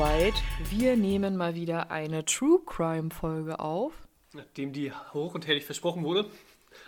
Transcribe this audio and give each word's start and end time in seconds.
soweit. 0.00 0.42
Wir 0.70 0.96
nehmen 0.96 1.36
mal 1.36 1.54
wieder 1.54 1.90
eine 1.90 2.24
True 2.24 2.62
Crime 2.64 3.10
Folge 3.10 3.60
auf. 3.60 3.92
Nachdem 4.32 4.72
die 4.72 4.92
hoch 5.12 5.34
und 5.34 5.46
herrlich 5.46 5.66
versprochen 5.66 6.04
wurde. 6.04 6.24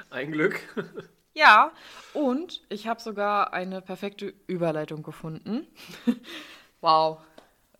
Ein 0.08 0.32
Glück. 0.32 0.60
Ja, 1.34 1.72
und 2.12 2.60
ich 2.68 2.86
habe 2.88 3.00
sogar 3.00 3.54
eine 3.54 3.80
perfekte 3.80 4.34
Überleitung 4.46 5.02
gefunden. 5.02 5.66
wow. 6.82 7.20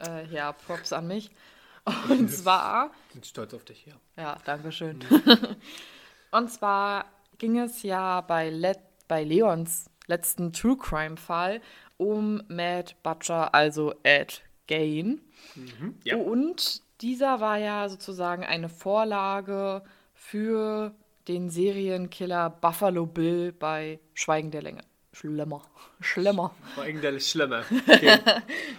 Äh, 0.03 0.25
ja, 0.29 0.53
Props 0.53 0.95
an 0.95 1.07
mich. 1.07 1.31
Und 2.09 2.29
zwar. 2.31 2.93
Ich 3.09 3.15
bin 3.15 3.25
stolz 3.25 3.53
auf 3.53 3.67
dich, 3.67 3.85
ja. 3.85 3.93
Ja, 4.17 4.39
danke 4.47 4.73
schön. 4.73 5.01
und 6.31 6.51
zwar 6.51 7.05
ging 7.37 7.59
es 7.59 7.83
ja 7.83 8.23
bei, 8.23 8.49
Le 8.49 8.75
bei 9.07 9.23
Leons 9.23 9.91
letzten 10.07 10.55
True 10.55 10.79
Crime 10.79 11.19
Fall 11.19 11.61
um 11.99 12.43
Matt 12.49 12.97
Butcher, 13.03 13.55
also 13.55 13.93
Ed 14.03 14.43
Gain. 14.67 15.21
Mhm, 15.55 15.97
ja. 16.05 16.17
Und 16.17 16.83
dieser 17.01 17.41
war 17.41 17.59
ja 17.59 17.89
sozusagen 17.89 18.45
eine 18.45 18.69
Vorlage 18.69 19.83
für 20.15 20.95
den 21.29 21.51
Serienkiller 21.51 22.51
Buffalo 22.51 23.07
Bill 23.07 23.53
bei 23.53 24.01
Schweigen 24.15 24.51
der 24.51 24.63
Länge. 24.63 24.83
Schlimmer. 25.13 25.63
Schlimmer. 26.01 26.55
Schweigen 26.75 27.01
der 27.01 27.21
Schlimmer. 27.21 27.65
Okay. 27.87 28.19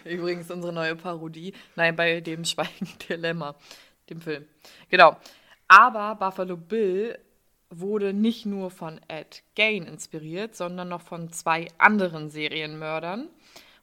Übrigens 0.03 0.49
unsere 0.49 0.73
neue 0.73 0.95
Parodie. 0.95 1.53
Nein, 1.75 1.95
bei 1.95 2.21
dem 2.21 2.43
Schweigen 2.45 2.89
der 3.07 3.17
Lämmer, 3.17 3.55
dem 4.09 4.19
Film. 4.19 4.45
Genau. 4.89 5.17
Aber 5.67 6.15
Buffalo 6.15 6.57
Bill 6.57 7.17
wurde 7.69 8.13
nicht 8.13 8.45
nur 8.45 8.71
von 8.71 8.99
Ed 9.07 9.43
Gain 9.55 9.83
inspiriert, 9.85 10.55
sondern 10.55 10.89
noch 10.89 11.01
von 11.01 11.31
zwei 11.31 11.67
anderen 11.77 12.29
Serienmördern. 12.29 13.29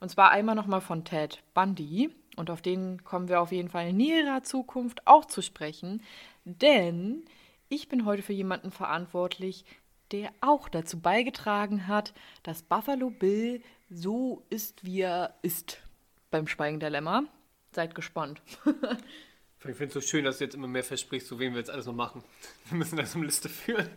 Und 0.00 0.08
zwar 0.08 0.30
einmal 0.30 0.54
nochmal 0.54 0.80
von 0.80 1.04
Ted 1.04 1.42
Bundy. 1.54 2.10
Und 2.36 2.50
auf 2.50 2.62
den 2.62 3.04
kommen 3.04 3.28
wir 3.28 3.40
auf 3.40 3.52
jeden 3.52 3.68
Fall 3.68 3.88
in 3.88 3.96
näherer 3.96 4.42
Zukunft 4.42 5.06
auch 5.06 5.26
zu 5.26 5.42
sprechen. 5.42 6.02
Denn 6.44 7.24
ich 7.68 7.88
bin 7.88 8.04
heute 8.04 8.22
für 8.22 8.32
jemanden 8.32 8.70
verantwortlich, 8.70 9.64
der 10.10 10.32
auch 10.40 10.68
dazu 10.68 10.98
beigetragen 10.98 11.86
hat, 11.86 12.14
dass 12.42 12.62
Buffalo 12.62 13.10
Bill 13.10 13.62
so 13.90 14.42
ist, 14.50 14.84
wie 14.84 15.02
er 15.02 15.34
ist 15.42 15.78
beim 16.30 16.46
Schweigen 16.46 16.80
der 16.80 16.90
Lämmer. 16.90 17.24
Seid 17.72 17.94
gespannt. 17.94 18.42
Ich 19.62 19.76
finde 19.76 19.88
es 19.88 19.92
so 19.92 20.00
schön, 20.00 20.24
dass 20.24 20.38
du 20.38 20.44
jetzt 20.44 20.54
immer 20.54 20.68
mehr 20.68 20.82
versprichst, 20.82 21.28
so 21.28 21.38
wen 21.38 21.52
wir 21.52 21.58
jetzt 21.58 21.68
alles 21.68 21.84
noch 21.84 21.92
machen. 21.92 22.24
Wir 22.70 22.78
müssen 22.78 22.96
das 22.96 23.14
um 23.14 23.22
Liste 23.22 23.50
führen. 23.50 23.90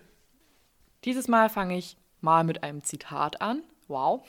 Dieses 1.06 1.30
Mal 1.30 1.50
fange 1.50 1.78
ich 1.78 1.96
mal 2.20 2.44
mit 2.44 2.64
einem 2.64 2.84
Zitat 2.84 3.40
an. 3.40 3.64
Wow. 3.88 4.28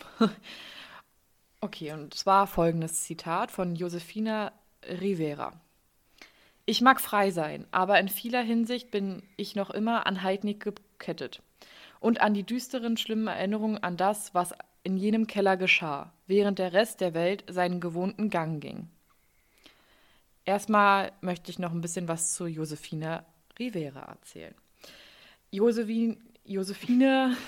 Okay, 1.64 1.92
und 1.92 2.12
zwar 2.12 2.46
folgendes 2.46 3.04
Zitat 3.04 3.50
von 3.50 3.74
Josefina 3.74 4.52
Rivera. 4.86 5.58
Ich 6.66 6.82
mag 6.82 7.00
frei 7.00 7.30
sein, 7.30 7.66
aber 7.70 7.98
in 7.98 8.10
vieler 8.10 8.42
Hinsicht 8.42 8.90
bin 8.90 9.22
ich 9.38 9.56
noch 9.56 9.70
immer 9.70 10.06
an 10.06 10.22
Heidnik 10.22 10.62
gekettet 10.62 11.40
und 12.00 12.20
an 12.20 12.34
die 12.34 12.42
düsteren, 12.42 12.98
schlimmen 12.98 13.28
Erinnerungen 13.28 13.82
an 13.82 13.96
das, 13.96 14.34
was 14.34 14.52
in 14.82 14.98
jenem 14.98 15.26
Keller 15.26 15.56
geschah, 15.56 16.12
während 16.26 16.58
der 16.58 16.74
Rest 16.74 17.00
der 17.00 17.14
Welt 17.14 17.44
seinen 17.48 17.80
gewohnten 17.80 18.28
Gang 18.28 18.60
ging. 18.60 18.90
Erstmal 20.44 21.12
möchte 21.22 21.50
ich 21.50 21.58
noch 21.58 21.72
ein 21.72 21.80
bisschen 21.80 22.08
was 22.08 22.34
zu 22.34 22.46
Josefina 22.46 23.24
Rivera 23.58 24.02
erzählen. 24.02 24.54
Josefin, 25.50 26.22
Josefine, 26.44 27.38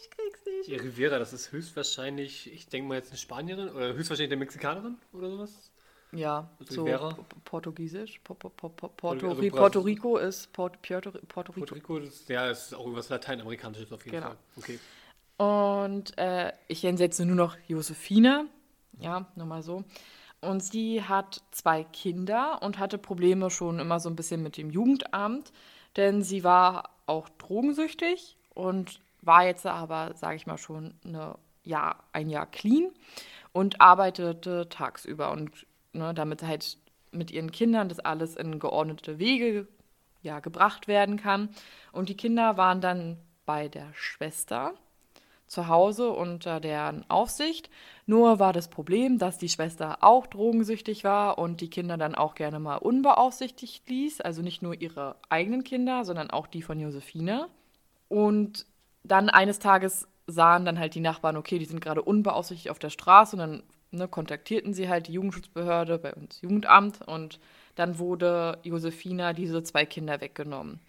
ich 0.00 0.10
krieg's 0.10 0.44
nicht. 0.46 0.68
Die 0.68 0.74
Rivera, 0.76 1.18
das 1.18 1.32
ist 1.32 1.52
höchstwahrscheinlich, 1.52 2.52
ich 2.52 2.66
denke 2.68 2.88
mal 2.88 2.94
jetzt 2.96 3.10
eine 3.10 3.18
Spanierin 3.18 3.68
oder 3.70 3.94
höchstwahrscheinlich 3.94 4.32
eine 4.32 4.38
Mexikanerin 4.40 4.98
oder 5.12 5.30
sowas. 5.30 5.70
Ja, 6.12 6.50
Also 6.58 6.74
so 6.74 6.84
Rivera? 6.84 7.16
Portugiesisch. 7.44 8.18
Po- 8.24 8.34
po- 8.34 8.48
po- 8.50 8.68
Porto, 8.88 9.28
Also 9.30 9.48
Puerto 9.48 9.80
Rico 9.80 10.16
ist 10.18 10.52
Port, 10.52 10.82
Puerto, 10.82 11.10
Rico. 11.10 11.26
Puerto 11.26 11.74
Rico, 11.74 12.00
das, 12.00 12.26
ja, 12.28 12.50
ist 12.50 12.74
auch 12.74 12.80
irgendwas 12.80 13.08
Lateinamerikanisches 13.08 13.92
auf 13.92 14.04
jeden 14.04 14.16
Genau. 14.16 14.28
Fall. 14.28 14.36
Okay. 14.56 14.78
Und 15.36 16.18
äh, 16.18 16.52
ich 16.68 16.82
jetzt 17.04 17.18
nur 17.20 17.36
noch 17.36 17.56
Josefina. 17.68 18.44
Ja, 19.00 19.26
nur 19.36 19.46
mal 19.46 19.62
so. 19.62 19.84
Und 20.42 20.62
sie 20.64 21.02
hat 21.02 21.42
zwei 21.52 21.84
Kinder 21.84 22.60
und 22.62 22.78
hatte 22.78 22.98
Probleme 22.98 23.50
schon 23.50 23.78
immer 23.78 24.00
so 24.00 24.08
ein 24.10 24.16
bisschen 24.16 24.42
mit 24.42 24.56
dem 24.56 24.70
Jugendamt, 24.70 25.52
denn 25.96 26.22
sie 26.22 26.44
war 26.44 26.90
auch 27.06 27.28
drogensüchtig 27.38 28.36
und 28.54 29.00
war 29.22 29.44
jetzt 29.44 29.66
aber, 29.66 30.14
sage 30.14 30.36
ich 30.36 30.46
mal, 30.46 30.58
schon 30.58 30.94
eine, 31.04 31.36
ja, 31.64 31.96
ein 32.12 32.30
Jahr 32.30 32.46
clean 32.46 32.90
und 33.52 33.80
arbeitete 33.80 34.68
tagsüber 34.68 35.30
und 35.32 35.66
ne, 35.92 36.14
damit 36.14 36.42
halt 36.42 36.78
mit 37.12 37.30
ihren 37.30 37.50
Kindern 37.50 37.88
das 37.88 37.98
alles 37.98 38.36
in 38.36 38.58
geordnete 38.58 39.18
Wege 39.18 39.66
ja, 40.22 40.40
gebracht 40.40 40.88
werden 40.88 41.16
kann. 41.16 41.48
Und 41.92 42.08
die 42.08 42.16
Kinder 42.16 42.56
waren 42.56 42.80
dann 42.80 43.18
bei 43.46 43.68
der 43.68 43.88
Schwester 43.94 44.74
zu 45.46 45.66
Hause 45.66 46.10
unter 46.10 46.60
deren 46.60 47.08
Aufsicht. 47.10 47.70
Nur 48.06 48.38
war 48.38 48.52
das 48.52 48.68
Problem, 48.68 49.18
dass 49.18 49.38
die 49.38 49.48
Schwester 49.48 49.98
auch 50.02 50.26
drogensüchtig 50.28 51.02
war 51.02 51.38
und 51.38 51.60
die 51.60 51.70
Kinder 51.70 51.96
dann 51.96 52.14
auch 52.14 52.34
gerne 52.36 52.60
mal 52.60 52.76
unbeaufsichtigt 52.76 53.88
ließ. 53.88 54.20
Also 54.20 54.42
nicht 54.42 54.62
nur 54.62 54.80
ihre 54.80 55.16
eigenen 55.28 55.64
Kinder, 55.64 56.04
sondern 56.04 56.30
auch 56.30 56.46
die 56.46 56.62
von 56.62 56.78
Josephine. 56.78 57.48
Und 58.08 58.66
dann 59.02 59.28
eines 59.28 59.58
Tages 59.58 60.06
sahen 60.26 60.64
dann 60.64 60.78
halt 60.78 60.94
die 60.94 61.00
Nachbarn, 61.00 61.36
okay, 61.36 61.58
die 61.58 61.64
sind 61.64 61.80
gerade 61.80 62.02
unbeaufsichtigt 62.02 62.70
auf 62.70 62.78
der 62.78 62.90
Straße 62.90 63.36
und 63.36 63.40
dann 63.40 63.62
ne, 63.90 64.08
kontaktierten 64.08 64.74
sie 64.74 64.88
halt 64.88 65.08
die 65.08 65.12
Jugendschutzbehörde 65.12 65.98
bei 65.98 66.14
uns 66.14 66.40
Jugendamt 66.40 67.02
und 67.02 67.40
dann 67.74 67.98
wurde 67.98 68.58
Josefina 68.62 69.32
diese 69.32 69.62
zwei 69.62 69.86
Kinder 69.86 70.20
weggenommen. 70.20 70.80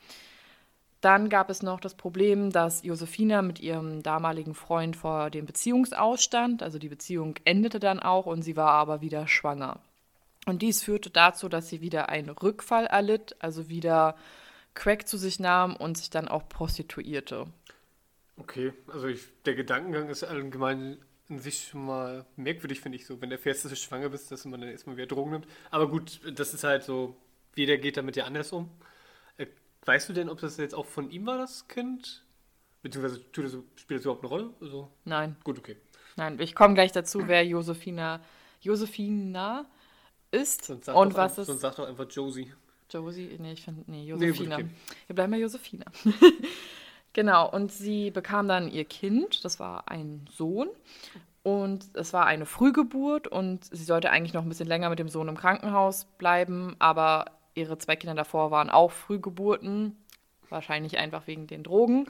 Dann 1.01 1.29
gab 1.29 1.49
es 1.49 1.63
noch 1.63 1.79
das 1.79 1.95
Problem, 1.95 2.51
dass 2.51 2.83
Josefina 2.83 3.41
mit 3.41 3.59
ihrem 3.59 4.03
damaligen 4.03 4.53
Freund 4.53 4.95
vor 4.95 5.31
dem 5.31 5.47
Beziehungsausstand, 5.47 6.61
also 6.61 6.77
die 6.77 6.89
Beziehung 6.89 7.35
endete 7.43 7.79
dann 7.79 7.99
auch 7.99 8.27
und 8.27 8.43
sie 8.43 8.55
war 8.55 8.71
aber 8.73 9.01
wieder 9.01 9.27
schwanger. 9.27 9.79
Und 10.45 10.61
dies 10.61 10.83
führte 10.83 11.09
dazu, 11.09 11.49
dass 11.49 11.69
sie 11.69 11.81
wieder 11.81 12.09
einen 12.09 12.29
Rückfall 12.29 12.85
erlitt, 12.85 13.35
also 13.39 13.67
wieder 13.67 14.15
Crack 14.73 15.07
zu 15.07 15.17
sich 15.17 15.39
nahm 15.39 15.75
und 15.75 15.97
sich 15.97 16.09
dann 16.11 16.27
auch 16.27 16.47
prostituierte. 16.47 17.47
Okay, 18.41 18.73
also 18.87 19.05
ich, 19.07 19.21
der 19.45 19.53
Gedankengang 19.53 20.09
ist 20.09 20.23
allgemein 20.23 20.97
in 21.29 21.37
sich 21.37 21.67
schon 21.69 21.85
mal 21.85 22.25
merkwürdig, 22.37 22.81
finde 22.81 22.95
ich 22.97 23.05
so. 23.05 23.21
Wenn 23.21 23.29
du 23.29 23.35
erfährst, 23.35 23.63
dass 23.63 23.71
du 23.71 23.75
schwanger 23.75 24.09
bist, 24.09 24.31
dass 24.31 24.45
man 24.45 24.59
dann 24.59 24.69
erstmal 24.71 24.97
wieder 24.97 25.05
Drogen 25.05 25.29
nimmt. 25.29 25.47
Aber 25.69 25.87
gut, 25.87 26.19
das 26.35 26.51
ist 26.55 26.63
halt 26.63 26.81
so, 26.83 27.15
jeder 27.55 27.77
geht 27.77 27.97
damit 27.97 28.15
ja 28.15 28.25
anders 28.25 28.51
um. 28.51 28.71
Äh, 29.37 29.45
weißt 29.85 30.09
du 30.09 30.13
denn, 30.13 30.27
ob 30.27 30.39
das 30.39 30.57
jetzt 30.57 30.73
auch 30.73 30.87
von 30.87 31.11
ihm 31.11 31.27
war, 31.27 31.37
das 31.37 31.67
Kind? 31.67 32.25
Beziehungsweise 32.81 33.19
das, 33.31 33.53
spielt 33.75 33.99
das 33.99 34.05
überhaupt 34.05 34.23
eine 34.23 34.29
Rolle? 34.29 34.49
Also, 34.59 34.89
Nein, 35.05 35.35
gut, 35.43 35.59
okay. 35.59 35.77
nein, 36.15 36.39
ich 36.39 36.55
komme 36.55 36.73
gleich 36.73 36.91
dazu, 36.91 37.27
wer 37.27 37.45
Josefina, 37.45 38.21
Josefina 38.59 39.69
ist 40.31 40.67
und 40.71 40.87
was 41.13 41.37
ein, 41.37 41.41
es 41.41 41.47
sonst 41.47 41.61
sag 41.61 41.75
doch 41.75 41.87
einfach 41.87 42.07
Josie. 42.09 42.51
Josie, 42.89 43.37
nee, 43.39 43.53
ich 43.53 43.61
finde, 43.61 43.83
nee, 43.85 44.03
Nee, 44.03 44.11
gut, 44.11 44.21
Josefina. 44.21 44.55
okay. 44.55 44.65
Wir 45.05 45.15
bleiben 45.15 45.31
bei 45.31 45.37
Josefina. 45.37 45.85
genau, 47.13 47.49
und 47.49 47.71
sie 47.71 48.11
bekam 48.11 48.47
dann 48.47 48.69
ihr 48.69 48.85
Kind, 48.85 49.43
das 49.45 49.59
war 49.59 49.89
ein 49.89 50.25
Sohn. 50.31 50.69
Und 51.43 51.89
es 51.95 52.13
war 52.13 52.27
eine 52.27 52.45
Frühgeburt 52.45 53.27
und 53.27 53.65
sie 53.65 53.83
sollte 53.83 54.11
eigentlich 54.11 54.33
noch 54.33 54.43
ein 54.43 54.49
bisschen 54.49 54.67
länger 54.67 54.91
mit 54.91 54.99
dem 54.99 55.09
Sohn 55.09 55.27
im 55.27 55.37
Krankenhaus 55.37 56.05
bleiben, 56.19 56.75
aber 56.77 57.25
ihre 57.55 57.79
zwei 57.79 57.95
Kinder 57.95 58.13
davor 58.13 58.51
waren 58.51 58.69
auch 58.69 58.91
Frühgeburten, 58.91 59.97
wahrscheinlich 60.49 60.99
einfach 60.99 61.25
wegen 61.25 61.47
den 61.47 61.63
Drogen. 61.63 62.05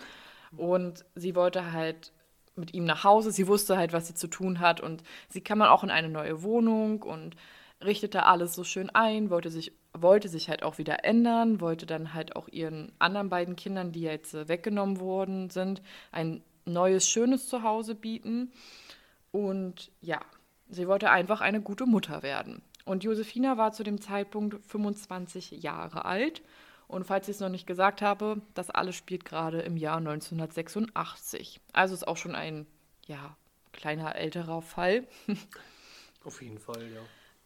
Und 0.57 1.05
sie 1.15 1.33
wollte 1.33 1.71
halt 1.71 2.11
mit 2.55 2.73
ihm 2.73 2.83
nach 2.83 3.05
Hause. 3.05 3.31
Sie 3.31 3.47
wusste 3.47 3.77
halt, 3.77 3.93
was 3.93 4.07
sie 4.07 4.15
zu 4.15 4.27
tun 4.27 4.59
hat 4.59 4.81
und 4.81 5.01
sie 5.29 5.41
kam 5.41 5.59
dann 5.59 5.69
auch 5.69 5.83
in 5.83 5.91
eine 5.91 6.09
neue 6.09 6.43
Wohnung 6.43 7.01
und 7.01 7.37
richtete 7.83 8.25
alles 8.25 8.53
so 8.53 8.63
schön 8.63 8.89
ein, 8.89 9.29
wollte 9.29 9.49
sich, 9.49 9.71
wollte 9.93 10.29
sich 10.29 10.49
halt 10.49 10.63
auch 10.63 10.77
wieder 10.77 11.03
ändern, 11.03 11.61
wollte 11.61 11.85
dann 11.85 12.13
halt 12.13 12.35
auch 12.35 12.47
ihren 12.47 12.91
anderen 12.99 13.29
beiden 13.29 13.55
Kindern, 13.55 13.91
die 13.91 14.01
jetzt 14.01 14.33
äh, 14.33 14.47
weggenommen 14.47 14.99
worden 14.99 15.49
sind, 15.49 15.81
ein 16.11 16.43
neues, 16.65 17.09
schönes 17.09 17.47
Zuhause 17.47 17.95
bieten. 17.95 18.51
Und 19.31 19.91
ja, 20.01 20.19
sie 20.69 20.87
wollte 20.87 21.09
einfach 21.09 21.41
eine 21.41 21.61
gute 21.61 21.85
Mutter 21.85 22.23
werden. 22.23 22.61
Und 22.85 23.03
Josefina 23.03 23.57
war 23.57 23.71
zu 23.71 23.83
dem 23.83 24.01
Zeitpunkt 24.01 24.63
25 24.65 25.51
Jahre 25.51 26.05
alt. 26.05 26.41
Und 26.87 27.05
falls 27.05 27.27
ich 27.29 27.35
es 27.35 27.39
noch 27.39 27.49
nicht 27.49 27.67
gesagt 27.67 28.01
habe, 28.01 28.41
das 28.53 28.69
alles 28.69 28.95
spielt 28.95 29.23
gerade 29.23 29.61
im 29.61 29.77
Jahr 29.77 29.97
1986. 29.97 31.61
Also 31.71 31.93
ist 31.93 32.07
auch 32.07 32.17
schon 32.17 32.35
ein, 32.35 32.67
ja, 33.05 33.37
kleiner 33.71 34.15
älterer 34.15 34.61
Fall. 34.61 35.07
Auf 36.23 36.41
jeden 36.41 36.59
Fall, 36.59 36.91
ja. 36.91 37.01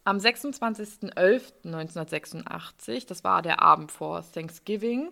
Am 0.06 0.18
26.11.1986, 0.18 3.08
das 3.08 3.24
war 3.24 3.42
der 3.42 3.64
Abend 3.64 3.92
vor 3.92 4.24
Thanksgiving, 4.32 5.12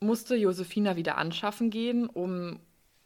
musste 0.00 0.34
Josefina 0.34 0.96
wieder 0.96 1.16
anschaffen 1.18 1.70
gehen, 1.70 2.08
um, 2.08 2.58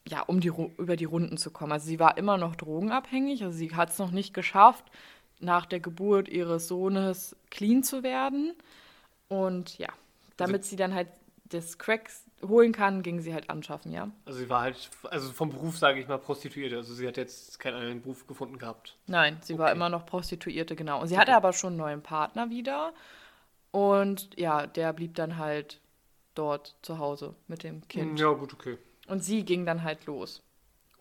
ja, 0.09 0.23
um 0.23 0.41
die, 0.41 0.51
über 0.79 0.97
die 0.97 1.05
Runden 1.05 1.37
zu 1.37 1.51
kommen. 1.51 1.73
Also 1.73 1.87
sie 1.87 2.01
war 2.01 2.17
immer 2.17 2.39
noch 2.39 2.57
drogenabhängig, 2.57 3.45
also 3.45 3.55
sie 3.57 3.77
hat 3.77 3.91
es 3.91 3.99
noch 3.99 4.11
nicht 4.11 4.33
geschafft, 4.33 4.85
nach 5.39 5.67
der 5.67 5.81
Geburt 5.81 6.29
ihres 6.29 6.67
Sohnes 6.67 7.37
clean 7.51 7.83
zu 7.83 8.03
werden. 8.03 8.55
Und 9.29 9.77
ja, 9.77 9.89
damit 10.39 10.63
Also- 10.63 10.71
sie 10.71 10.77
dann 10.77 10.95
halt 10.95 11.09
das 11.51 11.77
Crack 11.77 12.11
holen 12.43 12.73
kann, 12.73 13.03
ging 13.03 13.21
sie 13.21 13.33
halt 13.33 13.49
anschaffen, 13.51 13.93
ja. 13.93 14.11
Also 14.25 14.39
sie 14.41 14.49
war 14.49 14.63
halt, 14.63 14.91
also 15.05 15.33
vom 15.33 15.51
Beruf 15.51 15.79
sage 15.79 16.01
ich 16.01 16.09
mal 16.09 16.19
Prostituierte. 16.19 16.77
Also 16.77 16.95
sie 16.95 17.07
hat 17.07 17.17
jetzt 17.17 17.59
keinen 17.59 17.75
anderen 17.75 18.03
Beruf 18.03 18.27
gefunden 18.27 18.59
gehabt. 18.59 18.97
Nein, 19.07 19.39
sie 19.43 19.59
war 19.59 19.67
Okay. 19.67 19.77
immer 19.77 19.89
noch 19.89 20.07
Prostituierte, 20.07 20.77
genau. 20.77 21.01
Und 21.01 21.09
sie 21.09 21.19
hatte 21.19 21.35
aber 21.35 21.53
schon 21.53 21.69
einen 21.75 21.79
neuen 21.79 22.03
Partner 22.03 22.51
wieder. 22.51 22.93
Und 23.71 24.29
ja, 24.39 24.67
der 24.67 24.93
blieb 24.93 25.15
dann 25.15 25.39
halt 25.39 25.81
dort 26.35 26.77
zu 26.83 26.99
Hause 26.99 27.35
mit 27.49 27.63
dem 27.63 27.87
Kind. 27.89 28.19
Ja, 28.21 28.31
gut, 28.33 28.53
okay. 28.53 28.79
Und 29.07 29.25
sie 29.25 29.45
ging 29.45 29.65
dann 29.67 29.83
halt 29.83 30.07
los, 30.07 30.43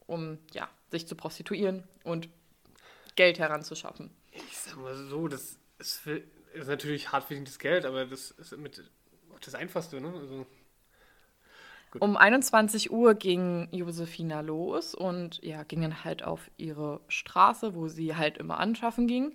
um 0.07 0.37
ja, 0.53 0.69
sich 0.91 1.07
zu 1.07 1.15
prostituieren 1.15 1.83
und 2.03 2.29
Geld 3.15 3.39
heranzuschaffen. 3.39 4.09
Ich 4.31 4.57
sag 4.57 4.77
mal 4.77 4.95
so, 4.95 5.27
das 5.27 5.57
ist, 5.79 5.99
für, 5.99 6.21
ist 6.53 6.67
natürlich 6.67 7.11
hart 7.11 7.25
verdientes 7.25 7.59
Geld, 7.59 7.85
aber 7.85 8.05
das 8.05 8.31
ist 8.31 8.57
mit 8.57 8.83
das 9.43 9.55
Einfachste, 9.55 10.01
ne? 10.01 10.13
Also, 10.13 10.45
Um 11.99 12.17
21 12.17 12.91
Uhr 12.91 13.15
ging 13.15 13.67
Josefina 13.71 14.41
los 14.41 14.95
und 14.95 15.43
ja, 15.43 15.63
ging 15.63 15.81
dann 15.81 16.03
halt 16.03 16.23
auf 16.23 16.49
ihre 16.57 17.01
Straße, 17.07 17.75
wo 17.75 17.87
sie 17.87 18.15
halt 18.15 18.37
immer 18.37 18.59
anschaffen 18.59 19.07
ging. 19.07 19.33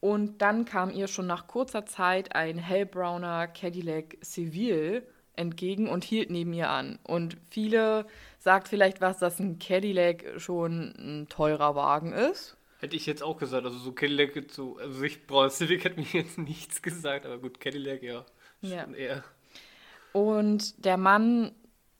Und 0.00 0.42
dann 0.42 0.64
kam 0.64 0.90
ihr 0.90 1.08
schon 1.08 1.26
nach 1.26 1.48
kurzer 1.48 1.84
Zeit 1.86 2.34
ein 2.34 2.58
hellbrauner 2.58 3.48
Cadillac 3.48 4.16
Seville 4.20 5.02
entgegen 5.34 5.88
und 5.88 6.04
hielt 6.04 6.30
neben 6.30 6.52
ihr 6.52 6.70
an. 6.70 6.98
Und 7.04 7.36
viele 7.48 8.06
sagt 8.38 8.68
vielleicht 8.68 9.00
was, 9.00 9.18
dass 9.18 9.38
ein 9.38 9.58
Cadillac 9.58 10.24
schon 10.36 10.94
ein 10.98 11.28
teurer 11.28 11.74
Wagen 11.74 12.12
ist. 12.12 12.56
hätte 12.80 12.96
ich 12.96 13.06
jetzt 13.06 13.22
auch 13.22 13.38
gesagt, 13.38 13.64
also 13.64 13.78
so 13.78 13.92
Cadillac, 13.92 14.32
so, 14.50 14.76
also 14.76 15.02
ich 15.02 15.26
brauche 15.26 15.50
Civic 15.50 15.84
hätte 15.84 15.98
mir 15.98 16.06
jetzt 16.12 16.38
nichts 16.38 16.82
gesagt, 16.82 17.26
aber 17.26 17.38
gut, 17.38 17.60
Cadillac, 17.60 18.02
ja. 18.02 18.24
Ja. 18.60 18.84
Schon 18.84 18.94
eher. 18.94 19.24
Und 20.12 20.84
der 20.84 20.96
Mann, 20.96 21.52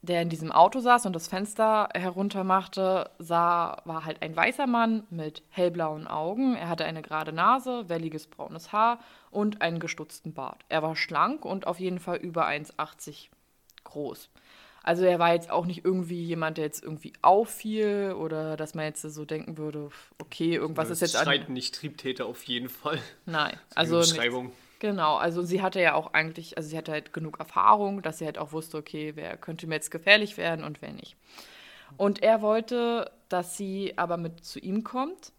der 0.02 0.22
in 0.22 0.28
diesem 0.28 0.52
Auto 0.52 0.78
saß 0.80 1.06
und 1.06 1.12
das 1.14 1.26
Fenster 1.26 1.88
heruntermachte, 1.94 3.10
sah, 3.18 3.82
war 3.84 4.04
halt 4.04 4.22
ein 4.22 4.36
weißer 4.36 4.66
Mann 4.66 5.04
mit 5.10 5.42
hellblauen 5.50 6.06
Augen. 6.06 6.54
Er 6.54 6.68
hatte 6.68 6.84
eine 6.84 7.02
gerade 7.02 7.32
Nase, 7.32 7.88
welliges 7.88 8.28
braunes 8.28 8.72
Haar 8.72 9.00
und 9.30 9.60
einen 9.60 9.80
gestutzten 9.80 10.34
Bart. 10.34 10.64
Er 10.68 10.82
war 10.82 10.94
schlank 10.94 11.44
und 11.44 11.66
auf 11.66 11.80
jeden 11.80 11.98
Fall 11.98 12.18
über 12.18 12.46
1,80 12.46 13.28
groß. 13.84 14.30
Also 14.84 15.04
er 15.04 15.18
war 15.18 15.34
jetzt 15.34 15.50
auch 15.50 15.66
nicht 15.66 15.84
irgendwie 15.84 16.22
jemand, 16.22 16.56
der 16.56 16.64
jetzt 16.64 16.82
irgendwie 16.82 17.12
auffiel 17.20 18.14
oder 18.16 18.56
dass 18.56 18.74
man 18.74 18.84
jetzt 18.86 19.02
so 19.02 19.24
denken 19.24 19.58
würde, 19.58 19.90
okay, 20.18 20.54
irgendwas 20.54 20.88
ist 20.90 21.02
das 21.02 21.12
jetzt 21.12 21.20
an... 21.20 21.24
schreit 21.24 21.48
nicht 21.48 21.74
Triebtäter 21.74 22.24
auf 22.26 22.44
jeden 22.44 22.68
Fall. 22.68 22.98
Nein, 23.26 23.58
Also 23.74 23.96
also 23.96 24.14
nichts. 24.14 24.16
Genau, 24.80 25.16
also 25.16 25.42
sie 25.42 25.60
hatte 25.60 25.80
ja 25.80 25.94
auch 25.94 26.12
eigentlich, 26.12 26.56
also 26.56 26.68
sie 26.68 26.78
hatte 26.78 26.92
halt 26.92 27.12
genug 27.12 27.40
Erfahrung, 27.40 28.00
dass 28.00 28.18
sie 28.18 28.26
halt 28.26 28.38
auch 28.38 28.52
wusste, 28.52 28.76
okay, 28.76 29.12
wer 29.16 29.36
könnte 29.36 29.66
mir 29.66 29.74
jetzt 29.74 29.90
gefährlich 29.90 30.36
werden 30.36 30.64
und 30.64 30.80
wer 30.82 30.92
nicht. 30.92 31.16
Und 31.96 32.22
er 32.22 32.42
wollte, 32.42 33.10
dass 33.28 33.56
sie 33.56 33.94
aber 33.96 34.16
mit 34.16 34.44
zu 34.44 34.60
ihm 34.60 34.84
kommt. 34.84 35.32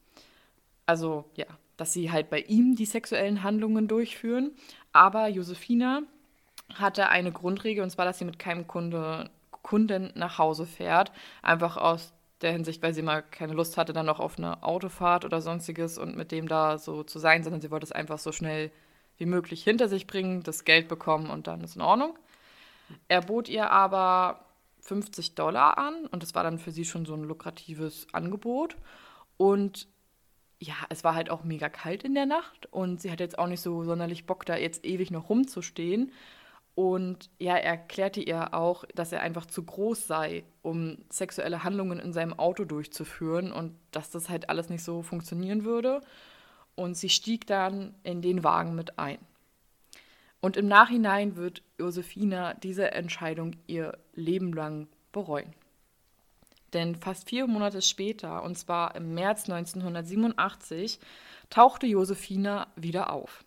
Also 0.86 1.26
ja, 1.36 1.46
dass 1.78 1.94
sie 1.94 2.12
halt 2.12 2.30
bei 2.30 2.40
ihm 2.42 2.76
die 2.76 2.86
sexuellen 2.86 3.44
Handlungen 3.44 3.88
durchführen. 3.88 4.52
Aber 4.92 5.28
Josefina 5.28 6.02
hatte 6.74 7.08
eine 7.10 7.32
Grundregel, 7.32 7.84
und 7.84 7.90
zwar, 7.92 8.06
dass 8.06 8.20
sie 8.20 8.26
mit 8.26 8.40
keinem 8.40 8.68
Kunde, 8.68 9.30
Kunden 9.62 10.12
nach 10.16 10.38
Hause 10.38 10.66
fährt. 10.66 11.12
Einfach 11.42 11.78
aus 11.78 12.14
der 12.42 12.52
Hinsicht, 12.52 12.82
weil 12.82 12.94
sie 12.94 13.02
mal 13.02 13.22
keine 13.22 13.54
Lust 13.54 13.78
hatte, 13.78 13.94
dann 13.94 14.06
noch 14.06 14.20
auf 14.20 14.38
eine 14.38 14.64
Autofahrt 14.64 15.26
oder 15.26 15.42
sonstiges 15.42 15.98
und 15.98 16.18
mit 16.18 16.32
dem 16.32 16.48
da 16.48 16.78
so 16.78 17.04
zu 17.04 17.20
sein, 17.20 17.44
sondern 17.44 17.62
sie 17.62 17.72
wollte 17.72 17.86
es 17.86 17.92
einfach 17.92 18.20
so 18.20 18.32
schnell 18.32 18.72
wie 19.20 19.28
möglich 19.28 19.64
hinter 19.64 19.88
sich 19.88 20.08
bringen, 20.08 20.42
das 20.42 20.66
Geld 20.66 20.88
bekommen 20.88 21.30
und 21.30 21.46
dann 21.46 21.62
ist 21.62 21.76
in 21.76 21.82
Ordnung. 21.82 22.18
Er 23.08 23.22
bot 23.22 23.48
ihr 23.48 23.70
aber 23.70 24.46
50 24.82 25.36
Dollar 25.36 25.78
an 25.78 26.08
und 26.08 26.24
das 26.24 26.34
war 26.34 26.44
dann 26.44 26.58
für 26.58 26.72
sie 26.72 26.86
schon 26.86 27.06
so 27.06 27.14
ein 27.14 27.24
lukratives 27.24 28.08
Angebot. 28.14 28.76
Und 29.38 29.88
ja, 30.60 30.74
es 30.90 31.04
war 31.04 31.16
halt 31.16 31.30
auch 31.30 31.44
mega 31.44 31.70
kalt 31.70 32.04
in 32.04 32.16
der 32.16 32.26
Nacht 32.26 32.66
und 32.72 33.02
sie 33.02 33.12
hat 33.12 33.20
jetzt 33.20 33.38
auch 33.38 33.48
nicht 33.48 33.62
so 33.62 33.84
sonderlich 33.84 34.26
Bock, 34.26 34.46
da 34.46 34.58
jetzt 34.58 34.86
ewig 34.86 35.12
noch 35.12 35.30
rumzustehen. 35.30 36.12
Und 36.76 37.30
ja, 37.40 37.58
er 37.58 37.72
erklärte 37.72 38.22
ihr 38.22 38.54
auch, 38.54 38.86
dass 38.96 39.12
er 39.12 39.22
einfach 39.22 39.46
zu 39.46 39.64
groß 39.64 40.08
sei, 40.08 40.46
um 40.62 40.98
sexuelle 41.10 41.66
Handlungen 41.66 42.00
in 42.00 42.14
seinem 42.14 42.34
Auto 42.40 42.64
durchzuführen 42.64 43.52
und 43.52 43.76
dass 43.92 44.12
das 44.12 44.30
halt 44.30 44.50
alles 44.50 44.70
nicht 44.70 44.84
so 44.84 45.02
funktionieren 45.02 45.66
würde. 45.66 46.00
Und 46.80 46.96
sie 46.96 47.10
stieg 47.10 47.46
dann 47.46 47.94
in 48.04 48.22
den 48.22 48.42
Wagen 48.42 48.74
mit 48.74 48.98
ein. 48.98 49.18
Und 50.40 50.56
im 50.56 50.70
Nachhinein 50.70 51.36
wird 51.36 51.62
Josefina 51.78 52.54
diese 52.54 52.92
Entscheidung 52.92 53.58
ihr 53.68 53.98
Leben 54.16 54.54
lang 54.54 54.88
bereuen. 55.12 55.54
Denn 56.72 56.96
fast 56.96 57.28
vier 57.28 57.48
Monate 57.48 57.82
später, 57.82 58.44
und 58.44 58.58
zwar 58.58 58.96
im 58.96 59.14
März 59.14 59.50
1987, 59.50 61.00
tauchte 61.50 61.86
Josefina 61.86 62.68
wieder 62.78 63.12
auf. 63.12 63.44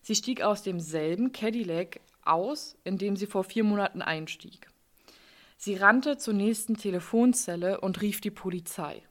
Sie 0.00 0.14
stieg 0.14 0.40
aus 0.40 0.62
demselben 0.62 1.32
Cadillac 1.32 2.00
aus, 2.24 2.76
in 2.82 2.96
dem 2.96 3.14
sie 3.16 3.26
vor 3.26 3.44
vier 3.44 3.64
Monaten 3.64 4.00
einstieg. 4.00 4.70
Sie 5.58 5.74
rannte 5.74 6.16
zur 6.16 6.32
nächsten 6.32 6.78
Telefonzelle 6.78 7.82
und 7.82 8.00
rief 8.00 8.22
die 8.22 8.30
Polizei. 8.30 9.02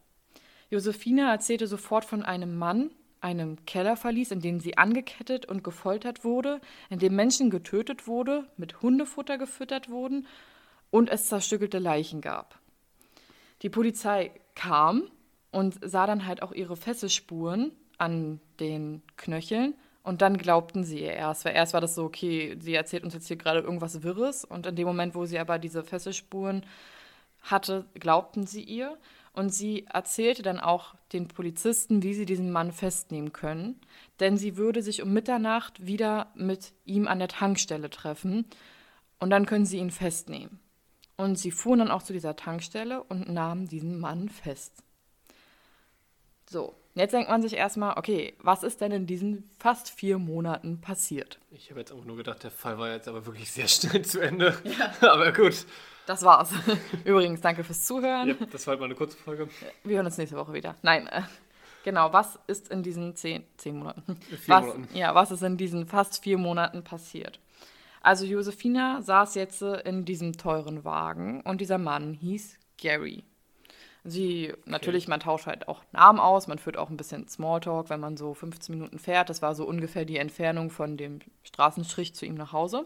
Josefina 0.71 1.31
erzählte 1.31 1.67
sofort 1.67 2.03
von 2.03 2.23
einem 2.23 2.57
Mann, 2.57 2.89
einem 3.23 3.65
Kellerverlies, 3.65 4.31
in 4.31 4.41
dem 4.41 4.59
sie 4.59 4.77
angekettet 4.77 5.45
und 5.45 5.63
gefoltert 5.63 6.23
wurde, 6.23 6.59
in 6.89 6.99
dem 6.99 7.15
Menschen 7.15 7.49
getötet 7.49 8.07
wurde, 8.07 8.45
mit 8.57 8.81
Hundefutter 8.81 9.37
gefüttert 9.37 9.89
wurden 9.89 10.27
und 10.91 11.09
es 11.09 11.27
zerstückelte 11.27 11.79
Leichen 11.79 12.21
gab. 12.21 12.59
Die 13.61 13.69
Polizei 13.69 14.31
kam 14.55 15.03
und 15.51 15.79
sah 15.81 16.05
dann 16.05 16.25
halt 16.25 16.43
auch 16.43 16.51
ihre 16.51 16.75
Fesselspuren 16.75 17.71
an 17.97 18.41
den 18.59 19.01
Knöcheln 19.15 19.75
und 20.03 20.21
dann 20.21 20.37
glaubten 20.37 20.83
sie 20.83 20.99
ihr 20.99 21.13
erst, 21.13 21.45
weil 21.45 21.55
erst 21.55 21.73
war 21.73 21.81
das 21.81 21.95
so, 21.95 22.03
okay, 22.03 22.57
sie 22.59 22.73
erzählt 22.73 23.05
uns 23.05 23.13
jetzt 23.13 23.27
hier 23.27 23.37
gerade 23.37 23.61
irgendwas 23.61 24.03
Wirres 24.03 24.43
und 24.43 24.65
in 24.65 24.75
dem 24.75 24.85
Moment, 24.85 25.15
wo 25.15 25.25
sie 25.25 25.39
aber 25.39 25.59
diese 25.59 25.83
Fesselspuren 25.83 26.65
hatte, 27.41 27.85
glaubten 27.93 28.45
sie 28.45 28.63
ihr 28.63 28.97
und 29.33 29.49
sie 29.49 29.85
erzählte 29.87 30.43
dann 30.43 30.59
auch 30.59 30.95
den 31.11 31.27
Polizisten, 31.27 32.03
wie 32.03 32.13
sie 32.13 32.25
diesen 32.25 32.51
Mann 32.51 32.71
festnehmen 32.71 33.33
können, 33.33 33.81
denn 34.19 34.37
sie 34.37 34.57
würde 34.57 34.81
sich 34.81 35.01
um 35.01 35.11
Mitternacht 35.11 35.85
wieder 35.85 36.31
mit 36.35 36.73
ihm 36.85 37.07
an 37.07 37.19
der 37.19 37.27
Tankstelle 37.27 37.89
treffen 37.89 38.45
und 39.19 39.31
dann 39.31 39.45
können 39.45 39.65
sie 39.65 39.77
ihn 39.77 39.91
festnehmen. 39.91 40.59
Und 41.15 41.37
sie 41.37 41.51
fuhren 41.51 41.79
dann 41.79 41.91
auch 41.91 42.03
zu 42.03 42.13
dieser 42.13 42.35
Tankstelle 42.35 43.03
und 43.03 43.29
nahmen 43.29 43.67
diesen 43.67 43.99
Mann 43.99 44.29
fest. 44.29 44.83
So, 46.49 46.75
jetzt 46.95 47.13
denkt 47.13 47.29
man 47.29 47.41
sich 47.41 47.53
erstmal, 47.53 47.97
okay, 47.97 48.35
was 48.39 48.63
ist 48.63 48.81
denn 48.81 48.91
in 48.91 49.07
diesen 49.07 49.49
fast 49.59 49.89
vier 49.89 50.17
Monaten 50.17 50.81
passiert? 50.81 51.39
Ich 51.51 51.69
habe 51.69 51.79
jetzt 51.79 51.91
einfach 51.91 52.05
nur 52.05 52.17
gedacht, 52.17 52.43
der 52.43 52.51
Fall 52.51 52.77
war 52.77 52.91
jetzt 52.91 53.07
aber 53.07 53.25
wirklich 53.25 53.51
sehr 53.51 53.67
schnell 53.67 54.03
zu 54.03 54.19
Ende. 54.19 54.57
aber 55.01 55.31
gut. 55.31 55.65
Das 56.05 56.23
war's. 56.23 56.51
Übrigens, 57.05 57.41
danke 57.41 57.63
fürs 57.63 57.83
Zuhören. 57.83 58.29
Ja, 58.29 58.35
das 58.51 58.67
war 58.67 58.71
halt 58.71 58.79
mal 58.79 58.85
eine 58.85 58.95
kurze 58.95 59.17
Folge. 59.17 59.47
Wir 59.83 59.97
hören 59.97 60.05
uns 60.05 60.17
nächste 60.17 60.37
Woche 60.37 60.53
wieder. 60.53 60.75
Nein, 60.81 61.07
äh, 61.07 61.21
genau, 61.83 62.11
was 62.11 62.39
ist 62.47 62.69
in 62.69 62.83
diesen 62.83 63.15
zehn, 63.15 63.43
zehn 63.57 63.77
Monaten? 63.77 64.17
Vier 64.17 64.55
was, 64.55 64.65
Monaten. 64.65 64.87
Ja, 64.93 65.15
was 65.15 65.31
ist 65.31 65.43
in 65.43 65.57
diesen 65.57 65.87
fast 65.87 66.21
vier 66.23 66.37
Monaten 66.37 66.83
passiert? 66.83 67.39
Also 68.01 68.25
Josefina 68.25 69.01
saß 69.01 69.35
jetzt 69.35 69.61
äh, 69.61 69.79
in 69.81 70.03
diesem 70.03 70.33
teuren 70.33 70.83
Wagen 70.83 71.41
und 71.41 71.61
dieser 71.61 71.77
Mann 71.77 72.13
hieß 72.13 72.57
Gary. 72.77 73.23
Sie, 74.05 74.53
natürlich, 74.65 75.07
man 75.07 75.21
tauscht 75.21 75.45
halt 75.45 75.69
auch 75.69 75.81
Namen 75.93 76.19
aus, 76.19 76.47
man 76.47 76.57
führt 76.57 76.75
auch 76.75 76.89
ein 76.89 76.97
bisschen 76.97 77.29
Smalltalk, 77.29 77.89
wenn 77.89 78.01
man 78.01 78.17
so 78.17 78.33
15 78.33 78.75
Minuten 78.75 78.99
fährt. 78.99 79.29
Das 79.29 79.41
war 79.41 79.55
so 79.55 79.65
ungefähr 79.65 80.03
die 80.03 80.17
Entfernung 80.17 80.69
von 80.69 80.97
dem 80.97 81.19
Straßenstrich 81.43 82.13
zu 82.13 82.25
ihm 82.25 82.35
nach 82.35 82.51
Hause. 82.51 82.85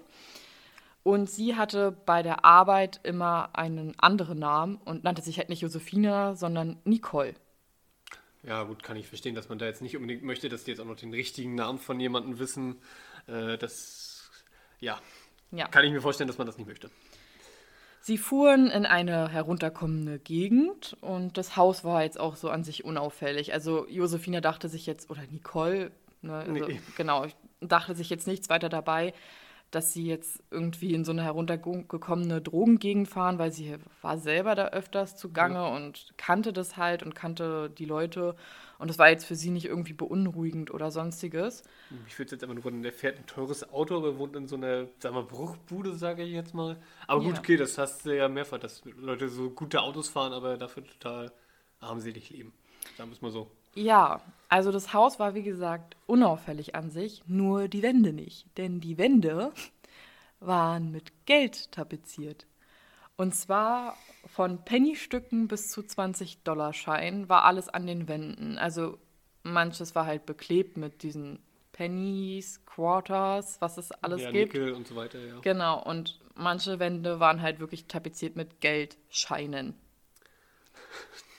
Und 1.07 1.29
sie 1.29 1.55
hatte 1.55 1.93
bei 2.05 2.21
der 2.21 2.43
Arbeit 2.43 2.99
immer 3.03 3.51
einen 3.53 3.97
anderen 3.97 4.39
Namen 4.39 4.75
und 4.83 5.05
nannte 5.05 5.21
sich 5.21 5.37
halt 5.37 5.47
nicht 5.47 5.61
Josefina, 5.61 6.35
sondern 6.35 6.81
Nicole. 6.83 7.33
Ja, 8.43 8.63
gut, 8.63 8.83
kann 8.83 8.97
ich 8.97 9.07
verstehen, 9.07 9.33
dass 9.33 9.47
man 9.47 9.57
da 9.57 9.67
jetzt 9.67 9.81
nicht 9.81 9.95
unbedingt 9.95 10.23
möchte, 10.23 10.49
dass 10.49 10.65
die 10.65 10.71
jetzt 10.71 10.81
auch 10.81 10.85
noch 10.85 10.97
den 10.97 11.13
richtigen 11.13 11.55
Namen 11.55 11.79
von 11.79 11.97
jemandem 12.01 12.39
wissen. 12.39 12.75
Äh, 13.25 13.57
das, 13.57 14.29
ja, 14.81 14.99
Ja. 15.51 15.69
kann 15.69 15.85
ich 15.85 15.93
mir 15.93 16.01
vorstellen, 16.01 16.27
dass 16.27 16.37
man 16.39 16.45
das 16.45 16.57
nicht 16.57 16.67
möchte. 16.67 16.91
Sie 18.01 18.17
fuhren 18.17 18.67
in 18.69 18.85
eine 18.85 19.29
herunterkommende 19.29 20.19
Gegend 20.19 20.97
und 20.99 21.37
das 21.37 21.55
Haus 21.55 21.85
war 21.85 22.03
jetzt 22.03 22.19
auch 22.19 22.35
so 22.35 22.49
an 22.49 22.65
sich 22.65 22.83
unauffällig. 22.83 23.53
Also 23.53 23.87
Josefina 23.87 24.41
dachte 24.41 24.67
sich 24.67 24.85
jetzt, 24.85 25.09
oder 25.09 25.21
Nicole, 25.31 25.91
ne, 26.21 26.33
also, 26.39 26.51
Nee. 26.51 26.81
genau, 26.97 27.27
dachte 27.61 27.95
sich 27.95 28.09
jetzt 28.09 28.27
nichts 28.27 28.49
weiter 28.49 28.67
dabei. 28.67 29.13
Dass 29.71 29.91
sie 29.91 30.05
jetzt 30.05 30.41
irgendwie 30.49 30.93
in 30.93 31.03
so 31.03 31.11
eine 31.11 31.23
heruntergekommene 31.23 32.41
Drogengegend 32.41 33.07
fahren, 33.07 33.37
weil 33.37 33.51
sie 33.51 33.75
war 34.01 34.17
selber 34.17 34.55
da 34.55 34.69
öfters 34.69 35.17
zugange 35.17 35.55
ja. 35.55 35.75
und 35.75 36.13
kannte 36.17 36.53
das 36.53 36.77
halt 36.77 37.03
und 37.03 37.15
kannte 37.15 37.69
die 37.69 37.85
Leute. 37.85 38.35
Und 38.79 38.89
das 38.89 38.97
war 38.97 39.09
jetzt 39.09 39.25
für 39.25 39.35
sie 39.35 39.49
nicht 39.49 39.65
irgendwie 39.65 39.93
beunruhigend 39.93 40.71
oder 40.71 40.91
sonstiges. 40.91 41.63
Ich 42.07 42.17
würde 42.17 42.31
jetzt 42.31 42.43
einfach 42.43 42.55
nur 42.55 42.81
der 42.81 42.93
fährt 42.93 43.17
ein 43.17 43.25
teures 43.25 43.69
Auto, 43.71 43.97
aber 43.97 44.17
wohnt 44.17 44.35
in 44.35 44.47
so 44.47 44.55
einer, 44.55 44.87
sagen 44.99 45.15
wir, 45.15 45.23
Bruchbude, 45.23 45.95
sage 45.95 46.23
ich 46.23 46.31
jetzt 46.31 46.53
mal. 46.53 46.77
Aber 47.07 47.21
gut, 47.21 47.33
ja. 47.33 47.39
okay, 47.39 47.57
das 47.57 47.77
hast 47.77 48.05
du 48.05 48.15
ja 48.15 48.29
mehrfach, 48.29 48.59
dass 48.59 48.83
Leute 48.85 49.27
so 49.29 49.49
gute 49.49 49.81
Autos 49.81 50.07
fahren, 50.07 50.31
aber 50.31 50.57
dafür 50.57 50.85
total 50.85 51.31
armselig 51.79 52.29
leben. 52.29 52.53
Sagen 52.95 53.09
wir 53.09 53.15
es 53.15 53.21
mal 53.21 53.31
so. 53.31 53.51
Ja, 53.77 54.21
also 54.49 54.71
das 54.71 54.91
Haus 54.91 55.19
war 55.19 55.35
wie 55.35 55.43
gesagt 55.43 55.97
unauffällig 56.07 56.73
an 56.73 56.89
sich, 56.89 57.21
nur 57.27 57.67
die 57.67 57.83
Wände 57.83 58.11
nicht. 58.11 58.45
Denn 58.57 58.79
die 58.79 58.97
Wände 58.97 59.51
waren 60.39 60.91
mit 60.91 61.25
Geld 61.27 61.71
tapeziert. 61.71 62.47
Und 63.17 63.35
zwar 63.35 63.95
von 64.25 64.63
Pennystücken 64.65 65.47
bis 65.47 65.69
zu 65.69 65.81
20-Dollar-Scheinen 65.81 67.29
war 67.29 67.45
alles 67.45 67.69
an 67.69 67.85
den 67.85 68.07
Wänden. 68.07 68.57
Also 68.57 68.97
manches 69.43 69.93
war 69.93 70.07
halt 70.07 70.25
beklebt 70.25 70.77
mit 70.77 71.03
diesen 71.03 71.39
Pennies, 71.71 72.65
Quarters, 72.65 73.61
was 73.61 73.77
es 73.77 73.91
alles 73.91 74.23
ja, 74.23 74.31
gibt. 74.31 74.53
Nickel 74.53 74.73
und 74.73 74.87
so 74.87 74.95
weiter, 74.95 75.19
ja. 75.19 75.39
Genau, 75.41 75.83
und 75.83 76.19
manche 76.33 76.79
Wände 76.79 77.19
waren 77.19 77.43
halt 77.43 77.59
wirklich 77.59 77.85
tapeziert 77.85 78.35
mit 78.35 78.59
Geldscheinen. 78.59 79.75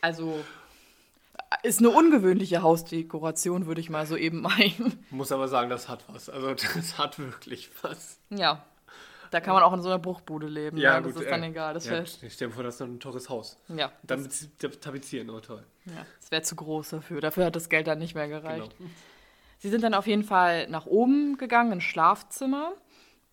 Also 0.00 0.44
ist 1.62 1.78
eine 1.78 1.90
ungewöhnliche 1.90 2.62
Hausdekoration, 2.62 3.66
würde 3.66 3.80
ich 3.80 3.90
mal 3.90 4.06
so 4.06 4.16
eben 4.16 4.40
meinen. 4.42 5.04
Muss 5.10 5.32
aber 5.32 5.48
sagen, 5.48 5.70
das 5.70 5.88
hat 5.88 6.04
was. 6.08 6.28
Also 6.28 6.54
das 6.54 6.98
hat 6.98 7.18
wirklich 7.18 7.70
was. 7.82 8.20
Ja. 8.30 8.64
Da 9.30 9.40
kann 9.40 9.54
man 9.54 9.62
auch 9.62 9.74
in 9.74 9.82
so 9.82 9.88
einer 9.88 9.98
Bruchbude 9.98 10.46
leben. 10.46 10.78
Ja, 10.78 10.94
ja 10.94 11.00
gut, 11.00 11.14
das 11.14 11.22
ist 11.22 11.30
dann 11.30 11.42
äh, 11.42 11.48
egal. 11.48 11.74
Das 11.74 11.86
ja, 11.86 12.00
ich 12.00 12.32
stelle 12.32 12.48
mir 12.48 12.54
vor, 12.54 12.64
das 12.64 12.76
ist 12.76 12.80
ein 12.80 12.98
teures 12.98 13.28
Haus. 13.28 13.58
Ja. 13.68 13.92
Dann 14.02 14.26
tapezieren, 14.80 15.28
oh 15.30 15.40
toll. 15.40 15.64
Ja, 15.84 16.06
das 16.20 16.30
wäre 16.30 16.42
zu 16.42 16.56
groß 16.56 16.90
dafür. 16.90 17.20
Dafür 17.20 17.46
hat 17.46 17.56
das 17.56 17.68
Geld 17.68 17.86
dann 17.86 17.98
nicht 17.98 18.14
mehr 18.14 18.28
gereicht. 18.28 18.74
Genau. 18.78 18.90
Sie 19.58 19.68
sind 19.68 19.82
dann 19.82 19.94
auf 19.94 20.06
jeden 20.06 20.22
Fall 20.22 20.68
nach 20.68 20.86
oben 20.86 21.36
gegangen, 21.36 21.72
ins 21.72 21.84
Schlafzimmer 21.84 22.72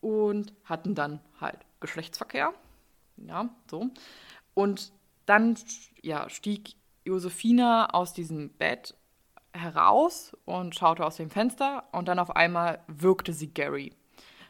und 0.02 0.54
hatten 0.66 0.96
dann 0.96 1.22
halt 1.40 1.60
Geschlechtsverkehr. 1.80 2.54
Ja, 3.18 3.50
so. 3.70 3.90
Und 4.54 4.92
dann 5.26 5.56
ja, 6.02 6.30
stieg 6.30 6.76
Josephina 7.06 7.94
aus 7.94 8.14
diesem 8.14 8.50
Bett 8.50 8.96
heraus 9.54 10.36
und 10.46 10.76
schaute 10.76 11.06
aus 11.06 11.16
dem 11.16 11.30
Fenster 11.30 11.86
und 11.92 12.08
dann 12.08 12.20
auf 12.20 12.36
einmal 12.36 12.80
wirkte 12.88 13.32
sie 13.32 13.54
Gary. 13.54 13.94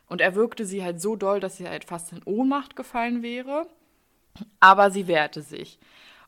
Und 0.07 0.21
er 0.21 0.35
wirkte 0.35 0.65
sie 0.65 0.83
halt 0.83 1.01
so 1.01 1.15
doll, 1.15 1.39
dass 1.39 1.57
sie 1.57 1.67
halt 1.67 1.85
fast 1.85 2.11
in 2.11 2.23
Ohnmacht 2.23 2.75
gefallen 2.75 3.21
wäre. 3.21 3.67
Aber 4.59 4.91
sie 4.91 5.07
wehrte 5.07 5.41
sich 5.41 5.79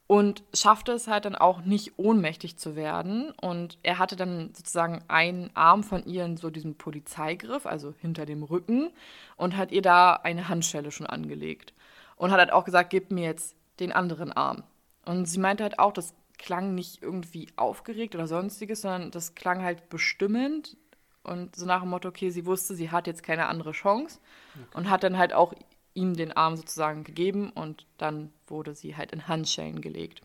und 0.08 0.44
schaffte 0.54 0.94
es 0.94 1.08
halt 1.08 1.26
dann 1.26 1.36
auch 1.36 1.62
nicht 1.62 2.00
ohnmächtig 2.00 2.58
zu 2.58 2.76
werden. 2.76 3.32
Und 3.42 3.78
er 3.84 4.00
hatte 4.00 4.16
dann 4.16 4.54
sozusagen 4.54 5.04
einen 5.10 5.52
Arm 5.54 5.84
von 5.84 6.06
ihr 6.06 6.26
in 6.26 6.38
so 6.38 6.50
diesem 6.50 6.76
Polizeigriff, 6.76 7.66
also 7.66 7.94
hinter 8.00 8.26
dem 8.26 8.44
Rücken, 8.44 8.90
und 9.36 9.58
hat 9.58 9.72
ihr 9.72 9.82
da 9.82 10.14
eine 10.14 10.48
Handschelle 10.48 10.92
schon 10.92 11.08
angelegt. 11.08 11.74
Und 12.16 12.32
hat 12.32 12.40
halt 12.40 12.54
auch 12.54 12.64
gesagt, 12.64 12.90
gib 12.90 13.12
mir 13.12 13.26
jetzt 13.26 13.56
den 13.80 13.92
anderen 13.92 14.32
Arm. 14.32 14.64
Und 15.08 15.26
sie 15.26 15.40
meinte 15.40 15.64
halt 15.64 15.80
auch, 15.80 15.94
das 15.94 16.14
klang 16.38 16.76
nicht 16.76 17.02
irgendwie 17.02 17.48
aufgeregt 17.56 18.14
oder 18.14 18.28
sonstiges, 18.28 18.82
sondern 18.82 19.10
das 19.10 19.36
klang 19.36 19.64
halt 19.64 19.88
bestimmend 19.88 20.76
und 21.24 21.56
so 21.56 21.66
nach 21.66 21.80
dem 21.82 21.90
Motto, 21.90 22.10
okay, 22.10 22.30
sie 22.30 22.46
wusste, 22.46 22.76
sie 22.76 22.92
hat 22.92 23.08
jetzt 23.08 23.24
keine 23.24 23.48
andere 23.48 23.72
Chance 23.72 24.20
okay. 24.54 24.78
und 24.78 24.90
hat 24.90 25.04
dann 25.04 25.18
halt 25.18 25.32
auch 25.32 25.54
ihm 25.94 26.14
den 26.14 26.34
Arm 26.34 26.58
sozusagen 26.58 27.06
gegeben 27.06 27.52
und 27.52 27.86
dann 27.98 28.34
wurde 28.48 28.76
sie 28.76 28.98
halt 28.98 29.14
in 29.14 29.30
Handschellen 29.30 29.80
gelegt. 29.80 30.22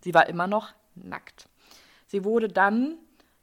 Sie 0.00 0.12
war 0.12 0.28
immer 0.28 0.48
noch 0.48 0.72
nackt. 0.96 1.48
Sie 2.08 2.24
wurde 2.24 2.48
dann 2.48 2.98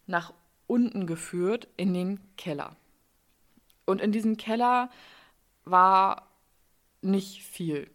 nach 0.08 0.34
unten 0.68 1.08
geführt 1.08 1.70
in 1.78 1.94
den 1.94 2.20
Keller. 2.36 2.76
Und 3.86 4.02
in 4.02 4.12
diesem 4.12 4.36
Keller 4.36 4.90
war 5.64 6.28
nicht 7.02 7.44
viel. 7.44 7.90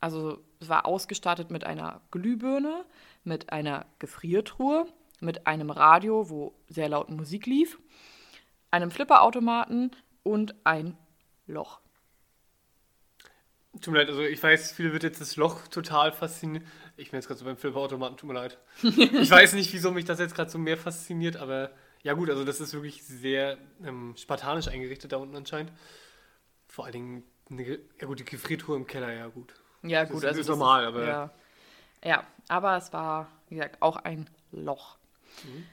Also 0.00 0.42
war 0.60 0.86
ausgestattet 0.86 1.50
mit 1.50 1.64
einer 1.64 2.00
Glühbirne, 2.10 2.84
mit 3.24 3.52
einer 3.52 3.86
Gefriertruhe, 3.98 4.86
mit 5.20 5.46
einem 5.46 5.70
Radio, 5.70 6.30
wo 6.30 6.54
sehr 6.68 6.88
laut 6.88 7.10
Musik 7.10 7.46
lief, 7.46 7.78
einem 8.70 8.90
Flipperautomaten 8.90 9.90
und 10.22 10.54
ein 10.64 10.96
Loch. 11.46 11.80
Tut 13.80 13.92
mir 13.92 14.00
leid, 14.00 14.08
also 14.08 14.22
ich 14.22 14.42
weiß, 14.42 14.72
viele 14.72 14.92
wird 14.92 15.04
jetzt 15.04 15.20
das 15.20 15.36
Loch 15.36 15.68
total 15.68 16.10
faszinieren. 16.10 16.66
Ich 16.96 17.10
bin 17.10 17.18
jetzt 17.18 17.28
gerade 17.28 17.38
so 17.38 17.44
beim 17.44 17.56
Flipperautomaten, 17.56 18.16
tut 18.16 18.28
mir 18.28 18.34
leid. 18.34 18.58
ich 18.82 19.30
weiß 19.30 19.52
nicht, 19.52 19.72
wieso 19.72 19.92
mich 19.92 20.04
das 20.04 20.18
jetzt 20.18 20.34
gerade 20.34 20.50
so 20.50 20.58
mehr 20.58 20.76
fasziniert, 20.76 21.36
aber 21.36 21.70
ja 22.02 22.14
gut, 22.14 22.30
also 22.30 22.44
das 22.44 22.60
ist 22.60 22.72
wirklich 22.72 23.04
sehr 23.04 23.58
ähm, 23.84 24.14
spartanisch 24.16 24.68
eingerichtet 24.68 25.12
da 25.12 25.18
unten 25.18 25.36
anscheinend. 25.36 25.72
Vor 26.66 26.84
allen 26.84 26.92
Dingen, 26.92 27.22
eine, 27.48 27.78
ja 28.00 28.06
gut, 28.06 28.18
die 28.18 28.24
Gefriertruhe 28.24 28.76
im 28.76 28.86
Keller, 28.86 29.12
ja 29.12 29.28
gut. 29.28 29.54
Ja, 29.82 30.04
gut, 30.04 30.16
das 30.16 30.24
also 30.24 30.40
ist 30.40 30.48
das 30.48 30.58
normal, 30.58 30.82
ist, 30.82 30.88
aber. 30.88 31.06
Ja. 31.06 31.30
ja. 32.04 32.24
aber 32.48 32.76
es 32.76 32.92
war, 32.92 33.28
wie 33.48 33.56
gesagt, 33.56 33.80
auch 33.80 33.96
ein 33.96 34.28
Loch. 34.52 34.96
Mhm. 35.44 35.66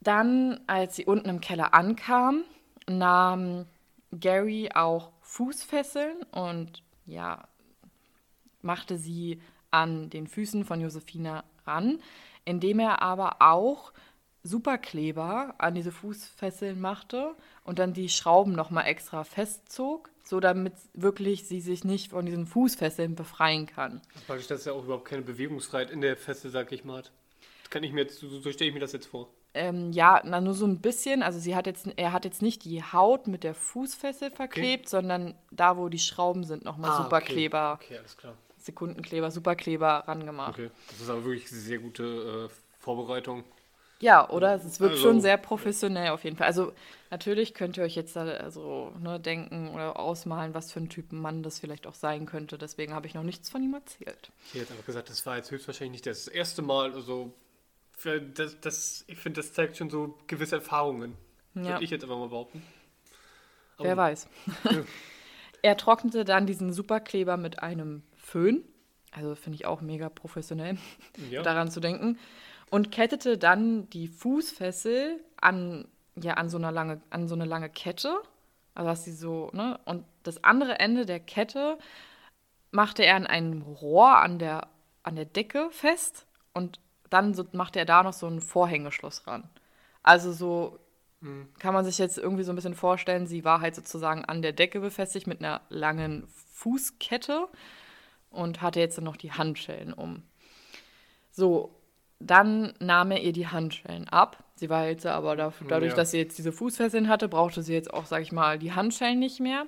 Dann, 0.00 0.60
als 0.66 0.96
sie 0.96 1.06
unten 1.06 1.28
im 1.28 1.40
Keller 1.40 1.74
ankam, 1.74 2.44
nahm 2.86 3.66
Gary 4.12 4.70
auch 4.74 5.10
Fußfesseln 5.22 6.22
und 6.30 6.82
ja, 7.06 7.48
machte 8.62 8.98
sie 8.98 9.40
an 9.70 10.10
den 10.10 10.26
Füßen 10.26 10.64
von 10.64 10.80
Josephina 10.80 11.44
ran, 11.66 12.00
indem 12.44 12.78
er 12.78 13.02
aber 13.02 13.36
auch 13.40 13.92
Superkleber 14.44 15.54
an 15.58 15.74
diese 15.74 15.90
Fußfesseln 15.90 16.80
machte 16.80 17.34
und 17.64 17.80
dann 17.80 17.92
die 17.92 18.08
Schrauben 18.08 18.52
nochmal 18.52 18.86
extra 18.86 19.24
festzog 19.24 20.10
so 20.24 20.40
damit 20.40 20.72
wirklich 20.94 21.46
sie 21.46 21.60
sich 21.60 21.84
nicht 21.84 22.10
von 22.10 22.24
diesen 22.24 22.46
Fußfesseln 22.46 23.14
befreien 23.14 23.66
kann. 23.66 24.00
Weil 24.26 24.40
ich 24.40 24.46
das 24.46 24.64
ja 24.64 24.72
auch 24.72 24.84
überhaupt 24.84 25.04
keine 25.04 25.22
Bewegungsfreiheit 25.22 25.90
in 25.90 26.00
der 26.00 26.16
Fessel, 26.16 26.50
sag 26.50 26.72
ich 26.72 26.84
mal, 26.84 26.98
hat. 26.98 27.12
Das 27.62 27.70
kann 27.70 27.82
ich 27.82 27.92
mir 27.92 28.02
jetzt, 28.02 28.18
so, 28.18 28.28
so 28.28 28.50
stelle 28.50 28.68
ich 28.68 28.74
mir 28.74 28.80
das 28.80 28.92
jetzt 28.92 29.06
vor. 29.06 29.28
Ähm, 29.52 29.92
ja, 29.92 30.20
na, 30.24 30.40
nur 30.40 30.54
so 30.54 30.66
ein 30.66 30.80
bisschen. 30.80 31.22
Also 31.22 31.38
sie 31.38 31.54
hat 31.54 31.66
jetzt, 31.66 31.86
er 31.96 32.12
hat 32.12 32.24
jetzt 32.24 32.42
nicht 32.42 32.64
die 32.64 32.82
Haut 32.82 33.28
mit 33.28 33.44
der 33.44 33.54
Fußfessel 33.54 34.30
verklebt, 34.30 34.86
okay. 34.86 34.90
sondern 34.90 35.34
da, 35.50 35.76
wo 35.76 35.88
die 35.88 35.98
Schrauben 35.98 36.44
sind, 36.44 36.64
nochmal 36.64 36.90
ah, 36.90 37.02
Superkleber. 37.02 37.74
Okay. 37.74 37.84
okay, 37.86 37.98
alles 37.98 38.16
klar. 38.16 38.34
Sekundenkleber, 38.58 39.30
Superkleber 39.30 40.04
rangemacht. 40.08 40.54
Okay, 40.54 40.70
das 40.88 41.02
ist 41.02 41.10
aber 41.10 41.24
wirklich 41.24 41.50
eine 41.52 41.60
sehr 41.60 41.78
gute 41.78 42.48
äh, 42.50 42.54
Vorbereitung. 42.80 43.44
Ja, 44.00 44.28
oder? 44.28 44.54
Es 44.54 44.80
wirkt 44.80 44.94
also, 44.94 45.08
schon 45.08 45.20
sehr 45.20 45.36
professionell 45.36 46.10
auf 46.10 46.24
jeden 46.24 46.36
Fall. 46.36 46.46
Also 46.46 46.72
natürlich 47.10 47.54
könnt 47.54 47.76
ihr 47.76 47.84
euch 47.84 47.94
jetzt 47.94 48.16
also 48.16 48.92
ne, 49.00 49.20
denken 49.20 49.70
oder 49.74 49.98
ausmalen, 49.98 50.54
was 50.54 50.72
für 50.72 50.80
ein 50.80 50.88
Typ 50.88 51.12
Mann 51.12 51.42
das 51.42 51.60
vielleicht 51.60 51.86
auch 51.86 51.94
sein 51.94 52.26
könnte. 52.26 52.58
Deswegen 52.58 52.92
habe 52.92 53.06
ich 53.06 53.14
noch 53.14 53.22
nichts 53.22 53.50
von 53.50 53.62
ihm 53.62 53.74
erzählt. 53.74 54.32
Ich 54.52 54.60
hätte 54.60 54.74
aber 54.74 54.82
gesagt, 54.82 55.10
das 55.10 55.24
war 55.26 55.36
jetzt 55.36 55.50
höchstwahrscheinlich 55.50 55.92
nicht 55.92 56.06
das 56.06 56.28
erste 56.28 56.62
Mal. 56.62 56.92
Also 56.92 57.32
das, 58.34 58.60
das, 58.60 59.04
ich 59.06 59.18
finde, 59.18 59.40
das 59.40 59.52
zeigt 59.52 59.76
schon 59.76 59.90
so 59.90 60.18
gewisse 60.26 60.56
Erfahrungen. 60.56 61.16
Ja. 61.54 61.68
Würde 61.68 61.84
ich 61.84 61.90
jetzt 61.90 62.02
einfach 62.02 62.18
mal 62.18 62.28
behaupten. 62.28 62.62
Aber 63.76 63.88
Wer 63.88 63.96
weiß. 63.96 64.28
Ja. 64.64 64.82
er 65.62 65.76
trocknete 65.76 66.24
dann 66.24 66.46
diesen 66.46 66.72
Superkleber 66.72 67.36
mit 67.36 67.60
einem 67.62 68.02
Föhn. 68.16 68.64
Also 69.12 69.36
finde 69.36 69.56
ich 69.56 69.66
auch 69.66 69.80
mega 69.80 70.08
professionell, 70.08 70.76
ja. 71.30 71.42
daran 71.42 71.70
zu 71.70 71.78
denken 71.78 72.18
und 72.74 72.90
kettete 72.90 73.38
dann 73.38 73.88
die 73.90 74.08
Fußfessel 74.08 75.20
an, 75.40 75.86
ja, 76.16 76.34
an 76.34 76.48
so, 76.48 76.56
eine 76.56 76.72
lange, 76.72 77.00
an 77.08 77.28
so 77.28 77.36
eine 77.36 77.44
lange 77.44 77.70
Kette. 77.70 78.16
Also 78.74 78.90
dass 78.90 79.04
sie 79.04 79.12
so, 79.12 79.48
ne? 79.52 79.78
Und 79.84 80.04
das 80.24 80.42
andere 80.42 80.80
Ende 80.80 81.06
der 81.06 81.20
Kette 81.20 81.78
machte 82.72 83.04
er 83.04 83.14
an 83.14 83.28
einem 83.28 83.62
Rohr 83.62 84.16
an 84.16 84.40
der, 84.40 84.66
an 85.04 85.14
der 85.14 85.24
Decke 85.24 85.68
fest 85.70 86.26
und 86.52 86.80
dann 87.10 87.32
so, 87.32 87.46
machte 87.52 87.78
er 87.78 87.84
da 87.84 88.02
noch 88.02 88.12
so 88.12 88.26
ein 88.26 88.40
Vorhängeschloss 88.40 89.28
ran. 89.28 89.48
Also 90.02 90.32
so 90.32 90.80
mhm. 91.20 91.50
kann 91.60 91.74
man 91.74 91.84
sich 91.84 91.98
jetzt 91.98 92.18
irgendwie 92.18 92.42
so 92.42 92.50
ein 92.50 92.56
bisschen 92.56 92.74
vorstellen, 92.74 93.28
sie 93.28 93.44
war 93.44 93.60
halt 93.60 93.76
sozusagen 93.76 94.24
an 94.24 94.42
der 94.42 94.52
Decke 94.52 94.80
befestigt 94.80 95.28
mit 95.28 95.38
einer 95.38 95.60
langen 95.68 96.26
Fußkette 96.54 97.46
und 98.30 98.62
hatte 98.62 98.80
jetzt 98.80 99.00
noch 99.00 99.16
die 99.16 99.30
Handschellen 99.30 99.92
um. 99.92 100.24
So, 101.30 101.72
dann 102.26 102.72
nahm 102.80 103.10
er 103.10 103.22
ihr 103.22 103.32
die 103.32 103.48
Handschellen 103.48 104.08
ab. 104.08 104.42
Sie 104.56 104.70
war 104.70 104.86
jetzt 104.86 105.06
aber 105.06 105.36
dafür, 105.36 105.66
dadurch, 105.68 105.92
ja. 105.92 105.96
dass 105.96 106.12
sie 106.12 106.18
jetzt 106.18 106.38
diese 106.38 106.52
Fußfesseln 106.52 107.08
hatte, 107.08 107.28
brauchte 107.28 107.62
sie 107.62 107.74
jetzt 107.74 107.92
auch, 107.92 108.06
sag 108.06 108.22
ich 108.22 108.32
mal, 108.32 108.58
die 108.58 108.72
Handschellen 108.72 109.18
nicht 109.18 109.40
mehr. 109.40 109.66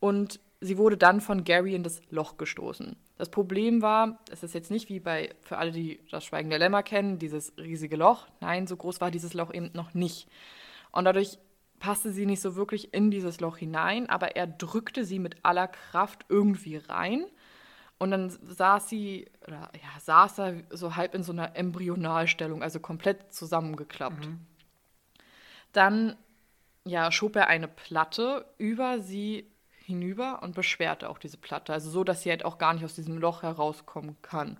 Und 0.00 0.40
sie 0.60 0.76
wurde 0.76 0.96
dann 0.96 1.20
von 1.20 1.44
Gary 1.44 1.74
in 1.74 1.82
das 1.82 2.02
Loch 2.10 2.36
gestoßen. 2.36 2.96
Das 3.16 3.30
Problem 3.30 3.80
war, 3.80 4.18
es 4.30 4.42
ist 4.42 4.54
jetzt 4.54 4.70
nicht 4.70 4.88
wie 4.88 5.00
bei, 5.00 5.34
für 5.42 5.56
alle, 5.58 5.70
die 5.70 6.00
das 6.10 6.24
Schweigen 6.24 6.50
der 6.50 6.58
Lämmer 6.58 6.82
kennen, 6.82 7.18
dieses 7.18 7.52
riesige 7.56 7.96
Loch. 7.96 8.26
Nein, 8.40 8.66
so 8.66 8.76
groß 8.76 9.00
war 9.00 9.10
dieses 9.10 9.34
Loch 9.34 9.52
eben 9.52 9.70
noch 9.72 9.94
nicht. 9.94 10.28
Und 10.90 11.04
dadurch 11.04 11.38
passte 11.78 12.12
sie 12.12 12.26
nicht 12.26 12.40
so 12.40 12.56
wirklich 12.56 12.94
in 12.94 13.10
dieses 13.10 13.40
Loch 13.40 13.58
hinein, 13.58 14.08
aber 14.08 14.36
er 14.36 14.46
drückte 14.46 15.04
sie 15.04 15.18
mit 15.18 15.36
aller 15.42 15.68
Kraft 15.68 16.24
irgendwie 16.28 16.76
rein. 16.76 17.24
Und 17.98 18.10
dann 18.10 18.30
saß 18.30 18.88
sie, 18.88 19.30
oder 19.46 19.70
ja, 19.74 20.00
saß 20.00 20.38
er 20.40 20.54
so 20.70 20.96
halb 20.96 21.14
in 21.14 21.22
so 21.22 21.32
einer 21.32 21.56
Embryonalstellung, 21.56 22.62
also 22.62 22.80
komplett 22.80 23.32
zusammengeklappt. 23.32 24.26
Mhm. 24.26 24.40
Dann 25.72 26.16
ja, 26.84 27.10
schob 27.10 27.36
er 27.36 27.48
eine 27.48 27.68
Platte 27.68 28.44
über 28.58 29.00
sie 29.00 29.50
hinüber 29.84 30.42
und 30.42 30.54
beschwerte 30.54 31.08
auch 31.08 31.18
diese 31.18 31.36
Platte. 31.36 31.72
Also 31.72 31.90
so, 31.90 32.04
dass 32.04 32.22
sie 32.22 32.30
halt 32.30 32.44
auch 32.44 32.58
gar 32.58 32.74
nicht 32.74 32.84
aus 32.84 32.94
diesem 32.94 33.18
Loch 33.18 33.42
herauskommen 33.42 34.16
kann. 34.22 34.56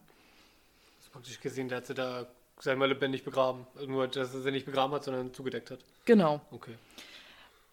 Das 0.99 1.09
praktisch 1.09 1.41
gesehen, 1.41 1.69
der 1.69 1.79
hat 1.79 1.87
sie 1.87 1.95
da, 1.95 2.27
sei 2.61 2.75
mal, 2.77 2.89
lebendig 2.89 3.25
begraben. 3.25 3.67
Also 3.75 3.87
nur, 3.87 4.09
dass 4.09 4.35
er 4.35 4.41
sie 4.41 4.51
nicht 4.51 4.67
begraben 4.67 4.95
hat, 4.95 5.05
sondern 5.05 5.33
zugedeckt 5.33 5.71
hat. 5.71 5.81
Genau. 6.05 6.41
Okay. 6.51 6.75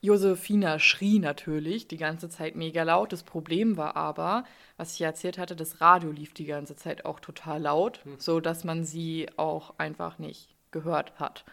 Josefina 0.03 0.79
schrie 0.79 1.19
natürlich 1.19 1.87
die 1.87 1.97
ganze 1.97 2.27
Zeit 2.27 2.55
mega 2.55 2.81
laut. 2.81 3.13
Das 3.13 3.21
Problem 3.21 3.77
war 3.77 3.95
aber, 3.95 4.43
was 4.75 4.93
ich 4.93 4.99
ja 4.99 5.07
erzählt 5.07 5.37
hatte, 5.37 5.55
das 5.55 5.79
Radio 5.79 6.11
lief 6.11 6.33
die 6.33 6.45
ganze 6.45 6.75
Zeit 6.75 7.05
auch 7.05 7.19
total 7.19 7.61
laut, 7.61 8.01
so 8.17 8.39
dass 8.39 8.63
man 8.63 8.83
sie 8.83 9.29
auch 9.37 9.75
einfach 9.77 10.17
nicht 10.17 10.55
gehört 10.71 11.19
hat. 11.19 11.45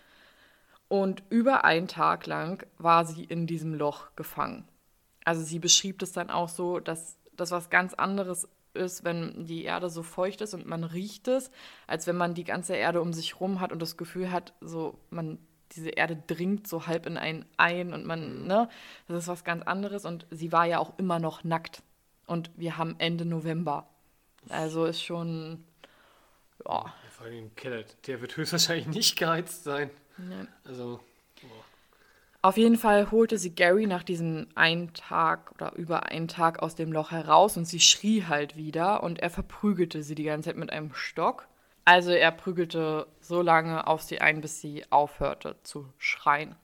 Und 0.88 1.22
über 1.28 1.64
einen 1.64 1.88
Tag 1.88 2.26
lang 2.26 2.66
war 2.78 3.04
sie 3.04 3.24
in 3.24 3.46
diesem 3.46 3.74
Loch 3.74 4.16
gefangen. 4.16 4.66
Also 5.24 5.42
sie 5.42 5.58
beschrieb 5.58 5.98
das 5.98 6.12
dann 6.12 6.30
auch 6.30 6.48
so, 6.48 6.80
dass 6.80 7.18
das 7.36 7.50
was 7.50 7.68
ganz 7.68 7.92
anderes 7.92 8.48
ist, 8.72 9.04
wenn 9.04 9.44
die 9.44 9.64
Erde 9.64 9.90
so 9.90 10.02
feucht 10.02 10.40
ist 10.40 10.54
und 10.54 10.66
man 10.66 10.84
riecht 10.84 11.28
es, 11.28 11.50
als 11.86 12.06
wenn 12.06 12.16
man 12.16 12.32
die 12.32 12.44
ganze 12.44 12.76
Erde 12.76 13.02
um 13.02 13.12
sich 13.12 13.40
rum 13.40 13.60
hat 13.60 13.72
und 13.72 13.82
das 13.82 13.98
Gefühl 13.98 14.32
hat, 14.32 14.54
so 14.62 14.98
man 15.10 15.38
diese 15.72 15.90
Erde 15.90 16.16
dringt 16.26 16.66
so 16.68 16.86
halb 16.86 17.06
in 17.06 17.16
einen 17.16 17.44
ein 17.56 17.92
und 17.92 18.04
man, 18.06 18.46
ne, 18.46 18.68
das 19.08 19.24
ist 19.24 19.28
was 19.28 19.44
ganz 19.44 19.62
anderes 19.64 20.04
und 20.04 20.26
sie 20.30 20.52
war 20.52 20.66
ja 20.66 20.78
auch 20.78 20.98
immer 20.98 21.18
noch 21.18 21.44
nackt 21.44 21.82
und 22.26 22.50
wir 22.56 22.76
haben 22.78 22.96
Ende 22.98 23.24
November. 23.24 23.88
Also 24.48 24.84
ist 24.86 25.02
schon, 25.02 25.64
ja, 26.64 26.94
Ja, 27.02 27.10
vor 27.10 27.26
allem 27.26 27.38
im 27.38 27.54
Keller, 27.56 27.84
der 28.06 28.20
wird 28.20 28.36
höchstwahrscheinlich 28.36 28.86
nicht 28.88 29.16
geheizt 29.18 29.64
sein. 29.64 29.90
ne. 30.16 30.48
Also, 30.64 31.00
Auf 32.42 32.56
jeden 32.56 32.76
Fall 32.76 33.10
holte 33.10 33.36
sie 33.38 33.54
Gary 33.54 33.86
nach 33.86 34.02
diesem 34.04 34.46
einen 34.54 34.92
Tag 34.94 35.52
oder 35.52 35.74
über 35.74 36.06
einen 36.06 36.28
Tag 36.28 36.60
aus 36.62 36.74
dem 36.76 36.92
Loch 36.92 37.10
heraus 37.10 37.56
und 37.56 37.64
sie 37.64 37.80
schrie 37.80 38.24
halt 38.24 38.56
wieder 38.56 39.02
und 39.02 39.18
er 39.18 39.30
verprügelte 39.30 40.02
sie 40.02 40.14
die 40.14 40.24
ganze 40.24 40.50
Zeit 40.50 40.56
mit 40.56 40.70
einem 40.70 40.94
Stock. 40.94 41.48
Also 41.88 42.10
er 42.10 42.32
prügelte 42.32 43.06
so 43.18 43.40
lange 43.40 43.86
auf 43.86 44.02
sie 44.02 44.20
ein, 44.20 44.42
bis 44.42 44.60
sie 44.60 44.84
aufhörte 44.90 45.56
zu 45.62 45.90
schreien. 45.96 46.54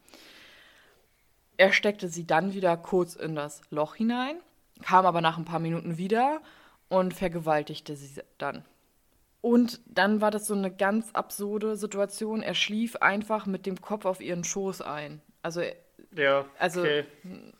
Er 1.57 1.73
steckte 1.73 2.09
sie 2.09 2.27
dann 2.27 2.53
wieder 2.53 2.77
kurz 2.77 3.15
in 3.15 3.35
das 3.35 3.63
Loch 3.71 3.95
hinein, 3.95 4.37
kam 4.83 5.07
aber 5.07 5.23
nach 5.23 5.39
ein 5.39 5.47
paar 5.47 5.61
Minuten 5.61 5.97
wieder 5.97 6.43
und 6.91 7.15
vergewaltigte 7.15 7.97
sie 7.97 8.21
dann. 8.37 8.67
Und 9.41 9.81
dann 9.87 10.21
war 10.21 10.31
das 10.31 10.47
so 10.47 10.53
eine 10.53 10.71
ganz 10.71 11.13
absurde 11.13 11.77
Situation. 11.77 12.43
Er 12.43 12.55
schlief 12.55 12.97
einfach 12.97 13.47
mit 13.47 13.65
dem 13.65 13.81
Kopf 13.81 14.05
auf 14.05 14.21
ihren 14.21 14.45
Schoß 14.45 14.83
ein. 14.83 15.23
Also 15.41 15.63
ja, 16.15 16.45
Also 16.59 16.81
okay. 16.83 17.07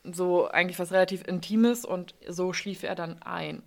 so 0.03 0.47
eigentlich 0.49 0.77
was 0.77 0.91
relativ 0.91 1.27
Intimes 1.27 1.83
und 1.83 2.13
so 2.27 2.53
schlief 2.53 2.83
er 2.83 2.93
dann 2.93 3.23
ein. 3.23 3.63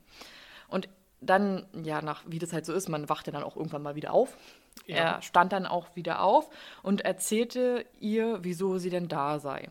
Dann, 1.20 1.66
ja, 1.72 2.00
nach 2.00 2.22
wie 2.26 2.38
das 2.38 2.52
halt 2.52 2.64
so 2.64 2.72
ist, 2.72 2.88
man 2.88 3.08
wacht 3.08 3.26
ja 3.26 3.32
dann 3.32 3.42
auch 3.42 3.56
irgendwann 3.56 3.82
mal 3.82 3.96
wieder 3.96 4.12
auf. 4.12 4.36
Ja. 4.86 4.96
Er 4.96 5.22
stand 5.22 5.52
dann 5.52 5.66
auch 5.66 5.96
wieder 5.96 6.22
auf 6.22 6.48
und 6.82 7.00
erzählte 7.00 7.84
ihr, 7.98 8.38
wieso 8.42 8.78
sie 8.78 8.90
denn 8.90 9.08
da 9.08 9.38
sei. 9.38 9.68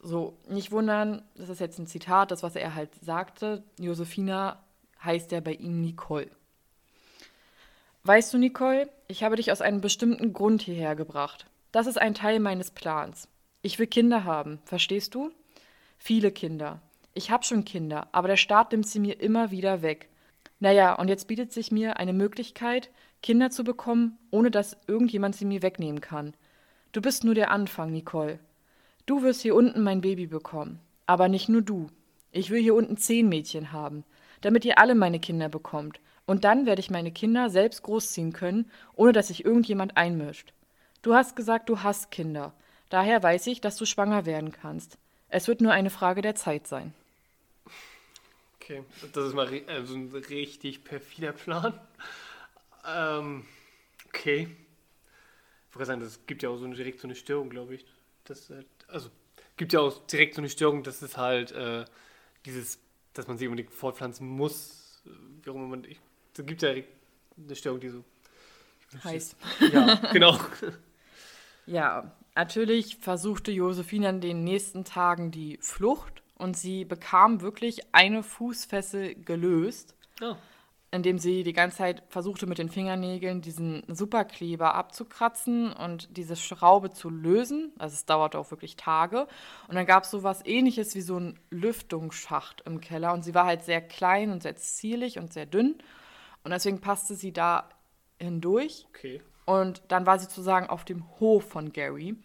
So, 0.00 0.36
nicht 0.48 0.72
wundern, 0.72 1.22
das 1.36 1.48
ist 1.48 1.60
jetzt 1.60 1.78
ein 1.78 1.86
Zitat, 1.86 2.30
das, 2.30 2.42
was 2.42 2.56
er 2.56 2.74
halt 2.74 2.94
sagte. 3.02 3.62
Josefina 3.78 4.62
heißt 5.02 5.32
ja 5.32 5.40
bei 5.40 5.52
ihm 5.52 5.80
Nicole. 5.80 6.30
Weißt 8.04 8.32
du, 8.32 8.38
Nicole, 8.38 8.88
ich 9.08 9.24
habe 9.24 9.36
dich 9.36 9.50
aus 9.50 9.60
einem 9.60 9.80
bestimmten 9.80 10.32
Grund 10.32 10.62
hierher 10.62 10.94
gebracht. 10.94 11.46
Das 11.72 11.86
ist 11.86 12.00
ein 12.00 12.14
Teil 12.14 12.38
meines 12.38 12.70
Plans. 12.70 13.28
Ich 13.62 13.78
will 13.78 13.88
Kinder 13.88 14.24
haben, 14.24 14.60
verstehst 14.64 15.14
du? 15.14 15.32
Viele 15.98 16.30
Kinder. 16.30 16.80
Ich 17.14 17.30
habe 17.30 17.44
schon 17.44 17.64
Kinder, 17.64 18.08
aber 18.12 18.28
der 18.28 18.36
Staat 18.36 18.70
nimmt 18.70 18.86
sie 18.86 19.00
mir 19.00 19.20
immer 19.20 19.50
wieder 19.50 19.82
weg. 19.82 20.08
Naja, 20.58 20.94
und 20.94 21.08
jetzt 21.08 21.28
bietet 21.28 21.52
sich 21.52 21.70
mir 21.70 21.98
eine 21.98 22.12
Möglichkeit, 22.12 22.90
Kinder 23.22 23.50
zu 23.50 23.64
bekommen, 23.64 24.18
ohne 24.30 24.50
dass 24.50 24.76
irgendjemand 24.86 25.36
sie 25.36 25.44
mir 25.44 25.62
wegnehmen 25.62 26.00
kann. 26.00 26.34
Du 26.92 27.00
bist 27.02 27.24
nur 27.24 27.34
der 27.34 27.50
Anfang, 27.50 27.92
Nicole. 27.92 28.38
Du 29.04 29.22
wirst 29.22 29.42
hier 29.42 29.54
unten 29.54 29.82
mein 29.82 30.00
Baby 30.00 30.26
bekommen. 30.26 30.80
Aber 31.06 31.28
nicht 31.28 31.48
nur 31.48 31.62
du. 31.62 31.88
Ich 32.32 32.50
will 32.50 32.60
hier 32.60 32.74
unten 32.74 32.96
zehn 32.96 33.28
Mädchen 33.28 33.72
haben, 33.72 34.04
damit 34.40 34.64
ihr 34.64 34.78
alle 34.78 34.94
meine 34.94 35.20
Kinder 35.20 35.48
bekommt. 35.48 36.00
Und 36.26 36.44
dann 36.44 36.66
werde 36.66 36.80
ich 36.80 36.90
meine 36.90 37.12
Kinder 37.12 37.50
selbst 37.50 37.82
großziehen 37.82 38.32
können, 38.32 38.70
ohne 38.94 39.12
dass 39.12 39.28
sich 39.28 39.44
irgendjemand 39.44 39.96
einmischt. 39.96 40.52
Du 41.02 41.14
hast 41.14 41.36
gesagt, 41.36 41.68
du 41.68 41.82
hast 41.82 42.10
Kinder. 42.10 42.52
Daher 42.88 43.22
weiß 43.22 43.46
ich, 43.46 43.60
dass 43.60 43.76
du 43.76 43.84
schwanger 43.84 44.26
werden 44.26 44.50
kannst. 44.50 44.98
Es 45.28 45.46
wird 45.46 45.60
nur 45.60 45.72
eine 45.72 45.90
Frage 45.90 46.22
der 46.22 46.34
Zeit 46.34 46.66
sein. 46.66 46.92
Okay, 48.66 48.82
das 49.12 49.28
ist 49.28 49.34
mal 49.34 49.48
also 49.68 49.94
ein 49.94 50.08
richtig 50.12 50.82
perfider 50.82 51.30
Plan. 51.30 51.78
Ähm, 52.84 53.44
okay. 54.08 54.48
Ich 55.68 55.76
wollte 55.76 55.86
sagen, 55.86 56.00
das 56.00 56.26
gibt 56.26 56.42
ja 56.42 56.48
auch 56.48 56.56
so 56.56 56.64
eine, 56.64 56.74
direkt 56.74 56.98
so 56.98 57.06
eine 57.06 57.14
Störung, 57.14 57.48
glaube 57.48 57.76
ich. 57.76 57.84
Das, 58.24 58.50
äh, 58.50 58.64
also, 58.88 59.10
gibt 59.56 59.72
ja 59.72 59.78
auch 59.78 60.04
direkt 60.08 60.34
so 60.34 60.40
eine 60.40 60.48
Störung, 60.48 60.82
dass 60.82 61.00
es 61.00 61.16
halt 61.16 61.52
äh, 61.52 61.84
dieses, 62.44 62.80
dass 63.12 63.28
man 63.28 63.38
sich 63.38 63.46
unbedingt 63.46 63.72
fortpflanzen 63.72 64.26
muss. 64.26 65.00
äh, 65.06 65.10
Wie 65.44 65.50
auch 65.50 65.54
immer 65.54 65.68
man. 65.68 65.84
Ich, 65.84 66.00
gibt 66.44 66.62
ja 66.62 66.70
eine 66.70 67.54
Störung, 67.54 67.78
die 67.78 67.90
so. 67.90 68.02
Heiß. 69.04 69.36
Ja, 69.72 69.94
genau. 70.12 70.40
Ja, 71.68 72.16
natürlich 72.36 72.96
versuchte 72.96 73.50
Josephine 73.50 74.08
in 74.08 74.20
den 74.20 74.44
nächsten 74.44 74.84
Tagen 74.84 75.32
die 75.32 75.58
Flucht 75.60 76.22
und 76.38 76.56
sie 76.56 76.84
bekam 76.84 77.40
wirklich 77.40 77.80
eine 77.92 78.22
Fußfessel 78.22 79.14
gelöst, 79.16 79.94
Ja. 80.20 80.36
indem 80.90 81.18
sie 81.18 81.42
die 81.42 81.52
ganze 81.52 81.78
Zeit 81.78 82.02
versuchte 82.08 82.46
mit 82.46 82.58
den 82.58 82.70
Fingernägeln 82.70 83.42
diesen 83.42 83.82
Superkleber 83.88 84.74
abzukratzen 84.74 85.72
und 85.72 86.16
diese 86.16 86.36
Schraube 86.36 86.90
zu 86.90 87.10
lösen. 87.10 87.72
Also 87.78 87.94
es 87.94 88.06
dauerte 88.06 88.38
auch 88.38 88.50
wirklich 88.50 88.76
Tage. 88.76 89.26
Und 89.68 89.74
dann 89.74 89.84
gab 89.86 90.04
es 90.04 90.10
so 90.10 90.22
was 90.22 90.44
ähnliches 90.46 90.94
wie 90.94 91.00
so 91.02 91.18
ein 91.18 91.38
Lüftungsschacht 91.50 92.62
im 92.66 92.80
Keller 92.80 93.12
und 93.12 93.24
sie 93.24 93.34
war 93.34 93.44
halt 93.46 93.64
sehr 93.64 93.80
klein 93.80 94.30
und 94.30 94.42
sehr 94.42 94.56
zierlich 94.56 95.18
und 95.18 95.32
sehr 95.32 95.46
dünn 95.46 95.76
und 96.44 96.50
deswegen 96.52 96.80
passte 96.80 97.14
sie 97.14 97.32
da 97.32 97.68
hindurch. 98.20 98.86
Okay. 98.90 99.20
Und 99.44 99.82
dann 99.88 100.06
war 100.06 100.18
sie 100.18 100.26
sozusagen 100.26 100.68
auf 100.68 100.84
dem 100.84 101.04
Hof 101.20 101.48
von 101.48 101.72
Gary. 101.72 102.16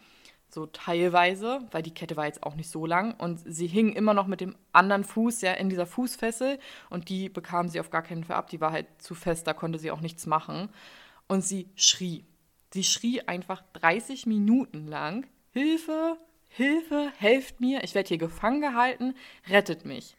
So 0.53 0.65
teilweise, 0.65 1.61
weil 1.71 1.81
die 1.81 1.93
Kette 1.93 2.17
war 2.17 2.25
jetzt 2.25 2.43
auch 2.43 2.55
nicht 2.55 2.69
so 2.69 2.85
lang. 2.85 3.13
Und 3.17 3.39
sie 3.45 3.67
hing 3.67 3.93
immer 3.93 4.13
noch 4.13 4.27
mit 4.27 4.41
dem 4.41 4.55
anderen 4.73 5.05
Fuß 5.05 5.41
ja 5.41 5.53
in 5.53 5.69
dieser 5.69 5.85
Fußfessel. 5.85 6.59
Und 6.89 7.07
die 7.07 7.29
bekam 7.29 7.69
sie 7.69 7.79
auf 7.79 7.89
gar 7.89 8.01
keinen 8.01 8.25
Fall 8.25 8.35
ab. 8.35 8.49
Die 8.49 8.59
war 8.59 8.71
halt 8.71 8.87
zu 8.97 9.15
fest, 9.15 9.47
da 9.47 9.53
konnte 9.53 9.79
sie 9.79 9.91
auch 9.91 10.01
nichts 10.01 10.25
machen. 10.25 10.69
Und 11.27 11.43
sie 11.43 11.69
schrie. 11.75 12.25
Sie 12.73 12.83
schrie 12.83 13.21
einfach 13.21 13.63
30 13.73 14.25
Minuten 14.25 14.87
lang: 14.87 15.25
Hilfe, 15.51 16.17
Hilfe, 16.49 17.13
helft 17.17 17.61
mir, 17.61 17.81
ich 17.83 17.95
werde 17.95 18.09
hier 18.09 18.17
gefangen 18.17 18.59
gehalten, 18.59 19.15
rettet 19.49 19.85
mich. 19.85 20.17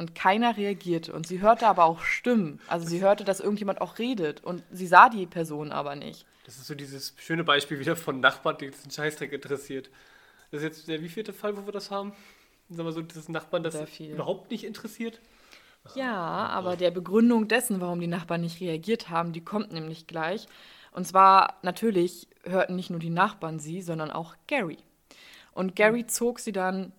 Und 0.00 0.14
keiner 0.14 0.56
reagierte. 0.56 1.12
Und 1.12 1.26
sie 1.26 1.42
hörte 1.42 1.66
aber 1.66 1.84
auch 1.84 2.00
Stimmen. 2.00 2.58
Also 2.68 2.88
sie 2.88 3.02
hörte, 3.02 3.22
dass 3.22 3.38
irgendjemand 3.38 3.82
auch 3.82 3.98
redet. 3.98 4.42
Und 4.42 4.62
sie 4.70 4.86
sah 4.86 5.10
die 5.10 5.26
Person 5.26 5.72
aber 5.72 5.94
nicht. 5.94 6.24
Das 6.46 6.56
ist 6.56 6.68
so 6.68 6.74
dieses 6.74 7.14
schöne 7.18 7.44
Beispiel 7.44 7.78
wieder 7.78 7.96
von 7.96 8.18
Nachbarn, 8.18 8.56
die 8.56 8.70
diesen 8.70 8.90
Scheißdreck 8.90 9.30
interessiert. 9.30 9.90
Das 10.50 10.62
ist 10.62 10.64
jetzt 10.64 10.88
der 10.88 11.02
wievielte 11.02 11.34
Fall, 11.34 11.54
wo 11.54 11.66
wir 11.66 11.72
das 11.74 11.90
haben? 11.90 12.14
Sagen 12.70 12.88
wir 12.88 12.92
so, 12.92 13.02
dieses 13.02 13.28
Nachbarn, 13.28 13.62
das 13.62 14.00
überhaupt 14.00 14.50
nicht 14.50 14.64
interessiert. 14.64 15.20
Ja, 15.94 16.16
aber 16.46 16.76
der 16.76 16.90
Begründung 16.90 17.46
dessen, 17.46 17.82
warum 17.82 18.00
die 18.00 18.06
Nachbarn 18.06 18.40
nicht 18.40 18.58
reagiert 18.58 19.10
haben, 19.10 19.34
die 19.34 19.44
kommt 19.44 19.70
nämlich 19.70 20.06
gleich. 20.06 20.46
Und 20.92 21.06
zwar, 21.06 21.58
natürlich 21.60 22.26
hörten 22.44 22.74
nicht 22.74 22.88
nur 22.88 23.00
die 23.00 23.10
Nachbarn 23.10 23.58
sie, 23.58 23.82
sondern 23.82 24.10
auch 24.10 24.34
Gary. 24.46 24.78
Und 25.52 25.76
Gary 25.76 26.06
zog 26.06 26.38
sie 26.40 26.52
dann, 26.52 26.92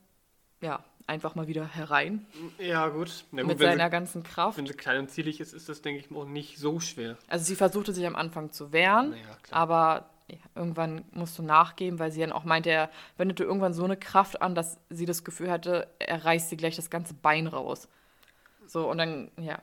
ja, 0.62 0.84
einfach 1.08 1.36
mal 1.36 1.48
wieder 1.48 1.66
herein 1.68 2.26
Ja, 2.60 2.88
gut. 2.90 3.26
Na 3.32 3.42
gut 3.42 3.50
mit 3.50 3.60
seiner 3.60 3.86
sie, 3.86 3.90
ganzen 3.90 4.24
Kraft. 4.24 4.58
wenn 4.58 4.68
sie 4.68 4.74
klein 4.74 5.00
und 5.00 5.10
zierlich 5.10 5.40
ist, 5.40 5.54
ist 5.54 5.70
das, 5.70 5.82
denke 5.82 6.02
ich, 6.02 6.16
auch 6.16 6.26
nicht 6.26 6.58
so 6.58 6.80
schwer. 6.80 7.18
Also 7.28 7.46
sie 7.46 7.56
versuchte 7.56 7.94
sich 7.94 8.06
am 8.06 8.16
Anfang 8.16 8.52
zu 8.52 8.72
wehren, 8.72 9.12
Naja, 9.12 9.38
aber 9.52 10.10
ja, 10.30 10.38
irgendwann 10.56 11.04
musst 11.12 11.38
du 11.38 11.44
nachgeben, 11.44 12.00
weil 12.00 12.12
sie 12.12 12.22
dann 12.22 12.32
auch 12.32 12.46
meinte, 12.46 12.70
er 12.70 12.90
wendete 13.18 13.44
irgendwann 13.44 13.74
so 13.74 13.84
eine 13.84 13.98
Kraft 13.98 14.42
an, 14.42 14.56
dass 14.56 14.78
sie 14.90 15.06
das 15.06 15.24
Gefühl 15.24 15.52
hatte, 15.52 15.88
er 16.00 16.24
reißt 16.24 16.50
sie 16.50 16.58
gleich 16.58 16.76
das 16.76 16.90
ganze 16.90 17.14
Bein 17.14 17.48
raus. 17.48 17.90
So, 18.66 18.90
und 18.90 19.00
dann, 19.00 19.30
ja, 19.38 19.60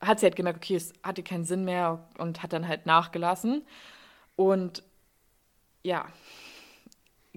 hat 0.00 0.20
sie 0.20 0.26
halt 0.26 0.36
gemerkt, 0.36 0.58
okay, 0.58 0.76
es 0.76 0.92
hatte 1.02 1.22
keinen 1.22 1.44
Sinn 1.44 1.64
mehr 1.64 2.06
und 2.18 2.42
hat 2.42 2.52
dann 2.52 2.68
halt 2.68 2.84
nachgelassen. 2.84 3.62
Und 4.36 4.82
ja, 5.82 6.06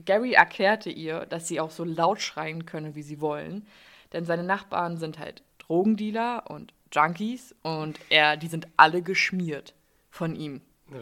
Gary 0.05 0.33
erklärte 0.33 0.89
ihr, 0.89 1.25
dass 1.25 1.47
sie 1.47 1.59
auch 1.59 1.71
so 1.71 1.83
laut 1.83 2.21
schreien 2.21 2.65
könne, 2.65 2.95
wie 2.95 3.01
sie 3.01 3.19
wollen. 3.21 3.65
Denn 4.13 4.25
seine 4.25 4.43
Nachbarn 4.43 4.97
sind 4.97 5.19
halt 5.19 5.43
Drogendealer 5.59 6.49
und 6.49 6.73
Junkies 6.93 7.53
und 7.63 7.99
er, 8.09 8.37
die 8.37 8.47
sind 8.47 8.67
alle 8.77 9.01
geschmiert 9.01 9.73
von 10.09 10.35
ihm. 10.35 10.61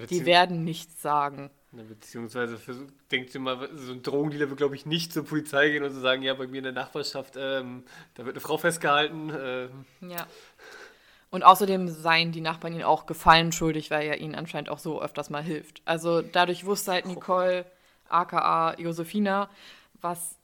Die 0.10 0.26
werden 0.26 0.64
nichts 0.64 1.02
sagen. 1.02 1.52
Na, 1.72 1.84
beziehungsweise 1.84 2.58
versuch, 2.58 2.88
denkt 3.12 3.36
ihr 3.36 3.42
mal, 3.42 3.70
so 3.76 3.92
ein 3.92 4.02
Drogendealer 4.02 4.50
wird, 4.50 4.58
glaube 4.58 4.76
ich, 4.76 4.86
nicht 4.86 5.14
zur 5.14 5.26
Polizei 5.26 5.70
gehen 5.70 5.84
und 5.84 5.92
so 5.92 6.00
sagen, 6.00 6.24
ja, 6.24 6.34
bei 6.34 6.48
mir 6.48 6.58
in 6.58 6.64
der 6.64 6.74
Nachbarschaft, 6.74 7.36
ähm, 7.38 7.84
da 8.16 8.26
wird 8.26 8.36
eine 8.36 8.42
Frau 8.42 8.58
festgehalten. 8.58 9.32
Ähm, 9.38 9.86
Ja. 10.10 10.26
Und 11.32 11.44
außerdem 11.44 11.90
seien 11.90 12.32
die 12.32 12.40
Nachbarn 12.40 12.74
ihnen 12.74 12.84
auch 12.84 13.06
Gefallen 13.06 13.52
schuldig, 13.52 13.92
weil 13.92 14.08
er 14.08 14.20
ihnen 14.20 14.36
anscheinend 14.36 14.70
auch 14.70 14.80
so 14.80 15.02
öfters 15.02 15.30
mal 15.30 15.44
hilft. 15.44 15.82
Also 15.84 16.22
dadurch 16.22 16.66
wusste 16.66 16.94
halt 16.94 17.06
Nicole, 17.08 17.66
aka 18.10 18.76
Josefina, 18.78 19.50
was, 20.02 20.38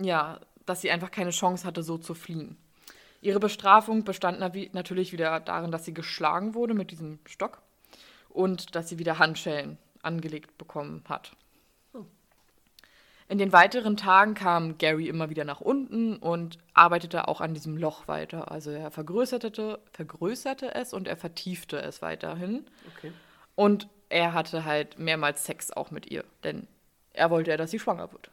ja, 0.00 0.40
dass 0.66 0.80
sie 0.80 0.90
einfach 0.90 1.10
keine 1.10 1.30
Chance 1.30 1.66
hatte, 1.66 1.82
so 1.82 1.98
zu 1.98 2.14
fliehen. 2.14 2.56
Ihre 3.22 3.40
Bestrafung 3.40 4.04
bestand 4.04 4.40
natürlich 4.72 5.12
wieder 5.12 5.40
darin, 5.40 5.70
dass 5.70 5.84
sie 5.84 5.94
geschlagen 5.94 6.54
wurde 6.54 6.74
mit 6.74 6.90
diesem 6.90 7.18
Stock 7.26 7.60
und 8.30 8.74
dass 8.74 8.88
sie 8.88 8.98
wieder 8.98 9.18
Handschellen 9.18 9.76
angelegt 10.02 10.56
bekommen 10.56 11.04
hat. 11.08 11.32
In 13.30 13.38
den 13.38 13.52
weiteren 13.52 13.96
Tagen 13.96 14.34
kam 14.34 14.76
Gary 14.78 15.06
immer 15.06 15.30
wieder 15.30 15.44
nach 15.44 15.60
unten 15.60 16.16
und 16.16 16.58
arbeitete 16.74 17.28
auch 17.28 17.40
an 17.40 17.54
diesem 17.54 17.76
Loch 17.76 18.08
weiter. 18.08 18.50
Also 18.50 18.72
er 18.72 18.90
vergrößerte, 18.90 19.78
vergrößerte 19.92 20.74
es 20.74 20.92
und 20.92 21.06
er 21.06 21.16
vertiefte 21.16 21.80
es 21.80 22.02
weiterhin. 22.02 22.66
okay. 22.88 23.12
Und 23.54 23.88
er 24.08 24.32
hatte 24.32 24.64
halt 24.64 24.98
mehrmals 24.98 25.44
Sex 25.44 25.70
auch 25.70 25.92
mit 25.92 26.10
ihr, 26.10 26.24
denn 26.42 26.66
er 27.12 27.30
wollte 27.30 27.50
ja, 27.50 27.56
dass 27.56 27.70
sie 27.70 27.78
schwanger 27.78 28.10
wird. 28.12 28.30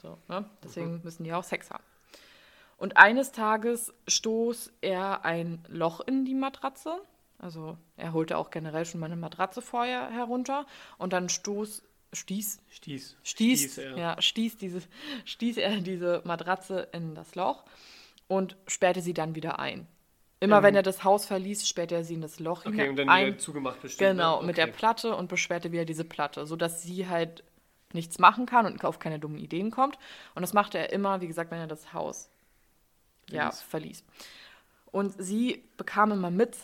So, 0.00 0.18
ne? 0.28 0.44
Deswegen 0.64 1.00
müssen 1.04 1.24
die 1.24 1.32
auch 1.32 1.44
Sex 1.44 1.70
haben. 1.70 1.84
Und 2.76 2.96
eines 2.96 3.30
Tages 3.32 3.94
stoß 4.08 4.72
er 4.80 5.24
ein 5.24 5.64
Loch 5.68 6.00
in 6.00 6.24
die 6.24 6.34
Matratze. 6.34 6.96
Also 7.38 7.76
er 7.96 8.12
holte 8.12 8.36
auch 8.36 8.50
generell 8.50 8.84
schon 8.84 9.00
mal 9.00 9.06
eine 9.06 9.16
Matratze 9.16 9.62
vorher 9.62 10.10
herunter 10.10 10.66
und 10.98 11.12
dann 11.12 11.28
stoß, 11.28 11.82
stieß, 12.12 12.60
Stieß. 12.68 13.16
stieß, 13.22 13.76
ja. 13.76 13.96
ja, 13.96 14.22
stieß, 14.22 14.56
diese, 14.58 14.82
stieß 15.24 15.56
er 15.58 15.76
diese 15.80 16.22
Matratze 16.24 16.88
in 16.92 17.14
das 17.14 17.34
Loch 17.34 17.64
und 18.28 18.56
sperrte 18.66 19.00
sie 19.00 19.14
dann 19.14 19.34
wieder 19.34 19.58
ein. 19.58 19.86
Immer 20.40 20.58
Ähm. 20.58 20.62
wenn 20.64 20.74
er 20.76 20.82
das 20.82 21.04
Haus 21.04 21.24
verließ, 21.26 21.68
sperrte 21.68 21.94
er 21.96 22.04
sie 22.04 22.14
in 22.14 22.20
das 22.20 22.40
Loch 22.40 22.64
Okay, 22.66 22.88
und 22.88 22.96
dann 22.96 23.08
ein. 23.08 23.26
wieder 23.28 23.38
zugemacht 23.38 23.80
bestimmt. 23.82 24.10
Genau, 24.10 24.40
ne? 24.40 24.46
mit 24.46 24.56
der 24.56 24.66
Okay. 24.68 24.76
Platte 24.76 25.14
und 25.16 25.28
beschwerte 25.28 25.70
wieder 25.72 25.84
diese 25.84 26.04
Platte, 26.04 26.46
sodass 26.46 26.82
sie 26.82 27.08
halt 27.08 27.44
nichts 27.94 28.18
machen 28.18 28.46
kann 28.46 28.66
und 28.66 28.84
auf 28.84 28.98
keine 28.98 29.18
dummen 29.18 29.38
Ideen 29.38 29.70
kommt. 29.70 29.98
Und 30.34 30.42
das 30.42 30.52
machte 30.52 30.78
er 30.78 30.92
immer, 30.92 31.20
wie 31.20 31.26
gesagt, 31.28 31.50
wenn 31.50 31.58
er 31.60 31.66
das 31.66 31.92
Haus 31.92 32.28
ja, 33.30 33.50
Verließ. 33.50 33.62
verließ. 33.62 34.04
Und 34.90 35.14
sie 35.22 35.62
bekam 35.76 36.12
immer 36.12 36.30
mit, 36.30 36.56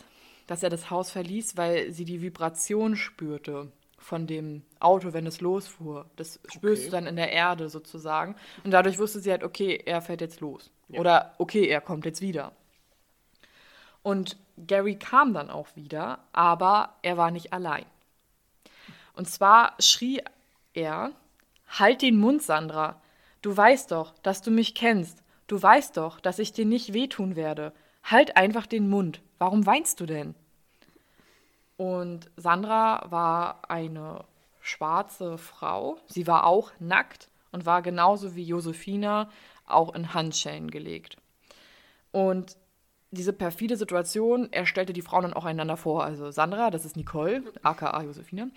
dass 0.47 0.63
er 0.63 0.71
das 0.71 0.91
Haus 0.91 1.11
verließ, 1.11 1.57
weil 1.57 1.93
sie 1.93 2.05
die 2.05 2.21
Vibration 2.21 2.97
spürte 2.97 3.71
von 3.99 4.27
dem 4.27 4.63
Auto, 4.81 5.13
wenn 5.13 5.27
es 5.27 5.41
losfuhr. 5.41 6.07
Das 6.17 6.41
spürst 6.49 6.83
Okay. 6.83 6.91
du 6.91 6.97
dann 6.97 7.07
in 7.07 7.17
der 7.17 7.33
Erde 7.33 7.69
sozusagen. 7.69 8.37
Und 8.65 8.71
dadurch 8.71 8.99
wusste 8.99 9.21
sie 9.21 9.31
halt, 9.31 9.43
okay, 9.45 9.83
er 9.85 10.01
fährt 10.03 10.21
jetzt 10.21 10.41
los. 10.41 10.71
Ja. 10.89 11.01
Oder 11.01 11.35
okay, 11.39 11.67
er 11.67 11.81
kommt 11.81 12.05
jetzt 12.05 12.21
wieder. 12.21 12.53
Und 14.03 14.37
Gary 14.67 14.97
kam 14.97 15.35
dann 15.35 15.51
auch 15.51 15.69
wieder, 15.75 16.21
aber 16.33 16.95
er 17.03 17.17
war 17.17 17.31
nicht 17.31 17.53
allein. 17.53 17.85
Und 19.15 19.29
zwar 19.29 19.75
schrie 19.81 20.23
er, 20.79 21.13
halt 21.67 22.03
den 22.03 22.19
Mund, 22.19 22.43
Sandra. 22.43 23.01
Du 23.43 23.57
weißt 23.57 23.91
doch, 23.91 24.15
dass 24.23 24.43
du 24.43 24.51
mich 24.51 24.75
kennst. 24.75 25.23
Du 25.47 25.61
weißt 25.61 25.97
doch, 25.97 26.21
dass 26.21 26.39
ich 26.39 26.53
dir 26.53 26.65
nicht 26.65 26.93
wehtun 26.93 27.37
werde. 27.37 27.73
Halt 28.03 28.37
einfach 28.37 28.67
den 28.67 28.89
Mund. 28.89 29.21
Warum 29.39 29.67
weinst 29.67 30.01
du 30.01 30.07
denn? 30.07 30.35
Und 31.77 32.31
Sandra 32.37 33.05
war 33.11 33.71
eine 33.71 34.25
schwarze 34.61 35.39
Frau. 35.39 35.99
Sie 36.07 36.27
war 36.27 36.47
auch 36.47 36.73
nackt 36.79 37.29
und 37.53 37.67
war 37.67 37.83
genauso 37.83 38.35
wie 38.35 38.43
Josefina 38.43 39.31
auch 39.67 39.95
in 39.95 40.15
Handschellen 40.15 40.71
gelegt. 40.71 41.17
Und 42.11 42.57
diese 43.11 43.33
perfide 43.33 43.77
Situation, 43.77 44.49
er 44.53 44.67
stellte 44.67 44.93
die 44.93 45.03
Frauen 45.03 45.23
dann 45.23 45.33
auch 45.33 45.45
einander 45.45 45.77
vor. 45.77 46.05
Also 46.05 46.31
Sandra, 46.31 46.71
das 46.71 46.85
ist 46.85 46.97
Nicole, 46.97 47.43
aka 47.63 48.03
Josefina. 48.03 48.49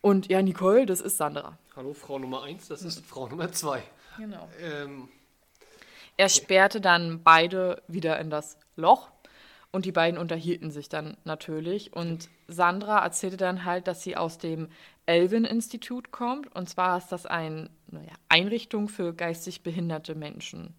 Und 0.00 0.28
ja, 0.28 0.42
Nicole, 0.42 0.86
das 0.86 1.00
ist 1.00 1.16
Sandra. 1.16 1.58
Hallo, 1.76 1.92
Frau 1.92 2.18
Nummer 2.18 2.42
1, 2.42 2.68
das 2.68 2.82
ist 2.82 3.04
Frau 3.04 3.28
Nummer 3.28 3.50
2. 3.50 3.82
Genau. 4.18 4.48
Ähm, 4.60 5.08
Er 6.16 6.28
sperrte 6.28 6.80
dann 6.80 7.22
beide 7.22 7.82
wieder 7.88 8.18
in 8.18 8.30
das 8.30 8.58
Loch 8.76 9.10
und 9.70 9.84
die 9.84 9.92
beiden 9.92 10.18
unterhielten 10.18 10.70
sich 10.70 10.88
dann 10.88 11.16
natürlich. 11.24 11.92
Und 11.92 12.28
Sandra 12.46 13.02
erzählte 13.02 13.36
dann 13.36 13.64
halt, 13.64 13.86
dass 13.86 14.02
sie 14.02 14.16
aus 14.16 14.38
dem 14.38 14.68
Elvin-Institut 15.06 16.10
kommt. 16.10 16.54
Und 16.54 16.68
zwar 16.68 16.98
ist 16.98 17.08
das 17.08 17.26
eine 17.26 17.70
naja, 17.88 18.12
Einrichtung 18.28 18.88
für 18.88 19.12
geistig 19.12 19.62
behinderte 19.62 20.14
Menschen. 20.14 20.74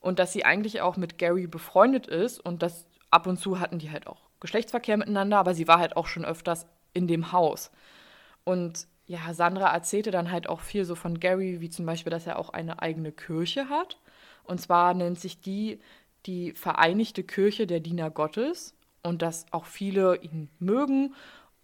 Und 0.00 0.18
dass 0.18 0.32
sie 0.32 0.44
eigentlich 0.44 0.80
auch 0.80 0.96
mit 0.96 1.18
Gary 1.18 1.46
befreundet 1.46 2.06
ist 2.06 2.38
und 2.44 2.62
dass 2.62 2.86
ab 3.10 3.26
und 3.26 3.38
zu 3.38 3.60
hatten 3.60 3.78
die 3.78 3.90
halt 3.90 4.06
auch 4.06 4.20
Geschlechtsverkehr 4.40 4.96
miteinander, 4.96 5.38
aber 5.38 5.54
sie 5.54 5.66
war 5.66 5.78
halt 5.78 5.96
auch 5.96 6.06
schon 6.06 6.24
öfters 6.24 6.66
in 6.92 7.08
dem 7.08 7.32
Haus. 7.32 7.70
Und 8.46 8.86
ja, 9.06 9.34
Sandra 9.34 9.74
erzählte 9.74 10.12
dann 10.12 10.30
halt 10.30 10.48
auch 10.48 10.60
viel 10.60 10.84
so 10.84 10.94
von 10.94 11.18
Gary, 11.18 11.60
wie 11.60 11.68
zum 11.68 11.84
Beispiel, 11.84 12.10
dass 12.10 12.26
er 12.26 12.38
auch 12.38 12.50
eine 12.50 12.80
eigene 12.80 13.10
Kirche 13.10 13.68
hat. 13.68 13.98
Und 14.44 14.60
zwar 14.60 14.94
nennt 14.94 15.18
sich 15.18 15.40
die 15.40 15.80
die 16.26 16.52
Vereinigte 16.52 17.22
Kirche 17.22 17.66
der 17.66 17.80
Diener 17.80 18.10
Gottes 18.10 18.74
und 19.02 19.22
dass 19.22 19.46
auch 19.52 19.64
viele 19.64 20.16
ihn 20.16 20.48
mögen 20.58 21.14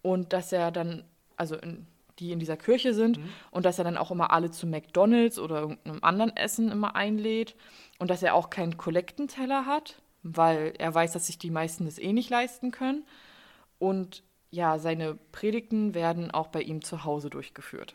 und 0.03 0.33
dass 0.33 0.53
er 0.53 0.71
dann, 0.71 1.05
also 1.37 1.57
in, 1.57 1.87
die 2.19 2.33
in 2.33 2.39
dieser 2.39 2.57
Kirche 2.57 2.95
sind 2.95 3.19
und 3.51 3.67
dass 3.67 3.79
er 3.79 3.85
dann 3.85 3.97
auch 3.97 4.11
immer 4.11 4.31
alle 4.31 4.51
zu 4.51 4.67
McDonalds 4.67 5.39
oder 5.39 5.61
irgendeinem 5.61 5.99
anderen 6.03 6.37
Essen 6.37 6.71
immer 6.71 6.95
einlädt 6.95 7.57
und 7.99 8.11
dass 8.11 8.23
er 8.23 8.35
auch 8.35 8.51
keinen 8.51 8.77
Kollektenteller 8.77 9.67
hat, 9.67 10.01
weil 10.23 10.75
er 10.79 10.95
weiß, 10.95 11.13
dass 11.13 11.27
sich 11.27 11.39
die 11.39 11.51
meisten 11.51 11.85
das 11.85 11.99
eh 11.99 12.13
nicht 12.13 12.31
leisten 12.31 12.71
können. 12.71 13.05
Und 13.79 14.23
ja, 14.53 14.79
seine 14.79 15.19
Predigten 15.33 15.95
werden 15.95 16.31
auch 16.31 16.49
bei 16.49 16.61
ihm 16.61 16.83
zu 16.83 17.05
Hause 17.05 17.31
durchgeführt. 17.31 17.95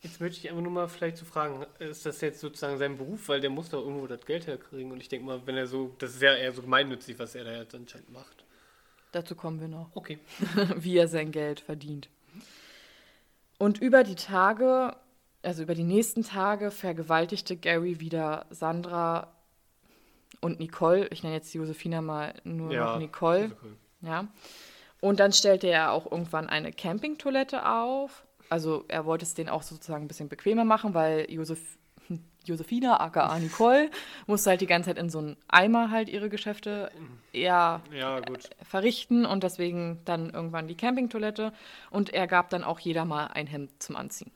jetzt 0.00 0.20
möchte 0.20 0.38
ich 0.38 0.48
einfach 0.48 0.62
nur 0.62 0.72
mal 0.72 0.88
vielleicht 0.88 1.18
zu 1.18 1.26
fragen, 1.26 1.66
ist 1.78 2.06
das 2.06 2.20
jetzt 2.22 2.40
sozusagen 2.40 2.78
sein 2.78 2.96
Beruf, 2.96 3.28
weil 3.28 3.40
der 3.40 3.50
muss 3.50 3.68
doch 3.68 3.82
irgendwo 3.82 4.06
das 4.06 4.24
Geld 4.24 4.46
herkriegen 4.46 4.90
und 4.90 5.00
ich 5.00 5.08
denke 5.08 5.26
mal, 5.26 5.46
wenn 5.46 5.56
er 5.56 5.66
so, 5.66 5.94
das 5.98 6.14
ist 6.14 6.22
ja 6.22 6.34
eher 6.34 6.52
so 6.52 6.62
gemeinnützig, 6.62 7.18
was 7.18 7.34
er 7.34 7.44
da 7.44 7.52
jetzt 7.52 7.74
anscheinend 7.74 8.10
macht. 8.12 8.44
Dazu 9.12 9.34
kommen 9.34 9.60
wir 9.60 9.68
noch. 9.68 9.90
Okay. 9.94 10.18
wie 10.76 10.96
er 10.96 11.06
sein 11.06 11.32
Geld 11.32 11.60
verdient. 11.60 12.08
Und 13.58 13.80
über 13.80 14.04
die 14.04 14.14
Tage, 14.14 14.96
also 15.42 15.62
über 15.62 15.74
die 15.74 15.84
nächsten 15.84 16.22
Tage, 16.22 16.70
vergewaltigte 16.70 17.56
Gary 17.56 18.00
wieder 18.00 18.46
Sandra 18.50 19.32
und 20.40 20.60
Nicole. 20.60 21.08
Ich 21.08 21.22
nenne 21.22 21.34
jetzt 21.34 21.52
Josefina 21.52 22.00
mal 22.00 22.34
nur 22.44 22.72
noch 22.72 22.98
Nicole. 22.98 23.54
Ja. 24.00 24.28
Und 25.00 25.20
dann 25.20 25.32
stellte 25.32 25.66
er 25.68 25.92
auch 25.92 26.10
irgendwann 26.10 26.48
eine 26.48 26.72
Campingtoilette 26.72 27.68
auf. 27.68 28.24
Also 28.48 28.84
er 28.88 29.04
wollte 29.06 29.24
es 29.24 29.34
denen 29.34 29.48
auch 29.50 29.62
sozusagen 29.62 30.04
ein 30.04 30.08
bisschen 30.08 30.28
bequemer 30.28 30.64
machen, 30.64 30.94
weil 30.94 31.30
Josef, 31.30 31.60
Josefina, 32.44 33.00
aka 33.00 33.38
Nicole, 33.38 33.90
musste 34.26 34.50
halt 34.50 34.60
die 34.60 34.66
ganze 34.66 34.90
Zeit 34.90 34.98
in 34.98 35.10
so 35.10 35.18
einen 35.18 35.36
Eimer 35.48 35.90
halt 35.90 36.08
ihre 36.08 36.28
Geschäfte 36.28 36.90
eher 37.32 37.82
Ja, 37.92 38.20
gut. 38.20 38.48
verrichten 38.62 39.26
und 39.26 39.42
deswegen 39.42 40.00
dann 40.04 40.30
irgendwann 40.30 40.68
die 40.68 40.76
Campingtoilette 40.76 41.52
und 41.90 42.14
er 42.14 42.26
gab 42.28 42.48
dann 42.50 42.62
auch 42.64 42.78
jeder 42.78 43.04
mal 43.04 43.26
ein 43.26 43.46
Hemd 43.48 43.82
zum 43.82 43.96
Anziehen. 43.96 44.30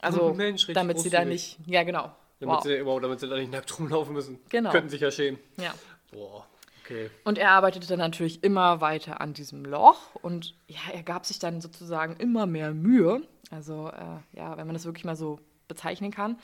Also 0.00 0.22
Oh, 0.30 0.34
Mensch, 0.34 0.66
damit 0.72 1.00
sie 1.00 1.10
da 1.10 1.24
nicht, 1.24 1.58
ja 1.66 1.82
genau. 1.82 2.12
Damit, 2.38 2.56
Wow. 2.56 2.62
sie, 2.62 2.84
wow, 2.84 3.00
damit 3.00 3.18
sie 3.18 3.28
da 3.28 3.36
nicht 3.36 3.50
nackt 3.50 3.76
rumlaufen 3.78 4.14
müssen. 4.14 4.38
Genau. 4.50 4.70
Könnten 4.70 4.90
sich 4.90 5.00
ja 5.00 5.10
schämen. 5.10 5.40
Ja. 5.56 5.74
Boah, 6.12 6.46
okay. 6.86 7.10
Und 7.24 7.38
er 7.38 7.50
arbeitete 7.50 7.86
dann 7.86 7.98
natürlich 7.98 8.42
immer 8.42 8.80
weiter 8.80 9.20
an 9.20 9.34
diesem 9.34 9.64
Loch 9.64 10.14
und 10.16 10.54
ja, 10.68 10.80
er 10.92 11.02
gab 11.02 11.26
sich 11.26 11.38
dann 11.38 11.60
sozusagen 11.60 12.16
immer 12.16 12.46
mehr 12.46 12.72
Mühe. 12.72 13.22
Also 13.50 13.88
äh, 13.88 14.38
ja, 14.38 14.56
wenn 14.56 14.66
man 14.66 14.74
das 14.74 14.84
wirklich 14.84 15.04
mal 15.04 15.16
so 15.16 15.40
bezeichnen 15.68 16.10
kann. 16.10 16.38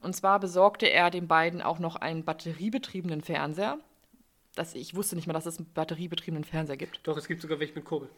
Und 0.00 0.14
zwar 0.14 0.38
besorgte 0.38 0.86
er 0.86 1.10
den 1.10 1.26
beiden 1.26 1.60
auch 1.60 1.78
noch 1.78 1.96
einen 1.96 2.24
batteriebetriebenen 2.24 3.22
Fernseher. 3.22 3.78
Das, 4.54 4.74
ich 4.74 4.94
wusste 4.94 5.16
nicht 5.16 5.26
mal, 5.26 5.32
dass 5.32 5.46
es 5.46 5.58
einen 5.58 5.72
batteriebetriebenen 5.72 6.44
Fernseher 6.44 6.76
gibt. 6.76 7.00
Doch, 7.02 7.16
es 7.16 7.26
gibt 7.26 7.42
sogar 7.42 7.58
welche 7.58 7.74
mit 7.74 7.84
Kurbel. 7.84 8.08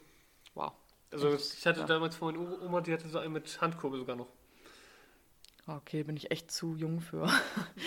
Wow. 0.55 0.73
Also 1.13 1.35
ich 1.35 1.67
hatte 1.67 1.85
damals 1.87 2.17
von 2.17 2.35
meiner 2.35 2.63
Oma, 2.63 2.81
die 2.81 2.93
hatte 2.93 3.09
so 3.09 3.19
einen 3.19 3.33
mit 3.33 3.61
Handkurbel 3.61 3.99
sogar 3.99 4.17
noch. 4.17 4.29
Okay, 5.77 6.03
bin 6.03 6.17
ich 6.17 6.31
echt 6.31 6.51
zu 6.51 6.75
jung 6.75 7.01
für. 7.01 7.29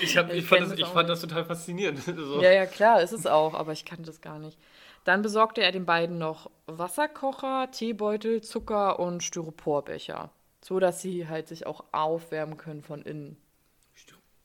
Ich, 0.02 0.18
hab, 0.18 0.30
Ich 0.32 0.38
ich, 0.40 0.46
fand, 0.46 0.62
das, 0.62 0.70
das 0.70 0.80
ich 0.80 0.86
fand 0.86 1.10
das 1.10 1.22
total 1.22 1.44
faszinierend. 1.46 2.00
So. 2.06 2.42
Ja, 2.42 2.52
ja, 2.52 2.66
klar, 2.66 3.02
ist 3.02 3.12
es 3.12 3.26
auch, 3.26 3.54
aber 3.54 3.72
ich 3.74 3.86
kannte 3.86 4.04
das 4.04 4.22
gar 4.22 4.40
nicht. 4.40 4.58
Dann 5.04 5.22
besorgte 5.22 5.62
er 5.62 5.72
den 5.72 5.86
beiden 5.86 6.18
noch 6.18 6.50
Wasserkocher, 6.66 7.70
Teebeutel, 7.72 8.42
Zucker 8.42 9.00
und 9.00 9.22
Styroporbecher. 9.22 10.30
so 10.64 10.80
dass 10.80 11.02
sie 11.02 11.28
halt 11.28 11.48
sich 11.50 11.66
auch 11.68 11.84
aufwärmen 11.92 12.56
können 12.58 12.84
von 12.84 13.02
innen. 13.02 13.36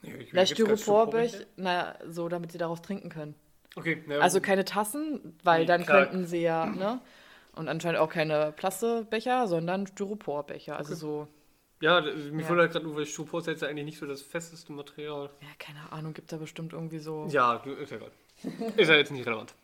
Ja, 0.03 0.13
Na, 0.33 0.47
Styroporbecher, 0.47 1.45
na, 1.57 1.95
so, 2.09 2.29
damit 2.29 2.53
sie 2.53 2.59
daraus 2.59 2.83
trinken 2.83 3.09
können. 3.09 3.35
Okay, 3.77 4.03
ja, 4.09 4.19
Also 4.19 4.41
keine 4.41 4.65
Tassen, 4.65 5.37
weil 5.45 5.61
Nee, 5.61 5.67
dann 5.67 5.85
klar. 5.85 6.07
könnten 6.07 6.27
sie 6.27 6.41
ja, 6.43 6.67
ne? 6.67 7.01
Und 7.55 7.69
anscheinend 7.69 8.01
auch 8.01 8.09
keine 8.09 8.53
Plastikbecher, 8.53 9.47
sondern 9.49 9.87
Styroporbecher. 9.89 10.77
Also 10.77 10.95
so, 10.95 11.29
ja, 11.81 12.01
mir 12.01 12.43
Ja. 12.43 12.49
wurde 12.49 12.61
halt 12.63 12.73
gerade 12.73 12.85
nur, 12.87 12.97
weil 12.97 13.03
ist 13.03 13.47
jetzt 13.47 13.65
eigentlich 13.65 13.85
nicht 13.85 13.99
so 13.99 14.07
das 14.07 14.23
festeste 14.23 14.73
Material. 14.73 15.31
ja, 15.41 15.49
keine 15.59 15.91
Ahnung, 15.93 16.15
gibt 16.15 16.33
da 16.33 16.37
bestimmt 16.37 16.73
irgendwie 16.73 16.99
so. 16.99 17.27
Ja, 17.31 17.57
ist 17.57 17.91
ja 17.91 17.97
egal. 17.99 18.11
ist 18.77 18.89
ja 18.89 18.95
jetzt 18.97 19.11
nicht 19.13 19.27
relevant. 19.27 19.55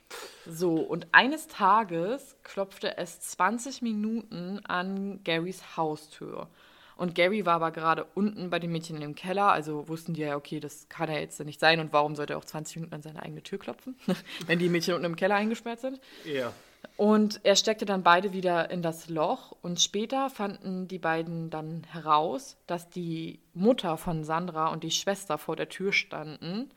So, 0.47 0.75
und 0.77 1.07
eines 1.13 1.47
Tages 1.49 2.37
klopfte 2.43 2.97
es 2.99 3.21
20 3.21 3.83
Minuten 3.83 4.61
an 4.67 5.21
Garys 5.25 5.77
Haustür. 5.77 6.49
Und 6.97 7.17
Gary 7.17 7.45
war 7.45 7.55
aber 7.55 7.73
gerade 7.73 8.07
unten 8.15 8.51
bei 8.51 8.61
den 8.61 8.71
Mädchen 8.71 9.03
im 9.03 9.17
Keller, 9.17 9.51
also 9.51 9.89
wussten 9.89 10.15
die 10.15 10.21
ja, 10.21 10.37
okay, 10.37 10.61
das 10.61 10.89
kann 10.89 11.11
ja 11.11 11.19
jetzt 11.19 11.41
nicht 11.45 11.59
sein 11.59 11.81
und 11.81 11.93
warum 11.93 12.15
sollte 12.15 12.35
er 12.35 12.39
auch 12.39 12.45
20 12.45 12.77
Minuten 12.77 12.95
an 12.95 13.03
seine 13.03 13.21
eigene 13.21 13.43
Tür 13.43 13.59
klopfen, 13.59 13.97
wenn 14.47 14.61
die 14.61 14.69
Mädchen 14.69 14.95
unten 14.95 15.07
im 15.07 15.17
Keller 15.17 15.35
eingesperrt 15.35 15.81
sind. 15.81 15.99
Ja. 16.25 16.53
Und 16.97 17.41
er 17.45 17.57
steckte 17.57 17.85
dann 17.85 18.03
beide 18.03 18.33
wieder 18.33 18.71
in 18.71 18.83
das 18.83 19.09
Loch 19.09 19.57
und 19.63 19.81
später 19.81 20.31
fanden 20.31 20.89
die 20.89 20.99
beiden 20.99 21.51
dann 21.51 21.85
heraus, 21.91 22.57
dass 22.67 22.89
die 22.89 23.41
Mutter 23.53 23.97
von 23.97 24.25
Sandra 24.25 24.69
und 24.69 24.85
die 24.85 24.91
Schwester 24.91 25.39
vor 25.39 25.57
der 25.57 25.69
Tür 25.69 25.93
standen 25.93 26.71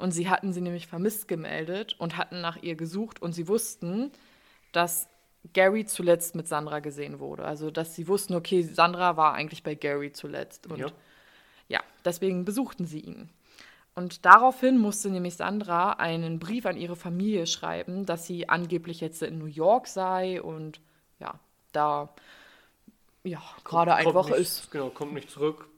und 0.00 0.12
sie 0.12 0.28
hatten 0.28 0.52
sie 0.52 0.62
nämlich 0.62 0.86
vermisst 0.86 1.28
gemeldet 1.28 1.94
und 1.98 2.16
hatten 2.16 2.40
nach 2.40 2.56
ihr 2.62 2.74
gesucht 2.74 3.20
und 3.22 3.32
sie 3.32 3.48
wussten, 3.48 4.10
dass 4.72 5.08
Gary 5.52 5.84
zuletzt 5.84 6.34
mit 6.34 6.48
Sandra 6.48 6.80
gesehen 6.80 7.18
wurde. 7.18 7.44
Also, 7.44 7.70
dass 7.70 7.94
sie 7.94 8.08
wussten, 8.08 8.34
okay, 8.34 8.62
Sandra 8.62 9.16
war 9.16 9.34
eigentlich 9.34 9.62
bei 9.62 9.74
Gary 9.74 10.12
zuletzt 10.12 10.66
und 10.66 10.78
Ja. 10.78 10.88
ja, 11.68 11.80
deswegen 12.04 12.44
besuchten 12.44 12.86
sie 12.86 13.00
ihn. 13.00 13.30
Und 14.00 14.24
daraufhin 14.24 14.78
musste 14.78 15.10
nämlich 15.10 15.36
Sandra 15.36 15.92
einen 15.92 16.38
Brief 16.38 16.64
an 16.64 16.78
ihre 16.78 16.96
Familie 16.96 17.46
schreiben, 17.46 18.06
dass 18.06 18.26
sie 18.26 18.48
angeblich 18.48 19.02
jetzt 19.02 19.22
in 19.22 19.36
New 19.36 19.44
York 19.44 19.88
sei 19.88 20.40
und 20.40 20.80
ja, 21.18 21.38
da 21.72 22.08
ja, 23.24 23.42
gerade 23.62 23.94
eine 23.94 24.14
Woche 24.14 24.30
nicht, 24.30 24.40
ist. 24.40 24.70
Genau, 24.70 24.88
kommt 24.88 25.12
nicht 25.12 25.28
zurück. 25.28 25.68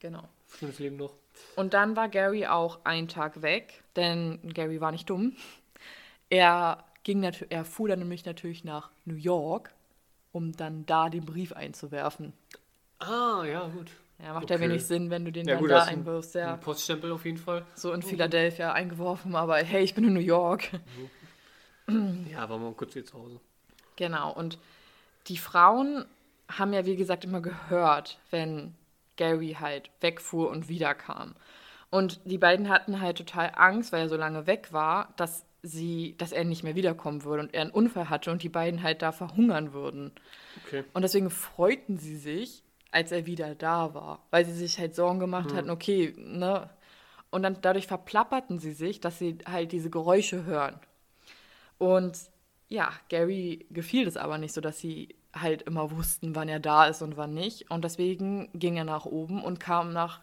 Genau. 0.00 0.24
Schönes 0.58 0.80
Leben 0.80 0.96
noch. 0.96 1.12
Und 1.54 1.72
dann 1.72 1.94
war 1.94 2.08
Gary 2.08 2.48
auch 2.48 2.80
einen 2.82 3.06
Tag 3.06 3.42
weg, 3.42 3.84
denn 3.94 4.40
Gary 4.52 4.80
war 4.80 4.90
nicht 4.90 5.08
dumm. 5.08 5.36
Er, 6.30 6.82
ging 7.04 7.22
er 7.22 7.64
fuhr 7.64 7.88
dann 7.88 8.00
nämlich 8.00 8.24
natürlich 8.24 8.64
nach 8.64 8.90
New 9.04 9.14
York, 9.14 9.72
um 10.32 10.50
dann 10.56 10.84
da 10.86 11.10
den 11.10 11.24
Brief 11.24 11.52
einzuwerfen. 11.52 12.32
Ah, 12.98 13.44
ja, 13.44 13.68
gut. 13.68 13.92
Ja, 14.22 14.32
macht 14.32 14.48
ja 14.50 14.56
Okay. 14.56 14.64
wenig 14.64 14.86
Sinn, 14.86 15.10
wenn 15.10 15.24
du 15.24 15.32
den 15.32 15.46
Ja, 15.46 15.54
dann 15.54 15.62
gut, 15.62 15.70
da 15.70 15.84
einwirfst. 15.84 16.34
Ja. 16.34 16.54
Ein 16.54 16.60
Poststempel 16.60 17.12
auf 17.12 17.24
jeden 17.24 17.38
Fall. 17.38 17.66
So 17.74 17.92
in 17.92 18.02
Philadelphia 18.02 18.72
eingeworfen, 18.72 19.34
aber 19.34 19.56
hey, 19.56 19.82
ich 19.82 19.94
bin 19.94 20.04
in 20.04 20.14
New 20.14 20.20
York. 20.20 20.70
Ja, 22.30 22.48
war 22.48 22.58
mal 22.58 22.72
kurz 22.72 22.94
hier 22.94 23.04
zu 23.04 23.18
Hause. 23.18 23.40
Genau, 23.96 24.32
und 24.32 24.58
die 25.28 25.36
Frauen 25.36 26.04
haben 26.50 26.72
ja, 26.72 26.86
wie 26.86 26.96
gesagt, 26.96 27.24
immer 27.24 27.40
gehört, 27.40 28.18
wenn 28.30 28.74
Gary 29.16 29.56
halt 29.58 29.90
wegfuhr 30.00 30.50
und 30.50 30.68
wiederkam. 30.68 31.34
Und 31.90 32.20
die 32.24 32.38
beiden 32.38 32.68
hatten 32.68 33.00
halt 33.00 33.18
total 33.18 33.52
Angst, 33.54 33.92
weil 33.92 34.02
er 34.02 34.08
so 34.08 34.16
lange 34.16 34.46
weg 34.46 34.72
war, 34.72 35.12
dass 35.16 35.44
sie, 35.62 36.14
dass 36.18 36.32
er 36.32 36.44
nicht 36.44 36.62
mehr 36.62 36.74
wiederkommen 36.74 37.24
würde 37.24 37.42
und 37.42 37.54
er 37.54 37.62
einen 37.62 37.70
Unfall 37.70 38.10
hatte 38.10 38.30
und 38.30 38.42
die 38.42 38.48
beiden 38.48 38.82
halt 38.82 39.02
da 39.02 39.12
verhungern 39.12 39.72
würden. 39.72 40.12
Okay. 40.64 40.84
Und 40.92 41.02
deswegen 41.02 41.30
freuten 41.30 41.98
sie 41.98 42.16
sich, 42.16 42.62
als 42.96 43.12
er 43.12 43.26
wieder 43.26 43.54
da 43.54 43.92
war, 43.94 44.22
weil 44.30 44.44
sie 44.46 44.52
sich 44.54 44.78
halt 44.78 44.94
Sorgen 44.94 45.18
gemacht 45.20 45.52
hatten, 45.52 45.70
okay, 45.70 46.14
ne? 46.16 46.68
Und 47.30 47.42
dann 47.42 47.58
dadurch 47.60 47.86
verplapperten 47.86 48.58
sie 48.58 48.72
sich, 48.72 49.00
dass 49.00 49.18
sie 49.18 49.38
halt 49.46 49.72
diese 49.72 49.90
Geräusche 49.90 50.44
hören. 50.44 50.78
Und 51.78 52.18
ja, 52.68 52.90
Gary 53.10 53.66
gefiel 53.70 54.08
es 54.08 54.16
aber 54.16 54.38
nicht 54.38 54.54
so, 54.54 54.60
dass 54.60 54.78
sie 54.78 55.14
halt 55.34 55.62
immer 55.62 55.90
wussten, 55.90 56.34
wann 56.34 56.48
er 56.48 56.60
da 56.60 56.86
ist 56.86 57.02
und 57.02 57.16
wann 57.18 57.34
nicht. 57.34 57.70
Und 57.70 57.84
deswegen 57.84 58.48
ging 58.54 58.76
er 58.76 58.84
nach 58.84 59.04
oben 59.04 59.44
und 59.44 59.60
kam 59.60 59.92
nach 59.92 60.20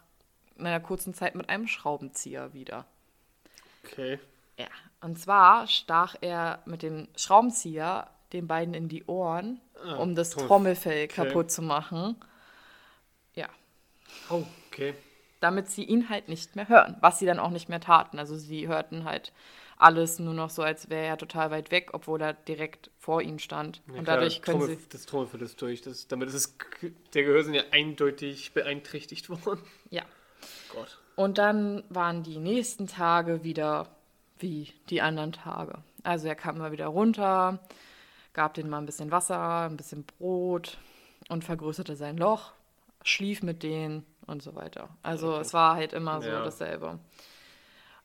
einer 0.58 0.80
kurzen 0.80 1.14
Zeit 1.14 1.36
mit 1.36 1.48
einem 1.48 1.68
Schraubenzieher 1.68 2.52
wieder. 2.52 2.84
Okay. 3.84 4.18
Ja, 4.58 4.66
und 5.00 5.18
zwar 5.18 5.66
stach 5.68 6.16
er 6.20 6.60
mit 6.64 6.82
dem 6.82 7.06
Schraubenzieher 7.16 8.08
den 8.32 8.48
beiden 8.48 8.74
in 8.74 8.88
die 8.88 9.04
Ohren, 9.04 9.60
Ah, 9.84 9.96
um 9.96 10.14
das 10.16 10.30
Trommel- 10.30 10.46
Trommelfell 10.48 11.04
okay. 11.04 11.08
kaputt 11.26 11.50
zu 11.52 11.62
machen. 11.62 12.16
Oh, 14.30 14.44
okay. 14.68 14.94
damit 15.40 15.68
sie 15.68 15.84
ihn 15.84 16.08
halt 16.08 16.28
nicht 16.28 16.56
mehr 16.56 16.68
hören, 16.68 16.96
was 17.00 17.18
sie 17.18 17.26
dann 17.26 17.38
auch 17.38 17.50
nicht 17.50 17.68
mehr 17.68 17.80
taten. 17.80 18.18
Also 18.18 18.36
sie 18.36 18.68
hörten 18.68 19.04
halt 19.04 19.32
alles 19.76 20.18
nur 20.18 20.34
noch 20.34 20.50
so, 20.50 20.62
als 20.62 20.88
wäre 20.88 21.04
er 21.04 21.18
total 21.18 21.50
weit 21.50 21.70
weg, 21.70 21.90
obwohl 21.92 22.20
er 22.22 22.32
direkt 22.32 22.90
vor 22.98 23.20
ihnen 23.20 23.38
stand. 23.38 23.82
Ja, 23.88 23.94
und 23.94 24.04
klar, 24.04 24.16
dadurch 24.16 24.40
können 24.40 24.60
Trommel, 24.60 24.78
sie. 24.78 24.88
Das 24.88 25.06
Trommelfell 25.06 25.42
ist 25.42 25.60
durch. 25.60 25.82
Das, 25.82 26.06
damit 26.08 26.28
ist 26.28 26.34
es, 26.34 26.56
der 27.12 27.24
Gehörsinn 27.24 27.54
ja 27.54 27.62
eindeutig 27.70 28.52
beeinträchtigt 28.52 29.28
worden. 29.28 29.60
Ja. 29.90 30.02
Gott. 30.72 30.98
Und 31.16 31.38
dann 31.38 31.84
waren 31.88 32.22
die 32.22 32.38
nächsten 32.38 32.86
Tage 32.86 33.44
wieder 33.44 33.88
wie 34.38 34.72
die 34.90 35.00
anderen 35.00 35.32
Tage. 35.32 35.78
Also 36.02 36.28
er 36.28 36.34
kam 36.34 36.56
immer 36.56 36.72
wieder 36.72 36.86
runter, 36.86 37.60
gab 38.32 38.54
denen 38.54 38.68
mal 38.68 38.78
ein 38.78 38.86
bisschen 38.86 39.10
Wasser, 39.10 39.62
ein 39.62 39.76
bisschen 39.76 40.04
Brot 40.04 40.78
und 41.28 41.44
vergrößerte 41.44 41.96
sein 41.96 42.16
Loch, 42.18 42.52
schlief 43.04 43.42
mit 43.42 43.62
denen 43.62 44.04
und 44.26 44.42
so 44.42 44.56
weiter. 44.56 44.88
Also 45.02 45.36
es 45.36 45.54
war 45.54 45.76
halt 45.76 45.92
immer 45.92 46.20
so 46.20 46.28
Ja. 46.28 46.42
dasselbe. 46.42 46.98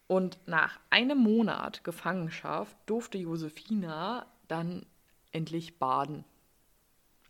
Und 0.08 0.38
nach 0.46 0.80
einem 0.90 1.18
Monat 1.20 1.84
Gefangenschaft 1.84 2.76
durfte 2.86 3.18
Josefina 3.18 4.26
dann 4.48 4.86
endlich 5.32 5.78
baden. 5.80 6.24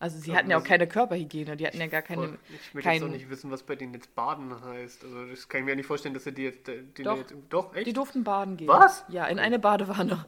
Also 0.02 0.18
sie 0.18 0.32
Ja, 0.32 0.38
hatten 0.38 0.50
ja 0.50 0.58
auch 0.58 0.64
keine 0.64 0.88
Körperhygiene, 0.88 1.58
die 1.58 1.68
hatten 1.68 1.78
ja 1.80 1.88
gar 1.88 2.02
keine. 2.02 2.38
Ich 2.48 2.74
will 2.74 2.82
jetzt 2.82 2.84
kein- 2.84 3.04
auch 3.04 3.10
nicht 3.10 3.30
wissen, 3.30 3.52
was 3.52 3.64
bei 3.64 3.76
denen 3.76 3.94
jetzt 3.94 4.16
Baden 4.16 4.64
heißt. 4.64 5.04
Also 5.04 5.26
das 5.26 5.50
kann 5.50 5.60
ich 5.60 5.66
mir 5.66 5.76
nicht 5.76 5.88
vorstellen, 5.88 6.14
dass 6.14 6.26
er 6.26 6.32
die 6.32 6.44
jetzt... 6.44 6.68
Den 6.68 6.88
Doch. 7.04 7.18
Jetzt, 7.18 7.34
doch, 7.50 7.76
echt? 7.76 7.86
Die 7.86 7.92
durften 7.92 8.24
baden 8.24 8.56
gehen. 8.56 8.70
Was? 8.70 9.04
Ja, 9.10 9.26
in 9.28 9.40
eine 9.40 9.60
Badewanne. 9.60 10.26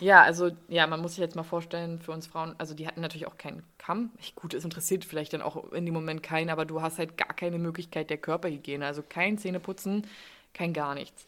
Ja, 0.00 0.22
also, 0.22 0.50
ja, 0.68 0.86
man 0.86 1.00
muss 1.00 1.12
sich 1.12 1.20
jetzt 1.20 1.36
mal 1.36 1.42
vorstellen, 1.42 1.98
für 1.98 2.12
uns 2.12 2.26
Frauen, 2.26 2.54
also 2.58 2.74
die 2.74 2.86
hatten 2.86 3.00
natürlich 3.00 3.26
auch 3.26 3.38
keinen 3.38 3.62
Kamm. 3.78 4.10
Ich, 4.18 4.34
gut, 4.34 4.54
es 4.54 4.64
interessiert 4.64 5.04
vielleicht 5.04 5.32
dann 5.32 5.42
auch 5.42 5.72
in 5.72 5.84
dem 5.84 5.94
Moment 5.94 6.22
keinen, 6.22 6.50
aber 6.50 6.64
du 6.64 6.82
hast 6.82 6.98
halt 6.98 7.16
gar 7.16 7.34
keine 7.34 7.58
Möglichkeit 7.58 8.10
der 8.10 8.18
Körperhygiene. 8.18 8.84
Also 8.84 9.02
kein 9.02 9.38
Zähneputzen, 9.38 10.06
kein 10.52 10.72
gar 10.72 10.94
nichts. 10.94 11.26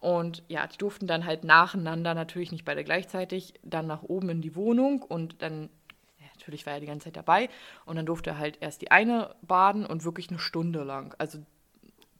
Und 0.00 0.42
ja, 0.48 0.66
die 0.66 0.76
durften 0.78 1.06
dann 1.06 1.24
halt 1.24 1.44
nacheinander, 1.44 2.14
natürlich 2.14 2.52
nicht 2.52 2.64
beide 2.64 2.84
gleichzeitig, 2.84 3.54
dann 3.62 3.86
nach 3.86 4.02
oben 4.02 4.28
in 4.28 4.42
die 4.42 4.54
Wohnung 4.54 5.02
und 5.02 5.40
dann, 5.42 5.70
ja, 6.18 6.26
natürlich 6.34 6.66
war 6.66 6.74
er 6.74 6.80
die 6.80 6.86
ganze 6.86 7.04
Zeit 7.04 7.16
dabei. 7.16 7.48
Und 7.86 7.96
dann 7.96 8.06
durfte 8.06 8.30
er 8.30 8.38
halt 8.38 8.58
erst 8.60 8.82
die 8.82 8.90
eine 8.90 9.34
baden 9.42 9.86
und 9.86 10.04
wirklich 10.04 10.28
eine 10.28 10.38
Stunde 10.38 10.84
lang. 10.84 11.14
Also 11.18 11.38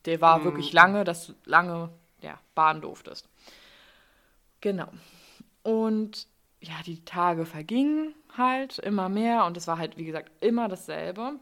der 0.07 0.21
war 0.21 0.45
wirklich 0.45 0.73
lange, 0.73 1.05
dass 1.05 1.27
du 1.27 1.35
lange 1.45 1.91
ja, 2.23 2.39
baden 2.55 2.81
durftest. 2.81 3.29
Genau. 4.61 4.89
Und 5.67 6.29
ja, 6.61 6.75
die 6.87 7.05
Tage 7.05 7.45
vergingen 7.45 8.15
halt 8.37 8.79
immer 8.79 9.09
mehr 9.09 9.47
und 9.47 9.57
es 9.57 9.67
war 9.67 9.79
halt, 9.79 9.97
wie 9.97 10.05
gesagt, 10.05 10.31
immer 10.41 10.69
dasselbe. 10.69 11.41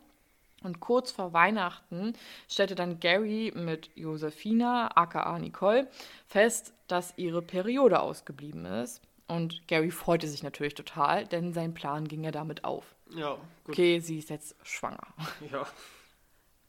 Und 0.62 0.80
kurz 0.80 1.12
vor 1.12 1.34
Weihnachten 1.34 2.14
stellte 2.48 2.74
dann 2.74 3.00
Gary 3.00 3.52
mit 3.54 3.90
Josefina, 3.96 4.96
aka 4.96 5.38
Nicole, 5.38 5.90
fest, 6.26 6.72
dass 6.86 7.12
ihre 7.18 7.42
Periode 7.42 8.00
ausgeblieben 8.00 8.64
ist. 8.64 9.02
Und 9.28 9.68
Gary 9.68 9.90
freute 9.90 10.26
sich 10.26 10.42
natürlich 10.42 10.74
total, 10.74 11.26
denn 11.26 11.52
sein 11.52 11.74
Plan 11.74 12.08
ging 12.08 12.24
ja 12.24 12.30
damit 12.30 12.64
auf. 12.64 12.94
Ja, 13.14 13.34
gut. 13.64 13.74
Okay, 13.74 14.00
sie 14.00 14.18
ist 14.18 14.30
jetzt 14.30 14.56
schwanger. 14.62 15.06
Ja. 15.52 15.66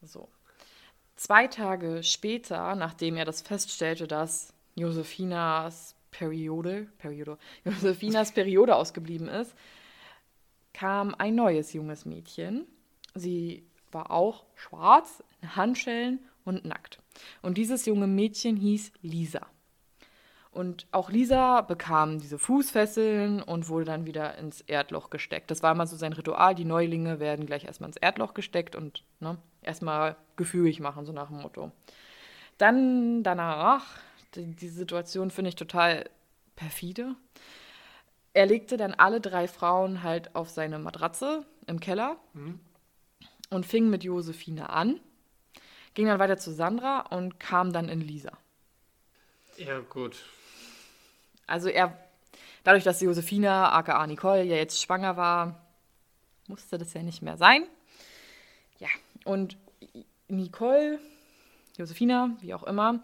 So. 0.02 0.28
Zwei 1.16 1.48
Tage 1.48 2.04
später, 2.04 2.76
nachdem 2.76 3.16
er 3.16 3.24
das 3.24 3.42
feststellte, 3.42 4.08
dass 4.08 4.54
Josefinas 4.76 5.95
Periode, 6.18 6.88
Periode, 6.98 7.38
Josefinas 7.66 8.32
Periode 8.32 8.76
ausgeblieben 8.76 9.28
ist, 9.28 9.56
kam 10.74 11.14
ein 11.18 11.36
neues 11.36 11.74
junges 11.74 12.06
Mädchen. 12.06 12.66
Sie 13.14 13.66
war 13.92 14.12
auch 14.12 14.46
schwarz, 14.56 15.24
in 15.42 15.56
Handschellen 15.56 16.20
und 16.44 16.66
nackt. 16.66 17.00
Und 17.42 17.58
dieses 17.58 17.86
junge 17.86 18.08
Mädchen 18.08 18.56
hieß 18.58 18.92
Lisa. 19.02 19.46
Und 20.52 20.88
auch 20.92 21.10
Lisa 21.10 21.62
bekam 21.62 22.20
diese 22.20 22.40
Fußfesseln 22.40 23.42
und 23.42 23.68
wurde 23.68 23.86
dann 23.86 24.06
wieder 24.06 24.38
ins 24.38 24.62
Erdloch 24.62 25.10
gesteckt. 25.10 25.52
Das 25.52 25.64
war 25.64 25.74
immer 25.74 25.86
so 25.86 25.98
sein 25.98 26.14
Ritual. 26.14 26.56
Die 26.56 26.64
Neulinge 26.64 27.20
werden 27.20 27.46
gleich 27.46 27.66
erstmal 27.66 27.90
ins 27.90 27.98
Erdloch 27.98 28.34
gesteckt 28.34 28.76
und 28.78 29.04
ne, 29.20 29.38
erstmal 29.62 30.16
gefügig 30.38 30.80
machen, 30.80 31.06
so 31.06 31.12
nach 31.12 31.28
dem 31.28 31.42
Motto. 31.42 31.72
Dann 32.58 33.22
danach, 33.24 33.86
die, 34.36 34.56
die 34.56 34.70
Situation 34.70 35.32
finde 35.32 35.50
ich 35.50 35.56
total 35.56 36.10
perfide. 36.56 37.16
Er 38.34 38.46
legte 38.46 38.78
dann 38.78 38.94
alle 38.94 39.22
drei 39.22 39.48
Frauen 39.48 40.04
halt 40.04 40.36
auf 40.36 40.50
seine 40.50 40.80
Matratze 40.80 41.46
im 41.68 41.80
Keller. 41.80 42.18
und 43.50 43.66
fing 43.66 43.90
mit 43.90 44.04
Josephine 44.04 44.70
an, 44.70 45.00
ging 45.94 46.08
dann 46.08 46.20
weiter 46.20 46.38
zu 46.38 46.52
Sandra 46.52 47.02
und 47.02 47.40
kam 47.40 47.72
dann 47.74 47.90
in 47.90 48.02
Lisa. 48.02 48.32
Ja, 49.58 49.80
gut. 49.80 50.18
Also 51.48 51.70
er, 51.70 51.98
dadurch, 52.64 52.84
dass 52.84 53.02
Josephine, 53.02 53.72
aka 53.72 54.06
Nicole, 54.08 54.44
ja 54.44 54.56
jetzt 54.56 54.82
schwanger 54.82 55.16
war, 55.16 55.62
musste 56.48 56.78
das 56.78 56.94
ja 56.94 57.02
nicht 57.02 57.22
mehr 57.22 57.38
sein. 57.38 57.66
Ja, 58.80 58.90
und 59.24 59.58
Nicole, 60.28 61.00
Josephina, 61.78 62.36
wie 62.42 62.54
auch 62.54 62.64
immer, 62.64 63.02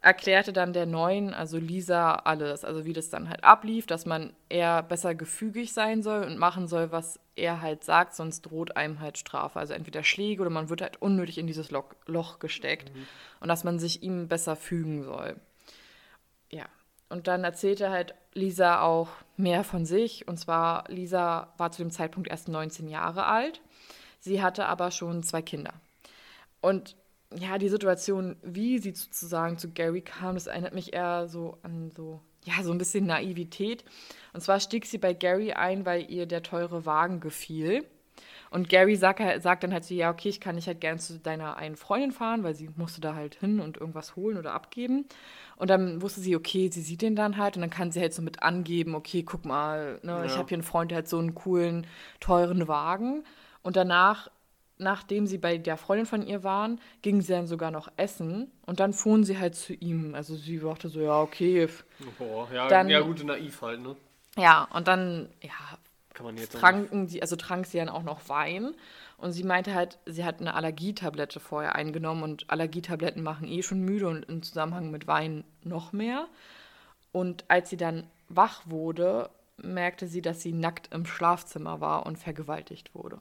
erklärte 0.00 0.52
dann 0.52 0.72
der 0.72 0.86
Neuen, 0.86 1.34
also 1.34 1.58
Lisa, 1.58 2.14
alles. 2.14 2.64
Also 2.64 2.84
wie 2.84 2.92
das 2.92 3.10
dann 3.10 3.28
halt 3.28 3.42
ablief, 3.42 3.86
dass 3.86 4.06
man 4.06 4.32
eher 4.48 4.82
besser 4.82 5.14
gefügig 5.14 5.72
sein 5.72 6.02
soll 6.02 6.24
und 6.24 6.38
machen 6.38 6.68
soll, 6.68 6.92
was 6.92 7.18
er 7.34 7.60
halt 7.60 7.84
sagt, 7.84 8.14
sonst 8.14 8.42
droht 8.42 8.76
einem 8.76 9.00
halt 9.00 9.18
Strafe. 9.18 9.58
Also 9.58 9.74
entweder 9.74 10.04
Schläge 10.04 10.40
oder 10.40 10.50
man 10.50 10.68
wird 10.68 10.82
halt 10.82 11.02
unnötig 11.02 11.38
in 11.38 11.46
dieses 11.46 11.70
Loch, 11.70 11.94
Loch 12.06 12.38
gesteckt 12.38 12.94
mhm. 12.94 13.06
und 13.40 13.48
dass 13.48 13.64
man 13.64 13.78
sich 13.78 14.02
ihm 14.02 14.28
besser 14.28 14.54
fügen 14.54 15.02
soll. 15.02 15.36
Ja, 16.50 16.66
und 17.08 17.26
dann 17.26 17.42
erzählte 17.42 17.90
halt 17.90 18.14
Lisa 18.34 18.82
auch 18.82 19.08
mehr 19.36 19.64
von 19.64 19.84
sich. 19.84 20.28
Und 20.28 20.38
zwar, 20.38 20.84
Lisa 20.88 21.52
war 21.56 21.72
zu 21.72 21.82
dem 21.82 21.90
Zeitpunkt 21.90 22.28
erst 22.28 22.48
19 22.48 22.88
Jahre 22.88 23.26
alt. 23.26 23.60
Sie 24.20 24.42
hatte 24.42 24.66
aber 24.66 24.90
schon 24.90 25.22
zwei 25.22 25.42
Kinder. 25.42 25.74
Und 26.60 26.96
ja, 27.36 27.58
die 27.58 27.68
Situation, 27.68 28.36
wie 28.42 28.78
sie 28.78 28.94
sozusagen 28.94 29.58
zu 29.58 29.70
Gary 29.70 30.00
kam, 30.00 30.34
das 30.34 30.46
erinnert 30.46 30.74
mich 30.74 30.94
eher 30.94 31.28
so 31.28 31.58
an 31.62 31.90
so, 31.90 32.20
ja, 32.44 32.62
so 32.62 32.72
ein 32.72 32.78
bisschen 32.78 33.06
Naivität. 33.06 33.84
Und 34.32 34.40
zwar 34.40 34.60
stieg 34.60 34.86
sie 34.86 34.98
bei 34.98 35.12
Gary 35.12 35.52
ein, 35.52 35.84
weil 35.84 36.10
ihr 36.10 36.26
der 36.26 36.42
teure 36.42 36.86
Wagen 36.86 37.20
gefiel. 37.20 37.84
Und 38.50 38.70
Gary 38.70 38.96
sagt, 38.96 39.20
sagt 39.42 39.62
dann 39.62 39.72
halt 39.72 39.84
so, 39.84 39.94
ja, 39.94 40.10
okay, 40.10 40.30
ich 40.30 40.40
kann 40.40 40.54
nicht 40.54 40.66
halt 40.66 40.80
gerne 40.80 40.98
zu 40.98 41.18
deiner 41.18 41.56
einen 41.56 41.76
Freundin 41.76 42.12
fahren, 42.12 42.44
weil 42.44 42.54
sie 42.54 42.70
musste 42.76 43.00
da 43.00 43.14
halt 43.14 43.34
hin 43.34 43.60
und 43.60 43.76
irgendwas 43.76 44.16
holen 44.16 44.38
oder 44.38 44.54
abgeben. 44.54 45.04
Und 45.56 45.68
dann 45.68 46.00
wusste 46.00 46.20
sie, 46.20 46.34
okay, 46.34 46.70
sie 46.72 46.80
sieht 46.80 47.02
den 47.02 47.14
dann 47.14 47.36
halt 47.36 47.56
und 47.56 47.60
dann 47.60 47.70
kann 47.70 47.92
sie 47.92 48.00
halt 48.00 48.14
so 48.14 48.22
mit 48.22 48.42
angeben, 48.42 48.94
okay, 48.94 49.22
guck 49.22 49.44
mal, 49.44 49.98
ne, 50.02 50.12
ja. 50.12 50.24
ich 50.24 50.36
habe 50.38 50.48
hier 50.48 50.56
einen 50.56 50.62
Freund, 50.62 50.90
der 50.90 50.98
hat 50.98 51.08
so 51.08 51.18
einen 51.18 51.34
coolen, 51.34 51.86
teuren 52.20 52.68
Wagen. 52.68 53.24
Und 53.62 53.76
danach, 53.76 54.30
nachdem 54.78 55.26
sie 55.26 55.38
bei 55.38 55.58
der 55.58 55.76
Freundin 55.76 56.06
von 56.06 56.26
ihr 56.26 56.42
waren, 56.44 56.80
gingen 57.02 57.20
sie 57.20 57.32
dann 57.32 57.46
sogar 57.46 57.70
noch 57.70 57.90
essen 57.96 58.50
und 58.66 58.80
dann 58.80 58.92
fuhren 58.92 59.24
sie 59.24 59.38
halt 59.38 59.54
zu 59.54 59.74
ihm. 59.74 60.14
Also 60.14 60.36
sie 60.36 60.58
dachte 60.58 60.88
so, 60.88 61.00
ja, 61.00 61.20
okay. 61.20 61.68
Oh, 62.18 62.46
ja, 62.52 62.68
dann, 62.68 62.88
ja, 62.88 63.00
gute 63.00 63.24
naiv 63.24 63.60
halt, 63.62 63.80
ne? 63.80 63.96
Ja, 64.36 64.68
und 64.72 64.88
dann, 64.88 65.28
ja, 65.42 65.78
tranken 66.52 67.08
sie, 67.08 67.20
also 67.22 67.36
trank 67.36 67.66
sie 67.66 67.78
dann 67.78 67.88
auch 67.88 68.02
noch 68.02 68.28
Wein. 68.28 68.74
Und 69.16 69.32
sie 69.32 69.42
meinte 69.42 69.74
halt, 69.74 69.98
sie 70.06 70.24
hat 70.24 70.40
eine 70.40 70.54
Allergietablette 70.54 71.40
vorher 71.40 71.74
eingenommen 71.74 72.22
und 72.22 72.48
Allergietabletten 72.48 73.22
machen 73.22 73.48
eh 73.48 73.62
schon 73.62 73.80
müde 73.80 74.08
und 74.08 74.24
im 74.28 74.42
Zusammenhang 74.42 74.92
mit 74.92 75.08
Wein 75.08 75.44
noch 75.64 75.92
mehr. 75.92 76.28
Und 77.10 77.44
als 77.48 77.70
sie 77.70 77.76
dann 77.76 78.06
wach 78.28 78.62
wurde, 78.66 79.30
merkte 79.56 80.06
sie, 80.06 80.22
dass 80.22 80.40
sie 80.40 80.52
nackt 80.52 80.94
im 80.94 81.04
Schlafzimmer 81.04 81.80
war 81.80 82.06
und 82.06 82.16
vergewaltigt 82.16 82.94
wurde. 82.94 83.20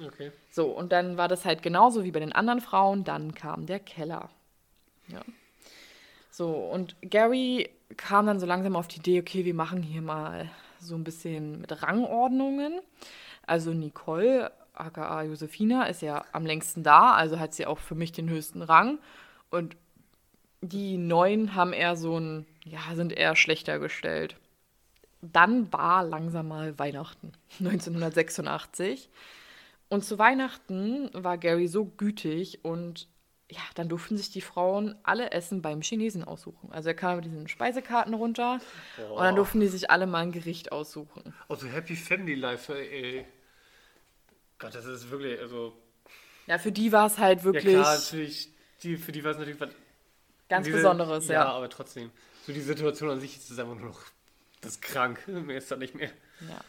Okay. 0.00 0.32
So, 0.50 0.66
und 0.66 0.92
dann 0.92 1.16
war 1.16 1.28
das 1.28 1.44
halt 1.44 1.62
genauso 1.62 2.04
wie 2.04 2.10
bei 2.10 2.20
den 2.20 2.32
anderen 2.32 2.60
Frauen. 2.60 3.04
Dann 3.04 3.34
kam 3.34 3.66
der 3.66 3.80
Keller. 3.80 4.30
Ja. 5.08 5.20
So, 6.30 6.50
und 6.50 6.96
Gary 7.02 7.68
kam 7.96 8.26
dann 8.26 8.40
so 8.40 8.46
langsam 8.46 8.76
auf 8.76 8.88
die 8.88 8.98
Idee, 8.98 9.20
okay, 9.20 9.44
wir 9.44 9.54
machen 9.54 9.82
hier 9.82 10.00
mal 10.00 10.50
so 10.80 10.94
ein 10.94 11.04
bisschen 11.04 11.60
mit 11.60 11.82
Rangordnungen. 11.82 12.80
Also 13.46 13.72
Nicole 13.72 14.50
aka 14.74 15.22
Josefina, 15.22 15.84
ist 15.84 16.02
ja 16.02 16.24
am 16.32 16.46
längsten 16.46 16.82
da, 16.82 17.12
also 17.12 17.38
hat 17.38 17.54
sie 17.54 17.66
auch 17.66 17.78
für 17.78 17.94
mich 17.94 18.12
den 18.12 18.28
höchsten 18.28 18.62
Rang. 18.62 18.98
Und 19.50 19.76
die 20.60 20.96
Neuen 20.96 21.54
haben 21.54 21.72
eher 21.72 21.96
so 21.96 22.18
ein, 22.18 22.46
ja, 22.64 22.80
sind 22.94 23.12
eher 23.12 23.36
schlechter 23.36 23.78
gestellt. 23.78 24.36
Dann 25.20 25.72
war 25.72 26.04
langsam 26.04 26.48
mal 26.48 26.78
Weihnachten, 26.78 27.32
1986. 27.58 29.08
Und 29.92 30.06
zu 30.06 30.18
Weihnachten 30.18 31.10
war 31.12 31.36
Gary 31.36 31.68
so 31.68 31.84
gütig 31.84 32.64
und 32.64 33.08
ja, 33.50 33.60
dann 33.74 33.90
durften 33.90 34.16
sich 34.16 34.30
die 34.30 34.40
Frauen 34.40 34.94
alle 35.02 35.32
Essen 35.32 35.60
beim 35.60 35.82
Chinesen 35.82 36.24
aussuchen. 36.24 36.72
Also 36.72 36.88
er 36.88 36.94
kam 36.94 37.16
mit 37.16 37.26
diesen 37.26 37.46
Speisekarten 37.46 38.14
runter 38.14 38.58
oh. 38.96 39.16
und 39.16 39.22
dann 39.22 39.36
durften 39.36 39.60
die 39.60 39.68
sich 39.68 39.90
alle 39.90 40.06
mal 40.06 40.20
ein 40.20 40.32
Gericht 40.32 40.72
aussuchen. 40.72 41.34
Also 41.46 41.66
Happy 41.66 41.94
Family 41.94 42.36
Life, 42.36 42.74
ey. 42.74 43.26
Gott, 44.58 44.74
das 44.74 44.86
ist 44.86 45.10
wirklich, 45.10 45.38
also. 45.38 45.76
Ja, 46.46 46.56
für 46.56 46.72
die 46.72 46.90
war 46.90 47.08
es 47.08 47.18
halt 47.18 47.44
wirklich. 47.44 47.74
Ja, 47.74 47.82
klar, 47.82 47.98
natürlich, 47.98 48.48
die, 48.82 48.96
für 48.96 49.12
die 49.12 49.22
war 49.22 49.32
es 49.32 49.36
natürlich 49.36 49.60
was. 49.60 49.68
Ganz 50.48 50.64
diese, 50.64 50.78
Besonderes, 50.78 51.28
ja. 51.28 51.34
Ja, 51.34 51.52
aber 51.52 51.68
trotzdem. 51.68 52.10
So 52.46 52.54
die 52.54 52.62
Situation 52.62 53.10
an 53.10 53.20
sich 53.20 53.36
ist 53.36 53.50
einfach 53.60 53.74
nur 53.74 53.90
noch. 53.90 54.00
Das 54.62 54.72
ist 54.72 54.80
krank. 54.80 55.22
Mehr 55.28 55.58
ist 55.58 55.70
da 55.70 55.76
nicht 55.76 55.94
mehr. 55.94 56.08
Ja. 56.48 56.62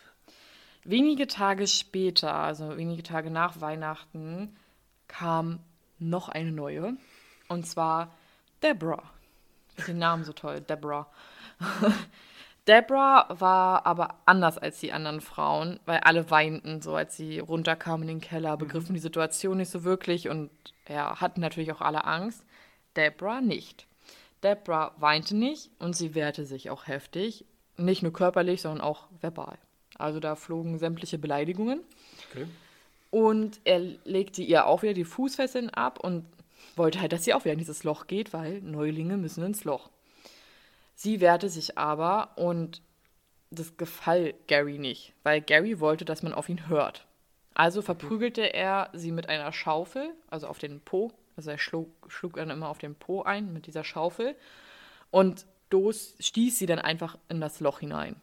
Wenige 0.85 1.27
Tage 1.27 1.67
später, 1.67 2.33
also 2.33 2.77
wenige 2.77 3.03
Tage 3.03 3.29
nach 3.29 3.61
Weihnachten, 3.61 4.55
kam 5.07 5.59
noch 5.99 6.29
eine 6.29 6.51
neue. 6.51 6.97
Und 7.47 7.65
zwar 7.65 8.11
Deborah. 8.61 9.03
Ich 9.77 9.85
den 9.85 9.99
Namen 9.99 10.23
so 10.23 10.33
toll, 10.33 10.61
Deborah. 10.61 11.07
Deborah 12.67 13.27
war 13.29 13.85
aber 13.85 14.15
anders 14.25 14.57
als 14.57 14.79
die 14.79 14.93
anderen 14.93 15.21
Frauen, 15.21 15.79
weil 15.85 15.99
alle 15.99 16.29
weinten, 16.29 16.81
so 16.81 16.95
als 16.95 17.17
sie 17.17 17.39
runterkamen 17.39 18.07
in 18.07 18.19
den 18.19 18.21
Keller, 18.21 18.55
begriffen 18.55 18.91
mhm. 18.91 18.95
die 18.95 19.01
Situation 19.01 19.57
nicht 19.57 19.69
so 19.69 19.83
wirklich 19.83 20.29
und 20.29 20.49
ja, 20.87 21.19
hatten 21.19 21.41
natürlich 21.41 21.71
auch 21.71 21.81
alle 21.81 22.05
Angst. 22.05 22.45
Deborah 22.95 23.41
nicht. 23.41 23.87
Deborah 24.43 24.93
weinte 24.97 25.35
nicht 25.35 25.71
und 25.79 25.95
sie 25.95 26.15
wehrte 26.15 26.45
sich 26.45 26.69
auch 26.69 26.87
heftig. 26.87 27.45
Nicht 27.77 28.03
nur 28.03 28.13
körperlich, 28.13 28.61
sondern 28.61 28.81
auch 28.81 29.07
verbal. 29.19 29.57
Also 29.97 30.19
da 30.19 30.36
flogen 30.36 30.79
sämtliche 30.79 31.17
Beleidigungen. 31.17 31.82
Okay. 32.32 32.47
Und 33.12 33.60
er 33.63 33.79
legte 33.79 34.41
ihr 34.41 34.65
auch 34.65 34.82
wieder 34.82 34.93
die 34.93 35.06
Fußfesseln 35.06 35.69
ab 35.69 35.99
und 35.99 36.25
wollte 36.75 36.99
halt, 36.99 37.12
dass 37.12 37.23
sie 37.23 37.34
auch 37.34 37.45
wieder 37.45 37.53
in 37.53 37.60
dieses 37.60 37.84
Loch 37.84 38.08
geht, 38.08 38.34
weil 38.34 38.62
Neulinge 38.62 39.17
müssen 39.17 39.43
ins 39.43 39.63
Loch. 39.63 39.89
Sie 40.95 41.21
wehrte 41.21 41.49
sich 41.49 41.77
aber 41.77 42.29
und 42.38 42.82
das 43.51 43.77
gefall 43.77 44.34
Gary 44.47 44.79
nicht, 44.79 45.13
weil 45.23 45.41
Gary 45.41 45.79
wollte, 45.79 46.06
dass 46.06 46.23
man 46.23 46.34
auf 46.34 46.49
ihn 46.49 46.67
hört. 46.67 47.06
Also 47.53 47.82
verprügelte 47.82 48.53
er 48.53 48.89
sie 48.93 49.12
mit 49.12 49.29
einer 49.29 49.53
Schaufel, 49.53 50.10
also 50.29 50.47
auf 50.47 50.58
den 50.58 50.79
Po. 50.79 51.12
Also 51.36 51.51
er 51.51 51.58
schlug, 51.58 51.89
schlug 52.08 52.36
dann 52.36 52.49
immer 52.49 52.69
auf 52.69 52.77
den 52.77 52.95
Po 52.95 53.23
ein 53.23 53.53
mit 53.53 53.67
dieser 53.67 53.84
Schaufel 53.84 54.36
und 55.12 55.45
stieß 56.19 56.60
sie 56.60 56.67
dann 56.67 56.79
einfach 56.79 57.17
in 57.29 57.41
das 57.41 57.60
Loch 57.60 57.79
hinein. 57.79 58.15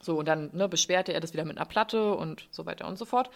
So, 0.00 0.18
und 0.18 0.26
dann 0.26 0.50
ne, 0.52 0.68
beschwerte 0.68 1.12
er 1.12 1.20
das 1.20 1.32
wieder 1.32 1.44
mit 1.44 1.56
einer 1.56 1.66
Platte 1.66 2.14
und 2.14 2.48
so 2.50 2.66
weiter 2.66 2.86
und 2.88 2.98
so 2.98 3.04
fort. 3.04 3.30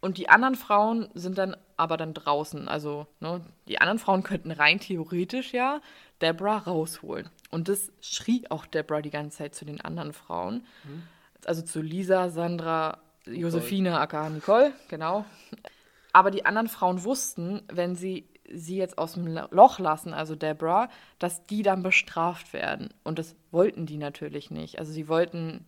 Und 0.00 0.16
die 0.18 0.28
anderen 0.28 0.54
Frauen 0.54 1.08
sind 1.14 1.38
dann 1.38 1.56
aber 1.76 1.96
dann 1.96 2.14
draußen. 2.14 2.68
Also, 2.68 3.06
ne, 3.20 3.40
die 3.66 3.80
anderen 3.80 3.98
Frauen 3.98 4.22
könnten 4.22 4.50
rein 4.50 4.78
theoretisch 4.78 5.52
ja 5.52 5.80
Deborah 6.20 6.58
rausholen. 6.58 7.28
Und 7.50 7.68
das 7.68 7.90
schrie 8.00 8.44
auch 8.50 8.66
Deborah 8.66 9.02
die 9.02 9.10
ganze 9.10 9.38
Zeit 9.38 9.54
zu 9.54 9.64
den 9.64 9.80
anderen 9.80 10.12
Frauen. 10.12 10.66
Mhm. 10.84 11.02
Also 11.44 11.62
zu 11.62 11.80
Lisa, 11.80 12.28
Sandra, 12.30 12.98
Nicole. 13.24 13.40
Josephine, 13.40 13.98
aka 13.98 14.28
Nicole, 14.30 14.72
genau. 14.88 15.24
Aber 16.12 16.30
die 16.30 16.46
anderen 16.46 16.68
Frauen 16.68 17.04
wussten, 17.04 17.62
wenn 17.68 17.94
sie 17.94 18.28
sie 18.50 18.76
jetzt 18.76 18.96
aus 18.96 19.12
dem 19.12 19.38
Loch 19.50 19.78
lassen, 19.78 20.14
also 20.14 20.34
Deborah, 20.34 20.88
dass 21.18 21.44
die 21.46 21.62
dann 21.62 21.82
bestraft 21.82 22.52
werden. 22.52 22.88
Und 23.04 23.18
das 23.18 23.36
wollten 23.50 23.84
die 23.86 23.98
natürlich 23.98 24.50
nicht. 24.50 24.78
Also 24.78 24.92
sie 24.92 25.08
wollten 25.08 25.66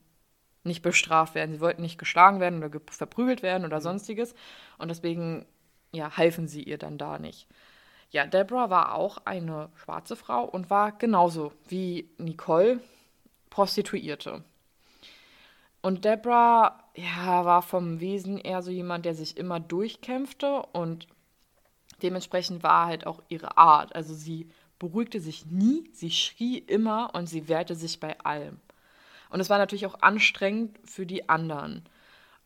nicht 0.65 0.83
bestraft 0.83 1.35
werden, 1.35 1.53
sie 1.55 1.61
wollten 1.61 1.83
nicht 1.83 1.99
geschlagen 1.99 2.41
werden 2.41 2.63
oder 2.63 2.81
verprügelt 2.91 3.43
werden 3.43 3.65
oder 3.65 3.79
mhm. 3.79 3.83
sonstiges. 3.83 4.35
Und 4.79 4.89
deswegen 4.89 5.47
ja, 5.93 6.17
halfen 6.17 6.49
sie 6.49 6.63
ihr 6.63 6.79
dann 6.79 6.99
da 6.99 7.19
nicht. 7.19 7.49
Ja, 8.11 8.27
Deborah 8.27 8.71
war 8.71 8.95
auch 8.95 9.19
eine 9.25 9.71
schwarze 9.77 10.17
Frau 10.17 10.45
und 10.45 10.69
war 10.69 10.93
genauso 10.93 11.53
wie 11.69 12.11
Nicole 12.19 12.81
Prostituierte. 13.51 14.45
Und 15.83 16.05
Deborah 16.05 16.85
ja, 16.95 17.45
war 17.45 17.63
vom 17.63 18.01
Wesen 18.01 18.39
eher 18.39 18.63
so 18.63 18.71
jemand, 18.71 19.05
der 19.05 19.15
sich 19.15 19.37
immer 19.37 19.61
durchkämpfte 19.61 20.63
und 20.73 21.07
dementsprechend 22.03 22.63
war 22.63 22.87
halt 22.87 23.07
auch 23.07 23.23
ihre 23.29 23.57
Art. 23.57 23.95
Also 23.95 24.13
sie 24.13 24.49
beruhigte 24.79 25.21
sich 25.21 25.47
nie, 25.47 25.89
sie 25.93 26.11
schrie 26.11 26.59
immer 26.59 27.15
und 27.15 27.29
sie 27.29 27.49
wehrte 27.49 27.75
sich 27.75 28.01
bei 28.01 28.19
allem. 28.21 28.59
Und 29.31 29.41
es 29.41 29.49
war 29.49 29.59
natürlich 29.59 29.87
auch 29.87 30.03
anstrengend 30.03 30.79
für 30.85 31.07
die 31.07 31.29
anderen 31.29 31.85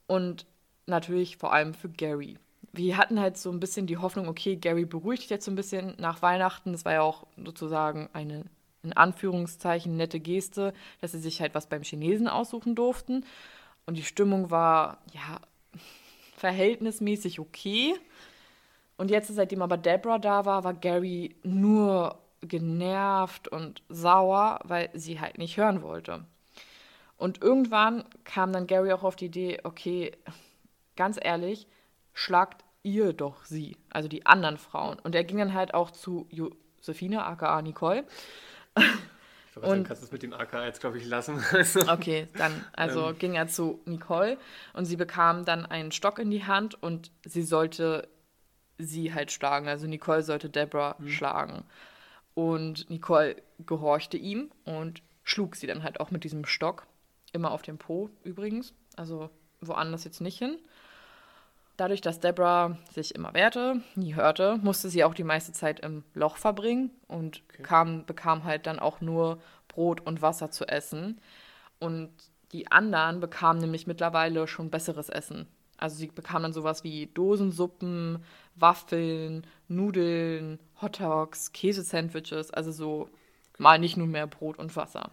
und 0.07 0.47
natürlich 0.87 1.39
vor 1.39 1.53
allem 1.53 1.75
für 1.75 1.89
Gary 1.89 2.39
wir 2.77 2.97
hatten 2.97 3.21
halt 3.21 3.37
so 3.37 3.51
ein 3.51 3.61
bisschen 3.61 3.87
die 3.87 3.99
Hoffnung, 3.99 4.29
okay, 4.29 4.57
Gary 4.57 4.85
beruhigt 4.85 5.23
sich 5.23 5.31
jetzt 5.31 5.45
so 5.45 5.51
ein 5.51 5.57
bisschen 5.57 5.95
nach 5.99 6.23
Weihnachten. 6.23 6.73
Das 6.73 6.85
war 6.85 6.93
ja 6.93 7.03
auch 7.03 7.27
sozusagen 7.43 8.09
eine, 8.13 8.45
in 8.83 8.93
Anführungszeichen, 8.93 9.97
nette 9.97 10.21
Geste, 10.21 10.73
dass 11.01 11.13
sie 11.13 11.21
sich 11.21 11.41
halt 11.41 11.55
was 11.55 11.69
beim 11.69 11.83
Chinesen 11.83 12.29
aussuchen 12.29 12.75
durften. 12.75 13.25
Und 13.87 13.97
die 13.97 14.03
Stimmung 14.03 14.51
war, 14.51 14.99
ja, 15.13 15.41
verhältnismäßig 16.37 17.39
okay. 17.39 17.95
Und 18.97 19.11
jetzt, 19.11 19.29
seitdem 19.29 19.63
aber 19.63 19.77
Deborah 19.77 20.19
da 20.19 20.45
war, 20.45 20.65
war 20.65 20.75
Gary 20.75 21.37
nur 21.43 22.19
genervt 22.41 23.49
und 23.49 23.83
sauer, 23.89 24.61
weil 24.65 24.91
sie 24.95 25.21
halt 25.21 25.39
nicht 25.39 25.57
hören 25.57 25.83
wollte. 25.83 26.25
Und 27.17 27.43
irgendwann 27.43 28.05
kam 28.25 28.53
dann 28.53 28.67
Gary 28.67 28.93
auch 28.93 29.05
auf 29.05 29.17
die 29.17 29.27
Idee, 29.27 29.61
okay, 29.65 30.13
ganz 30.97 31.19
ehrlich, 31.21 31.67
schlagt 32.13 32.65
ihr 32.83 33.13
doch 33.13 33.45
sie, 33.45 33.77
also 33.91 34.09
die 34.09 34.27
anderen 34.27 34.59
Frauen. 34.59 34.99
Und 34.99 35.15
er 35.15 35.25
ging 35.25 35.39
dann 35.39 35.55
halt 35.55 35.75
auch 35.75 35.91
zu 35.91 36.27
Josephine, 36.31 37.25
aka 37.25 37.63
Nicole. 37.63 38.05
Ich 39.57 39.63
weiß, 39.63 39.71
und 39.71 39.85
kannst 39.85 40.03
du 40.03 40.07
es 40.07 40.13
mit 40.13 40.23
dem 40.23 40.33
aka 40.33 40.65
jetzt, 40.65 40.81
glaube 40.81 40.99
ich, 40.99 41.07
lassen. 41.07 41.43
okay, 41.89 42.29
dann 42.37 42.65
also 42.73 43.11
ähm. 43.11 43.19
ging 43.19 43.35
er 43.35 43.47
zu 43.47 43.81
Nicole 43.85 44.37
und 44.73 44.85
sie 44.85 44.97
bekam 44.97 45.45
dann 45.45 45.65
einen 45.65 45.93
Stock 45.93 46.19
in 46.19 46.31
die 46.31 46.45
Hand 46.45 46.81
und 46.83 47.11
sie 47.25 47.43
sollte 47.43 48.09
sie 48.79 49.15
halt 49.15 49.31
schlagen. 49.31 49.69
Also 49.69 49.87
Nicole 49.87 50.23
sollte 50.23 50.51
Deborah 50.51 50.97
mhm. 50.99 51.09
schlagen. 51.09 51.65
Und 52.35 52.91
Nicole 52.91 53.37
gehorchte 53.65 54.17
ihm 54.17 54.51
und 54.65 55.03
schlug 55.23 55.55
sie 55.57 55.69
dann 55.69 55.85
halt 55.85 56.01
auch 56.01 56.11
mit 56.11 56.25
diesem 56.25 56.45
Stock. 56.45 56.87
Immer 57.35 57.51
auf 57.51 57.61
dem 57.61 57.77
Po 57.77 58.09
übrigens. 58.23 58.73
Also 58.97 59.29
woanders 59.61 60.05
jetzt 60.05 60.23
nicht 60.23 60.39
hin. 60.39 60.57
Dadurch, 61.77 62.01
dass 62.01 62.21
Deborah 62.21 62.79
sich 62.93 63.15
immer 63.17 63.35
wehrte, 63.35 63.83
nie 63.97 64.15
hörte, 64.15 64.59
musste 64.63 64.89
sie 64.89 65.03
auch 65.03 65.15
die 65.15 65.25
meiste 65.25 65.53
Zeit 65.53 65.81
im 65.81 66.05
Loch 66.15 66.37
verbringen 66.37 66.91
und 67.09 67.43
okay. 67.49 67.65
kam, 67.65 68.07
bekam 68.07 68.45
halt 68.45 68.67
dann 68.67 68.79
auch 68.79 69.01
nur 69.01 69.41
Brot 69.67 70.01
und 70.01 70.23
Wasser 70.23 70.53
zu 70.53 70.67
essen. 70.69 71.21
Und 71.81 72.11
die 72.53 72.71
anderen 72.71 73.19
bekamen 73.19 73.61
nämlich 73.61 73.89
mittlerweile 73.89 74.47
schon 74.47 74.71
besseres 74.71 75.09
Essen. 75.09 75.49
Also 75.77 75.97
sie 75.97 76.07
bekamen 76.07 76.45
dann 76.45 76.53
sowas 76.53 76.85
wie 76.85 77.07
Dosensuppen, 77.09 78.23
Waffeln, 78.55 79.45
Nudeln, 79.67 80.61
Hotdogs, 80.81 81.51
Käsesandwiches, 81.53 82.53
also 82.53 82.71
so 82.71 83.09
mal 83.59 83.81
nicht 83.81 83.97
nur 83.97 84.07
mehr 84.07 84.29
Brot 84.29 84.59
und 84.61 84.77
Wasser. 84.77 85.11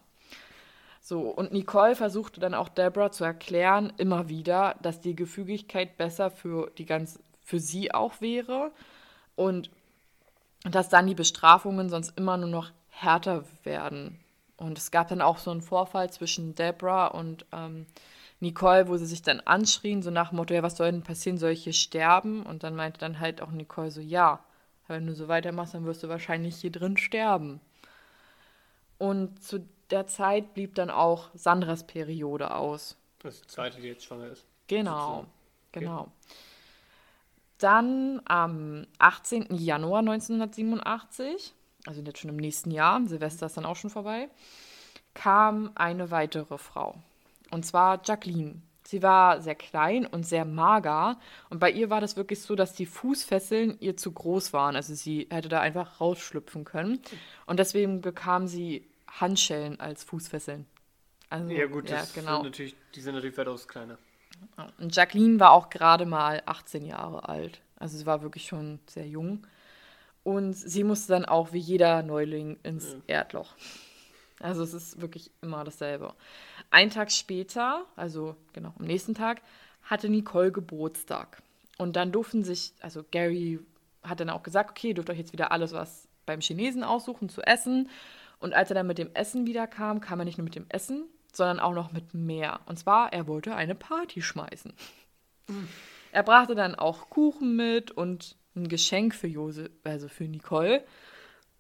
So, 1.04 1.22
und 1.30 1.52
Nicole 1.52 1.95
versuchte 1.95 2.39
dann 2.39 2.54
auch 2.54 2.70
Deborah 2.70 3.12
zu 3.12 3.24
erklären, 3.24 3.91
immer 3.97 4.30
wieder, 4.30 4.76
dass 4.84 5.02
die 5.02 5.16
Gefügigkeit 5.16 5.97
besser 5.97 6.30
für 6.30 6.72
die 6.78 6.86
ganz, 6.86 7.20
für 7.43 7.60
sie 7.60 7.91
auch 7.91 8.22
wäre 8.22 8.72
und 9.36 9.72
dass 10.64 10.89
dann 10.89 11.08
die 11.08 11.16
Bestrafungen 11.16 11.89
sonst 11.89 12.16
immer 12.18 12.38
nur 12.38 12.49
noch 12.49 12.72
härter 12.89 13.43
werden. 13.64 14.20
Und 14.58 14.78
es 14.78 14.91
gab 14.91 15.08
dann 15.08 15.22
auch 15.22 15.39
so 15.39 15.49
einen 15.49 15.64
Vorfall 15.64 16.12
zwischen 16.12 16.54
Deborah 16.54 17.08
und 17.08 17.47
ähm, 17.52 17.88
Nicole, 18.39 18.88
wo 18.88 18.95
sie 18.97 19.08
sich 19.08 19.24
dann 19.24 19.39
anschrien, 19.39 20.04
so 20.04 20.12
nach 20.12 20.30
dem 20.30 20.36
Motto, 20.38 20.54
ja, 20.54 20.62
was 20.62 20.78
soll 20.78 20.91
denn 20.91 21.02
passieren, 21.02 21.39
soll 21.39 21.52
ich 21.52 21.64
hier 21.64 21.74
sterben? 21.74 22.43
Und 22.43 22.62
dann 22.62 22.76
meinte 22.76 22.99
dann 22.99 23.20
halt 23.20 23.41
auch 23.41 23.49
Nicole 23.49 23.89
so, 23.89 24.02
ja, 24.02 24.39
wenn 24.88 25.08
du 25.08 25.16
so 25.16 25.28
weitermachst, 25.28 25.74
dann 25.74 25.86
wirst 25.86 26.04
du 26.04 26.10
wahrscheinlich 26.10 26.58
hier 26.58 26.72
drin 26.72 26.97
sterben. 26.97 27.60
Und 28.99 29.43
zu 29.43 29.66
der 29.92 30.08
Zeit 30.08 30.54
blieb 30.54 30.76
dann 30.76 30.89
auch 30.89 31.30
Sandras 31.34 31.86
Periode 31.86 32.56
aus. 32.56 32.98
Das 33.20 33.36
ist 33.36 33.44
die 33.44 33.48
zweite, 33.48 33.82
die 33.82 33.88
jetzt 33.88 34.06
schwanger 34.06 34.28
ist. 34.28 34.46
Genau, 34.68 35.20
okay. 35.20 35.80
genau. 35.80 36.12
Dann 37.58 38.22
am 38.26 38.88
18. 38.98 39.48
Januar 39.52 40.00
1987, 40.00 41.54
also 41.86 42.02
jetzt 42.02 42.20
schon 42.20 42.32
im 42.32 42.38
nächsten 42.38 42.72
Jahr, 42.72 43.06
Silvester 43.06 43.46
ist 43.46 43.58
dann 43.58 43.66
auch 43.66 43.76
schon 43.76 43.92
vorbei, 43.92 44.30
kam 45.14 45.72
eine 45.76 46.10
weitere 46.10 46.58
Frau. 46.58 46.96
Und 47.52 47.66
zwar 47.66 48.02
Jacqueline. 48.04 48.62
Sie 48.84 49.04
war 49.04 49.42
sehr 49.42 49.56
klein 49.56 50.06
und 50.06 50.26
sehr 50.26 50.44
mager. 50.44 51.18
Und 51.50 51.60
bei 51.60 51.72
ihr 51.72 51.89
war 51.89 52.02
das 52.02 52.18
wirklich 52.18 52.42
so, 52.42 52.56
dass 52.56 52.74
die 52.74 52.86
Fußfesseln 52.86 53.78
ihr 53.80 53.96
zu 53.96 54.12
groß 54.12 54.54
waren. 54.54 54.76
Also 54.76 54.96
sie 54.96 55.28
hätte 55.30 55.48
da 55.48 55.62
einfach 55.62 56.02
rausschlüpfen 56.02 56.66
können. 56.66 57.00
Und 57.46 57.60
deswegen 57.60 58.02
bekam 58.02 58.48
sie 58.48 58.91
Handschellen 59.20 59.80
als 59.80 60.03
Fußfesseln. 60.03 60.66
Also, 61.30 61.49
ja, 61.49 61.66
gut, 61.68 61.89
ja, 61.89 62.03
genau. 62.14 62.38
sind 62.38 62.43
natürlich, 62.43 62.76
die 62.95 63.01
sind 63.01 63.16
natürlich 63.16 63.38
weitaus 63.38 63.68
kleiner. 63.68 63.97
Und 64.80 64.95
Jacqueline 64.95 65.39
war 65.39 65.51
auch 65.51 65.70
gerade 65.70 66.05
mal 66.05 66.41
18 66.45 66.86
Jahre 66.86 67.30
alt. 67.30 67.62
Also 67.78 67.97
sie 67.97 68.05
war 68.05 68.22
wirklich 68.22 68.45
schon 68.45 68.80
sehr 68.88 69.07
jung. 69.07 69.45
Und 70.24 70.53
sie 70.53 70.84
musste 70.84 71.14
dann 71.14 71.26
auch 71.26 71.53
wie 71.53 71.59
jeder 71.59 72.03
Neuling 72.03 72.59
ins 72.64 72.93
ja. 73.07 73.20
Erdloch. 73.20 73.55
Also 74.39 74.64
es 74.64 74.74
ist 74.74 75.01
wirklich 75.01 75.32
immer 75.41 75.64
dasselbe. 75.64 76.14
Ein 76.70 76.89
Tag 76.89 77.12
später, 77.12 77.86
also 77.95 78.36
genau 78.53 78.74
am 78.78 78.86
nächsten 78.86 79.14
Tag, 79.14 79.41
hatte 79.84 80.09
Nicole 80.09 80.51
Geburtstag. 80.51 81.41
Und 81.78 81.95
dann 81.95 82.12
durften 82.12 82.43
sich, 82.43 82.74
also 82.82 83.03
Gary 83.09 83.59
hat 84.03 84.20
dann 84.20 84.30
auch 84.30 84.43
gesagt, 84.43 84.72
okay, 84.72 84.89
ihr 84.89 84.93
dürft 84.95 85.09
euch 85.09 85.18
jetzt 85.18 85.34
wieder 85.34 85.51
alles 85.51 85.74
was 85.74 86.07
beim 86.26 86.41
Chinesen 86.41 86.84
aussuchen 86.84 87.30
zu 87.30 87.41
essen. 87.41 87.89
Und 88.42 88.54
als 88.54 88.70
er 88.72 88.76
dann 88.76 88.88
mit 88.88 88.98
dem 88.98 89.14
Essen 89.14 89.46
wieder 89.46 89.68
kam, 89.68 90.02
kam 90.02 90.20
er 90.20 90.26
nicht 90.26 90.38
nur 90.38 90.46
mit 90.46 90.56
dem 90.56 90.66
Essen, 90.68 91.06
sondern 91.32 91.60
auch 91.60 91.74
noch 91.74 91.92
mit 91.92 92.14
mehr. 92.14 92.60
Und 92.66 92.78
zwar, 92.78 93.14
er 93.14 93.28
wollte 93.28 93.56
eine 93.56 93.76
Party 93.76 94.22
schmeißen. 94.22 94.74
Mhm. 95.48 95.68
Er 96.12 96.24
brachte 96.24 96.56
dann 96.56 96.76
auch 96.76 97.10
Kuchen 97.10 97.56
mit 97.56 97.92
und 97.92 98.36
ein 98.56 98.68
Geschenk 98.68 99.16
für 99.16 99.28
Jose, 99.28 99.70
also 99.84 100.10
für 100.10 100.26
Nicole. 100.26 100.84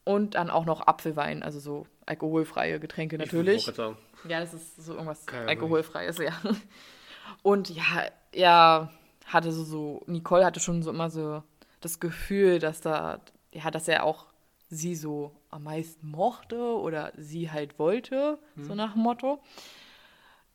Und 0.03 0.33
dann 0.33 0.49
auch 0.49 0.65
noch 0.65 0.87
Apfelwein, 0.87 1.43
also 1.43 1.59
so 1.59 1.85
alkoholfreie 2.07 2.79
Getränke 2.79 3.19
natürlich. 3.19 3.67
Ich 3.67 3.75
sagen. 3.75 3.97
Ja, 4.27 4.39
das 4.39 4.53
ist 4.53 4.83
so 4.83 4.93
irgendwas 4.93 5.25
Keine 5.27 5.47
alkoholfreies, 5.47 6.17
ja. 6.17 6.33
Und 7.43 7.69
ja, 7.69 8.07
er 8.31 8.91
hatte 9.25 9.51
so, 9.51 9.63
so, 9.63 10.01
Nicole 10.07 10.43
hatte 10.43 10.59
schon 10.59 10.81
so 10.81 10.89
immer 10.89 11.11
so 11.11 11.43
das 11.79 11.99
Gefühl, 11.99 12.57
dass 12.57 12.81
da, 12.81 13.21
ja, 13.53 13.69
dass 13.69 13.87
er 13.87 14.03
auch 14.03 14.25
sie 14.69 14.95
so 14.95 15.31
am 15.51 15.63
meisten 15.63 16.09
mochte 16.09 16.57
oder 16.57 17.11
sie 17.17 17.51
halt 17.51 17.77
wollte, 17.77 18.39
hm. 18.55 18.63
so 18.65 18.75
nach 18.75 18.93
dem 18.93 19.03
Motto. 19.03 19.39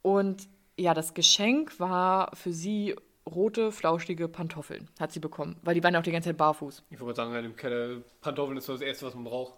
Und 0.03 0.49
ja, 0.76 0.94
das 0.94 1.14
Geschenk 1.14 1.78
war 1.78 2.34
für 2.34 2.53
sie 2.53 2.97
rote, 3.28 3.72
flauschige 3.72 4.28
Pantoffeln, 4.28 4.88
hat 5.01 5.12
sie 5.12 5.20
bekommen, 5.20 5.57
weil 5.62 5.74
die 5.74 5.82
waren 5.82 5.94
ja 5.94 6.01
auch 6.01 6.05
die 6.05 6.12
ganze 6.12 6.30
Zeit 6.30 6.36
barfuß. 6.36 6.82
Ich 6.90 7.01
wollte 7.01 7.16
sagen, 7.16 7.34
im 7.44 7.57
Keller, 7.57 8.03
Pantoffeln 8.20 8.57
ist 8.59 8.66
so 8.66 8.72
das 8.72 8.82
Erste, 8.82 9.07
was 9.07 9.14
man 9.14 9.24
braucht. 9.24 9.55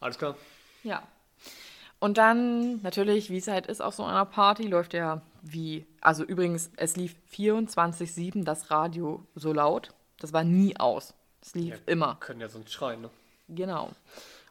Alles 0.00 0.18
klar? 0.18 0.36
Ja. 0.82 1.02
Und 2.00 2.18
dann, 2.18 2.82
natürlich, 2.82 3.30
wie 3.30 3.36
es 3.36 3.46
halt 3.46 3.66
ist 3.66 3.80
auf 3.80 3.94
so 3.94 4.04
einer 4.04 4.24
Party, 4.24 4.66
läuft 4.66 4.94
ja 4.94 5.22
wie, 5.42 5.86
also 6.00 6.24
übrigens, 6.24 6.70
es 6.76 6.96
lief 6.96 7.14
24-7 7.32 8.44
das 8.44 8.70
Radio 8.70 9.24
so 9.34 9.52
laut. 9.52 9.90
Das 10.18 10.32
war 10.32 10.42
nie 10.42 10.76
aus. 10.76 11.14
Es 11.40 11.54
lief 11.54 11.74
ja, 11.74 11.80
immer. 11.86 12.16
Können 12.16 12.40
ja 12.40 12.48
sonst 12.48 12.72
schreien, 12.72 13.02
ne? 13.02 13.10
Genau. 13.48 13.90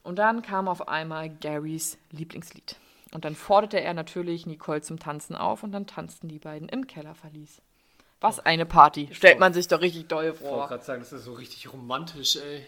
Und 0.03 0.17
dann 0.17 0.41
kam 0.41 0.67
auf 0.67 0.87
einmal 0.87 1.29
Garys 1.29 1.97
Lieblingslied. 2.11 2.75
Und 3.13 3.25
dann 3.25 3.35
forderte 3.35 3.79
er 3.79 3.93
natürlich 3.93 4.45
Nicole 4.45 4.81
zum 4.81 4.99
Tanzen 4.99 5.35
auf 5.35 5.63
und 5.63 5.71
dann 5.71 5.85
tanzten 5.85 6.27
die 6.27 6.39
beiden 6.39 6.69
im 6.69 6.87
Kellerverlies. 6.87 7.61
Was 8.21 8.39
eine 8.39 8.65
Party. 8.65 9.09
Stellt 9.11 9.39
man 9.39 9.53
sich 9.53 9.67
doch 9.67 9.81
richtig 9.81 10.07
doll 10.07 10.33
vor. 10.33 10.47
Ich 10.47 10.53
wollte 10.53 10.67
gerade 10.69 10.83
sagen, 10.83 11.01
das 11.01 11.11
ist 11.11 11.25
so 11.25 11.33
richtig 11.33 11.73
romantisch, 11.73 12.37
ey. 12.37 12.65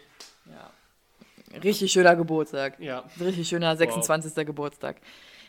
Ja. 0.47 1.59
Richtig 1.59 1.91
schöner 1.91 2.15
Geburtstag. 2.15 2.79
Ja. 2.79 3.03
Richtig 3.19 3.47
schöner 3.47 3.75
26. 3.75 4.35
Wow. 4.35 4.45
Geburtstag. 4.45 4.97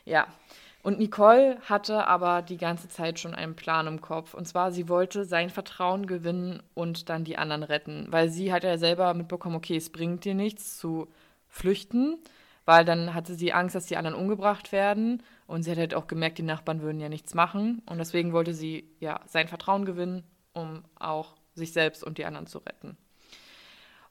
Ja. 0.04 0.26
Und 0.82 0.98
Nicole 0.98 1.58
hatte 1.62 2.06
aber 2.06 2.42
die 2.42 2.58
ganze 2.58 2.90
Zeit 2.90 3.18
schon 3.18 3.34
einen 3.34 3.56
Plan 3.56 3.86
im 3.86 4.02
Kopf. 4.02 4.34
Und 4.34 4.46
zwar, 4.46 4.70
sie 4.70 4.90
wollte 4.90 5.24
sein 5.24 5.48
Vertrauen 5.48 6.06
gewinnen 6.06 6.62
und 6.74 7.08
dann 7.08 7.24
die 7.24 7.38
anderen 7.38 7.62
retten. 7.62 8.06
Weil 8.10 8.28
sie 8.28 8.52
hat 8.52 8.64
ja 8.64 8.76
selber 8.76 9.14
mitbekommen, 9.14 9.56
okay, 9.56 9.76
es 9.76 9.90
bringt 9.90 10.26
dir 10.26 10.34
nichts 10.34 10.76
zu 10.76 11.08
flüchten, 11.54 12.18
weil 12.64 12.84
dann 12.84 13.14
hatte 13.14 13.34
sie 13.34 13.52
Angst, 13.52 13.74
dass 13.74 13.86
die 13.86 13.96
anderen 13.96 14.18
umgebracht 14.18 14.72
werden. 14.72 15.22
Und 15.46 15.62
sie 15.62 15.70
hat 15.70 15.78
halt 15.78 15.94
auch 15.94 16.06
gemerkt, 16.06 16.38
die 16.38 16.42
Nachbarn 16.42 16.82
würden 16.82 17.00
ja 17.00 17.08
nichts 17.08 17.34
machen. 17.34 17.82
Und 17.86 17.98
deswegen 17.98 18.32
wollte 18.32 18.54
sie 18.54 18.90
ja 18.98 19.20
sein 19.26 19.48
Vertrauen 19.48 19.84
gewinnen, 19.84 20.24
um 20.52 20.82
auch 20.98 21.36
sich 21.54 21.72
selbst 21.72 22.02
und 22.02 22.18
die 22.18 22.24
anderen 22.24 22.46
zu 22.46 22.58
retten. 22.58 22.96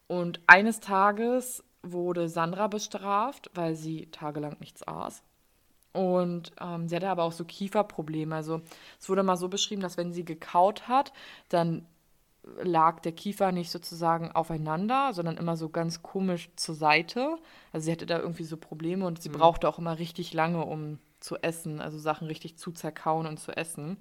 Und 0.08 0.40
eines 0.48 0.80
Tages 0.80 1.64
wurde 1.82 2.30
Sandra 2.30 2.68
bestraft, 2.68 3.50
weil 3.56 3.76
sie 3.76 4.10
tagelang 4.12 4.58
nichts 4.60 4.88
aß. 4.88 5.22
Und 5.92 6.54
ähm, 6.62 6.88
sie 6.88 6.96
hatte 6.96 7.10
aber 7.10 7.24
auch 7.24 7.32
so 7.32 7.44
Kieferprobleme. 7.44 8.36
Also 8.36 8.62
es 9.00 9.10
wurde 9.10 9.24
mal 9.24 9.38
so 9.38 9.50
beschrieben, 9.50 9.82
dass 9.82 9.98
wenn 9.98 10.14
sie 10.14 10.24
gekaut 10.24 10.88
hat, 10.88 11.12
dann 11.50 11.86
lag 12.62 13.00
der 13.00 13.14
Kiefer 13.14 13.52
nicht 13.52 13.72
sozusagen 13.72 14.32
aufeinander, 14.32 15.14
sondern 15.14 15.38
immer 15.38 15.58
so 15.58 15.70
ganz 15.70 16.02
komisch 16.02 16.50
zur 16.56 16.76
Seite. 16.76 17.38
Also 17.72 17.86
sie 17.86 17.92
hatte 17.92 18.06
da 18.06 18.20
irgendwie 18.20 18.44
so 18.44 18.58
Probleme 18.58 19.06
und 19.06 19.22
sie 19.22 19.30
mhm. 19.30 19.34
brauchte 19.34 19.68
auch 19.68 19.80
immer 19.80 20.00
richtig 20.00 20.34
lange, 20.34 20.66
um 20.66 21.00
zu 21.20 21.38
essen, 21.38 21.80
also 21.80 21.98
Sachen 21.98 22.28
richtig 22.28 22.58
zu 22.58 22.72
zerkauen 22.72 23.28
und 23.28 23.40
zu 23.40 23.56
essen. 23.56 23.98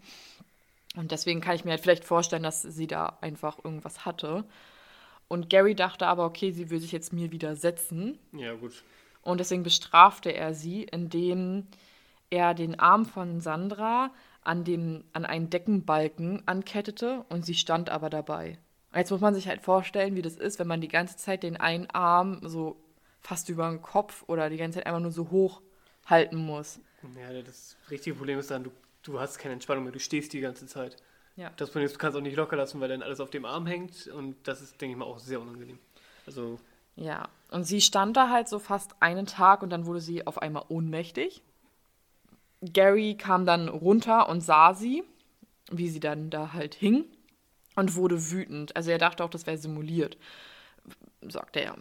Und 0.96 1.12
deswegen 1.12 1.40
kann 1.40 1.54
ich 1.54 1.64
mir 1.64 1.70
halt 1.70 1.80
vielleicht 1.80 2.04
vorstellen, 2.04 2.42
dass 2.42 2.62
sie 2.62 2.86
da 2.86 3.16
einfach 3.20 3.64
irgendwas 3.64 4.04
hatte. 4.04 4.44
Und 5.28 5.48
Gary 5.48 5.74
dachte 5.74 6.06
aber, 6.06 6.26
okay, 6.26 6.50
sie 6.50 6.68
will 6.68 6.80
sich 6.80 6.92
jetzt 6.92 7.12
mir 7.12 7.32
widersetzen. 7.32 8.18
Ja, 8.32 8.54
gut. 8.54 8.82
Und 9.22 9.38
deswegen 9.38 9.62
bestrafte 9.62 10.34
er 10.34 10.52
sie, 10.52 10.82
indem 10.82 11.68
er 12.28 12.54
den 12.54 12.78
Arm 12.78 13.06
von 13.06 13.40
Sandra 13.40 14.10
an, 14.44 14.64
dem, 14.64 15.04
an 15.12 15.24
einen 15.24 15.50
Deckenbalken 15.50 16.42
ankettete 16.46 17.24
und 17.28 17.44
sie 17.44 17.54
stand 17.54 17.90
aber 17.90 18.10
dabei. 18.10 18.58
Jetzt 18.94 19.10
muss 19.10 19.20
man 19.20 19.34
sich 19.34 19.48
halt 19.48 19.62
vorstellen, 19.62 20.16
wie 20.16 20.22
das 20.22 20.36
ist, 20.36 20.58
wenn 20.58 20.66
man 20.66 20.80
die 20.80 20.88
ganze 20.88 21.16
Zeit 21.16 21.42
den 21.42 21.56
einen 21.56 21.88
Arm 21.90 22.40
so 22.42 22.76
fast 23.20 23.48
über 23.48 23.68
den 23.68 23.80
Kopf 23.80 24.24
oder 24.26 24.50
die 24.50 24.56
ganze 24.56 24.78
Zeit 24.78 24.86
einfach 24.86 25.00
nur 25.00 25.12
so 25.12 25.30
hoch 25.30 25.62
halten 26.06 26.36
muss. 26.36 26.80
Ja, 27.16 27.42
das 27.42 27.76
richtige 27.90 28.16
Problem 28.16 28.38
ist 28.38 28.50
dann, 28.50 28.64
du, 28.64 28.70
du 29.02 29.18
hast 29.18 29.38
keine 29.38 29.54
Entspannung 29.54 29.84
mehr, 29.84 29.92
du 29.92 30.00
stehst 30.00 30.32
die 30.32 30.40
ganze 30.40 30.66
Zeit. 30.66 30.96
Ja. 31.36 31.50
Das 31.56 31.70
Problem 31.70 31.86
ist, 31.86 31.94
du 31.94 31.98
kannst 31.98 32.16
auch 32.16 32.22
nicht 32.22 32.36
locker 32.36 32.56
lassen, 32.56 32.80
weil 32.80 32.88
dann 32.88 33.02
alles 33.02 33.20
auf 33.20 33.30
dem 33.30 33.44
Arm 33.44 33.66
hängt 33.66 34.08
und 34.08 34.36
das 34.46 34.60
ist, 34.60 34.80
denke 34.80 34.92
ich 34.92 34.98
mal, 34.98 35.06
auch 35.06 35.18
sehr 35.18 35.40
unangenehm. 35.40 35.78
Also, 36.26 36.58
Ja, 36.96 37.28
und 37.50 37.64
sie 37.64 37.80
stand 37.80 38.16
da 38.16 38.28
halt 38.28 38.48
so 38.48 38.58
fast 38.58 38.94
einen 39.00 39.26
Tag 39.26 39.62
und 39.62 39.70
dann 39.70 39.86
wurde 39.86 40.00
sie 40.00 40.26
auf 40.26 40.40
einmal 40.42 40.64
ohnmächtig. 40.68 41.42
Gary 42.62 43.16
kam 43.16 43.44
dann 43.44 43.68
runter 43.68 44.28
und 44.28 44.40
sah 44.40 44.74
sie, 44.74 45.02
wie 45.70 45.88
sie 45.88 46.00
dann 46.00 46.30
da 46.30 46.52
halt 46.52 46.74
hing 46.74 47.04
und 47.76 47.96
wurde 47.96 48.30
wütend. 48.30 48.76
Also 48.76 48.90
er 48.90 48.98
dachte 48.98 49.24
auch, 49.24 49.30
das 49.30 49.46
wäre 49.46 49.58
simuliert, 49.58 50.16
sagte 51.22 51.60
er. 51.60 51.76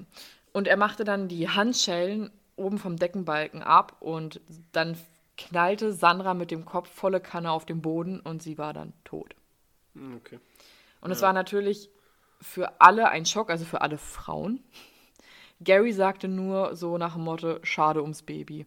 Und 0.53 0.67
er 0.67 0.77
machte 0.77 1.03
dann 1.03 1.27
die 1.27 1.49
Handschellen 1.49 2.31
oben 2.55 2.77
vom 2.77 2.97
Deckenbalken 2.97 3.63
ab 3.63 3.95
und 3.99 4.41
dann 4.71 4.97
knallte 5.37 5.93
Sandra 5.93 6.33
mit 6.33 6.51
dem 6.51 6.65
Kopf 6.65 6.89
volle 6.89 7.19
Kanne 7.19 7.51
auf 7.51 7.65
den 7.65 7.81
Boden 7.81 8.19
und 8.19 8.43
sie 8.43 8.57
war 8.57 8.73
dann 8.73 8.93
tot. 9.03 9.35
hm, 9.93 10.15
okay. 10.17 10.39
Und 11.01 11.11
es 11.11 11.21
Ja. 11.21 11.27
war 11.27 11.33
natürlich 11.33 11.89
für 12.41 12.79
alle 12.81 13.09
ein 13.09 13.25
Schock, 13.25 13.49
also 13.49 13.65
für 13.65 13.81
alle 13.81 13.97
Frauen. 13.97 14.63
Gary 15.63 15.93
sagte 15.93 16.27
nur 16.27 16.75
so 16.75 16.97
nach 16.97 17.13
dem 17.13 17.23
Motto, 17.23 17.59
schade 17.63 18.01
ums 18.01 18.23
Baby. 18.23 18.65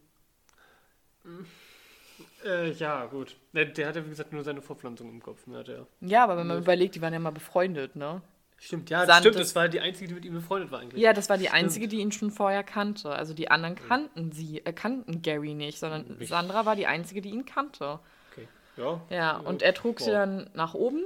Äh, 2.45 2.71
ja, 2.73 3.07
gut. 3.07 3.37
Der, 3.53 3.65
der 3.67 3.89
hat 3.89 3.97
ja, 3.97 4.05
wie 4.05 4.11
gesagt, 4.11 4.33
nur 4.33 4.45
seine 4.45 4.61
Fortpflanzung 4.63 5.09
im 5.11 5.23
Kopf. 5.23 5.47
Ne, 5.47 5.59
hat 5.59 5.69
er. 5.69 5.87
Ja, 6.01 6.25
aber 6.25 6.37
wenn 6.37 6.47
man 6.47 6.59
überlegt, 6.59 6.95
die 6.95 7.03
waren 7.03 7.13
ja 7.13 7.19
mal 7.19 7.31
befreundet, 7.31 7.97
ne? 7.97 8.21
Stimmt, 8.59 8.89
ja, 8.89 9.05
Sand- 9.05 9.21
stimmt. 9.21 9.37
das- 9.39 9.55
war 9.55 9.69
die 9.69 9.81
einzige, 9.81 10.09
die 10.09 10.15
mit 10.15 10.25
ihm 10.25 10.35
befreundet 10.35 10.71
war 10.71 10.81
eigentlich. 10.81 11.03
Ja, 11.03 11.13
das 11.13 11.29
war 11.29 11.37
die 11.39 11.51
einzige, 11.51 11.89
die 11.89 11.99
ihn 12.01 12.13
schon 12.13 12.31
vorher 12.31 12.63
kannte. 12.63 13.11
Also 13.11 13.35
die 13.35 13.51
anderen 13.51 13.75
kannten 13.77 14.31
sie, 14.33 14.65
äh, 14.65 14.73
kannten 14.73 15.23
Gary 15.23 15.55
nicht, 15.55 15.79
sondern 15.79 16.19
Nicht. 16.19 16.29
Sandra 16.29 16.65
war 16.65 16.77
die 16.77 16.87
einzige, 16.87 17.21
die 17.21 17.31
ihn 17.31 17.45
kannte. 17.47 17.99
Okay. 18.33 18.49
Ja. 18.77 19.01
Ja, 19.11 19.37
und 19.39 19.63
er 19.63 19.75
trug 19.75 20.01
sie 20.01 20.07
Wow. 20.11 20.13
dann 20.15 20.51
nach 20.55 20.75
oben 20.75 21.03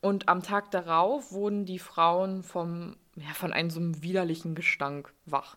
und 0.00 0.28
am 0.28 0.42
Tag 0.42 0.70
darauf 0.70 1.32
wurden 1.32 1.64
die 1.66 1.78
Frauen 1.78 2.42
vom, 2.42 2.96
ja, 3.16 3.32
von 3.34 3.52
einem 3.52 3.70
so 3.70 3.80
einem 3.80 4.02
widerlichen 4.02 4.54
Gestank 4.54 5.12
wach. 5.24 5.56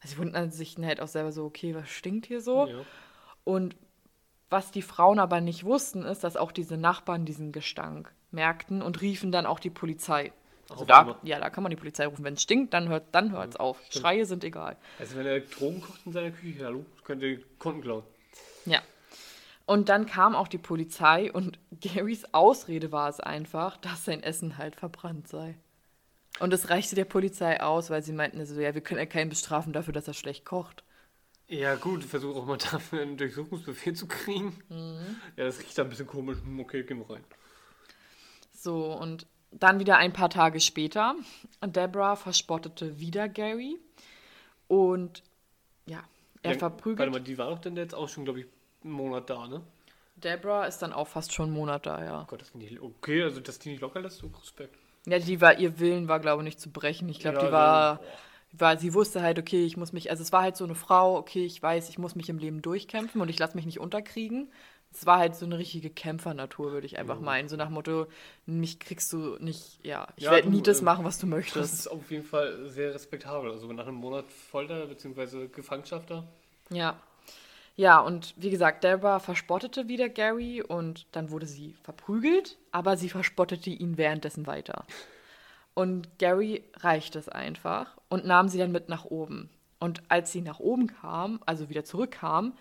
Also 0.00 0.14
sie 0.14 0.18
wunderten 0.20 0.50
sich 0.52 0.74
dann 0.76 0.86
halt 0.86 1.00
auch 1.00 1.08
selber 1.08 1.32
so, 1.32 1.44
okay, 1.44 1.74
was 1.74 1.88
stinkt 1.90 2.26
hier 2.26 2.40
so? 2.40 2.66
Ja. 2.66 2.74
Und 3.44 3.76
was 4.50 4.70
die 4.70 4.82
Frauen 4.82 5.18
aber 5.18 5.40
nicht 5.40 5.64
wussten, 5.64 6.02
ist, 6.02 6.24
dass 6.24 6.36
auch 6.36 6.52
diese 6.52 6.76
Nachbarn 6.76 7.24
diesen 7.24 7.52
Gestank 7.52 8.12
merkten 8.30 8.82
und 8.82 9.00
riefen 9.00 9.32
dann 9.32 9.46
auch 9.46 9.60
die 9.60 9.70
Polizei. 9.70 10.32
Also 10.70 10.82
Auf 10.82 10.86
da, 10.88 11.00
einmal. 11.00 11.16
ja, 11.22 11.40
da 11.40 11.48
kann 11.50 11.62
man 11.62 11.70
die 11.70 11.76
Polizei 11.76 12.06
rufen. 12.06 12.24
Wenn 12.24 12.34
es 12.34 12.42
stinkt, 12.42 12.74
dann 12.74 12.88
hört 12.88 13.06
dann 13.12 13.32
hört's 13.32 13.56
auf. 13.56 13.78
stimmt. 13.86 14.02
Schreie 14.02 14.26
sind 14.26 14.44
egal. 14.44 14.76
Also, 14.98 15.16
wenn 15.16 15.26
er 15.26 15.40
Drogen 15.40 15.80
kocht 15.80 16.00
in 16.04 16.12
seiner 16.12 16.30
Küche, 16.30 16.64
hallo, 16.64 16.84
könnte 17.04 17.26
ihr 17.26 17.40
Kunden 17.58 17.80
klauen. 17.80 18.02
Ja. 18.66 18.80
Und 19.64 19.88
dann 19.88 20.06
kam 20.06 20.34
auch 20.34 20.48
die 20.48 20.58
Polizei 20.58 21.32
und 21.32 21.58
Garys 21.80 22.24
Ausrede 22.32 22.92
war 22.92 23.08
es 23.08 23.20
einfach, 23.20 23.76
dass 23.78 24.04
sein 24.04 24.22
Essen 24.22 24.58
halt 24.58 24.76
verbrannt 24.76 25.28
sei. 25.28 25.56
Und 26.40 26.52
es 26.52 26.70
reichte 26.70 26.94
der 26.94 27.04
Polizei 27.04 27.60
aus, 27.60 27.90
weil 27.90 28.02
sie 28.02 28.12
meinten 28.12 28.44
so, 28.46 28.60
ja, 28.60 28.74
wir 28.74 28.80
können 28.80 29.00
ja 29.00 29.06
keinen 29.06 29.28
bestrafen 29.30 29.72
dafür, 29.72 29.92
dass 29.92 30.06
er 30.06 30.14
schlecht 30.14 30.44
kocht. 30.44 30.84
Ja, 31.48 31.76
gut, 31.76 32.04
versuch 32.04 32.36
auch 32.36 32.46
mal 32.46 32.58
dafür 32.72 33.02
einen 33.02 33.16
Durchsuchungsbefehl 33.16 33.94
zu 33.94 34.06
kriegen. 34.06 34.58
Mhm. 34.68 35.16
Ja, 35.36 35.44
das 35.44 35.60
riecht 35.60 35.76
da 35.78 35.82
ein 35.82 35.88
bisschen 35.88 36.06
komisch. 36.06 36.38
Hm, 36.42 36.60
Okay, 36.60 36.82
gehen 36.82 36.98
wir 36.98 37.14
rein. 37.14 37.24
So, 38.52 38.92
und 38.92 39.26
dann 39.50 39.78
wieder 39.78 39.96
ein 39.96 40.12
paar 40.12 40.30
Tage 40.30 40.60
später. 40.60 41.14
Deborah 41.64 42.16
verspottete 42.16 42.98
wieder 42.98 43.28
Gary. 43.28 43.78
Und 44.66 45.22
ja, 45.86 46.04
er 46.42 46.52
Ja, 46.52 46.58
verprügelt. 46.58 46.98
Warte 46.98 47.12
mal, 47.12 47.20
die 47.24 47.38
war 47.38 47.48
doch 47.50 47.58
denn 47.60 47.76
jetzt 47.76 47.94
auch 47.94 48.08
schon, 48.08 48.24
glaube 48.24 48.40
ich, 48.40 48.46
einen 48.84 48.92
Monat 48.92 49.30
da, 49.30 49.46
ne? 49.46 49.62
Deborah 50.16 50.66
ist 50.66 50.78
dann 50.80 50.92
auch 50.92 51.06
fast 51.08 51.32
schon 51.32 51.46
einen 51.46 51.54
Monat 51.54 51.86
da, 51.86 52.04
ja. 52.04 52.22
Oh 52.22 52.26
Gott, 52.26 52.42
das 52.42 52.52
ich 52.58 52.80
okay, 52.80 53.22
also 53.22 53.40
dass 53.40 53.58
die 53.58 53.70
nicht 53.70 53.80
locker 53.80 54.00
lässt, 54.00 54.18
so 54.18 54.26
Respekt. 54.26 54.76
Ja, 55.06 55.18
die 55.18 55.40
war, 55.40 55.58
ihr 55.58 55.78
Willen 55.78 56.08
war, 56.08 56.20
glaube 56.20 56.42
ich, 56.42 56.44
nicht 56.44 56.60
zu 56.60 56.70
brechen. 56.70 57.08
Ich 57.08 57.20
glaube, 57.20 57.38
Ja, 57.38 57.46
die 57.46 57.52
war, 57.52 57.96
so, 57.96 58.02
war, 58.52 58.78
sie 58.78 58.94
wusste 58.94 59.22
halt, 59.22 59.38
okay, 59.38 59.64
ich 59.64 59.76
muss 59.76 59.92
mich, 59.92 60.10
also 60.10 60.22
es 60.22 60.32
war 60.32 60.42
halt 60.42 60.56
so 60.56 60.64
eine 60.64 60.74
Frau, 60.74 61.16
okay, 61.18 61.44
ich 61.44 61.62
weiß, 61.62 61.88
ich 61.90 61.98
muss 61.98 62.14
mich 62.14 62.28
im 62.28 62.38
Leben 62.38 62.62
durchkämpfen 62.62 63.20
und 63.20 63.28
ich 63.28 63.38
lasse 63.38 63.56
mich 63.56 63.66
nicht 63.66 63.80
unterkriegen. 63.80 64.50
Es 64.92 65.04
war 65.06 65.18
halt 65.18 65.36
so 65.36 65.44
eine 65.44 65.58
richtige 65.58 65.90
Kämpfernatur, 65.90 66.72
würde 66.72 66.86
ich 66.86 66.98
einfach 66.98 67.20
meinen. 67.20 67.48
So 67.48 67.56
nach 67.56 67.66
dem 67.66 67.74
Motto, 67.74 68.06
mich 68.46 68.80
kriegst 68.80 69.12
du 69.12 69.36
nicht, 69.38 69.80
ja, 69.84 70.08
ich 70.16 70.24
Ja, 70.24 70.30
werde 70.30 70.48
nie 70.50 70.62
das 70.62 70.80
ähm, 70.80 70.82
machen, 70.82 71.04
was 71.04 71.18
du 71.18 71.26
Das 71.52 71.72
möchtest. 71.72 71.72
ist 71.72 71.88
auf 71.88 72.10
jeden 72.10 72.24
Fall 72.24 72.68
sehr 72.68 72.94
respektabel. 72.94 73.50
Also 73.52 73.72
nach 73.72 73.86
einem 73.86 73.96
Monat 73.96 74.26
Folter 74.32 74.86
bzw. 74.86 75.48
Gefangenschaft 75.48 76.10
da. 76.10 76.28
Ja. 76.70 77.00
Ja, 77.76 78.00
und 78.00 78.34
wie 78.38 78.50
gesagt, 78.50 78.84
Deborah 78.84 79.20
verspottete 79.20 79.88
wieder 79.88 80.08
Gary 80.08 80.62
und 80.62 81.06
dann 81.12 81.30
wurde 81.30 81.46
sie 81.46 81.74
verprügelt, 81.82 82.58
aber 82.72 82.96
sie 82.96 83.08
verspottete 83.10 83.70
ihn 83.70 83.98
währenddessen 83.98 84.46
weiter. 84.46 84.86
Und 85.78 86.18
Gary 86.18 86.64
reichte 86.78 87.20
es 87.20 87.28
einfach 87.28 87.98
und 88.08 88.26
nahm 88.26 88.48
sie 88.48 88.58
dann 88.58 88.72
mit 88.72 88.88
nach 88.88 89.04
oben. 89.04 89.48
Und 89.78 90.02
als 90.08 90.32
sie 90.32 90.40
nach 90.40 90.58
oben 90.58 90.88
kam, 90.88 91.38
also 91.46 91.68
wieder 91.68 91.84
zurückkam, 91.84 92.54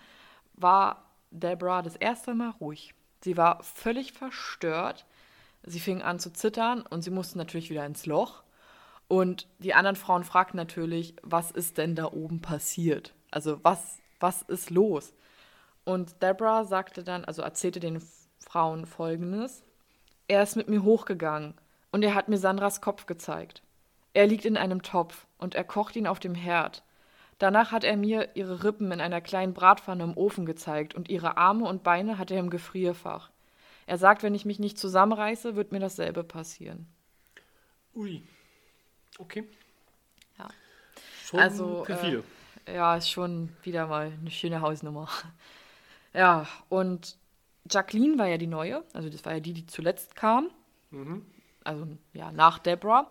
war 0.53 1.03
Deborah 1.31 1.81
das 1.81 1.95
erste 1.95 2.35
Mal 2.35 2.51
ruhig. 2.51 2.93
Sie 3.23 3.35
war 3.35 3.63
völlig 3.63 4.13
verstört. 4.13 5.07
Sie 5.63 5.79
fing 5.79 6.03
an 6.03 6.19
zu 6.19 6.31
zittern 6.31 6.83
und 6.83 7.01
sie 7.01 7.09
musste 7.09 7.39
natürlich 7.39 7.71
wieder 7.71 7.87
ins 7.87 8.05
Loch. 8.05 8.43
Und 9.07 9.47
die 9.57 9.73
anderen 9.73 9.95
Frauen 9.95 10.23
fragten 10.23 10.57
natürlich, 10.57 11.15
was 11.23 11.49
ist 11.49 11.79
denn 11.79 11.95
da 11.95 12.11
oben 12.11 12.39
passiert? 12.39 13.15
Also 13.31 13.59
was, 13.63 13.97
was 14.19 14.43
ist 14.43 14.69
los? 14.69 15.15
Und 15.85 16.21
Deborah 16.21 16.65
sagte 16.65 17.03
dann, 17.03 17.25
also 17.25 17.41
erzählte 17.41 17.79
den 17.79 17.99
Frauen 18.37 18.85
folgendes. 18.85 19.63
Er 20.27 20.43
ist 20.43 20.55
mit 20.55 20.69
mir 20.69 20.83
hochgegangen 20.83 21.55
und 21.91 22.03
er 22.03 22.15
hat 22.15 22.29
mir 22.29 22.37
Sandras 22.37 22.81
Kopf 22.81 23.05
gezeigt. 23.05 23.61
Er 24.13 24.27
liegt 24.27 24.45
in 24.45 24.57
einem 24.57 24.81
Topf 24.81 25.27
und 25.37 25.55
er 25.55 25.63
kocht 25.63 25.95
ihn 25.95 26.07
auf 26.07 26.19
dem 26.19 26.35
Herd. 26.35 26.83
Danach 27.39 27.71
hat 27.71 27.83
er 27.83 27.97
mir 27.97 28.29
ihre 28.35 28.63
Rippen 28.63 28.91
in 28.91 28.99
einer 28.99 29.21
kleinen 29.21 29.53
Bratpfanne 29.53 30.03
im 30.03 30.17
Ofen 30.17 30.45
gezeigt 30.45 30.95
und 30.95 31.07
ihre 31.09 31.37
Arme 31.37 31.65
und 31.65 31.83
Beine 31.83 32.17
hat 32.17 32.31
er 32.31 32.39
im 32.39 32.49
Gefrierfach. 32.49 33.29
Er 33.85 33.97
sagt, 33.97 34.23
wenn 34.23 34.33
ich 34.35 34.43
mich 34.43 34.59
nicht 34.59 34.77
zusammenreiße, 34.79 35.55
wird 35.55 35.71
mir 35.71 35.79
dasselbe 35.79 36.23
passieren. 36.23 36.87
Ui. 37.95 38.23
Okay. 39.17 39.47
Ja. 40.37 40.47
Schon 41.23 41.39
Also, 41.39 41.83
perfide. 41.85 42.23
Ja, 42.67 42.97
ist 42.97 43.09
schon 43.09 43.55
wieder 43.63 43.87
mal 43.87 44.11
eine 44.19 44.31
schöne 44.31 44.61
Hausnummer. 44.61 45.07
Ja, 46.13 46.47
und 46.69 47.17
Jacqueline 47.69 48.17
war 48.17 48.27
ja 48.27 48.37
die 48.37 48.47
neue, 48.47 48.83
also 48.93 49.09
das 49.09 49.23
war 49.25 49.33
ja 49.33 49.39
die, 49.39 49.53
die 49.53 49.67
zuletzt 49.67 50.15
kam. 50.15 50.49
Mhm. 50.89 51.25
Also 51.67 51.87
ja, 52.13 52.31
nach 52.31 52.59
Deborah. 52.59 53.09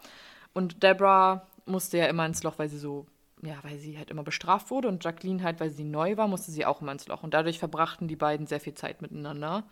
Und 0.55 0.83
Deborah 0.83 1.47
musste 1.67 1.99
ja 1.99 2.07
immer 2.07 2.25
ins 2.25 2.43
Loch, 2.43 2.59
weil 2.59 2.69
sie 2.69 2.79
so, 2.79 3.07
ja, 3.43 3.57
weil 3.63 3.79
sie 3.79 3.99
halt 3.99 4.11
immer 4.11 4.23
bestraft 4.23 4.71
wurde. 4.71 4.89
Und 4.89 5.05
Jacqueline 5.05 5.43
halt, 5.43 5.61
weil 5.61 5.71
sie 5.71 5.85
neu 5.85 6.17
war, 6.17 6.27
musste 6.27 6.51
sie 6.51 6.65
auch 6.65 6.81
immer 6.81 6.93
ins 6.93 7.07
Loch. 7.07 7.23
Und 7.23 7.35
dadurch 7.35 7.59
verbrachten 7.59 8.09
die 8.09 8.17
beiden 8.17 8.47
sehr 8.47 8.61
viel 8.61 8.75
Zeit 8.75 9.03
miteinander. 9.03 9.65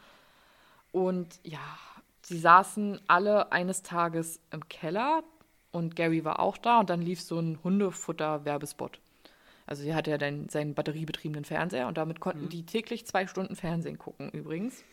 Und 0.93 1.41
ja, 1.43 1.61
sie 2.23 2.39
saßen 2.39 3.01
alle 3.09 3.53
eines 3.53 3.83
Tages 3.83 4.41
im 4.51 4.69
Keller 4.69 5.23
und 5.73 5.97
Gary 5.97 6.25
war 6.25 6.39
auch 6.41 6.57
da 6.57 6.81
und 6.81 6.91
dann 6.91 7.03
lief 7.03 7.21
so 7.21 7.39
ein 7.39 7.59
Hundefutter-Werbespot. 7.65 9.01
Also 9.67 9.83
sie 9.83 9.95
hatte 9.95 10.11
ja 10.11 10.19
dann 10.19 10.49
seinen 10.49 10.75
batteriebetriebenen 10.75 11.45
Fernseher 11.45 11.89
und 11.89 11.97
damit 11.99 12.21
konnten 12.21 12.49
die 12.49 12.65
täglich 12.65 13.07
zwei 13.07 13.27
Stunden 13.27 13.57
Fernsehen 13.57 13.99
gucken 13.99 14.31
übrigens. 14.31 14.85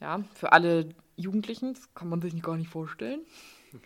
Ja, 0.00 0.22
für 0.34 0.52
alle 0.52 0.88
Jugendlichen, 1.16 1.74
das 1.74 1.92
kann 1.94 2.08
man 2.08 2.22
sich 2.22 2.40
gar 2.42 2.56
nicht 2.56 2.70
vorstellen. 2.70 3.20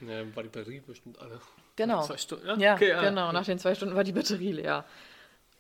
Ja, 0.01 0.35
war 0.35 0.43
die 0.43 0.49
Batterie 0.49 0.81
bestimmt 0.81 1.19
alle. 1.19 1.39
Genau. 1.77 2.03
Zwei 2.03 2.17
Stunden. 2.17 2.47
Ja, 2.47 2.57
Ja, 2.57 2.75
okay, 2.75 2.95
genau. 3.01 3.33
Nach 3.33 3.45
den 3.45 3.59
zwei 3.59 3.75
Stunden 3.75 3.95
war 3.97 4.05
die 4.05 4.13
Batterie 4.13 4.53
leer. 4.53 4.85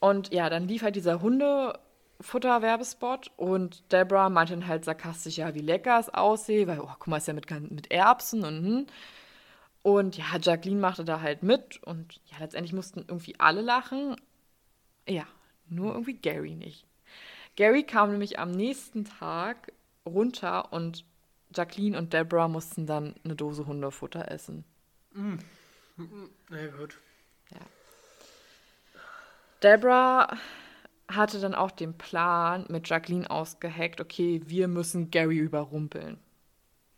Und 0.00 0.32
ja, 0.32 0.48
dann 0.48 0.66
lief 0.68 0.82
halt 0.82 0.96
dieser 0.96 1.20
Hundefutter-Werbespot 1.20 3.32
und 3.36 3.92
Deborah 3.92 4.30
meinte 4.30 4.54
dann 4.54 4.66
halt 4.68 4.84
sarkastisch, 4.84 5.38
ja, 5.38 5.54
wie 5.54 5.60
lecker 5.60 5.98
es 5.98 6.08
aussehe, 6.12 6.66
weil, 6.66 6.80
oh, 6.80 6.90
guck 6.98 7.06
mal, 7.08 7.16
ist 7.18 7.28
ja 7.28 7.34
mit, 7.34 7.50
mit 7.70 7.90
Erbsen 7.90 8.44
und 8.44 8.64
hm. 8.64 8.86
Und 9.82 10.16
ja, 10.16 10.24
Jacqueline 10.40 10.80
machte 10.80 11.04
da 11.04 11.20
halt 11.20 11.42
mit 11.42 11.82
und 11.82 12.18
ja, 12.32 12.38
letztendlich 12.38 12.72
mussten 12.72 13.04
irgendwie 13.06 13.38
alle 13.38 13.60
lachen. 13.60 14.16
Ja, 15.06 15.24
nur 15.68 15.92
irgendwie 15.92 16.14
Gary 16.14 16.54
nicht. 16.54 16.86
Gary 17.56 17.82
kam 17.82 18.10
nämlich 18.10 18.38
am 18.38 18.50
nächsten 18.50 19.04
Tag 19.04 19.72
runter 20.06 20.72
und 20.72 21.04
Jacqueline 21.54 21.96
und 21.96 22.12
Deborah 22.12 22.48
mussten 22.48 22.86
dann 22.86 23.14
eine 23.24 23.36
Dose 23.36 23.66
Hundefutter 23.66 24.30
essen. 24.30 24.64
Na 25.96 26.60
ja, 26.60 26.68
gut. 26.68 26.98
Deborah 29.64 30.36
hatte 31.08 31.40
dann 31.40 31.54
auch 31.54 31.70
den 31.70 31.96
Plan 31.96 32.66
mit 32.68 32.88
Jacqueline 32.88 33.30
ausgeheckt, 33.30 34.00
okay, 34.00 34.42
wir 34.46 34.68
müssen 34.68 35.10
Gary 35.10 35.38
überrumpeln. 35.38 36.18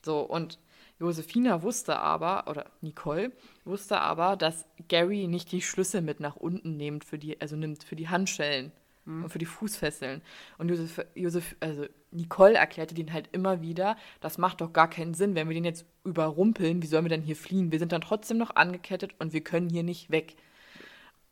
So, 0.05 0.21
und 0.21 0.59
Josefina 0.99 1.63
wusste 1.63 1.99
aber, 1.99 2.49
oder 2.49 2.67
Nicole 2.81 3.33
wusste 3.65 4.01
aber, 4.01 4.37
dass 4.37 4.67
Gary 4.89 5.29
nicht 5.29 5.53
die 5.53 5.63
Schlüssel 5.63 6.03
mit 6.03 6.21
nach 6.21 6.37
unten 6.37 6.77
nimmt 6.77 7.05
für 7.05 7.19
die, 7.19 7.41
also 7.41 7.55
nimmt 7.55 7.85
für 7.85 7.97
die 7.97 8.09
Handschellen 8.09 8.73
mhm. 9.05 9.25
und 9.25 9.31
für 9.31 9.39
die 9.39 9.47
Fußfesseln. 9.47 10.23
Und 10.59 10.69
Josef, 10.69 11.05
Josef, 11.15 11.57
also 11.61 11.87
Nicole 12.17 12.55
erklärte 12.55 12.95
den 12.95 13.13
halt 13.13 13.29
immer 13.33 13.61
wieder, 13.63 13.97
das 14.21 14.39
macht 14.39 14.61
doch 14.61 14.73
gar 14.73 14.89
keinen 14.89 15.15
Sinn, 15.15 15.35
wenn 15.35 15.49
wir 15.49 15.55
den 15.55 15.65
jetzt 15.65 15.87
überrumpeln, 16.05 16.83
wie 16.83 16.87
sollen 16.87 17.05
wir 17.05 17.11
denn 17.11 17.23
hier 17.23 17.37
fliehen? 17.37 17.71
Wir 17.73 17.79
sind 17.79 17.93
dann 17.93 18.01
trotzdem 18.01 18.39
noch 18.39 18.57
angekettet 18.57 19.15
und 19.19 19.33
wir 19.33 19.43
können 19.43 19.69
hier 19.69 19.83
nicht 19.83 20.11
weg. 20.11 20.37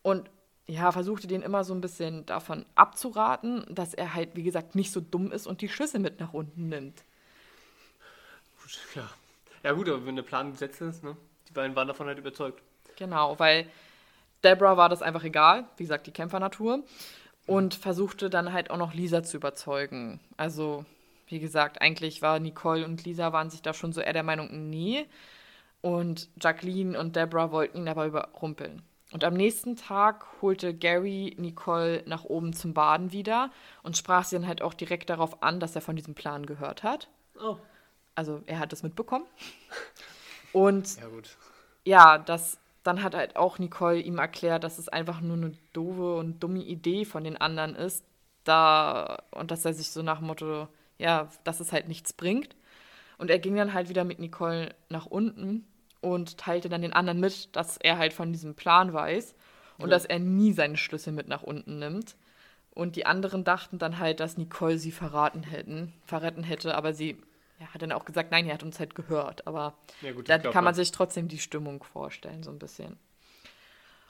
Und 0.02 0.30
ja, 0.66 0.92
versuchte 0.92 1.26
den 1.26 1.42
immer 1.42 1.64
so 1.64 1.74
ein 1.74 1.80
bisschen 1.80 2.24
davon 2.26 2.64
abzuraten, 2.74 3.66
dass 3.68 3.94
er 3.94 4.14
halt, 4.14 4.36
wie 4.36 4.42
gesagt, 4.42 4.74
nicht 4.74 4.92
so 4.92 5.00
dumm 5.00 5.32
ist 5.32 5.46
und 5.46 5.60
die 5.60 5.68
Schlüssel 5.68 6.00
mit 6.00 6.20
nach 6.20 6.32
unten 6.32 6.68
nimmt. 6.68 7.04
Gut, 8.62 8.78
ja. 8.94 9.08
Ja 9.62 9.72
gut, 9.72 9.88
aber 9.88 10.06
wenn 10.06 10.16
der 10.16 10.22
Plan 10.22 10.52
gesetzt 10.52 10.80
ist, 10.80 11.02
ne? 11.02 11.16
Die 11.48 11.52
beiden 11.52 11.74
waren 11.76 11.88
davon 11.88 12.06
halt 12.06 12.18
überzeugt. 12.18 12.62
Genau, 12.96 13.38
weil 13.38 13.66
Deborah 14.42 14.76
war 14.76 14.88
das 14.88 15.02
einfach 15.02 15.24
egal, 15.24 15.64
wie 15.76 15.84
gesagt, 15.84 16.06
die 16.06 16.12
Kämpfernatur. 16.12 16.82
Und 17.46 17.74
versuchte 17.74 18.30
dann 18.30 18.52
halt 18.52 18.70
auch 18.70 18.78
noch 18.78 18.94
Lisa 18.94 19.22
zu 19.22 19.36
überzeugen. 19.36 20.20
Also, 20.36 20.84
wie 21.26 21.40
gesagt, 21.40 21.80
eigentlich 21.82 22.22
war 22.22 22.38
Nicole 22.40 22.84
und 22.84 23.04
Lisa 23.04 23.32
waren 23.32 23.50
sich 23.50 23.60
da 23.62 23.74
schon 23.74 23.92
so 23.92 24.00
eher 24.00 24.14
der 24.14 24.22
Meinung, 24.22 24.70
nee. 24.70 25.06
Und 25.82 26.30
Jacqueline 26.40 26.98
und 26.98 27.16
Deborah 27.16 27.52
wollten 27.52 27.78
ihn 27.78 27.88
aber 27.88 28.06
überrumpeln. 28.06 28.82
Und 29.12 29.22
am 29.22 29.34
nächsten 29.34 29.76
Tag 29.76 30.26
holte 30.42 30.74
Gary 30.74 31.36
Nicole 31.38 32.02
nach 32.06 32.24
oben 32.24 32.52
zum 32.52 32.74
Baden 32.74 33.12
wieder 33.12 33.50
und 33.82 33.96
sprach 33.96 34.24
sie 34.24 34.36
dann 34.36 34.48
halt 34.48 34.62
auch 34.62 34.74
direkt 34.74 35.10
darauf 35.10 35.42
an, 35.42 35.60
dass 35.60 35.76
er 35.76 35.82
von 35.82 35.94
diesem 35.94 36.14
Plan 36.14 36.46
gehört 36.46 36.82
hat. 36.82 37.08
Oh. 37.40 37.56
Also 38.14 38.42
er 38.46 38.58
hat 38.58 38.72
es 38.72 38.82
mitbekommen. 38.82 39.26
Und 40.52 40.96
Ja 41.00 41.08
gut. 41.08 41.36
ja, 41.84 42.18
das, 42.18 42.58
dann 42.84 43.02
hat 43.02 43.14
halt 43.16 43.34
auch 43.36 43.58
Nicole 43.58 43.98
ihm 43.98 44.18
erklärt, 44.18 44.62
dass 44.62 44.78
es 44.78 44.88
einfach 44.88 45.20
nur 45.20 45.36
eine 45.36 45.52
doofe 45.72 46.14
und 46.16 46.40
dumme 46.40 46.62
Idee 46.62 47.04
von 47.04 47.24
den 47.24 47.36
anderen 47.36 47.74
ist, 47.74 48.04
da 48.44 49.22
und 49.32 49.50
dass 49.50 49.64
er 49.64 49.74
sich 49.74 49.90
so 49.90 50.02
nach 50.02 50.18
dem 50.18 50.28
Motto, 50.28 50.68
ja, 50.98 51.28
dass 51.42 51.60
es 51.60 51.72
halt 51.72 51.88
nichts 51.88 52.12
bringt. 52.12 52.54
Und 53.18 53.30
er 53.30 53.38
ging 53.38 53.56
dann 53.56 53.72
halt 53.72 53.88
wieder 53.88 54.04
mit 54.04 54.18
Nicole 54.18 54.74
nach 54.90 55.06
unten 55.06 55.66
und 56.00 56.36
teilte 56.36 56.68
dann 56.68 56.82
den 56.82 56.92
anderen 56.92 57.20
mit, 57.20 57.56
dass 57.56 57.78
er 57.78 57.96
halt 57.98 58.12
von 58.12 58.32
diesem 58.32 58.54
Plan 58.54 58.92
weiß 58.92 59.34
und 59.78 59.88
Ja. 59.88 59.94
dass 59.96 60.04
er 60.04 60.18
nie 60.18 60.52
seine 60.52 60.76
Schlüssel 60.76 61.12
mit 61.12 61.26
nach 61.26 61.42
unten 61.42 61.78
nimmt. 61.78 62.16
Und 62.70 62.96
die 62.96 63.06
anderen 63.06 63.44
dachten 63.44 63.78
dann 63.78 63.98
halt, 63.98 64.20
dass 64.20 64.36
Nicole 64.36 64.78
sie 64.78 64.90
verraten 64.92 65.44
hätten, 65.44 65.92
verretten 66.04 66.42
hätte, 66.42 66.74
aber 66.76 66.92
sie 66.92 67.16
ja, 67.64 67.74
hat 67.74 67.82
dann 67.82 67.92
auch 67.92 68.04
gesagt, 68.04 68.30
nein, 68.30 68.46
er 68.46 68.54
hat 68.54 68.62
uns 68.62 68.78
halt 68.78 68.94
gehört. 68.94 69.46
Aber 69.46 69.74
Ja 70.02 70.12
gut, 70.12 70.28
da 70.28 70.36
ich 70.36 70.42
glaub, 70.42 70.52
kann 70.52 70.64
man 70.64 70.74
sich 70.74 70.92
trotzdem 70.92 71.28
die 71.28 71.38
Stimmung 71.38 71.82
vorstellen, 71.82 72.42
so 72.42 72.50
ein 72.50 72.58
bisschen. 72.58 72.98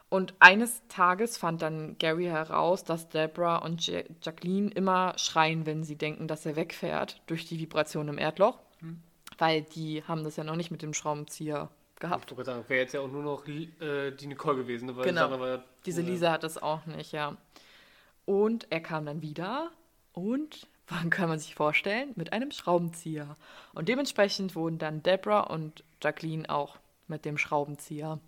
Und 0.09 0.35
eines 0.39 0.87
Tages 0.89 1.37
fand 1.37 1.63
dann 1.63 1.99
Gary 1.99 2.27
heraus, 2.27 2.85
dass 2.85 3.09
Deborah 3.09 3.57
und 3.59 3.87
ja 3.87 4.01
Jacqueline 4.23 4.71
immer 4.71 5.15
schreien, 5.19 5.67
wenn 5.67 5.83
sie 5.83 5.97
denken, 5.97 6.29
dass 6.29 6.47
er 6.47 6.57
wegfährt 6.57 7.21
durch 7.27 7.47
die 7.47 7.59
Vibration 7.59 8.09
im 8.09 8.19
Erdloch. 8.19 8.61
Hm. 8.81 9.03
Weil 9.39 9.63
die 9.63 10.05
haben 10.05 10.23
das 10.23 10.37
ja 10.37 10.45
noch 10.45 10.57
nicht 10.57 10.71
mit 10.71 10.83
dem 10.83 10.95
Schraubenzieher 10.95 11.71
Ich 11.95 12.01
gehabt. 12.01 12.31
wollte 12.31 12.35
gerade 12.45 12.59
sagen, 12.59 12.69
wäre 12.69 12.81
jetzt 12.83 12.95
ja 12.95 13.01
auch 13.01 13.11
nur 13.11 13.23
noch 13.23 13.49
äh, 13.49 14.13
die 14.13 14.27
Nicole 14.27 14.59
gewesen, 14.59 14.87
ne? 14.87 14.97
weil 14.97 15.07
Genau. 15.07 15.45
Ja, 15.45 15.65
Diese 15.85 16.03
Lisa 16.03 16.31
hat 16.31 16.45
das 16.45 16.63
auch 16.63 16.87
nicht, 16.87 17.11
ja. 17.11 17.37
Und 18.25 18.69
er 18.71 18.81
kam 18.81 19.07
dann 19.07 19.21
wieder 19.21 19.73
und, 20.13 20.69
kann 21.11 21.29
man 21.29 21.39
sich 21.39 21.55
vorstellen, 21.55 22.13
mit 22.15 22.33
einem 22.33 22.51
Schraubenzieher. 22.51 23.37
Und 23.73 23.89
dementsprechend 23.89 24.55
wurden 24.55 24.79
dann 24.79 25.03
Deborah 25.03 25.41
und 25.43 25.85
Jacqueline 26.03 26.49
auch 26.49 26.79
mit 27.07 27.25
dem 27.25 27.39
Schraubenzieher. 27.39 28.19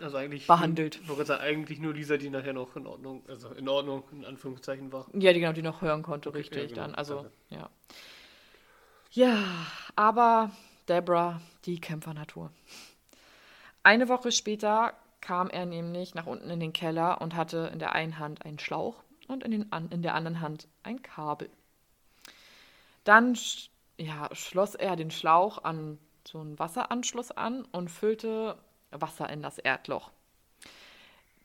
Also 0.00 0.16
eigentlich 0.16 0.46
behandelt. 0.46 1.00
Sagen, 1.06 1.42
eigentlich 1.42 1.78
nur 1.78 1.94
Lisa, 1.94 2.16
die 2.16 2.30
nachher 2.30 2.54
noch 2.54 2.76
in 2.76 2.86
Ordnung, 2.86 3.22
also 3.28 3.50
in 3.50 3.68
Ordnung, 3.68 4.04
in 4.12 4.24
Anführungszeichen 4.24 4.92
war. 4.92 5.06
Ja, 5.12 5.32
die 5.32 5.40
genau, 5.40 5.52
die 5.52 5.62
noch 5.62 5.82
hören 5.82 6.02
konnte, 6.02 6.30
Okay, 6.30 6.38
richtig 6.38 6.62
ja, 6.62 6.68
genau, 6.68 6.80
dann. 6.80 6.94
Also, 6.94 7.14
danke. 7.16 7.32
ja. 7.50 7.70
Ja, 9.10 9.44
aber 9.94 10.50
Deborah, 10.88 11.42
die 11.66 11.78
Kämpfernatur. 11.80 12.50
Eine 13.82 14.08
Woche 14.08 14.32
später 14.32 14.94
kam 15.20 15.50
er 15.50 15.66
nämlich 15.66 16.14
nach 16.14 16.26
unten 16.26 16.48
in 16.48 16.60
den 16.60 16.72
Keller 16.72 17.20
und 17.20 17.36
hatte 17.36 17.70
in 17.72 17.78
der 17.78 17.92
einen 17.92 18.18
Hand 18.18 18.44
einen 18.46 18.58
Schlauch 18.58 19.02
und 19.28 19.44
in, 19.44 19.50
den 19.50 19.66
in 19.90 20.02
der 20.02 20.14
anderen 20.14 20.40
Hand 20.40 20.66
ein 20.84 21.02
Kabel. 21.02 21.50
Dann 23.04 23.36
ja, 23.96 24.28
schloss 24.32 24.74
er 24.74 24.96
den 24.96 25.10
Schlauch 25.10 25.62
an 25.64 25.98
so 26.26 26.38
einen 26.38 26.58
Wasseranschluss 26.58 27.30
an 27.32 27.64
und 27.72 27.90
füllte 27.90 28.56
Wasser 28.90 29.28
in 29.28 29.42
das 29.42 29.58
Erdloch. 29.58 30.10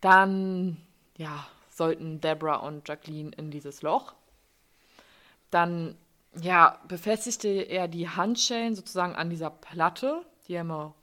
Dann 0.02 0.78
ja, 1.18 1.48
sollten 1.70 2.22
Deborah 2.22 2.58
und 2.58 2.88
Jacqueline 2.88 3.32
in 3.36 3.50
dieses 3.52 3.82
Loch. 3.82 4.14
Dann 5.50 5.98
ja, 6.40 6.80
befestigte 6.88 7.48
er 7.48 7.88
die 7.88 8.10
Handschellen 8.10 8.76
sozusagen 8.76 9.16
an 9.16 9.30
dieser 9.30 9.50
Platte, 9.50 10.24
die 10.48 10.54
er 10.54 10.62
immer 10.62 10.94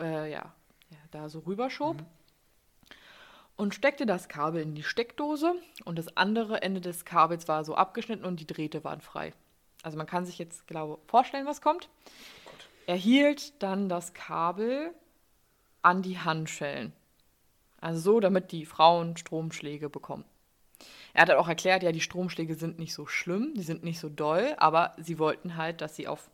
äh, 0.00 0.30
ja, 0.30 0.54
ja, 0.90 0.98
da 1.10 1.28
so 1.28 1.40
rüberschob. 1.40 2.02
Und 3.56 3.74
steckte 3.74 4.06
das 4.06 4.28
Kabel 4.28 4.62
in 4.62 4.74
die 4.74 4.82
Steckdose 4.82 5.54
und 5.84 5.98
das 5.98 6.16
andere 6.16 6.62
Ende 6.62 6.80
des 6.80 7.04
Kabels 7.04 7.48
war 7.48 7.64
so 7.64 7.74
abgeschnitten 7.74 8.24
und 8.24 8.40
die 8.40 8.46
Drähte 8.46 8.82
waren 8.82 9.00
frei. 9.00 9.32
Also 9.82 9.98
man 9.98 10.06
kann 10.06 10.24
sich 10.24 10.38
jetzt, 10.38 10.66
glaube 10.66 10.98
vorstellen, 11.06 11.46
was 11.46 11.60
kommt. 11.60 11.88
Er 12.86 12.96
hielt 12.96 13.62
dann 13.62 13.88
das 13.88 14.14
Kabel 14.14 14.92
an 15.82 16.02
die 16.02 16.18
Handschellen. 16.18 16.92
Also 17.80 18.00
so, 18.00 18.20
damit 18.20 18.52
die 18.52 18.64
Frauen 18.64 19.16
Stromschläge 19.16 19.88
bekommen. 19.90 20.24
Er 21.14 21.22
hat 21.22 21.28
halt 21.28 21.38
auch 21.38 21.48
erklärt, 21.48 21.82
ja, 21.82 21.92
die 21.92 22.00
Stromschläge 22.00 22.54
sind 22.54 22.78
nicht 22.78 22.94
so 22.94 23.06
schlimm, 23.06 23.52
die 23.54 23.62
sind 23.62 23.84
nicht 23.84 24.00
so 24.00 24.08
doll, 24.08 24.54
aber 24.56 24.94
sie 24.98 25.18
wollten 25.18 25.56
halt, 25.56 25.80
dass 25.80 25.96
sie 25.96 26.08
auf 26.08 26.30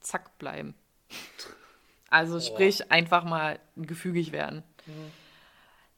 Zack 0.00 0.36
bleiben. 0.38 0.74
Also 2.10 2.40
sprich, 2.40 2.90
einfach 2.90 3.24
mal 3.24 3.58
gefügig 3.76 4.32
werden. 4.32 4.62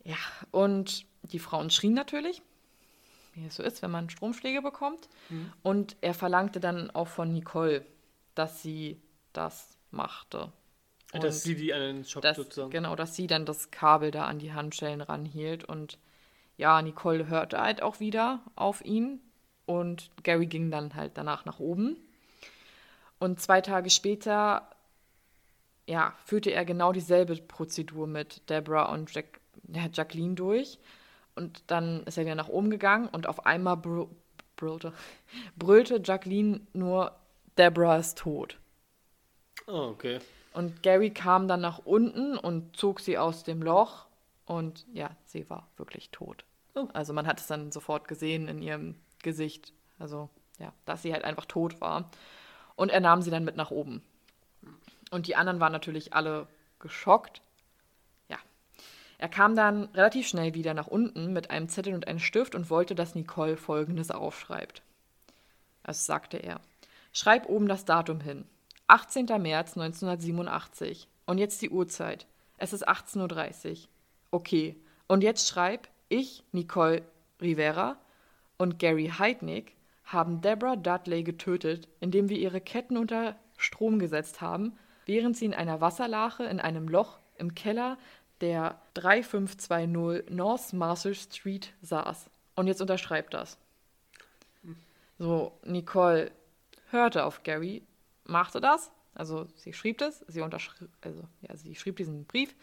Ja, 0.06 0.16
und 0.52 1.04
die 1.22 1.40
Frauen 1.40 1.68
schrien 1.70 1.94
natürlich, 1.94 2.40
wie 3.34 3.46
es 3.46 3.56
so 3.56 3.62
ist, 3.64 3.82
wenn 3.82 3.90
man 3.90 4.08
Stromschläge 4.08 4.62
bekommt. 4.62 5.08
Und 5.62 5.96
er 6.00 6.14
verlangte 6.14 6.60
dann 6.60 6.90
auch 6.92 7.08
von 7.08 7.32
Nicole, 7.32 7.84
dass 8.36 8.62
sie 8.62 9.00
das 9.32 9.76
machte. 9.90 10.52
Dass 11.12 11.22
Und 11.24 11.32
sie 11.42 11.56
die 11.56 11.74
an 11.74 11.80
den 11.80 12.04
Shop 12.04 12.22
dass, 12.22 12.36
sozusagen. 12.36 12.70
genau, 12.70 12.94
dass 12.94 13.16
sie 13.16 13.26
dann 13.26 13.46
das 13.46 13.70
Kabel 13.72 14.10
da 14.12 14.26
an 14.26 14.38
die 14.38 14.52
Handschellen 14.52 15.00
ranhielt. 15.00 15.64
Und 15.64 15.98
ja, 16.56 16.80
Nicole 16.82 17.26
hörte 17.26 17.60
halt 17.60 17.82
auch 17.82 17.98
wieder 17.98 18.40
auf 18.54 18.84
ihn. 18.84 19.20
Und 19.66 20.10
Gary 20.22 20.46
ging 20.46 20.70
dann 20.70 20.94
halt 20.94 21.18
danach 21.18 21.44
nach 21.44 21.58
oben. 21.58 21.96
Und 23.18 23.40
zwei 23.40 23.60
Tage 23.60 23.90
später, 23.90 24.70
ja, 25.88 26.14
führte 26.24 26.50
er 26.50 26.64
genau 26.64 26.92
dieselbe 26.92 27.34
Prozedur 27.36 28.06
mit 28.06 28.48
Deborah 28.48 28.92
und 28.92 29.12
Jack, 29.12 29.40
ja, 29.72 29.88
Jacqueline 29.92 30.34
durch. 30.34 30.78
Und 31.34 31.62
dann 31.66 32.02
ist 32.04 32.16
er 32.16 32.24
wieder 32.24 32.34
nach 32.34 32.48
oben 32.48 32.70
gegangen 32.70 33.08
und 33.08 33.28
auf 33.28 33.46
einmal 33.46 33.76
brü 33.76 34.06
brüllte, 34.56 34.92
brüllte 35.56 36.00
Jacqueline 36.02 36.60
nur, 36.72 37.12
Deborah 37.58 37.98
ist 37.98 38.18
tot. 38.18 38.58
Oh, 39.66 39.90
okay. 39.90 40.20
Und 40.54 40.82
Gary 40.82 41.10
kam 41.10 41.48
dann 41.48 41.60
nach 41.60 41.80
unten 41.84 42.38
und 42.38 42.76
zog 42.76 43.00
sie 43.00 43.18
aus 43.18 43.44
dem 43.44 43.62
Loch. 43.62 44.06
Und 44.46 44.86
ja, 44.94 45.10
sie 45.24 45.50
war 45.50 45.68
wirklich 45.76 46.10
tot. 46.10 46.44
Oh. 46.74 46.88
Also 46.94 47.12
man 47.12 47.26
hat 47.26 47.40
es 47.40 47.46
dann 47.46 47.72
sofort 47.72 48.08
gesehen 48.08 48.48
in 48.48 48.62
ihrem 48.62 48.94
Gesicht. 49.22 49.72
Also 49.98 50.30
ja, 50.58 50.72
dass 50.86 51.02
sie 51.02 51.12
halt 51.12 51.24
einfach 51.24 51.44
tot 51.44 51.80
war. 51.80 52.10
Und 52.76 52.90
er 52.90 53.00
nahm 53.00 53.22
sie 53.22 53.30
dann 53.30 53.44
mit 53.44 53.56
nach 53.56 53.70
oben. 53.70 54.02
Und 55.10 55.26
die 55.26 55.36
anderen 55.36 55.60
waren 55.60 55.72
natürlich 55.72 56.14
alle 56.14 56.46
geschockt. 56.78 57.42
Er 59.18 59.28
kam 59.28 59.56
dann 59.56 59.84
relativ 59.94 60.28
schnell 60.28 60.54
wieder 60.54 60.74
nach 60.74 60.86
unten 60.86 61.32
mit 61.32 61.50
einem 61.50 61.68
Zettel 61.68 61.94
und 61.94 62.06
einem 62.06 62.18
Stift 62.18 62.54
und 62.54 62.70
wollte, 62.70 62.94
dass 62.94 63.14
Nicole 63.14 63.56
Folgendes 63.56 64.10
aufschreibt. 64.10 64.82
Also 65.82 66.04
sagte 66.04 66.38
er. 66.38 66.60
Schreib 67.12 67.48
oben 67.48 67.68
das 67.68 67.84
Datum 67.84 68.20
hin. 68.20 68.44
18. 68.88 69.26
März 69.40 69.76
1987. 69.76 71.08
Und 71.24 71.38
jetzt 71.38 71.62
die 71.62 71.70
Uhrzeit. 71.70 72.26
Es 72.58 72.72
ist 72.72 72.88
18.30 72.88 73.70
Uhr. 73.70 73.76
Okay. 74.30 74.76
Und 75.08 75.22
jetzt 75.22 75.48
schreib, 75.48 75.88
ich, 76.08 76.44
Nicole 76.52 77.02
Rivera 77.40 77.96
und 78.58 78.78
Gary 78.78 79.12
Heidnick 79.18 79.76
haben 80.04 80.40
Deborah 80.40 80.76
Dudley 80.76 81.22
getötet, 81.22 81.88
indem 82.00 82.28
wir 82.28 82.38
ihre 82.38 82.60
Ketten 82.60 82.96
unter 82.96 83.36
Strom 83.56 83.98
gesetzt 83.98 84.40
haben, 84.40 84.76
während 85.04 85.36
sie 85.36 85.46
in 85.46 85.54
einer 85.54 85.80
Wasserlache 85.80 86.44
in 86.44 86.60
einem 86.60 86.88
Loch 86.88 87.18
im 87.38 87.54
Keller 87.54 87.98
der 88.40 88.80
3520 88.94 90.30
North 90.30 90.72
Marshall 90.72 91.14
Street 91.14 91.72
saß. 91.82 92.30
und 92.54 92.66
jetzt 92.66 92.80
unterschreibt 92.80 93.34
das. 93.34 93.58
So, 95.18 95.58
Nicole 95.64 96.30
hörte 96.90 97.24
auf 97.24 97.42
Gary, 97.42 97.82
machte 98.24 98.60
das, 98.60 98.90
also 99.14 99.46
sie 99.56 99.72
schrieb 99.72 99.98
das, 99.98 100.24
sie 100.28 100.42
unterschrieb, 100.42 100.88
also 101.00 101.22
ja, 101.40 101.56
sie 101.56 101.74
schrieb 101.74 101.96
diesen 101.96 102.26
Brief 102.26 102.54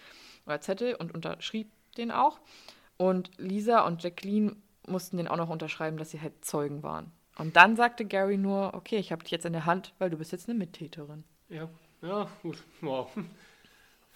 oder 0.45 0.61
Zettel 0.61 0.95
und 0.95 1.13
unterschrieb 1.13 1.71
den 1.97 2.11
auch. 2.11 2.39
Und 2.97 3.31
Lisa 3.37 3.81
und 3.81 4.03
Jacqueline 4.03 4.55
mussten 4.87 5.17
den 5.17 5.27
auch 5.27 5.37
noch 5.37 5.49
unterschreiben, 5.49 5.97
dass 5.97 6.11
sie 6.11 6.21
halt 6.21 6.45
Zeugen 6.45 6.83
waren. 6.83 7.11
Und 7.37 7.55
dann 7.55 7.75
sagte 7.75 8.05
Gary 8.05 8.37
nur, 8.37 8.75
okay, 8.75 8.97
ich 8.97 9.11
habe 9.11 9.23
dich 9.23 9.31
jetzt 9.31 9.45
in 9.45 9.53
der 9.53 9.65
Hand, 9.65 9.93
weil 9.97 10.11
du 10.11 10.17
bist 10.17 10.31
jetzt 10.31 10.47
eine 10.47 10.57
Mittäterin. 10.57 11.23
Ja, 11.49 11.67
ja, 12.01 12.29
gut. 12.43 12.63
Wow. 12.81 13.09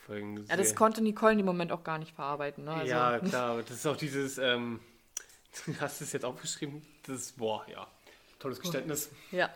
Ja, 0.10 0.56
das 0.56 0.76
konnte 0.76 1.02
Nicole 1.02 1.34
in 1.34 1.40
dem 1.40 1.46
Moment 1.46 1.72
auch 1.72 1.84
gar 1.84 1.98
nicht 1.98 2.14
verarbeiten. 2.14 2.66
Ne? 2.66 2.72
Also, 2.72 2.88
ja, 2.88 3.20
klar. 3.20 3.62
Das 3.62 3.72
ist 3.72 3.86
auch 3.86 3.98
dieses, 3.98 4.38
ähm, 4.38 4.80
du 5.66 5.80
hast 5.80 6.02
es 6.02 6.14
jetzt 6.14 6.26
aufgeschrieben, 6.26 6.82
das 7.06 7.18
ist, 7.18 7.38
boah, 7.38 7.66
ja, 7.70 7.88
tolles 8.40 8.60
Geständnis. 8.60 9.10
Ja. 9.32 9.50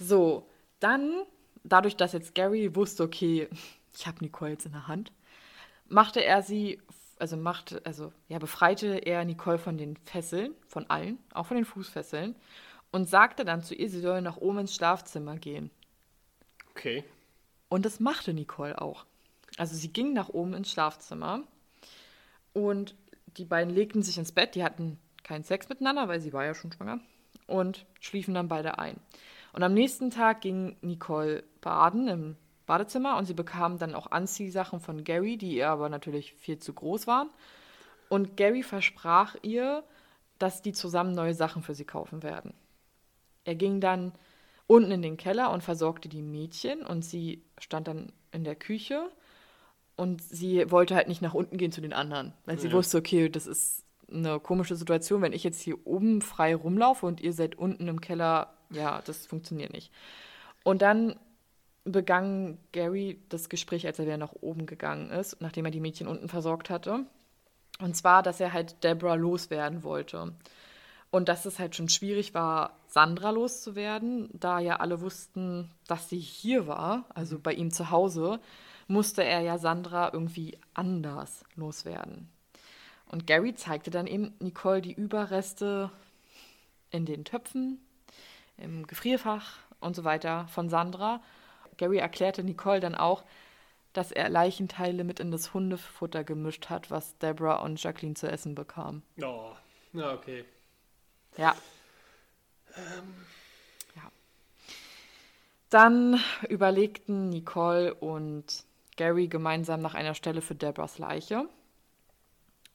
So, 0.00 0.46
dann, 0.80 1.22
dadurch, 1.64 1.96
dass 1.96 2.12
jetzt 2.12 2.34
Gary 2.34 2.74
wusste, 2.74 3.02
okay, 3.02 3.48
ich 3.96 4.06
habe 4.06 4.18
Nicole 4.20 4.52
jetzt 4.52 4.66
in 4.66 4.72
der 4.72 4.88
Hand, 4.88 5.12
machte 5.88 6.24
er 6.24 6.42
sie, 6.42 6.80
also 7.18 7.36
machte, 7.36 7.82
also 7.84 8.12
ja, 8.28 8.38
befreite 8.38 8.98
er 8.98 9.24
Nicole 9.24 9.58
von 9.58 9.76
den 9.76 9.96
Fesseln, 9.96 10.54
von 10.68 10.88
allen, 10.88 11.18
auch 11.34 11.46
von 11.46 11.56
den 11.56 11.66
Fußfesseln, 11.66 12.36
und 12.90 13.08
sagte 13.08 13.44
dann 13.44 13.62
zu 13.62 13.74
ihr, 13.74 13.88
sie 13.88 14.00
soll 14.00 14.20
nach 14.22 14.36
oben 14.36 14.60
ins 14.60 14.74
Schlafzimmer 14.74 15.36
gehen. 15.36 15.70
Okay. 16.70 17.04
Und 17.68 17.86
das 17.86 18.00
machte 18.00 18.34
Nicole 18.34 18.80
auch. 18.80 19.06
Also 19.58 19.76
sie 19.76 19.92
ging 19.92 20.12
nach 20.12 20.28
oben 20.28 20.54
ins 20.54 20.70
Schlafzimmer 20.70 21.42
und 22.52 22.94
die 23.36 23.44
beiden 23.44 23.74
legten 23.74 24.02
sich 24.02 24.18
ins 24.18 24.32
Bett. 24.32 24.54
Die 24.54 24.64
hatten 24.64 24.98
keinen 25.22 25.44
Sex 25.44 25.68
miteinander, 25.68 26.08
weil 26.08 26.20
sie 26.20 26.32
war 26.32 26.44
ja 26.44 26.54
schon 26.54 26.72
schwanger 26.72 27.00
und 27.46 27.86
schliefen 28.00 28.34
dann 28.34 28.48
beide 28.48 28.78
ein. 28.78 28.96
Und 29.52 29.62
am 29.62 29.74
nächsten 29.74 30.10
Tag 30.10 30.40
ging 30.40 30.76
Nicole 30.80 31.44
baden 31.60 32.08
im 32.08 32.36
Badezimmer 32.66 33.16
und 33.16 33.26
sie 33.26 33.34
bekam 33.34 33.78
dann 33.78 33.94
auch 33.94 34.10
Anziehsachen 34.10 34.80
von 34.80 35.04
Gary, 35.04 35.36
die 35.36 35.56
ihr 35.56 35.68
aber 35.68 35.88
natürlich 35.88 36.34
viel 36.34 36.58
zu 36.58 36.72
groß 36.72 37.06
waren. 37.06 37.28
Und 38.08 38.36
Gary 38.36 38.62
versprach 38.62 39.36
ihr, 39.42 39.84
dass 40.38 40.62
die 40.62 40.72
zusammen 40.72 41.14
neue 41.14 41.34
Sachen 41.34 41.62
für 41.62 41.74
sie 41.74 41.84
kaufen 41.84 42.22
werden. 42.22 42.54
Er 43.44 43.54
ging 43.54 43.80
dann 43.80 44.12
unten 44.66 44.90
in 44.90 45.02
den 45.02 45.16
Keller 45.16 45.50
und 45.50 45.62
versorgte 45.62 46.08
die 46.08 46.22
Mädchen 46.22 46.84
und 46.86 47.04
sie 47.04 47.44
stand 47.58 47.88
dann 47.88 48.12
in 48.30 48.44
der 48.44 48.54
Küche 48.54 49.10
und 50.02 50.20
sie 50.20 50.68
wollte 50.68 50.96
halt 50.96 51.06
nicht 51.06 51.22
nach 51.22 51.32
unten 51.32 51.58
gehen 51.58 51.70
zu 51.70 51.80
den 51.80 51.92
anderen, 51.92 52.32
weil 52.44 52.58
sie 52.58 52.66
ja. 52.66 52.74
wusste, 52.74 52.98
okay, 52.98 53.28
das 53.28 53.46
ist 53.46 53.84
eine 54.12 54.40
komische 54.40 54.74
Situation, 54.74 55.22
wenn 55.22 55.32
ich 55.32 55.44
jetzt 55.44 55.60
hier 55.60 55.86
oben 55.86 56.22
frei 56.22 56.56
rumlaufe 56.56 57.06
und 57.06 57.20
ihr 57.20 57.32
seid 57.32 57.54
unten 57.54 57.86
im 57.86 58.00
Keller, 58.00 58.52
ja, 58.70 59.00
das 59.06 59.26
funktioniert 59.26 59.72
nicht. 59.72 59.92
Und 60.64 60.82
dann 60.82 61.14
begann 61.84 62.58
Gary 62.72 63.22
das 63.28 63.48
Gespräch, 63.48 63.86
als 63.86 64.00
er 64.00 64.06
wieder 64.06 64.16
nach 64.16 64.32
oben 64.40 64.66
gegangen 64.66 65.10
ist, 65.12 65.40
nachdem 65.40 65.66
er 65.66 65.70
die 65.70 65.78
Mädchen 65.78 66.08
unten 66.08 66.28
versorgt 66.28 66.68
hatte. 66.68 67.06
Und 67.78 67.96
zwar, 67.96 68.24
dass 68.24 68.40
er 68.40 68.52
halt 68.52 68.82
Deborah 68.82 69.14
loswerden 69.14 69.84
wollte. 69.84 70.32
Und 71.12 71.28
dass 71.28 71.44
es 71.44 71.60
halt 71.60 71.76
schon 71.76 71.88
schwierig 71.88 72.34
war, 72.34 72.76
Sandra 72.88 73.30
loszuwerden, 73.30 74.30
da 74.32 74.58
ja 74.58 74.80
alle 74.80 75.00
wussten, 75.00 75.70
dass 75.86 76.08
sie 76.08 76.18
hier 76.18 76.66
war, 76.66 77.04
also 77.14 77.38
bei 77.38 77.52
ihm 77.52 77.70
zu 77.70 77.90
Hause, 77.90 78.40
musste 78.88 79.24
er 79.24 79.40
ja 79.40 79.58
Sandra 79.58 80.10
irgendwie 80.12 80.58
anders 80.74 81.44
loswerden. 81.54 82.30
Und 83.06 83.26
Gary 83.26 83.54
zeigte 83.54 83.90
dann 83.90 84.06
eben 84.06 84.34
Nicole 84.40 84.82
die 84.82 84.92
Überreste 84.92 85.90
in 86.90 87.06
den 87.06 87.24
Töpfen, 87.24 87.80
im 88.56 88.86
Gefrierfach 88.86 89.58
und 89.80 89.96
so 89.96 90.04
weiter 90.04 90.46
von 90.48 90.68
Sandra 90.68 91.20
Gary 91.76 91.98
erklärte 91.98 92.44
Nicole 92.44 92.80
dann 92.80 92.94
auch, 92.94 93.24
dass 93.92 94.12
er 94.12 94.28
Leichenteile 94.28 95.04
mit 95.04 95.20
in 95.20 95.30
das 95.30 95.52
Hundefutter 95.52 96.24
gemischt 96.24 96.70
hat, 96.70 96.90
was 96.90 97.18
Deborah 97.18 97.62
und 97.62 97.82
Jacqueline 97.82 98.14
zu 98.14 98.30
essen 98.30 98.54
bekamen. 98.54 99.02
Oh, 99.20 99.52
ja, 99.92 100.14
okay. 100.14 100.44
Ja. 101.36 101.54
Ähm. 102.76 103.14
Ja. 103.96 104.02
Dann 105.68 106.20
überlegten 106.48 107.28
Nicole 107.30 107.94
und 107.94 108.64
Gary 108.96 109.28
gemeinsam 109.28 109.80
nach 109.80 109.94
einer 109.94 110.14
Stelle 110.14 110.42
für 110.42 110.54
Deborahs 110.54 110.98
Leiche 110.98 111.48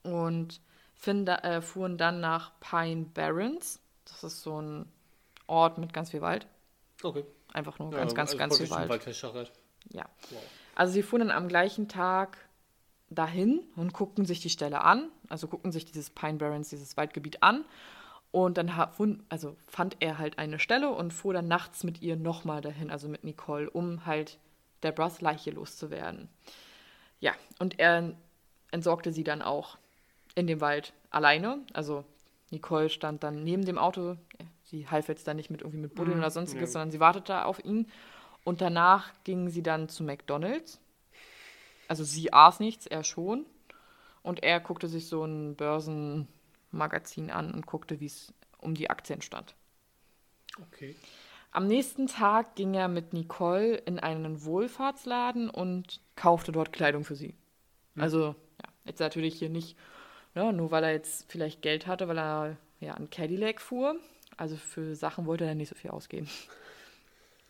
und 0.03 0.61
find, 0.95 1.29
äh, 1.29 1.61
fuhren 1.61 1.97
dann 1.97 2.19
nach 2.19 2.51
Pine 2.59 3.05
Barrens. 3.05 3.79
Das 4.05 4.23
ist 4.23 4.41
so 4.41 4.61
ein 4.61 4.91
Ort 5.47 5.77
mit 5.77 5.93
ganz 5.93 6.11
viel 6.11 6.21
Wald. 6.21 6.47
Okay. 7.03 7.23
Einfach 7.53 7.79
nur 7.79 7.91
ja, 7.91 7.99
ganz, 7.99 8.13
ganz, 8.15 8.31
also 8.31 8.37
ganz 8.37 8.57
viel 8.57 8.69
Wald. 8.69 8.89
Wald 8.89 9.51
ja. 9.89 10.05
Wow. 10.29 10.41
Also 10.75 10.93
sie 10.93 11.03
fuhren 11.03 11.27
dann 11.27 11.37
am 11.37 11.47
gleichen 11.47 11.87
Tag 11.87 12.37
dahin 13.09 13.63
und 13.75 13.93
guckten 13.93 14.25
sich 14.25 14.41
die 14.41 14.49
Stelle 14.49 14.81
an, 14.81 15.09
also 15.29 15.47
guckten 15.47 15.71
sich 15.71 15.85
dieses 15.85 16.09
Pine 16.09 16.37
Barrens, 16.37 16.69
dieses 16.69 16.97
Waldgebiet 16.97 17.41
an. 17.43 17.65
Und 18.31 18.57
dann 18.57 18.69
also 19.29 19.55
fand 19.67 19.97
er 20.01 20.17
halt 20.17 20.37
eine 20.37 20.59
Stelle 20.59 20.89
und 20.89 21.13
fuhr 21.13 21.33
dann 21.33 21.47
nachts 21.47 21.83
mit 21.83 22.01
ihr 22.01 22.17
nochmal 22.17 22.61
dahin, 22.61 22.91
also 22.91 23.07
mit 23.07 23.23
Nicole, 23.23 23.69
um 23.69 24.05
halt 24.05 24.37
der 24.83 24.91
Brass 24.91 25.21
Leiche 25.21 25.51
loszuwerden. 25.51 26.29
Ja, 27.19 27.33
und 27.59 27.79
er 27.79 28.13
entsorgte 28.71 29.11
sie 29.11 29.23
dann 29.23 29.41
auch 29.41 29.77
in 30.35 30.47
dem 30.47 30.61
Wald 30.61 30.93
alleine. 31.09 31.65
Also 31.73 32.05
Nicole 32.51 32.89
stand 32.89 33.23
dann 33.23 33.43
neben 33.43 33.65
dem 33.65 33.77
Auto, 33.77 34.17
sie 34.63 34.87
half 34.87 35.07
jetzt 35.07 35.27
da 35.27 35.33
nicht 35.33 35.49
mit 35.49 35.61
irgendwie 35.61 35.79
mit 35.79 35.95
Buddeln 35.95 36.17
mm, 36.17 36.21
oder 36.21 36.31
sonstiges, 36.31 36.69
ja. 36.69 36.73
sondern 36.73 36.91
sie 36.91 36.99
wartete 36.99 37.45
auf 37.45 37.63
ihn. 37.63 37.89
Und 38.43 38.61
danach 38.61 39.11
ging 39.23 39.49
sie 39.49 39.63
dann 39.63 39.89
zu 39.89 40.03
McDonalds. 40.03 40.79
Also 41.87 42.03
sie 42.03 42.31
aß 42.31 42.59
nichts, 42.59 42.85
er 42.85 43.03
schon. 43.03 43.45
Und 44.23 44.43
er 44.43 44.59
guckte 44.59 44.87
sich 44.87 45.07
so 45.07 45.23
ein 45.23 45.55
Börsenmagazin 45.55 47.31
an 47.31 47.53
und 47.53 47.65
guckte, 47.65 47.99
wie 47.99 48.05
es 48.05 48.33
um 48.59 48.75
die 48.75 48.89
Aktien 48.89 49.21
stand. 49.21 49.55
Okay. 50.61 50.95
Am 51.57 51.65
nächsten 51.65 52.05
Tag 52.05 52.53
ging 52.53 52.75
er 52.75 52.87
mit 52.87 53.13
Nicole 53.13 53.77
in 53.77 53.97
einen 53.97 54.45
Wohlfahrtsladen 54.45 55.49
und 55.49 56.01
kaufte 56.15 56.51
dort 56.51 56.71
Kleidung 56.71 57.03
für 57.03 57.15
sie. 57.15 57.33
Mhm. 57.95 58.03
Also, 58.03 58.25
ja, 58.61 58.69
jetzt 58.85 58.99
natürlich 58.99 59.39
hier 59.39 59.49
nicht, 59.49 59.75
ne, 60.35 60.53
nur 60.53 60.69
weil 60.69 60.83
er 60.83 60.91
jetzt 60.91 61.31
vielleicht 61.31 61.63
Geld 61.63 61.87
hatte, 61.87 62.07
weil 62.07 62.19
er 62.19 62.57
ja 62.79 62.93
an 62.93 63.09
Cadillac 63.09 63.59
fuhr, 63.59 63.95
also 64.37 64.55
für 64.55 64.93
Sachen 64.93 65.25
wollte 65.25 65.45
er 65.45 65.55
nicht 65.55 65.69
so 65.69 65.75
viel 65.75 65.89
ausgeben. 65.89 66.29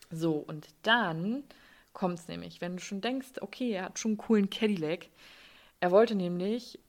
So, 0.09 0.35
und 0.35 0.69
dann 0.83 1.43
kommt 1.91 2.17
es 2.17 2.29
nämlich, 2.29 2.61
wenn 2.61 2.77
du 2.77 2.81
schon 2.81 3.01
denkst, 3.01 3.41
okay, 3.41 3.71
er 3.71 3.83
hat 3.83 3.99
schon 3.99 4.11
einen 4.11 4.17
coolen 4.17 4.49
Cadillac. 4.49 5.09
Er 5.81 5.91
wollte 5.91 6.15
nämlich, 6.15 6.79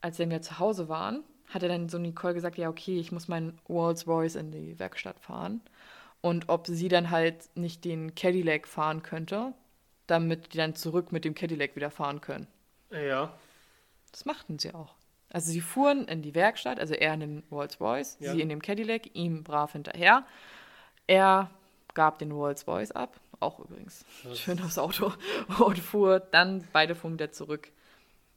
als 0.00 0.20
wir 0.20 0.42
zu 0.42 0.60
Hause 0.60 0.88
waren, 0.88 1.24
hat 1.48 1.64
er 1.64 1.68
dann 1.68 1.88
so 1.88 1.98
Nicole 1.98 2.34
gesagt, 2.34 2.56
ja, 2.56 2.68
okay, 2.68 3.00
ich 3.00 3.10
muss 3.10 3.26
meinen 3.26 3.58
Rolls 3.68 4.06
Royce 4.06 4.36
in 4.36 4.52
die 4.52 4.78
Werkstatt 4.78 5.18
fahren. 5.18 5.60
Und 6.26 6.48
ob 6.48 6.66
sie 6.66 6.88
dann 6.88 7.12
halt 7.12 7.36
nicht 7.54 7.84
den 7.84 8.16
Cadillac 8.16 8.66
fahren 8.66 9.04
könnte, 9.04 9.54
damit 10.08 10.52
die 10.52 10.58
dann 10.58 10.74
zurück 10.74 11.12
mit 11.12 11.24
dem 11.24 11.36
Cadillac 11.36 11.76
wieder 11.76 11.88
fahren 11.88 12.20
können. 12.20 12.48
Ja. 12.90 13.32
Das 14.10 14.24
machten 14.24 14.58
sie 14.58 14.74
auch. 14.74 14.96
Also 15.30 15.52
sie 15.52 15.60
fuhren 15.60 16.08
in 16.08 16.22
die 16.22 16.34
Werkstatt, 16.34 16.80
also 16.80 16.94
er 16.94 17.14
in 17.14 17.20
dem 17.20 17.42
Rolls 17.52 17.80
Royce, 17.80 18.16
ja. 18.18 18.32
sie 18.32 18.40
in 18.40 18.48
dem 18.48 18.60
Cadillac, 18.60 19.14
ihm 19.14 19.44
brav 19.44 19.70
hinterher. 19.70 20.26
Er 21.06 21.48
gab 21.94 22.18
den 22.18 22.32
Rolls 22.32 22.66
Royce 22.66 22.90
ab, 22.90 23.20
auch 23.38 23.60
übrigens 23.60 24.04
ein 24.24 24.34
schönes 24.34 24.78
Auto, 24.80 25.12
und 25.60 25.78
fuhr 25.78 26.18
dann, 26.18 26.66
beide 26.72 26.96
fuhren 26.96 27.14
wieder 27.14 27.30
zurück. 27.30 27.70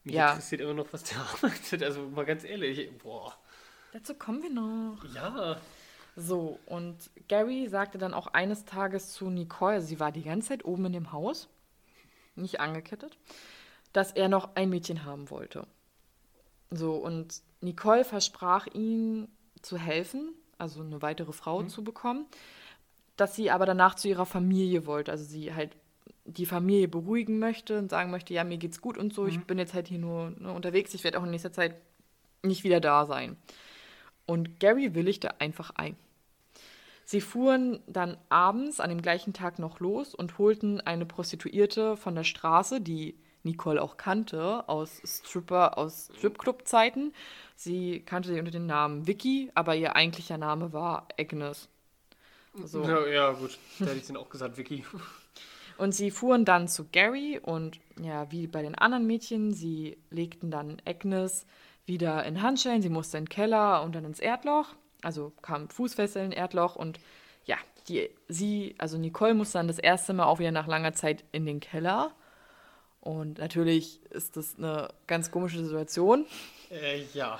Mich 0.03 0.13
ja. 0.13 0.29
interessiert 0.29 0.61
immer 0.61 0.75
noch, 0.75 0.93
was 0.93 1.05
der 1.05 1.17
arbeitet, 1.33 1.81
also 1.81 2.03
mal 2.03 2.25
ganz 2.25 2.43
ehrlich, 2.43 2.95
boah. 2.99 3.35
Dazu 3.93 4.13
kommen 4.13 4.43
wir 4.43 4.51
noch. 4.51 5.03
Ja. 5.15 5.59
So, 6.19 6.59
und 6.65 6.97
Gary 7.29 7.69
sagte 7.69 7.97
dann 7.97 8.13
auch 8.13 8.27
eines 8.27 8.65
Tages 8.65 9.13
zu 9.13 9.29
Nicole, 9.29 9.81
sie 9.81 10.01
war 10.01 10.11
die 10.11 10.23
ganze 10.23 10.49
Zeit 10.49 10.65
oben 10.65 10.85
in 10.87 10.93
dem 10.93 11.13
Haus, 11.13 11.47
nicht 12.35 12.59
angekettet, 12.59 13.17
dass 13.93 14.11
er 14.11 14.27
noch 14.27 14.55
ein 14.55 14.69
Mädchen 14.69 15.05
haben 15.05 15.29
wollte. 15.29 15.65
So, 16.71 16.95
und 16.95 17.41
Nicole 17.61 18.03
versprach 18.03 18.67
ihm 18.67 19.29
zu 19.61 19.77
helfen, 19.77 20.33
also 20.57 20.81
eine 20.81 21.01
weitere 21.01 21.31
Frau 21.31 21.61
mhm. 21.61 21.69
zu 21.69 21.85
bekommen, 21.85 22.25
dass 23.15 23.37
sie 23.37 23.49
aber 23.49 23.65
danach 23.65 23.95
zu 23.95 24.09
ihrer 24.09 24.25
Familie 24.25 24.85
wollte. 24.85 25.11
Also 25.11 25.23
sie 25.23 25.53
halt 25.53 25.71
die 26.25 26.45
Familie 26.45 26.89
beruhigen 26.89 27.39
möchte 27.39 27.77
und 27.77 27.89
sagen 27.89 28.11
möchte, 28.11 28.33
ja, 28.33 28.43
mir 28.43 28.57
geht's 28.57 28.81
gut 28.81 28.97
und 28.97 29.13
so, 29.13 29.23
mhm. 29.23 29.29
ich 29.29 29.39
bin 29.45 29.57
jetzt 29.57 29.73
halt 29.73 29.87
hier 29.87 29.99
nur 29.99 30.31
ne, 30.31 30.51
unterwegs, 30.51 30.93
ich 30.93 31.05
werde 31.05 31.17
auch 31.17 31.23
in 31.23 31.31
nächster 31.31 31.53
Zeit 31.53 31.75
nicht 32.43 32.65
wieder 32.65 32.81
da 32.81 33.05
sein. 33.05 33.37
Und 34.25 34.59
Gary 34.59 34.93
willigte 34.93 35.39
einfach 35.39 35.71
ein. 35.75 35.95
Sie 37.09 37.21
fuhren 37.21 37.81
dann 37.87 38.17
abends 38.29 38.79
an 38.79 38.91
dem 38.91 39.01
gleichen 39.01 39.33
Tag 39.33 39.57
noch 39.57 39.79
los 39.79 40.13
und 40.13 40.37
holten 40.37 40.79
eine 40.79 41.07
Prostituierte 41.07 41.97
von 41.97 42.13
der 42.13 42.23
Straße, 42.23 42.81
die 42.81 43.17
Nicole 43.41 43.81
auch 43.81 43.97
kannte 43.97 44.69
aus 44.69 45.01
Stripper, 45.03 45.79
aus 45.79 46.11
Stripclub-Zeiten. 46.19 47.15
Sie 47.55 48.01
kannte 48.01 48.29
sie 48.29 48.37
unter 48.37 48.51
dem 48.51 48.67
Namen 48.67 49.07
Vicky, 49.07 49.49
aber 49.55 49.75
ihr 49.75 49.95
eigentlicher 49.95 50.37
Name 50.37 50.71
war 50.71 51.07
Agnes. 51.19 51.67
So. 52.63 52.83
Ja, 52.83 53.07
ja, 53.07 53.31
gut. 53.31 53.57
Da 53.79 53.85
hätte 53.85 53.97
ich 53.97 54.05
dann 54.05 54.17
auch 54.17 54.29
gesagt, 54.29 54.59
Vicky. 54.59 54.85
Und 55.79 55.95
sie 55.95 56.11
fuhren 56.11 56.45
dann 56.45 56.67
zu 56.67 56.89
Gary 56.91 57.39
und 57.41 57.79
ja, 57.99 58.31
wie 58.31 58.45
bei 58.45 58.61
den 58.61 58.75
anderen 58.75 59.07
Mädchen, 59.07 59.53
sie 59.53 59.97
legten 60.11 60.51
dann 60.51 60.79
Agnes 60.85 61.47
wieder 61.87 62.23
in 62.25 62.43
Handschellen. 62.43 62.83
Sie 62.83 62.89
musste 62.89 63.17
in 63.17 63.23
den 63.23 63.29
Keller 63.29 63.81
und 63.81 63.95
dann 63.95 64.05
ins 64.05 64.19
Erdloch. 64.19 64.75
Also 65.01 65.31
kam 65.41 65.69
Fußfessel 65.69 66.25
in 66.25 66.31
Erdloch 66.31 66.75
und 66.75 66.99
ja, 67.45 67.57
die, 67.87 68.09
sie, 68.27 68.75
also 68.77 68.97
Nicole 68.97 69.33
musste 69.33 69.57
dann 69.57 69.67
das 69.67 69.79
erste 69.79 70.13
Mal 70.13 70.25
auch 70.25 70.39
wieder 70.39 70.51
nach 70.51 70.67
langer 70.67 70.93
Zeit 70.93 71.23
in 71.31 71.45
den 71.45 71.59
Keller. 71.59 72.11
Und 73.01 73.39
natürlich 73.39 74.03
ist 74.11 74.37
das 74.37 74.57
eine 74.57 74.89
ganz 75.07 75.31
komische 75.31 75.63
Situation. 75.63 76.25
Äh, 76.69 77.03
ja. 77.13 77.39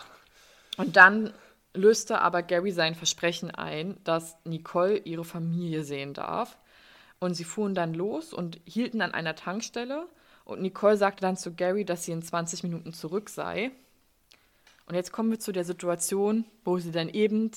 Und 0.77 0.95
dann 0.95 1.33
löste 1.73 2.21
aber 2.21 2.41
Gary 2.41 2.71
sein 2.71 2.95
Versprechen 2.95 3.51
ein, 3.51 3.97
dass 4.03 4.37
Nicole 4.45 4.97
ihre 4.97 5.25
Familie 5.25 5.83
sehen 5.83 6.13
darf. 6.13 6.57
Und 7.19 7.35
sie 7.35 7.43
fuhren 7.43 7.75
dann 7.75 7.93
los 7.93 8.33
und 8.33 8.59
hielten 8.65 9.01
an 9.01 9.13
einer 9.13 9.35
Tankstelle. 9.35 10.07
Und 10.45 10.61
Nicole 10.61 10.97
sagte 10.97 11.21
dann 11.21 11.35
zu 11.35 11.53
Gary, 11.53 11.83
dass 11.83 12.05
sie 12.05 12.13
in 12.13 12.21
20 12.21 12.63
Minuten 12.63 12.93
zurück 12.93 13.29
sei. 13.29 13.71
Und 14.89 14.95
jetzt 14.95 15.11
kommen 15.11 15.29
wir 15.29 15.39
zu 15.39 15.51
der 15.51 15.65
Situation, 15.65 16.45
wo 16.65 16.79
sie 16.79 16.91
dann 16.91 17.09
eben 17.09 17.51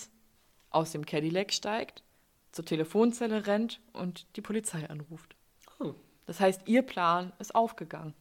aus 0.69 0.93
dem 0.93 1.07
Cadillac 1.07 1.51
steigt, 1.51 2.05
zur 2.53 2.67
Telefonzelle 2.67 3.47
rennt 3.47 3.81
und 3.95 4.27
die 4.37 4.43
Polizei 4.43 4.87
anruft. 4.91 5.35
Oh. 5.81 5.95
Das 6.27 6.41
heißt, 6.41 6.69
ihr 6.69 6.83
Plan 6.83 7.33
ist 7.39 7.55
aufgegangen. 7.55 8.13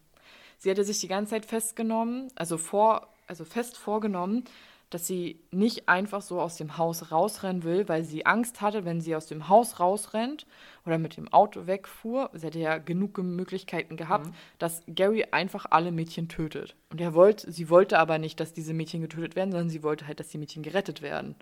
Sie 0.57 0.71
hatte 0.71 0.85
sich 0.85 1.01
die 1.01 1.09
ganze 1.09 1.31
Zeit 1.31 1.45
festgenommen, 1.45 2.31
also 2.35 2.57
vor, 2.57 3.13
also 3.27 3.43
fest 3.43 3.77
vorgenommen, 3.77 4.45
dass 4.91 5.07
sie 5.07 5.39
nicht 5.51 5.87
einfach 5.87 6.21
so 6.21 6.39
aus 6.41 6.57
dem 6.57 6.77
Haus 6.77 7.11
rausrennen 7.11 7.63
will, 7.63 7.87
weil 7.87 8.03
sie 8.03 8.25
Angst 8.25 8.59
hatte, 8.59 8.83
wenn 8.83 8.99
sie 8.99 9.15
aus 9.15 9.25
dem 9.25 9.47
Haus 9.47 9.79
rausrennt 9.79 10.45
oder 10.85 10.97
mit 10.97 11.15
dem 11.15 11.31
Auto 11.31 11.65
wegfuhr, 11.65 12.29
sie 12.33 12.47
hätte 12.47 12.59
ja 12.59 12.77
genug 12.77 13.17
Möglichkeiten 13.17 13.95
gehabt, 13.95 14.27
mhm. 14.27 14.33
dass 14.59 14.83
Gary 14.87 15.25
einfach 15.31 15.65
alle 15.69 15.93
Mädchen 15.93 16.27
tötet. 16.27 16.75
Und 16.89 16.99
er 16.99 17.13
wollte, 17.13 17.49
sie 17.51 17.69
wollte 17.69 17.99
aber 17.99 18.19
nicht, 18.19 18.39
dass 18.41 18.53
diese 18.53 18.73
Mädchen 18.73 19.01
getötet 19.01 19.37
werden, 19.37 19.51
sondern 19.51 19.69
sie 19.69 19.81
wollte 19.81 20.07
halt, 20.07 20.19
dass 20.19 20.27
die 20.27 20.37
Mädchen 20.37 20.61
gerettet 20.61 21.01
werden. 21.01 21.35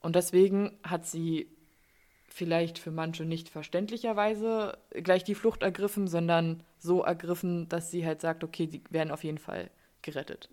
Und 0.00 0.16
deswegen 0.16 0.72
hat 0.82 1.06
sie 1.06 1.48
vielleicht 2.28 2.78
für 2.78 2.90
manche 2.90 3.26
nicht 3.26 3.50
verständlicherweise 3.50 4.78
gleich 4.90 5.22
die 5.22 5.34
Flucht 5.34 5.62
ergriffen, 5.62 6.08
sondern 6.08 6.62
so 6.78 7.02
ergriffen, 7.02 7.68
dass 7.68 7.90
sie 7.90 8.06
halt 8.06 8.22
sagt, 8.22 8.42
okay, 8.42 8.66
die 8.66 8.82
werden 8.88 9.10
auf 9.10 9.22
jeden 9.22 9.38
Fall 9.38 9.70
gerettet. 10.00 10.48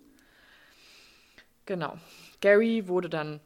Genau. 1.72 1.98
Gary 2.42 2.90
wurde 2.90 3.10
dann 3.10 3.40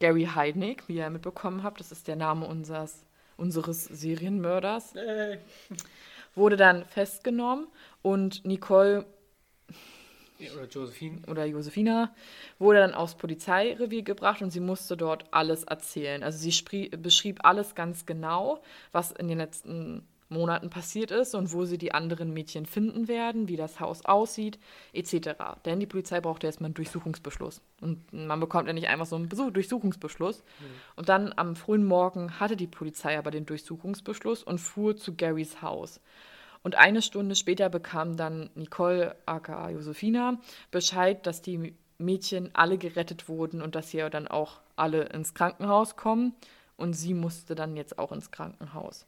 Gary 0.00 0.24
Heidnick, 0.24 0.88
wie 0.88 0.96
ihr 0.96 1.10
mitbekommen 1.10 1.62
habt, 1.62 1.80
das 1.80 1.92
ist 1.92 2.08
der 2.08 2.16
Name 2.16 2.46
unseres, 2.46 3.04
unseres 3.36 3.84
Serienmörders, 3.84 4.94
wurde 6.34 6.56
dann 6.56 6.86
festgenommen 6.86 7.66
und 8.00 8.46
Nicole 8.46 9.04
oder 10.54 10.64
Josephine. 10.66 11.20
Oder 11.28 11.44
Josefina 11.44 12.14
wurde 12.58 12.78
dann 12.78 12.94
aufs 12.94 13.16
Polizeirevier 13.16 14.02
gebracht 14.02 14.40
und 14.40 14.50
sie 14.50 14.60
musste 14.60 14.96
dort 14.96 15.26
alles 15.30 15.64
erzählen. 15.64 16.22
Also 16.22 16.38
sie 16.38 16.88
beschrieb 16.88 17.44
alles 17.44 17.74
ganz 17.74 18.06
genau, 18.06 18.62
was 18.92 19.12
in 19.12 19.28
den 19.28 19.36
letzten 19.36 20.08
Monaten 20.32 20.70
passiert 20.70 21.10
ist 21.10 21.34
und 21.34 21.52
wo 21.52 21.64
sie 21.64 21.78
die 21.78 21.94
anderen 21.94 22.32
Mädchen 22.32 22.66
finden 22.66 23.08
werden, 23.08 23.48
wie 23.48 23.56
das 23.56 23.80
Haus 23.80 24.04
aussieht, 24.04 24.58
etc. 24.92 25.30
Denn 25.64 25.80
die 25.80 25.86
Polizei 25.86 26.20
braucht 26.20 26.44
erstmal 26.44 26.68
einen 26.68 26.74
Durchsuchungsbeschluss. 26.74 27.60
Und 27.80 28.12
man 28.12 28.40
bekommt 28.40 28.66
ja 28.66 28.72
nicht 28.72 28.88
einfach 28.88 29.06
so 29.06 29.16
einen 29.16 29.28
Besuch 29.28 29.50
Durchsuchungsbeschluss. 29.50 30.38
Mhm. 30.40 30.64
Und 30.96 31.08
dann 31.08 31.32
am 31.36 31.56
frühen 31.56 31.84
Morgen 31.84 32.40
hatte 32.40 32.56
die 32.56 32.66
Polizei 32.66 33.18
aber 33.18 33.30
den 33.30 33.46
Durchsuchungsbeschluss 33.46 34.42
und 34.42 34.58
fuhr 34.58 34.96
zu 34.96 35.14
Garys 35.14 35.62
Haus. 35.62 36.00
Und 36.62 36.76
eine 36.76 37.02
Stunde 37.02 37.34
später 37.34 37.68
bekam 37.68 38.16
dann 38.16 38.50
Nicole, 38.54 39.16
aka 39.26 39.70
Josefina, 39.70 40.38
Bescheid, 40.70 41.26
dass 41.26 41.42
die 41.42 41.74
Mädchen 41.98 42.50
alle 42.54 42.78
gerettet 42.78 43.28
wurden 43.28 43.62
und 43.62 43.74
dass 43.74 43.90
sie 43.90 43.98
ja 43.98 44.10
dann 44.10 44.28
auch 44.28 44.60
alle 44.76 45.04
ins 45.04 45.34
Krankenhaus 45.34 45.96
kommen. 45.96 46.34
Und 46.76 46.94
sie 46.94 47.14
musste 47.14 47.54
dann 47.54 47.76
jetzt 47.76 47.98
auch 47.98 48.12
ins 48.12 48.30
Krankenhaus. 48.30 49.06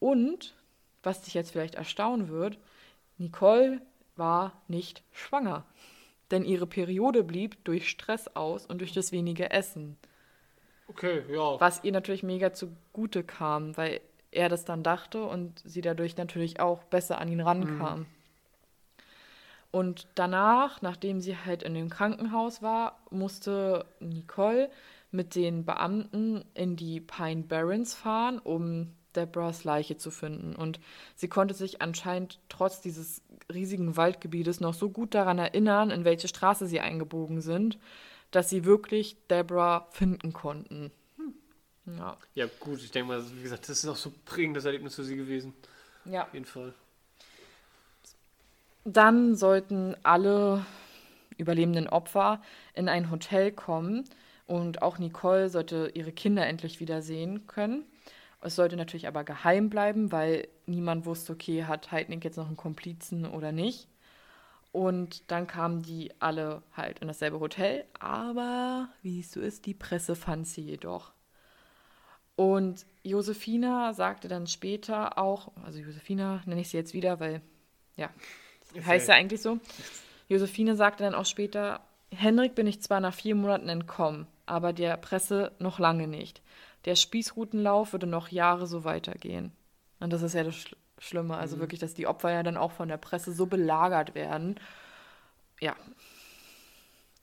Und, 0.00 0.54
was 1.02 1.22
dich 1.22 1.34
jetzt 1.34 1.52
vielleicht 1.52 1.76
erstaunen 1.76 2.28
wird, 2.28 2.58
Nicole 3.18 3.80
war 4.16 4.60
nicht 4.66 5.04
schwanger. 5.12 5.64
Denn 6.30 6.44
ihre 6.44 6.66
Periode 6.66 7.22
blieb 7.22 7.64
durch 7.64 7.88
Stress 7.88 8.28
aus 8.34 8.66
und 8.66 8.80
durch 8.80 8.92
das 8.92 9.12
wenige 9.12 9.50
Essen. 9.50 9.96
Okay, 10.88 11.22
ja. 11.28 11.60
Was 11.60 11.84
ihr 11.84 11.92
natürlich 11.92 12.22
mega 12.22 12.52
zugute 12.52 13.22
kam, 13.22 13.76
weil 13.76 14.00
er 14.32 14.48
das 14.48 14.64
dann 14.64 14.82
dachte 14.82 15.24
und 15.24 15.60
sie 15.64 15.80
dadurch 15.80 16.16
natürlich 16.16 16.60
auch 16.60 16.84
besser 16.84 17.18
an 17.18 17.28
ihn 17.28 17.40
rankam. 17.40 18.00
Mhm. 18.00 18.06
Und 19.72 20.08
danach, 20.16 20.82
nachdem 20.82 21.20
sie 21.20 21.36
halt 21.36 21.62
in 21.62 21.74
dem 21.74 21.90
Krankenhaus 21.90 22.60
war, 22.60 22.98
musste 23.10 23.84
Nicole 24.00 24.70
mit 25.12 25.34
den 25.34 25.64
Beamten 25.64 26.44
in 26.54 26.76
die 26.76 27.00
Pine 27.00 27.42
Barrens 27.42 27.94
fahren, 27.94 28.38
um 28.38 28.92
Deborahs 29.16 29.64
Leiche 29.64 29.96
zu 29.96 30.10
finden. 30.10 30.54
Und 30.54 30.80
sie 31.16 31.28
konnte 31.28 31.54
sich 31.54 31.82
anscheinend 31.82 32.38
trotz 32.48 32.80
dieses 32.80 33.22
riesigen 33.52 33.96
Waldgebietes 33.96 34.60
noch 34.60 34.74
so 34.74 34.90
gut 34.90 35.14
daran 35.14 35.38
erinnern, 35.38 35.90
in 35.90 36.04
welche 36.04 36.28
Straße 36.28 36.66
sie 36.66 36.80
eingebogen 36.80 37.40
sind, 37.40 37.78
dass 38.30 38.48
sie 38.48 38.64
wirklich 38.64 39.16
Deborah 39.28 39.88
finden 39.90 40.32
konnten. 40.32 40.92
Hm. 41.16 41.98
Ja. 41.98 42.16
Ja, 42.34 42.46
gut, 42.60 42.82
ich 42.82 42.90
denke 42.90 43.08
mal, 43.08 43.24
wie 43.34 43.42
gesagt, 43.42 43.68
das 43.68 43.82
ist 43.82 43.88
auch 43.88 43.96
so 43.96 44.10
ein 44.10 44.14
prägendes 44.24 44.64
Erlebnis 44.64 44.94
für 44.94 45.04
sie 45.04 45.16
gewesen. 45.16 45.54
Ja. 46.04 46.24
Auf 46.24 46.34
jeden 46.34 46.46
Fall. 46.46 46.72
Dann 48.84 49.36
sollten 49.36 49.94
alle 50.02 50.64
überlebenden 51.36 51.88
Opfer 51.88 52.40
in 52.74 52.88
ein 52.88 53.10
Hotel 53.10 53.52
kommen 53.52 54.04
und 54.46 54.82
auch 54.82 54.98
Nicole 54.98 55.48
sollte 55.48 55.90
ihre 55.94 56.12
Kinder 56.12 56.46
endlich 56.46 56.80
wieder 56.80 57.02
sehen 57.02 57.46
können. 57.46 57.84
Es 58.42 58.56
sollte 58.56 58.76
natürlich 58.76 59.06
aber 59.06 59.22
geheim 59.24 59.68
bleiben, 59.68 60.12
weil 60.12 60.48
niemand 60.66 61.04
wusste, 61.04 61.32
okay, 61.32 61.64
hat 61.64 61.92
Heidnik 61.92 62.24
jetzt 62.24 62.36
noch 62.36 62.46
einen 62.46 62.56
Komplizen 62.56 63.26
oder 63.26 63.52
nicht. 63.52 63.86
Und 64.72 65.30
dann 65.30 65.46
kamen 65.46 65.82
die 65.82 66.12
alle 66.20 66.62
halt 66.76 67.00
in 67.00 67.08
dasselbe 67.08 67.40
Hotel, 67.40 67.84
aber 67.98 68.88
wie 69.02 69.20
es 69.20 69.32
so 69.32 69.40
ist, 69.40 69.66
die 69.66 69.74
Presse 69.74 70.14
fand 70.14 70.46
sie 70.46 70.62
jedoch. 70.62 71.12
Und 72.36 72.86
Josefina 73.02 73.92
sagte 73.92 74.28
dann 74.28 74.46
später 74.46 75.18
auch, 75.18 75.50
also 75.64 75.80
Josefina 75.80 76.40
nenne 76.46 76.60
ich 76.60 76.70
sie 76.70 76.76
jetzt 76.76 76.94
wieder, 76.94 77.20
weil, 77.20 77.42
ja, 77.96 78.10
heißt 78.86 79.08
ja 79.08 79.16
eigentlich 79.16 79.42
so. 79.42 79.58
Josefine 80.28 80.76
sagte 80.76 81.02
dann 81.02 81.14
auch 81.14 81.26
später, 81.26 81.80
Henrik 82.12 82.54
bin 82.54 82.66
ich 82.66 82.80
zwar 82.80 83.00
nach 83.00 83.12
vier 83.12 83.34
Monaten 83.34 83.68
entkommen, 83.68 84.26
aber 84.46 84.72
der 84.72 84.96
Presse 84.96 85.52
noch 85.58 85.78
lange 85.78 86.06
nicht 86.06 86.40
der 86.84 86.96
Spießrutenlauf 86.96 87.92
würde 87.92 88.06
noch 88.06 88.28
Jahre 88.28 88.66
so 88.66 88.84
weitergehen. 88.84 89.52
Und 89.98 90.12
das 90.12 90.22
ist 90.22 90.34
ja 90.34 90.44
das 90.44 90.56
Schlimme. 90.98 91.36
Also 91.36 91.56
mhm. 91.56 91.60
wirklich, 91.60 91.80
dass 91.80 91.94
die 91.94 92.06
Opfer 92.06 92.32
ja 92.32 92.42
dann 92.42 92.56
auch 92.56 92.72
von 92.72 92.88
der 92.88 92.96
Presse 92.96 93.32
so 93.32 93.46
belagert 93.46 94.14
werden. 94.14 94.58
Ja. 95.60 95.76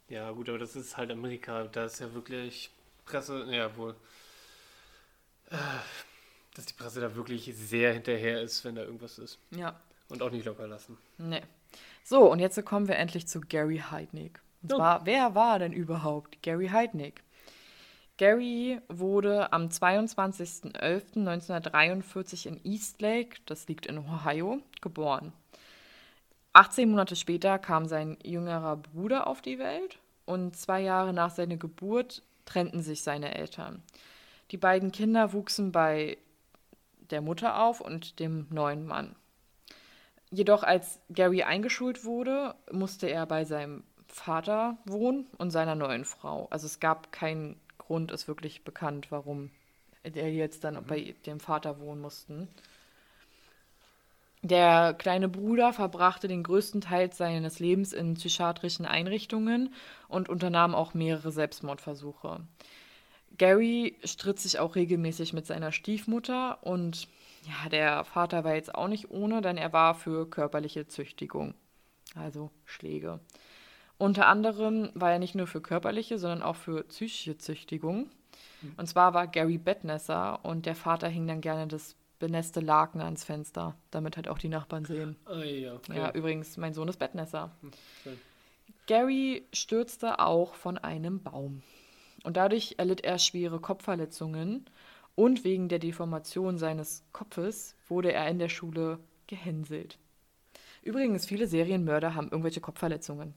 Ja, 0.09 0.31
gut, 0.31 0.47
aber 0.49 0.59
das 0.59 0.75
ist 0.75 0.95
halt 0.95 1.11
Amerika. 1.11 1.65
Da 1.65 1.85
ist 1.85 1.99
ja 1.99 2.13
wirklich 2.13 2.71
Presse, 3.05 3.45
ja 3.49 3.75
wohl. 3.75 3.95
Äh, 5.49 5.57
dass 6.55 6.65
die 6.65 6.73
Presse 6.73 7.01
da 7.01 7.15
wirklich 7.15 7.51
sehr 7.55 7.93
hinterher 7.93 8.41
ist, 8.41 8.63
wenn 8.63 8.75
da 8.75 8.83
irgendwas 8.83 9.19
ist. 9.19 9.39
Ja. 9.51 9.79
Und 10.09 10.21
auch 10.21 10.31
nicht 10.31 10.45
locker 10.45 10.67
lassen. 10.67 10.97
Nee. 11.17 11.41
So, 12.03 12.31
und 12.31 12.39
jetzt 12.39 12.63
kommen 12.65 12.87
wir 12.87 12.95
endlich 12.95 13.27
zu 13.27 13.41
Gary 13.41 13.83
Heidnick. 13.91 14.39
Und 14.63 14.73
oh. 14.73 14.77
zwar, 14.77 15.05
wer 15.05 15.35
war 15.35 15.59
denn 15.59 15.73
überhaupt 15.73 16.41
Gary 16.41 16.69
Heidnick? 16.69 17.21
Gary 18.17 18.81
wurde 18.89 19.53
am 19.53 19.67
22.11.1943 19.67 22.47
in 22.47 22.59
Eastlake, 22.63 23.37
das 23.45 23.67
liegt 23.67 23.85
in 23.85 23.99
Ohio, 23.99 24.59
geboren. 24.81 25.33
18 26.53 26.89
Monate 26.89 27.15
später 27.15 27.59
kam 27.59 27.85
sein 27.85 28.17
jüngerer 28.23 28.77
Bruder 28.77 29.27
auf 29.27 29.41
die 29.41 29.59
Welt 29.59 29.99
und 30.25 30.57
zwei 30.57 30.81
Jahre 30.81 31.13
nach 31.13 31.29
seiner 31.29 31.57
Geburt 31.57 32.23
trennten 32.45 32.81
sich 32.81 33.03
seine 33.03 33.35
Eltern. 33.35 33.83
Die 34.49 34.57
beiden 34.57 34.91
Kinder 34.91 35.33
wuchsen 35.33 35.71
bei 35.71 36.17
der 37.11 37.21
Mutter 37.21 37.61
auf 37.61 37.81
und 37.81 38.19
dem 38.19 38.47
neuen 38.49 38.87
Mann. 38.87 39.15
Jedoch 40.31 40.63
als 40.63 40.99
Gary 41.09 41.43
eingeschult 41.43 42.03
wurde, 42.03 42.55
musste 42.71 43.05
er 43.07 43.27
bei 43.27 43.45
seinem 43.45 43.83
Vater 44.07 44.77
wohnen 44.85 45.27
und 45.37 45.51
seiner 45.51 45.75
neuen 45.75 46.05
Frau. 46.05 46.47
Also 46.49 46.65
es 46.65 46.79
gab 46.79 47.11
keinen 47.11 47.59
Grund 47.87 48.11
ist 48.11 48.27
wirklich 48.27 48.63
bekannt, 48.63 49.07
warum 49.11 49.49
er 50.03 50.31
jetzt 50.31 50.63
dann 50.63 50.75
mhm. 50.75 50.85
bei 50.85 51.15
dem 51.25 51.39
Vater 51.39 51.79
wohnen 51.79 52.01
mussten. 52.01 52.47
Der 54.43 54.93
kleine 54.93 55.29
Bruder 55.29 55.73
verbrachte 55.73 56.27
den 56.27 56.43
größten 56.43 56.81
Teil 56.81 57.11
seines 57.11 57.59
Lebens 57.59 57.91
in 57.91 58.13
psychiatrischen 58.13 58.85
Einrichtungen 58.85 59.73
und 60.07 60.29
unternahm 60.29 60.75
auch 60.75 60.93
mehrere 60.93 61.31
Selbstmordversuche. 61.31 62.41
Gary 63.37 63.95
stritt 64.03 64.39
sich 64.39 64.59
auch 64.59 64.75
regelmäßig 64.75 65.33
mit 65.33 65.45
seiner 65.45 65.71
Stiefmutter 65.71 66.59
und 66.61 67.07
ja, 67.43 67.69
der 67.69 68.03
Vater 68.03 68.43
war 68.43 68.55
jetzt 68.55 68.73
auch 68.75 68.87
nicht 68.87 69.09
ohne, 69.09 69.41
denn 69.41 69.57
er 69.57 69.73
war 69.73 69.95
für 69.95 70.29
körperliche 70.29 70.87
Züchtigung, 70.87 71.53
also 72.15 72.51
Schläge. 72.65 73.19
Unter 73.97 74.27
anderem 74.27 74.91
war 74.93 75.11
er 75.11 75.19
nicht 75.19 75.35
nur 75.35 75.47
für 75.47 75.61
körperliche, 75.61 76.19
sondern 76.19 76.43
auch 76.43 76.55
für 76.55 76.83
psychische 76.83 77.37
Züchtigung. 77.37 78.09
Und 78.75 78.87
zwar 78.87 79.13
war 79.13 79.27
Gary 79.27 79.57
Bettnässer 79.57 80.43
und 80.43 80.65
der 80.65 80.75
Vater 80.75 81.07
hing 81.07 81.27
dann 81.27 81.41
gerne 81.41 81.67
das 81.67 81.95
benässte 82.19 82.59
Laken 82.59 83.01
ans 83.01 83.23
Fenster, 83.23 83.75
damit 83.91 84.17
halt 84.17 84.27
auch 84.27 84.39
die 84.39 84.49
Nachbarn 84.49 84.85
sehen. 84.85 85.15
Ah, 85.25 85.43
ja, 85.43 85.75
okay. 85.75 85.95
Ja, 85.95 86.11
übrigens, 86.11 86.57
mein 86.57 86.73
Sohn 86.73 86.87
ist 86.87 86.97
Bettnässer. 86.97 87.51
schön. 88.03 88.17
Gary 88.87 89.45
stürzte 89.53 90.19
auch 90.19 90.55
von 90.55 90.77
einem 90.77 91.21
Baum. 91.21 91.61
Und 92.23 92.37
dadurch 92.37 92.75
erlitt 92.77 93.01
er 93.01 93.19
schwere 93.19 93.59
Kopfverletzungen 93.59 94.65
und 95.15 95.43
wegen 95.43 95.69
der 95.69 95.79
Deformation 95.79 96.57
seines 96.57 97.03
Kopfes 97.11 97.75
wurde 97.87 98.11
er 98.11 98.27
in 98.29 98.39
der 98.39 98.49
Schule 98.49 98.99
gehänselt. 99.27 99.97
Übrigens, 100.81 101.25
viele 101.25 101.47
Serienmörder 101.47 102.15
haben 102.15 102.29
irgendwelche 102.29 102.61
Kopfverletzungen. 102.61 103.33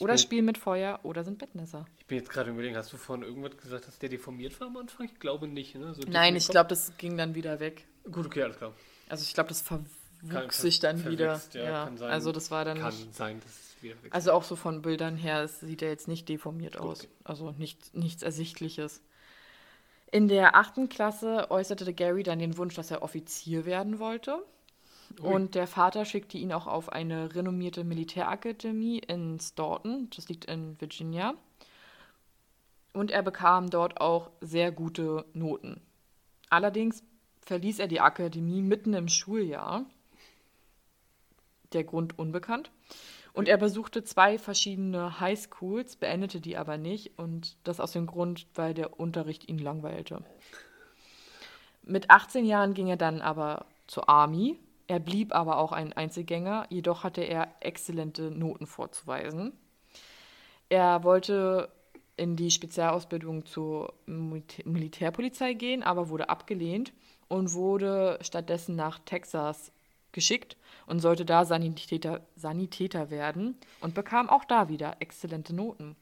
Oder 0.00 0.18
spielen 0.18 0.44
mit 0.44 0.58
Feuer 0.58 1.00
oder 1.02 1.24
sind 1.24 1.38
Bettnässer. 1.38 1.86
Ich 1.98 2.06
bin 2.06 2.18
jetzt 2.18 2.30
gerade 2.30 2.50
überlegen, 2.50 2.76
hast 2.76 2.92
du 2.92 2.96
vorhin 2.96 3.24
irgendwas 3.24 3.56
gesagt, 3.56 3.86
dass 3.86 3.98
der 3.98 4.08
deformiert 4.08 4.58
war 4.60 4.68
am 4.68 4.76
Anfang? 4.76 5.06
Ich 5.06 5.18
glaube 5.20 5.46
nicht, 5.48 5.74
ne? 5.74 5.94
So 5.94 6.02
Nein, 6.08 6.36
ich 6.36 6.48
glaube, 6.48 6.68
das 6.68 6.96
ging 6.98 7.16
dann 7.16 7.34
wieder 7.34 7.60
weg. 7.60 7.86
Gut, 8.10 8.26
okay, 8.26 8.42
alles 8.42 8.56
klar. 8.58 8.72
Also 9.08 9.22
ich 9.22 9.34
glaube, 9.34 9.48
das 9.50 9.62
verwuchs 9.62 10.60
sich 10.60 10.80
dann 10.80 11.04
wieder. 11.08 11.40
ja, 11.52 11.62
Ja, 11.64 11.84
kann 11.84 11.96
sein. 11.98 12.10
also 12.10 12.32
das 12.32 12.50
war 12.50 12.64
dann 12.64 12.78
Kann 12.78 12.94
nicht. 12.94 13.14
sein, 13.14 13.40
dass 13.40 13.50
es 13.50 13.82
wieder 13.82 13.94
weg 14.02 14.12
Also 14.14 14.32
auch 14.32 14.44
so 14.44 14.56
von 14.56 14.82
Bildern 14.82 15.16
her, 15.16 15.46
sieht 15.48 15.82
er 15.82 15.90
jetzt 15.90 16.08
nicht 16.08 16.28
deformiert 16.28 16.76
aus. 16.78 17.00
okay. 17.00 17.08
Also 17.24 17.52
nicht, 17.52 17.94
nichts 17.94 18.22
Ersichtliches. 18.22 19.00
In 20.10 20.28
der 20.28 20.54
achten 20.56 20.88
Klasse 20.88 21.50
äußerte 21.50 21.92
Gary 21.92 22.22
dann 22.22 22.38
den 22.38 22.56
Wunsch, 22.56 22.74
dass 22.74 22.90
er 22.90 23.02
Offizier 23.02 23.64
werden 23.66 23.98
wollte. 23.98 24.42
Und 25.20 25.54
der 25.54 25.66
Vater 25.66 26.04
schickte 26.04 26.38
ihn 26.38 26.52
auch 26.52 26.66
auf 26.66 26.90
eine 26.90 27.34
renommierte 27.34 27.84
Militärakademie 27.84 28.98
in 28.98 29.38
Staunton, 29.40 30.08
das 30.14 30.28
liegt 30.28 30.46
in 30.46 30.80
Virginia. 30.80 31.34
Und 32.92 33.10
er 33.10 33.22
bekam 33.22 33.70
dort 33.70 34.00
auch 34.00 34.30
sehr 34.40 34.70
gute 34.70 35.24
Noten. 35.32 35.80
Allerdings 36.48 37.02
verließ 37.40 37.80
er 37.80 37.88
die 37.88 38.00
Akademie 38.00 38.62
mitten 38.62 38.94
im 38.94 39.08
Schuljahr. 39.08 39.84
Der 41.72 41.84
Grund 41.84 42.18
unbekannt. 42.18 42.70
Und 43.32 43.48
er 43.48 43.56
besuchte 43.56 44.04
zwei 44.04 44.38
verschiedene 44.38 45.18
Highschools, 45.18 45.96
beendete 45.96 46.40
die 46.40 46.56
aber 46.56 46.78
nicht 46.78 47.18
und 47.18 47.56
das 47.64 47.80
aus 47.80 47.90
dem 47.90 48.06
Grund, 48.06 48.46
weil 48.54 48.74
der 48.74 49.00
Unterricht 49.00 49.48
ihn 49.48 49.58
langweilte. 49.58 50.22
Mit 51.82 52.10
18 52.10 52.44
Jahren 52.44 52.74
ging 52.74 52.86
er 52.86 52.96
dann 52.96 53.20
aber 53.20 53.66
zur 53.88 54.08
Army. 54.08 54.56
Er 54.86 54.98
blieb 54.98 55.34
aber 55.34 55.58
auch 55.58 55.72
ein 55.72 55.92
Einzelgänger, 55.92 56.66
jedoch 56.68 57.04
hatte 57.04 57.22
er 57.22 57.48
exzellente 57.60 58.30
Noten 58.30 58.66
vorzuweisen. 58.66 59.52
Er 60.68 61.04
wollte 61.04 61.70
in 62.16 62.36
die 62.36 62.50
Spezialausbildung 62.50 63.46
zur 63.46 63.94
Militä- 64.06 64.66
Militärpolizei 64.68 65.54
gehen, 65.54 65.82
aber 65.82 66.08
wurde 66.08 66.28
abgelehnt 66.28 66.92
und 67.28 67.54
wurde 67.54 68.18
stattdessen 68.20 68.76
nach 68.76 68.98
Texas 69.00 69.72
geschickt 70.12 70.56
und 70.86 71.00
sollte 71.00 71.24
da 71.24 71.44
Sanitäter, 71.44 72.20
Sanitäter 72.36 73.10
werden 73.10 73.56
und 73.80 73.94
bekam 73.94 74.28
auch 74.28 74.44
da 74.44 74.68
wieder 74.68 74.96
exzellente 75.00 75.54
Noten. 75.54 75.96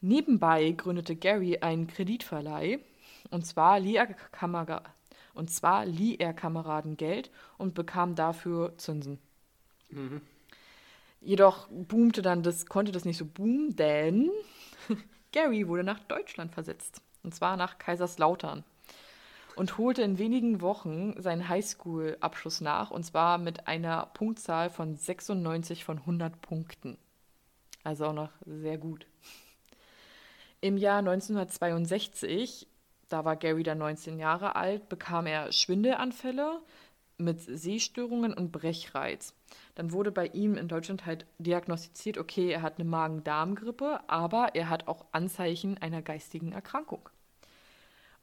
Nebenbei 0.00 0.72
gründete 0.72 1.16
Gary 1.16 1.58
einen 1.58 1.86
Kreditverleih 1.86 2.80
und 3.30 3.46
zwar 3.46 3.80
Kamera, 4.32 4.82
und 5.34 5.50
zwar 5.50 5.86
lieh 5.86 6.16
er 6.16 6.32
Kameraden 6.32 6.96
Geld 6.96 7.30
und 7.58 7.74
bekam 7.74 8.14
dafür 8.14 8.76
Zinsen. 8.78 9.18
Jedoch 11.20 11.68
boomte 11.68 12.22
dann 12.22 12.42
das, 12.42 12.66
konnte 12.66 12.92
das 12.92 13.04
nicht 13.04 13.16
so 13.16 13.24
boomen, 13.24 13.74
denn 13.76 14.30
Gary 15.32 15.68
wurde 15.68 15.84
nach 15.84 16.00
Deutschland 16.00 16.52
versetzt. 16.52 17.00
Und 17.22 17.34
zwar 17.34 17.56
nach 17.56 17.78
Kaiserslautern. 17.78 18.64
Und 19.56 19.78
holte 19.78 20.02
in 20.02 20.18
wenigen 20.18 20.60
Wochen 20.60 21.14
seinen 21.22 21.48
Highschool-Abschluss 21.48 22.60
nach. 22.60 22.90
Und 22.90 23.04
zwar 23.04 23.38
mit 23.38 23.68
einer 23.68 24.06
Punktzahl 24.06 24.68
von 24.68 24.96
96 24.96 25.84
von 25.84 25.98
100 25.98 26.42
Punkten. 26.42 26.98
Also 27.84 28.06
auch 28.06 28.12
noch 28.12 28.30
sehr 28.44 28.78
gut. 28.78 29.06
Im 30.60 30.76
Jahr 30.76 30.98
1962, 30.98 32.66
da 33.14 33.24
war 33.24 33.36
Gary 33.36 33.62
dann 33.62 33.78
19 33.78 34.18
Jahre 34.18 34.56
alt, 34.56 34.88
bekam 34.88 35.26
er 35.26 35.52
Schwindelanfälle 35.52 36.60
mit 37.16 37.40
Sehstörungen 37.40 38.34
und 38.34 38.50
Brechreiz. 38.50 39.36
Dann 39.76 39.92
wurde 39.92 40.10
bei 40.10 40.26
ihm 40.26 40.56
in 40.56 40.66
Deutschland 40.66 41.06
halt 41.06 41.24
diagnostiziert, 41.38 42.18
okay, 42.18 42.50
er 42.50 42.62
hat 42.62 42.80
eine 42.80 42.88
Magen-Darm-Grippe, 42.88 44.00
aber 44.08 44.56
er 44.56 44.68
hat 44.68 44.88
auch 44.88 45.04
Anzeichen 45.12 45.78
einer 45.78 46.02
geistigen 46.02 46.50
Erkrankung. 46.50 47.08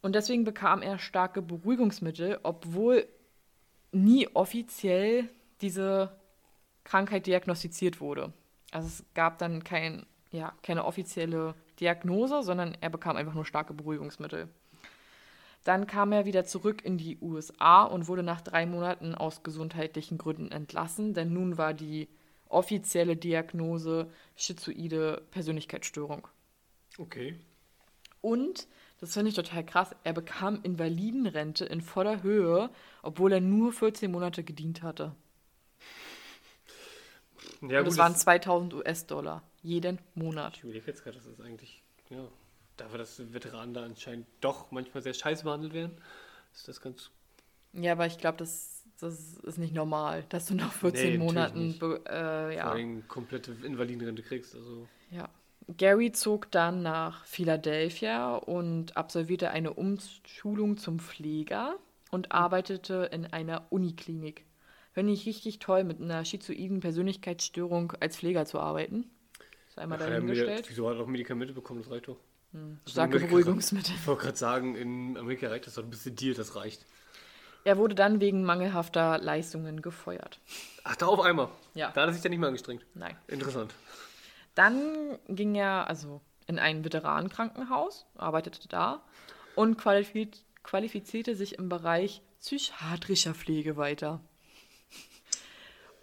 Und 0.01 0.13
deswegen 0.13 0.43
bekam 0.43 0.81
er 0.81 0.99
starke 0.99 1.41
Beruhigungsmittel, 1.41 2.41
obwohl 2.43 3.07
nie 3.93 4.27
offiziell 4.33 5.29
diese 5.61 6.11
Krankheit 6.83 7.27
diagnostiziert 7.27 8.01
wurde. 8.01 8.33
Also 8.71 8.89
es 8.89 9.05
gab 9.13 9.37
dann 9.37 9.63
kein, 9.63 10.05
ja, 10.31 10.51
keine 10.63 10.83
offizielle 10.83 11.55
Diagnose, 11.79 12.43
sondern 12.43 12.75
er 12.81 12.89
bekam 12.89 13.15
einfach 13.15 13.35
nur 13.35 13.45
starke 13.45 13.73
Beruhigungsmittel. 13.73 14.49
Dann 15.63 15.85
kam 15.85 16.11
er 16.11 16.25
wieder 16.25 16.43
zurück 16.45 16.83
in 16.83 16.97
die 16.97 17.17
USA 17.21 17.83
und 17.83 18.07
wurde 18.07 18.23
nach 18.23 18.41
drei 18.41 18.65
Monaten 18.65 19.13
aus 19.13 19.43
gesundheitlichen 19.43 20.17
Gründen 20.17 20.51
entlassen, 20.51 21.13
denn 21.13 21.33
nun 21.33 21.57
war 21.57 21.73
die 21.73 22.07
offizielle 22.49 23.15
Diagnose 23.15 24.09
schizoide 24.35 25.21
Persönlichkeitsstörung. 25.31 26.27
Okay. 26.97 27.39
Und, 28.21 28.67
das 28.99 29.13
finde 29.13 29.29
ich 29.29 29.35
total 29.35 29.65
krass, 29.65 29.95
er 30.03 30.13
bekam 30.13 30.59
Invalidenrente 30.63 31.65
in 31.65 31.81
voller 31.81 32.23
Höhe, 32.23 32.69
obwohl 33.03 33.31
er 33.31 33.41
nur 33.41 33.71
14 33.71 34.11
Monate 34.11 34.43
gedient 34.43 34.81
hatte. 34.83 35.15
Ja, 37.61 37.79
und 37.79 37.85
das 37.85 37.93
gut, 37.95 37.97
waren 37.97 38.13
das- 38.13 38.21
2000 38.21 38.73
US-Dollar 38.73 39.43
jeden 39.61 39.99
Monat. 40.15 40.57
Ich 40.57 40.63
überlege 40.63 40.87
jetzt 40.87 41.03
gerade, 41.03 41.17
das 41.17 41.25
ist 41.27 41.39
eigentlich, 41.41 41.81
ja, 42.09 42.27
dafür, 42.81 42.99
dass 42.99 43.33
Veteranen 43.33 43.73
da 43.73 43.83
anscheinend 43.83 44.27
doch 44.41 44.71
manchmal 44.71 45.03
sehr 45.03 45.13
scheiße 45.13 45.43
behandelt 45.43 45.73
werden, 45.73 45.91
ist 46.53 46.67
das 46.67 46.81
ganz. 46.81 47.11
Ja, 47.73 47.93
aber 47.93 48.05
ich 48.05 48.17
glaube, 48.17 48.37
das, 48.37 48.83
das 48.99 49.37
ist 49.37 49.57
nicht 49.57 49.73
normal, 49.73 50.25
dass 50.29 50.47
du 50.47 50.55
nach 50.55 50.73
Nee, 50.73 50.79
14 50.91 51.19
natürlich 51.19 51.19
Monaten. 51.19 51.71
Äh, 52.05 52.51
Vor 52.51 52.51
ja. 52.51 52.71
allem 52.71 53.07
komplette 53.07 53.51
Invalidenrente 53.63 54.23
kriegst. 54.23 54.55
Also, 54.55 54.87
ja. 55.09 55.29
Gary 55.77 56.11
zog 56.11 56.51
dann 56.51 56.81
nach 56.81 57.25
Philadelphia 57.25 58.35
und 58.35 58.97
absolvierte 58.97 59.51
eine 59.51 59.73
Umschulung 59.73 60.77
zum 60.77 60.99
Pfleger 60.99 61.77
und 62.09 62.31
arbeitete 62.31 63.09
in 63.13 63.25
einer 63.25 63.67
Uniklinik. 63.69 64.45
Finde 64.91 65.13
ich 65.13 65.25
richtig 65.25 65.59
toll, 65.59 65.83
mit 65.85 66.01
einer 66.01 66.25
schizoiden 66.25 66.81
Persönlichkeitsstörung 66.81 67.93
als 68.01 68.17
Pfleger 68.17 68.45
zu 68.45 68.59
arbeiten. 68.59 69.09
Ist 69.69 69.79
einmal 69.79 69.99
Ach, 70.01 70.07
dahingestellt. 70.07 70.69
wieso 70.69 70.89
hat 70.89 70.97
er 70.97 71.03
auch 71.03 71.07
Medikamente 71.07 71.53
bekommen? 71.53 71.81
Das 71.81 71.89
reicht 71.91 72.07
doch. 72.09 72.17
Starke 72.87 73.17
Amerika- 73.17 73.27
Beruhigungsmittel. 73.27 73.95
Ich 73.95 74.07
wollte 74.07 74.23
gerade 74.23 74.37
sagen, 74.37 74.75
in 74.75 75.17
Amerika 75.17 75.47
reicht 75.47 75.67
das 75.67 75.75
doch 75.75 75.83
ein 75.83 75.89
bisschen 75.89 76.15
dir, 76.15 76.33
das 76.33 76.55
reicht. 76.55 76.85
Er 77.63 77.77
wurde 77.77 77.95
dann 77.95 78.19
wegen 78.19 78.43
mangelhafter 78.43 79.19
Leistungen 79.19 79.81
gefeuert. 79.81 80.39
Ach, 80.83 80.95
da 80.95 81.05
auf 81.05 81.19
einmal. 81.19 81.49
Ja. 81.75 81.91
Da 81.91 82.01
hat 82.01 82.09
er 82.09 82.13
sich 82.13 82.21
dann 82.21 82.31
nicht 82.31 82.39
mehr 82.39 82.47
angestrengt. 82.47 82.85
Nein. 82.95 83.15
Interessant. 83.27 83.73
Dann 84.55 85.17
ging 85.27 85.55
er 85.55 85.87
also 85.87 86.21
in 86.47 86.59
ein 86.59 86.83
Veteranenkrankenhaus, 86.83 88.05
arbeitete 88.15 88.67
da 88.67 89.01
und 89.55 89.77
qualifiz 89.77 90.43
qualifizierte 90.63 91.35
sich 91.35 91.57
im 91.57 91.69
Bereich 91.69 92.21
psychiatrischer 92.39 93.33
Pflege 93.33 93.77
weiter. 93.77 94.19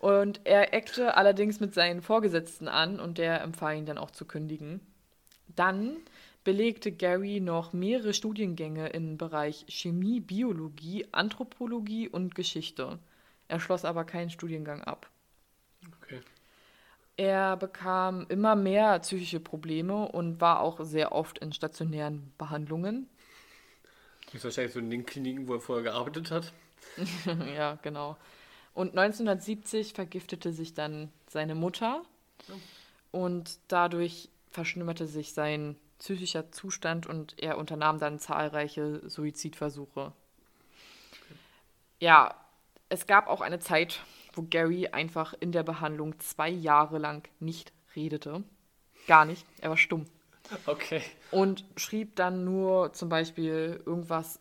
Und 0.01 0.41
er 0.45 0.75
eckte 0.75 1.17
allerdings 1.17 1.61
mit 1.61 1.75
seinen 1.75 2.03
Vorgesetzten 2.03 2.69
an 2.69 3.01
und 3.01 3.19
der 3.19 3.41
empfahl 3.43 3.77
ihn 3.77 3.87
dann 3.87 3.99
auch 3.99 4.11
zu 4.11 4.25
kündigen. 4.25 4.81
Dann 5.55 5.97
belegte 6.49 6.93
Gary 6.93 7.41
noch 7.41 7.75
mehrere 7.75 8.15
Studiengänge 8.15 8.89
im 8.89 9.19
Bereich 9.19 9.67
Chemie, 9.69 10.19
Biologie, 10.19 11.07
Anthropologie 11.13 12.09
und 12.09 12.35
Geschichte. 12.35 12.99
Er 13.49 13.61
schloss 13.61 13.85
aber 13.85 14.05
keinen 14.05 14.31
Studiengang 14.31 14.83
ab. 14.83 15.11
Okay. 16.01 16.23
Er 17.19 17.59
bekam 17.59 18.25
immer 18.31 18.57
mehr 18.57 18.99
psychische 19.01 19.41
Probleme 19.41 20.09
und 20.09 20.41
war 20.41 20.61
auch 20.61 20.83
sehr 20.87 21.13
oft 21.13 21.39
in 21.39 21.53
stationären 21.53 22.33
Behandlungen. 22.39 23.11
Ist 24.33 24.45
wahrscheinlich 24.45 24.73
so 24.73 24.79
in 24.79 24.89
den 24.89 25.05
Kliniken, 25.05 25.49
wo 25.49 25.53
er 25.53 25.61
vorher 25.61 25.85
gearbeitet 25.85 26.31
hat. 26.31 26.55
ja, 27.55 27.79
genau. 27.83 28.17
Und 28.73 28.97
1970 28.97 29.93
vergiftete 29.93 30.55
sich 30.55 30.73
dann 30.73 31.13
seine 31.29 31.55
Mutter 31.55 32.05
und 33.11 33.59
dadurch 33.69 34.31
verschlimmerte 34.51 35.07
sich 35.07 35.35
sein 35.35 35.77
psychischer 35.99 36.51
Zustand 36.53 37.07
und 37.07 37.35
er 37.39 37.59
unternahm 37.59 37.99
dann 37.99 38.19
zahlreiche 38.19 39.09
Suizidversuche. 39.09 40.13
Ja, 42.01 42.35
es 42.89 43.07
gab 43.07 43.27
auch 43.27 43.41
eine 43.41 43.59
Zeit, 43.59 44.01
wo 44.33 44.43
Gary 44.43 44.89
einfach 44.89 45.35
in 45.41 45.53
der 45.53 45.63
Behandlung 45.63 46.19
zwei 46.21 46.49
Jahre 46.49 46.99
lang 46.99 47.29
nicht 47.41 47.73
redete. 47.97 48.45
Gar 49.07 49.25
nicht, 49.25 49.45
er 49.61 49.71
war 49.71 49.77
stumm. 49.77 50.07
Okay. 50.67 51.03
Und 51.31 51.65
schrieb 51.77 52.17
dann 52.17 52.45
nur 52.45 52.93
zum 52.93 53.09
Beispiel 53.09 53.83
irgendwas, 53.85 54.41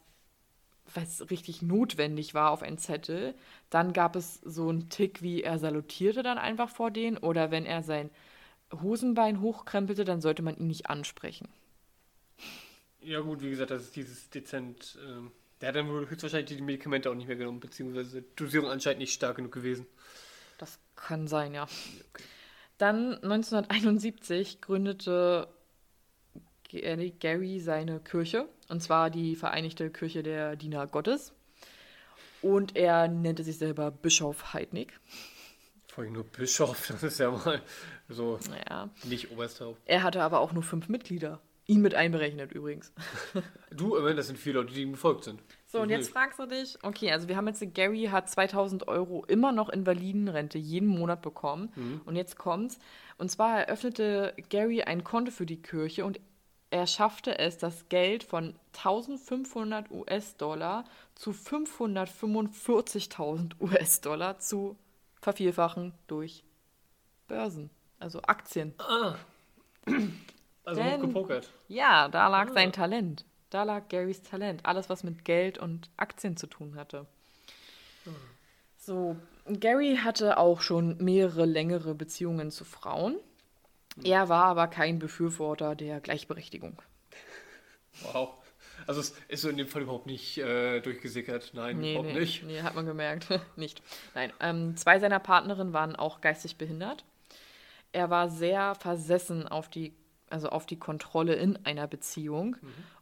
was 0.94 1.30
richtig 1.30 1.62
notwendig 1.62 2.34
war, 2.34 2.52
auf 2.52 2.64
einen 2.64 2.78
Zettel. 2.78 3.36
Dann 3.70 3.92
gab 3.92 4.16
es 4.16 4.36
so 4.36 4.70
einen 4.70 4.90
Tick, 4.90 5.22
wie 5.22 5.44
er 5.44 5.60
salutierte 5.60 6.24
dann 6.24 6.38
einfach 6.38 6.70
vor 6.70 6.92
denen. 6.92 7.18
Oder 7.18 7.52
wenn 7.52 7.66
er 7.66 7.84
sein 7.84 8.10
Hosenbein 8.74 9.42
hochkrempelte, 9.42 10.06
dann 10.06 10.22
sollte 10.22 10.42
man 10.42 10.58
ihn 10.58 10.68
nicht 10.68 10.90
ansprechen. 10.90 11.48
Ja, 13.00 13.22
gut, 13.22 13.42
wie 13.42 13.50
gesagt, 13.50 13.72
das 13.72 13.84
ist 13.84 13.96
dieses 13.96 14.30
dezent. 14.30 14.98
Ähm, 15.08 15.32
der 15.62 15.70
hat 15.70 15.76
dann 15.76 15.90
wohl 15.90 16.10
höchstwahrscheinlich 16.10 16.58
die 16.58 16.62
Medikamente 16.62 17.10
auch 17.10 17.16
nicht 17.16 17.28
mehr 17.28 17.38
genommen, 17.38 17.60
beziehungsweise 17.60 18.22
Dosierung 18.36 18.70
anscheinend 18.70 19.00
nicht 19.00 19.14
stark 19.14 19.38
genug 19.38 19.52
gewesen. 19.52 19.86
Das 20.58 20.80
kann 20.96 21.28
sein, 21.28 21.54
ja. 21.54 21.68
Dann 22.78 23.14
1971 23.16 24.62
gründete 24.62 25.48
G- 26.68 27.12
Gary 27.20 27.60
seine 27.60 28.00
Kirche, 28.00 28.48
und 28.68 28.84
zwar 28.84 29.10
die 29.10 29.36
Vereinigte 29.36 29.90
Kirche 29.90 30.22
der 30.22 30.56
Diener 30.56 30.86
Gottes. 30.88 31.34
Und 32.42 32.76
er 32.76 33.08
nannte 33.08 33.44
sich 33.44 33.58
selber 33.58 33.90
Bischof 33.90 34.54
Heidnik. 34.54 35.00
Vor 35.88 36.04
allem 36.04 36.14
nur 36.14 36.24
Bischof, 36.24 36.88
das 36.88 37.02
ist 37.02 37.20
ja 37.20 37.32
mal 37.32 37.62
so 38.10 38.40
Naja. 38.50 38.90
nicht 39.04 39.32
Obersthaupt. 39.32 39.80
Er 39.86 40.04
hatte 40.04 40.22
aber 40.22 40.40
auch 40.40 40.54
nur 40.54 40.64
fünf 40.64 40.88
Mitglieder. 40.90 41.40
Ihn 41.70 41.82
mit 41.82 41.96
einberechnet 41.96 42.54
übrigens. 42.54 42.94
Du, 43.70 43.96
immerhin, 43.96 44.16
das 44.18 44.28
sind 44.28 44.40
viele 44.40 44.60
Leute, 44.62 44.74
die 44.74 44.82
ihm 44.82 44.94
gefolgt 44.94 45.26
sind. 45.26 45.40
So, 45.68 45.82
und 45.82 45.90
jetzt 45.90 46.10
fragst 46.12 46.40
du 46.40 46.46
dich, 46.48 46.78
okay, 46.82 47.12
also 47.12 47.28
wir 47.28 47.36
haben 47.36 47.48
jetzt, 47.48 47.62
Gary 47.76 48.06
hat 48.06 48.30
2000 48.30 48.88
Euro 48.88 49.26
immer 49.26 49.52
noch 49.52 49.68
Invalidenrente 49.70 50.58
jeden 50.58 50.88
Monat 50.88 51.22
bekommen. 51.22 52.02
Und 52.06 52.16
jetzt 52.16 52.38
kommt's. 52.38 52.80
Und 53.18 53.30
zwar 53.30 53.60
eröffnete 53.60 54.34
Gary 54.50 54.82
ein 54.84 55.04
Konto 55.04 55.32
für 55.32 55.46
die 55.46 55.62
Kirche 55.62 56.06
und 56.06 56.22
er 56.70 56.88
schaffte 56.88 57.38
es, 57.38 57.58
das 57.58 57.90
Geld 57.90 58.24
von 58.24 58.56
1500 58.78 59.92
US-Dollar 59.92 60.86
zu 61.16 61.32
545.000 61.32 63.60
US-Dollar 63.60 64.40
zu 64.40 64.78
vervierfachen 65.22 65.94
durch 66.08 66.44
Börsen, 67.28 67.70
also 68.00 68.22
Aktien. 68.24 68.74
Also 70.66 70.82
Denn- 70.82 71.02
gepokert. 71.02 71.50
Ja, 71.68 72.08
da 72.10 72.28
lag 72.28 72.50
Ah. 72.50 72.54
sein 72.54 72.72
Talent. 72.74 73.26
Da 73.50 73.64
lag 73.64 73.88
Garys 73.88 74.22
Talent. 74.22 74.66
Alles, 74.66 74.90
was 74.90 75.04
mit 75.04 75.24
Geld 75.24 75.58
und 75.58 75.90
Aktien 75.96 76.36
zu 76.36 76.48
tun 76.48 76.76
hatte. 76.76 77.06
So, 78.78 79.16
Gary 79.48 80.00
hatte 80.04 80.38
auch 80.38 80.62
schon 80.62 80.98
mehrere 81.04 81.46
längere 81.46 81.94
Beziehungen 81.96 82.52
zu 82.52 82.66
Frauen. 82.66 83.18
Er 84.04 84.30
war 84.30 84.46
aber 84.46 84.68
kein 84.68 85.00
Befürworter 85.00 85.76
der 85.76 86.00
Gleichberechtigung. 86.00 86.82
Wow. 88.14 88.36
Also 88.86 89.02
es 89.02 89.16
ist 89.28 89.42
so 89.42 89.50
in 89.50 89.58
dem 89.58 89.68
Fall 89.68 89.82
überhaupt 89.82 90.06
nicht 90.06 90.38
äh, 90.38 90.80
durchgesickert. 90.82 91.52
Nein, 91.54 91.80
Nee, 91.80 91.94
überhaupt 91.96 92.14
nee, 92.14 92.20
nicht. 92.20 92.44
nee, 92.44 92.62
hat 92.62 92.76
man 92.76 92.86
gemerkt. 92.86 93.28
nicht. 93.58 93.82
Nein, 94.14 94.32
ähm, 94.40 94.78
zwei 94.78 95.00
seiner 95.00 95.20
Partnerinnen 95.20 95.74
waren 95.74 95.96
auch 95.96 96.22
geistig 96.22 96.58
behindert. 96.58 97.04
Er 97.98 98.12
war 98.12 98.30
sehr 98.30 98.76
versessen 98.76 99.48
auf 99.48 99.70
die, 99.70 99.92
also 100.30 100.50
auf 100.50 100.68
die 100.68 100.78
Kontrolle 100.78 101.34
in 101.34 101.66
einer 101.66 101.88
Beziehung 101.88 102.56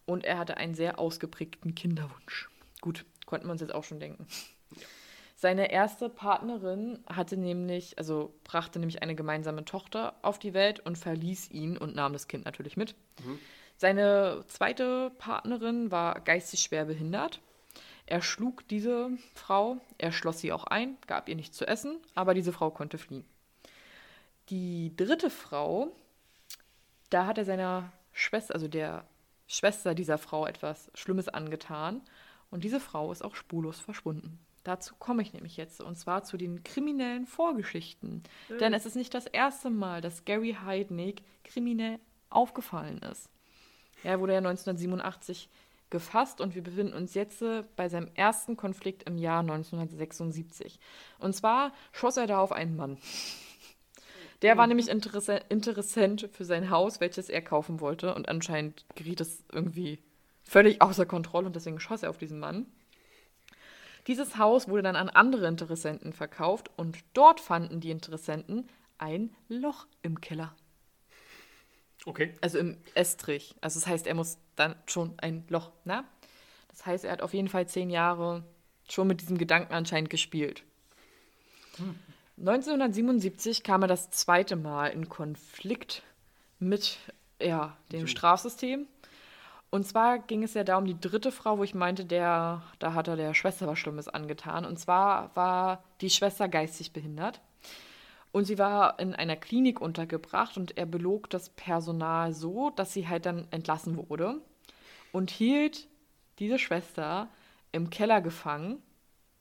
und 0.06 0.24
er 0.24 0.38
hatte 0.38 0.56
einen 0.56 0.74
sehr 0.74 1.00
ausgeprägten 1.00 1.76
Kinderwunsch. 1.76 2.50
Gut, 2.80 3.04
konnten 3.26 3.46
wir 3.46 3.52
uns 3.52 3.60
jetzt 3.60 3.76
auch 3.76 3.84
schon 3.84 4.00
denken. 4.00 4.26
Seine 5.36 5.70
erste 5.70 6.08
Partnerin 6.08 7.04
hatte 7.08 7.36
nämlich, 7.36 7.98
also 7.98 8.34
brachte 8.46 8.80
nämlich 8.80 9.04
eine 9.04 9.16
gemeinsame 9.16 9.66
Tochter 9.66 10.16
auf 10.22 10.40
die 10.40 10.54
Welt 10.54 10.80
und 10.80 10.98
verließ 10.98 11.52
ihn 11.52 11.78
und 11.78 11.94
nahm 11.94 12.14
das 12.14 12.30
Kind 12.30 12.46
natürlich 12.46 12.78
mit. 12.78 12.96
Seine 13.76 14.46
zweite 14.48 15.12
Partnerin 15.18 15.92
war 15.92 16.22
geistig 16.22 16.62
schwer 16.62 16.86
behindert. 16.86 17.42
Er 18.06 18.22
schlug 18.22 18.66
diese 18.70 19.10
Frau, 19.34 19.76
er 19.98 20.14
schloss 20.14 20.40
sie 20.40 20.54
auch 20.54 20.64
ein, 20.64 20.96
gab 21.06 21.28
ihr 21.28 21.36
nichts 21.36 21.58
zu 21.58 21.68
essen, 21.68 21.98
aber 22.14 22.34
diese 22.34 22.54
Frau 22.54 22.72
konnte 22.72 22.98
fliehen. 22.98 23.26
Die 24.50 24.96
dritte 24.96 25.30
Frau, 25.30 25.96
da 27.10 27.26
hat 27.26 27.38
er 27.38 27.46
seiner 27.46 27.92
Schwester, 28.12 28.54
also 28.54 28.68
der 28.68 29.06
Schwester 29.48 29.96
dieser 29.96 30.18
Frau 30.18 30.46
etwas 30.46 30.92
Schlimmes 30.94 31.28
angetan 31.28 32.02
und 32.52 32.64
diese 32.64 32.80
Frau 32.80 33.12
ist 33.12 33.24
auch 33.24 33.36
spurlos 33.36 33.80
verschwunden. 33.80 34.40
Dazu 34.64 34.96
komme 34.98 35.22
ich 35.22 35.34
nämlich 35.34 35.58
jetzt, 35.58 35.80
und 35.80 35.96
zwar 35.96 36.24
zu 36.24 36.38
den 36.38 36.64
kriminellen 36.64 37.28
Vorgeschichten. 37.28 38.24
Denn 38.60 38.74
es 38.74 38.88
ist 38.88 38.96
nicht 38.96 39.14
das 39.14 39.28
erste 39.28 39.70
Mal, 39.70 40.02
dass 40.02 40.26
Gary 40.26 40.58
Heidnik 40.66 41.22
kriminell 41.44 42.00
aufgefallen 42.32 42.98
ist. 43.00 43.30
Er 44.04 44.20
wurde 44.20 44.34
ja 44.34 44.40
1987 44.40 45.50
gefasst 45.92 46.42
und 46.42 46.56
wir 46.56 46.64
befinden 46.64 46.94
uns 46.94 47.14
jetzt 47.14 47.44
äh, 47.44 47.64
bei 47.76 47.90
seinem 47.90 48.10
ersten 48.16 48.58
Konflikt 48.58 49.04
im 49.04 49.18
Jahr 49.18 49.42
1976. 49.42 50.80
Und 51.20 51.36
zwar 51.36 51.72
schoss 51.92 52.18
er 52.18 52.26
da 52.28 52.40
auf 52.40 52.52
einen 52.52 52.76
Mann. 52.76 52.98
Der 54.42 54.58
war 54.58 54.68
nämlich 54.68 54.90
interesse 54.90 55.42
interessant 55.50 56.30
für 56.32 56.46
sein 56.46 56.70
Haus, 56.70 57.00
welches 57.00 57.30
er 57.30 57.42
kaufen 57.42 57.80
wollte 57.80 58.14
und 58.14 58.30
anscheinend 58.30 58.86
geriet 58.96 59.22
es 59.22 59.44
irgendwie 59.52 60.00
völlig 60.44 60.82
außer 60.82 61.06
Kontrolle 61.06 61.48
und 61.48 61.56
deswegen 61.56 61.80
schoss 61.80 62.04
er 62.04 62.10
auf 62.10 62.18
diesen 62.18 62.40
Mann. 62.40 62.66
Dieses 64.08 64.38
Haus 64.38 64.68
wurde 64.68 64.84
dann 64.84 64.96
an 64.96 65.10
andere 65.10 65.48
Interessenten 65.48 66.14
verkauft 66.14 66.70
und 66.76 67.00
dort 67.14 67.40
fanden 67.40 67.80
die 67.80 67.90
Interessenten 67.90 68.70
ein 68.98 69.36
Loch 69.48 69.88
im 70.04 70.22
Keller. 70.22 70.56
Okay. 72.06 72.34
Also 72.42 72.60
im 72.60 72.78
Estrich. 72.94 73.56
Also 73.62 73.80
das 73.80 73.88
heißt, 73.88 74.06
er 74.06 74.14
muss 74.14 74.38
dann 74.56 74.76
schon 74.86 75.16
ein 75.18 75.44
Loch, 75.50 75.72
ne? 75.86 76.04
Das 76.70 76.86
heißt, 76.86 77.06
er 77.06 77.14
hat 77.14 77.22
auf 77.22 77.34
jeden 77.34 77.48
Fall 77.48 77.68
zehn 77.68 77.90
Jahre 77.90 78.44
schon 78.88 79.08
mit 79.08 79.22
diesem 79.22 79.38
Gedanken 79.38 79.74
anscheinend 79.74 80.10
gespielt. 80.10 80.64
1977 82.38 83.64
kam 83.64 83.84
er 83.84 83.88
das 83.88 84.10
zweite 84.12 84.56
Mal 84.56 84.88
in 84.88 85.08
Konflikt 85.08 86.04
mit 86.60 86.98
ja, 87.42 87.78
dem 87.92 88.08
Strafsystem. 88.08 88.88
Und 89.70 89.86
zwar 89.86 90.20
ging 90.20 90.44
es 90.44 90.54
ja 90.54 90.64
da 90.64 90.78
um 90.78 90.86
die 90.86 91.00
dritte 91.00 91.32
Frau, 91.32 91.58
wo 91.58 91.64
ich 91.64 91.76
meinte, 91.76 92.06
der, 92.06 92.62
da 92.80 92.94
hat 92.94 93.08
er 93.08 93.16
der 93.16 93.34
Schwester 93.34 93.68
was 93.68 93.80
Schlimmes 93.80 94.08
angetan. 94.08 94.66
Und 94.66 94.80
zwar 94.80 95.36
war 95.36 95.84
die 96.02 96.10
Schwester 96.10 96.48
geistig 96.48 96.94
behindert. 96.94 97.42
Und 98.32 98.46
sie 98.46 98.58
war 98.58 99.00
in 99.00 99.16
einer 99.16 99.38
Klinik 99.38 99.80
untergebracht 99.80 100.58
und 100.58 100.78
er 100.78 100.86
belog 100.86 101.30
das 101.30 101.50
Personal 101.50 102.34
so, 102.34 102.70
dass 102.70 102.92
sie 102.92 103.08
halt 103.08 103.26
dann 103.26 103.48
entlassen 103.52 104.10
wurde 104.10 104.42
und 105.14 105.32
hielt 105.32 105.88
diese 106.40 106.60
Schwester 106.60 107.30
im 107.72 107.90
Keller 107.90 108.20
gefangen, 108.20 108.82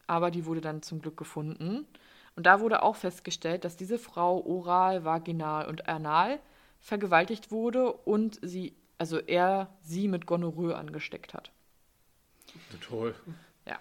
aber 0.07 0.31
die 0.31 0.47
wurde 0.47 0.61
dann 0.61 0.83
zum 0.83 1.01
Glück 1.01 1.17
gefunden. 1.17 1.89
Und 2.37 2.47
da 2.47 2.61
wurde 2.61 2.83
auch 2.83 2.97
festgestellt, 2.97 3.65
dass 3.65 3.77
diese 3.77 3.99
Frau 3.99 4.45
oral, 4.45 5.05
vaginal 5.05 5.69
und 5.69 5.89
anal 5.89 6.41
vergewaltigt 6.81 7.51
wurde 7.51 7.93
und 7.93 8.39
sie, 8.43 8.75
also 8.99 9.19
er 9.19 9.69
sie 9.83 10.09
mit 10.09 10.27
Gonorrhoe 10.27 10.75
angesteckt 10.77 11.33
hat. 11.33 11.51
Toll. 12.81 13.15
Ja. 13.67 13.79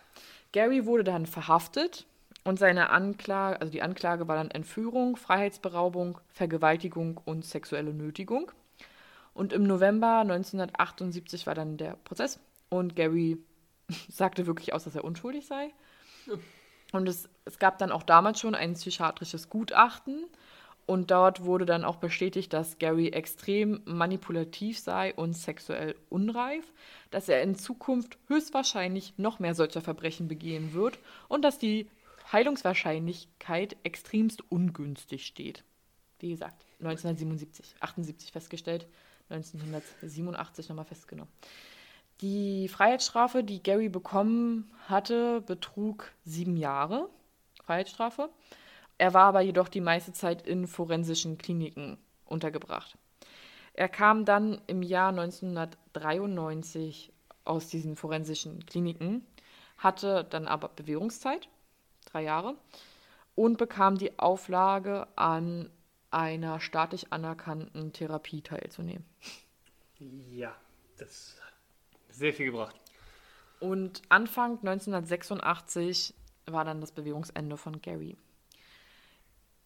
Gary 0.51 0.85
wurde 0.85 1.03
dann 1.03 1.25
verhaftet 1.25 2.05
und 2.43 2.59
seine 2.59 2.89
Anklage, 2.89 3.59
also 3.59 3.71
die 3.71 3.81
Anklage 3.81 4.27
war 4.27 4.35
dann 4.35 4.51
Entführung, 4.51 5.15
Freiheitsberaubung, 5.15 6.19
Vergewaltigung 6.29 7.19
und 7.25 7.45
sexuelle 7.45 7.93
Nötigung. 7.93 8.51
Und 9.33 9.51
im 9.51 9.63
November 9.63 10.19
1978 10.19 11.47
war 11.47 11.55
dann 11.55 11.77
der 11.77 11.95
Prozess 12.03 12.39
und 12.69 12.95
Gary 12.95 13.37
sagte 14.09 14.45
wirklich 14.45 14.73
aus, 14.73 14.83
dass 14.83 14.95
er 14.95 15.03
unschuldig 15.03 15.47
sei. 15.47 15.71
Und 16.93 17.09
es, 17.09 17.27
es 17.43 17.59
gab 17.59 17.79
dann 17.79 17.91
auch 17.91 18.03
damals 18.03 18.39
schon 18.39 18.55
ein 18.55 18.75
psychiatrisches 18.75 19.49
Gutachten 19.49 20.25
und 20.85 21.11
dort 21.11 21.43
wurde 21.43 21.65
dann 21.65 21.85
auch 21.85 21.95
bestätigt, 21.95 22.53
dass 22.53 22.77
Gary 22.77 23.09
extrem 23.09 23.81
manipulativ 23.85 24.79
sei 24.79 25.13
und 25.13 25.33
sexuell 25.33 25.95
unreif, 26.09 26.71
dass 27.09 27.29
er 27.29 27.41
in 27.41 27.55
Zukunft 27.55 28.17
höchstwahrscheinlich 28.27 29.13
noch 29.17 29.39
mehr 29.39 29.55
solcher 29.55 29.81
Verbrechen 29.81 30.27
begehen 30.27 30.73
wird 30.73 30.99
und 31.29 31.43
dass 31.43 31.57
die 31.57 31.89
Heilungswahrscheinlichkeit 32.31 33.75
extremst 33.83 34.43
ungünstig 34.51 35.25
steht. 35.25 35.63
Wie 36.19 36.29
gesagt, 36.29 36.65
1977, 36.79 37.75
78 37.79 38.31
festgestellt, 38.31 38.87
1987 39.29 40.69
nochmal 40.69 40.85
festgenommen. 40.85 41.31
Die 42.21 42.67
Freiheitsstrafe, 42.67 43.43
die 43.43 43.61
Gary 43.61 43.89
bekommen 43.89 44.71
hatte, 44.87 45.41
betrug 45.41 46.11
sieben 46.23 46.57
Jahre. 46.57 47.09
Freiheitsstrafe. 47.63 48.29
Er 48.97 49.13
war 49.13 49.25
aber 49.25 49.41
jedoch 49.41 49.67
die 49.67 49.81
meiste 49.81 50.13
Zeit 50.13 50.47
in 50.47 50.67
forensischen 50.67 51.37
Kliniken 51.37 51.97
untergebracht. 52.25 52.97
Er 53.73 53.89
kam 53.89 54.25
dann 54.25 54.61
im 54.67 54.83
Jahr 54.83 55.09
1993 55.09 57.11
aus 57.43 57.69
diesen 57.69 57.95
forensischen 57.95 58.63
Kliniken, 58.65 59.25
hatte 59.77 60.25
dann 60.29 60.47
aber 60.47 60.69
Bewährungszeit, 60.69 61.49
drei 62.05 62.23
Jahre, 62.23 62.55
und 63.35 63.57
bekam 63.57 63.97
die 63.97 64.19
Auflage, 64.19 65.07
an 65.15 65.69
einer 66.11 66.59
staatlich 66.59 67.11
anerkannten 67.11 67.91
Therapie 67.91 68.41
teilzunehmen. 68.41 69.03
Ja, 69.97 70.55
das 70.97 71.35
sehr 72.13 72.33
viel 72.33 72.47
gebracht. 72.47 72.79
Und 73.59 74.01
Anfang 74.09 74.59
1986 74.59 76.13
war 76.45 76.65
dann 76.65 76.81
das 76.81 76.91
Bewährungsende 76.91 77.57
von 77.57 77.81
Gary. 77.81 78.17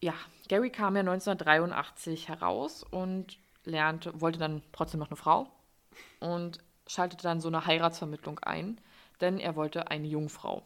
Ja, 0.00 0.14
Gary 0.48 0.70
kam 0.70 0.94
ja 0.94 1.00
1983 1.00 2.28
heraus 2.28 2.84
und 2.84 3.38
lernte, 3.64 4.20
wollte 4.20 4.38
dann 4.38 4.62
trotzdem 4.72 5.00
noch 5.00 5.08
eine 5.08 5.16
Frau 5.16 5.50
und 6.20 6.60
schaltete 6.86 7.24
dann 7.24 7.40
so 7.40 7.48
eine 7.48 7.66
Heiratsvermittlung 7.66 8.38
ein, 8.40 8.80
denn 9.20 9.40
er 9.40 9.56
wollte 9.56 9.90
eine 9.90 10.06
Jungfrau. 10.06 10.62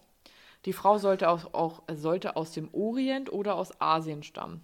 Die 0.66 0.74
Frau 0.74 0.98
sollte 0.98 1.30
auch, 1.30 1.54
auch 1.54 1.82
sollte 1.92 2.36
aus 2.36 2.52
dem 2.52 2.72
Orient 2.72 3.32
oder 3.32 3.54
aus 3.56 3.80
Asien 3.80 4.22
stammen. 4.22 4.62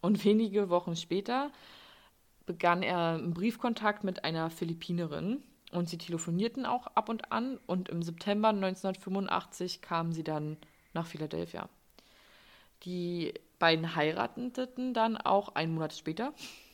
Und 0.00 0.24
wenige 0.24 0.70
Wochen 0.70 0.96
später 0.96 1.50
begann 2.46 2.82
er 2.82 3.14
einen 3.14 3.34
Briefkontakt 3.34 4.04
mit 4.04 4.24
einer 4.24 4.50
Philippinerin 4.50 5.42
und 5.74 5.88
sie 5.88 5.98
telefonierten 5.98 6.66
auch 6.66 6.86
ab 6.88 7.08
und 7.08 7.32
an 7.32 7.58
und 7.66 7.88
im 7.88 8.02
September 8.02 8.48
1985 8.48 9.82
kamen 9.82 10.12
sie 10.12 10.24
dann 10.24 10.56
nach 10.92 11.06
Philadelphia. 11.06 11.68
Die 12.84 13.34
beiden 13.58 13.96
heirateten 13.96 14.94
dann 14.94 15.16
auch 15.16 15.54
einen 15.54 15.74
Monat 15.74 15.94
später, 15.94 16.32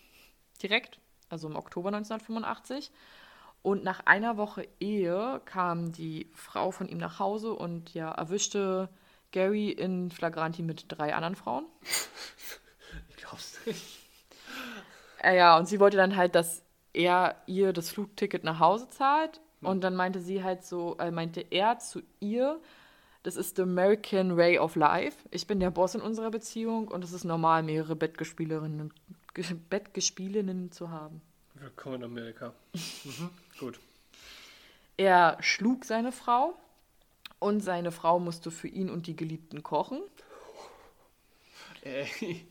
direkt, 0.63 0.99
also 1.29 1.49
im 1.49 1.57
Oktober 1.57 1.89
1985. 1.89 2.91
Und 3.63 3.85
nach 3.85 4.07
einer 4.07 4.37
Woche 4.37 4.67
Ehe 4.81 5.43
kam 5.45 5.93
die 5.93 6.31
Frau 6.35 6.71
von 6.71 6.89
ihm 6.89 6.99
nach 6.99 7.19
Hause 7.19 7.53
und 7.53 7.93
ja, 7.93 8.11
erwischte 8.11 8.89
Gary 9.33 9.71
in 9.71 10.11
Flagranti 10.11 10.63
mit 10.63 10.87
drei 10.89 11.15
anderen 11.15 11.37
Frauen. 11.37 11.67
Ich 13.09 13.17
glaub's 13.17 13.59
nicht. 13.67 13.99
Ja, 15.23 15.59
und 15.59 15.67
sie 15.67 15.79
wollte 15.79 15.99
dann 15.99 16.17
halt, 16.17 16.35
dass 16.35 16.63
er 16.93 17.37
ihr 17.47 17.73
das 17.73 17.91
Flugticket 17.91 18.45
nach 18.45 18.59
Hause 18.61 18.89
zahlt. 18.91 19.41
Und 19.63 19.83
dann 19.83 19.95
meinte 19.95 20.21
sie 20.21 20.43
halt 20.43 20.65
so, 20.65 20.97
äh, 20.99 21.11
meinte 21.11 21.45
er 21.51 21.79
zu 21.79 22.01
ihr, 22.19 22.59
das 23.23 23.37
ist 23.37 23.57
the 23.57 23.63
American 23.63 24.39
Way 24.39 24.59
of 24.59 24.75
Life. 24.75 25.19
Ich 25.31 25.47
bin 25.47 25.61
der 25.61 25.71
Boss 25.71 25.95
in 25.95 26.01
unserer 26.01 26.31
Beziehung 26.31 26.89
und 26.89 27.05
es 27.05 27.13
ist 27.13 27.25
normal, 27.25 27.63
mehrere 27.63 27.95
Bettgespielerinnen, 27.95 28.95
Ge- 29.35 29.45
Bettgespielinnen 29.69 30.73
zu 30.73 30.91
haben. 30.91 31.21
Willkommen 31.55 31.97
in 31.97 32.05
Amerika. 32.05 32.55
Mhm, 33.05 33.31
gut. 33.59 33.79
Er 34.97 35.37
schlug 35.41 35.85
seine 35.85 36.13
Frau 36.13 36.55
und 37.39 37.61
seine 37.61 37.93
Frau 37.93 38.19
musste 38.19 38.51
für 38.51 38.69
ihn 38.69 38.89
und 38.89 39.07
die 39.07 39.17
Geliebten 39.17 39.63
kochen. 39.63 40.01
Ey. 41.83 42.47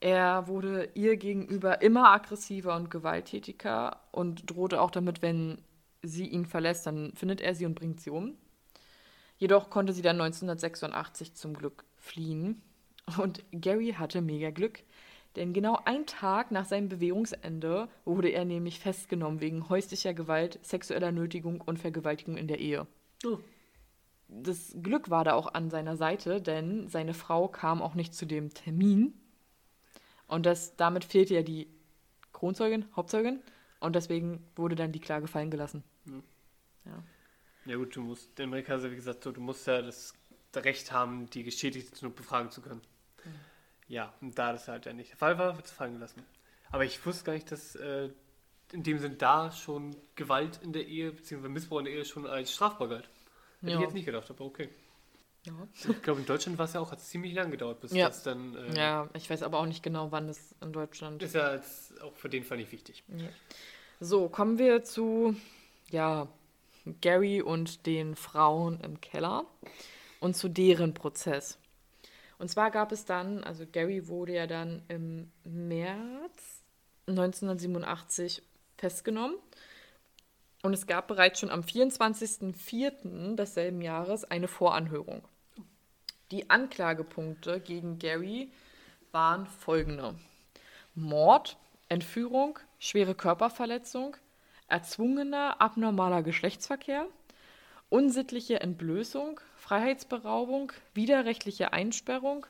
Er 0.00 0.48
wurde 0.48 0.88
ihr 0.94 1.16
gegenüber 1.16 1.82
immer 1.82 2.10
aggressiver 2.10 2.74
und 2.74 2.90
gewalttätiger 2.90 4.00
und 4.12 4.50
drohte 4.50 4.80
auch 4.80 4.90
damit, 4.90 5.20
wenn 5.20 5.58
sie 6.02 6.26
ihn 6.26 6.46
verlässt, 6.46 6.86
dann 6.86 7.12
findet 7.14 7.42
er 7.42 7.54
sie 7.54 7.66
und 7.66 7.74
bringt 7.74 8.00
sie 8.00 8.10
um. 8.10 8.34
Jedoch 9.36 9.70
konnte 9.70 9.92
sie 9.92 10.02
dann 10.02 10.20
1986 10.20 11.34
zum 11.34 11.54
Glück 11.54 11.84
fliehen. 11.96 12.62
Und 13.18 13.44
Gary 13.52 13.94
hatte 13.98 14.20
mega 14.20 14.50
Glück, 14.50 14.80
denn 15.36 15.52
genau 15.52 15.78
einen 15.84 16.06
Tag 16.06 16.50
nach 16.50 16.64
seinem 16.64 16.88
Bewährungsende 16.88 17.88
wurde 18.04 18.28
er 18.28 18.44
nämlich 18.44 18.80
festgenommen 18.80 19.40
wegen 19.40 19.68
häuslicher 19.68 20.14
Gewalt, 20.14 20.58
sexueller 20.62 21.12
Nötigung 21.12 21.60
und 21.60 21.78
Vergewaltigung 21.78 22.36
in 22.36 22.48
der 22.48 22.58
Ehe. 22.58 22.86
Oh. 23.24 23.38
Das 24.28 24.76
Glück 24.80 25.10
war 25.10 25.24
da 25.24 25.34
auch 25.34 25.54
an 25.54 25.70
seiner 25.70 25.96
Seite, 25.96 26.40
denn 26.40 26.88
seine 26.88 27.14
Frau 27.14 27.48
kam 27.48 27.82
auch 27.82 27.94
nicht 27.94 28.14
zu 28.14 28.26
dem 28.26 28.54
Termin. 28.54 29.19
Und 30.30 30.46
das, 30.46 30.76
damit 30.76 31.04
fehlte 31.04 31.34
ja 31.34 31.42
die 31.42 31.68
Kronzeugin, 32.32 32.86
Hauptzeugin. 32.94 33.40
Und 33.80 33.96
deswegen 33.96 34.46
wurde 34.56 34.76
dann 34.76 34.92
die 34.92 35.00
Klage 35.00 35.26
fallen 35.26 35.50
gelassen. 35.50 35.82
Ja. 36.84 37.02
Ja 37.66 37.76
gut, 37.76 37.94
du 37.96 38.00
musst, 38.02 38.38
in 38.38 38.46
Amerika 38.46 38.74
ist 38.76 38.84
ja 38.84 38.90
wie 38.90 38.96
gesagt 38.96 39.24
so, 39.24 39.32
du 39.32 39.40
musst 39.40 39.66
ja 39.66 39.82
das 39.82 40.14
Recht 40.54 40.92
haben, 40.92 41.28
die 41.30 41.42
Geschädigte 41.42 41.92
zu 41.92 42.10
befragen 42.10 42.50
zu 42.50 42.62
können. 42.62 42.80
Ja, 43.86 44.14
und 44.20 44.38
da 44.38 44.52
das 44.52 44.68
halt 44.68 44.86
ja 44.86 44.92
nicht 44.92 45.10
der 45.10 45.16
Fall 45.18 45.38
war, 45.38 45.56
wird 45.56 45.66
es 45.66 45.72
fallen 45.72 45.94
gelassen. 45.94 46.22
Aber 46.70 46.84
ich 46.84 47.04
wusste 47.04 47.24
gar 47.24 47.32
nicht, 47.32 47.50
dass 47.50 47.74
äh, 47.74 48.10
in 48.72 48.82
dem 48.84 48.98
Sinn 48.98 49.18
da 49.18 49.50
schon 49.50 49.96
Gewalt 50.14 50.60
in 50.62 50.72
der 50.72 50.86
Ehe, 50.86 51.12
beziehungsweise 51.12 51.52
Missbrauch 51.52 51.80
in 51.80 51.86
der 51.86 51.94
Ehe 51.94 52.04
schon 52.04 52.26
als 52.26 52.52
strafbar 52.52 52.88
galt. 52.88 53.10
Hätte 53.60 53.72
Ja. 53.72 53.78
ich 53.78 53.82
jetzt 53.82 53.94
nicht 53.94 54.06
gedacht, 54.06 54.30
aber 54.30 54.44
okay. 54.44 54.68
Ja. 55.46 55.52
Ich 55.74 56.02
glaube, 56.02 56.20
in 56.20 56.26
Deutschland 56.26 56.58
war 56.58 56.66
es 56.66 56.74
ja 56.74 56.80
auch, 56.80 56.92
hat 56.92 56.98
es 56.98 57.08
ziemlich 57.08 57.32
lang 57.32 57.50
gedauert, 57.50 57.80
bis 57.80 57.92
Ja. 57.92 58.08
das 58.08 58.22
dann. 58.22 58.54
Äh, 58.56 58.76
ja, 58.76 59.08
ich 59.14 59.30
weiß 59.30 59.42
aber 59.42 59.58
auch 59.58 59.66
nicht 59.66 59.82
genau, 59.82 60.12
wann 60.12 60.28
es 60.28 60.54
in 60.60 60.72
Deutschland 60.72 61.22
Ist 61.22 61.34
ja 61.34 61.54
jetzt 61.54 62.00
auch 62.02 62.14
für 62.14 62.28
den 62.28 62.44
Fall 62.44 62.58
nicht 62.58 62.72
wichtig. 62.72 63.04
So, 64.00 64.28
kommen 64.28 64.58
wir 64.58 64.84
zu, 64.84 65.34
ja, 65.90 66.28
Gary 67.00 67.40
und 67.42 67.86
den 67.86 68.16
Frauen 68.16 68.80
im 68.80 69.00
Keller 69.00 69.44
und 70.20 70.36
zu 70.36 70.48
deren 70.48 70.92
Prozess. 70.94 71.58
Und 72.38 72.48
zwar 72.50 72.70
gab 72.70 72.92
es 72.92 73.04
dann, 73.04 73.44
also 73.44 73.66
Gary 73.70 74.08
wurde 74.08 74.34
ja 74.34 74.46
dann 74.46 74.82
im 74.88 75.30
März 75.44 76.62
1987 77.06 78.42
festgenommen. 78.78 79.36
Und 80.62 80.74
es 80.74 80.86
gab 80.86 81.08
bereits 81.08 81.40
schon 81.40 81.50
am 81.50 81.60
24.04. 81.62 83.34
desselben 83.36 83.80
Jahres 83.80 84.24
eine 84.24 84.48
Voranhörung. 84.48 85.22
Die 86.30 86.48
Anklagepunkte 86.48 87.58
gegen 87.58 87.98
Gary 87.98 88.52
waren 89.10 89.46
folgende. 89.46 90.14
Mord, 90.94 91.56
Entführung, 91.88 92.60
schwere 92.78 93.16
Körperverletzung, 93.16 94.16
erzwungener 94.68 95.60
abnormaler 95.60 96.22
Geschlechtsverkehr, 96.22 97.06
unsittliche 97.88 98.60
Entblößung, 98.60 99.40
Freiheitsberaubung, 99.56 100.72
widerrechtliche 100.94 101.72
Einsperrung, 101.72 102.46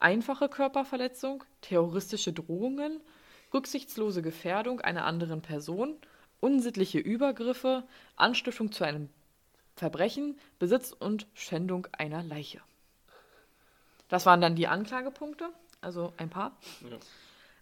einfache 0.00 0.48
Körperverletzung, 0.48 1.44
terroristische 1.60 2.32
Drohungen, 2.32 3.00
rücksichtslose 3.54 4.22
Gefährdung 4.22 4.80
einer 4.80 5.04
anderen 5.04 5.42
Person, 5.42 5.96
unsittliche 6.40 6.98
Übergriffe, 6.98 7.84
Anstiftung 8.16 8.72
zu 8.72 8.82
einem 8.82 9.10
Verbrechen, 9.76 10.36
Besitz 10.58 10.90
und 10.90 11.28
Schändung 11.34 11.86
einer 11.92 12.24
Leiche. 12.24 12.60
Das 14.12 14.26
waren 14.26 14.42
dann 14.42 14.56
die 14.56 14.68
Anklagepunkte, 14.68 15.48
also 15.80 16.12
ein 16.18 16.28
paar. 16.28 16.58
Ja. 16.82 16.98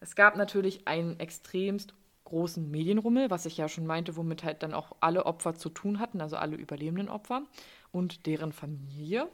Es 0.00 0.16
gab 0.16 0.36
natürlich 0.36 0.88
einen 0.88 1.20
extremst 1.20 1.94
großen 2.24 2.68
Medienrummel, 2.68 3.30
was 3.30 3.46
ich 3.46 3.56
ja 3.56 3.68
schon 3.68 3.86
meinte, 3.86 4.16
womit 4.16 4.42
halt 4.42 4.64
dann 4.64 4.74
auch 4.74 4.96
alle 4.98 5.26
Opfer 5.26 5.54
zu 5.54 5.68
tun 5.68 6.00
hatten, 6.00 6.20
also 6.20 6.36
alle 6.36 6.56
überlebenden 6.56 7.08
Opfer 7.08 7.44
und 7.92 8.26
deren 8.26 8.52
Familie. 8.52 9.28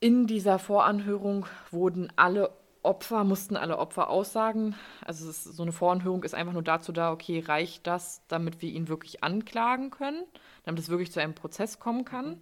In 0.00 0.26
dieser 0.26 0.58
Voranhörung 0.58 1.44
wurden 1.70 2.10
alle 2.16 2.56
Opfer, 2.82 3.22
mussten 3.24 3.54
alle 3.54 3.76
Opfer 3.76 4.08
aussagen. 4.08 4.76
Also 5.04 5.28
ist, 5.28 5.44
so 5.44 5.62
eine 5.62 5.72
Voranhörung 5.72 6.24
ist 6.24 6.34
einfach 6.34 6.54
nur 6.54 6.62
dazu 6.62 6.92
da, 6.92 7.12
okay, 7.12 7.40
reicht 7.40 7.86
das, 7.86 8.22
damit 8.28 8.62
wir 8.62 8.70
ihn 8.70 8.88
wirklich 8.88 9.22
anklagen 9.22 9.90
können, 9.90 10.24
damit 10.62 10.80
es 10.80 10.88
wirklich 10.88 11.12
zu 11.12 11.20
einem 11.20 11.34
Prozess 11.34 11.78
kommen 11.78 12.06
kann. 12.06 12.38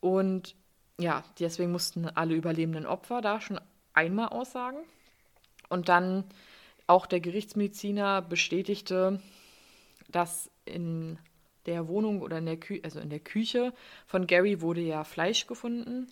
Und 0.00 0.56
ja, 0.98 1.24
deswegen 1.38 1.72
mussten 1.72 2.06
alle 2.08 2.34
überlebenden 2.34 2.86
Opfer 2.86 3.20
da 3.20 3.40
schon 3.40 3.60
einmal 3.92 4.28
aussagen. 4.28 4.78
Und 5.68 5.88
dann 5.88 6.24
auch 6.86 7.06
der 7.06 7.20
Gerichtsmediziner 7.20 8.22
bestätigte, 8.22 9.20
dass 10.08 10.50
in 10.64 11.18
der 11.66 11.86
Wohnung 11.86 12.22
oder 12.22 12.38
in 12.38 12.46
der, 12.46 12.56
Kü 12.56 12.80
also 12.82 12.98
in 12.98 13.10
der 13.10 13.20
Küche 13.20 13.74
von 14.06 14.26
Gary 14.26 14.60
wurde 14.60 14.80
ja 14.80 15.04
Fleisch 15.04 15.46
gefunden. 15.46 16.06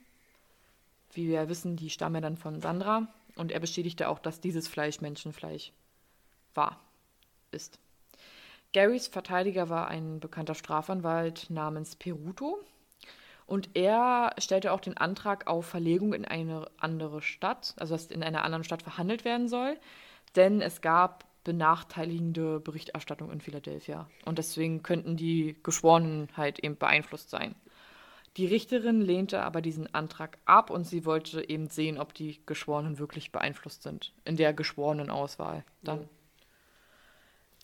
Wie 1.13 1.29
wir 1.29 1.49
wissen, 1.49 1.77
die 1.77 1.91
stammen 1.91 2.17
ja 2.17 2.21
dann 2.21 2.37
von 2.37 2.61
Sandra. 2.61 3.09
Und 3.37 3.53
er 3.53 3.61
bestätigte 3.61 4.09
auch, 4.09 4.19
dass 4.19 4.41
dieses 4.41 4.69
Fleisch 4.69 5.01
Menschenfleisch 5.01 5.73
war, 6.55 6.81
ist. 7.51 7.79
Garys 8.73 9.07
Verteidiger 9.07 9.69
war 9.69 9.89
ein 9.89 10.21
bekannter 10.21 10.55
Strafanwalt 10.55 11.49
namens 11.49 11.97
Peruto. 11.97 12.59
Und 13.47 13.71
er 13.75 14.35
stellte 14.39 14.73
auch 14.73 14.81
den 14.81 14.97
Antrag 14.97 15.47
auf 15.47 15.67
Verlegung 15.67 16.13
in 16.13 16.25
eine 16.25 16.69
andere 16.79 17.23
Stadt, 17.23 17.75
also 17.79 17.95
dass 17.95 18.07
in 18.07 18.23
einer 18.23 18.43
anderen 18.43 18.65
Stadt 18.65 18.83
verhandelt 18.83 19.25
werden 19.25 19.49
soll, 19.49 19.79
denn 20.35 20.61
es 20.61 20.81
gab 20.81 21.25
benachteiligende 21.45 22.59
Berichterstattung 22.59 23.31
in 23.31 23.41
Philadelphia. 23.41 24.09
Und 24.25 24.39
deswegen 24.39 24.83
könnten 24.83 25.17
die 25.17 25.57
Geschworenen 25.63 26.29
halt 26.37 26.59
eben 26.59 26.77
beeinflusst 26.77 27.31
sein. 27.31 27.55
Die 28.37 28.47
Richterin 28.47 29.01
lehnte 29.01 29.43
aber 29.43 29.63
diesen 29.63 29.95
Antrag 29.95 30.39
ab 30.45 30.69
und 30.69 30.85
sie 30.85 31.07
wollte 31.07 31.49
eben 31.49 31.71
sehen, 31.71 31.99
ob 31.99 32.15
die 32.15 32.41
Geschworenen 32.45 32.99
wirklich 32.99 33.31
beeinflusst 33.31 33.85
sind 33.85 34.13
in 34.25 34.37
der 34.37 34.53
Geschworenenauswahl. 34.53 35.65
Dann. 35.83 36.01
Ja. 36.01 36.09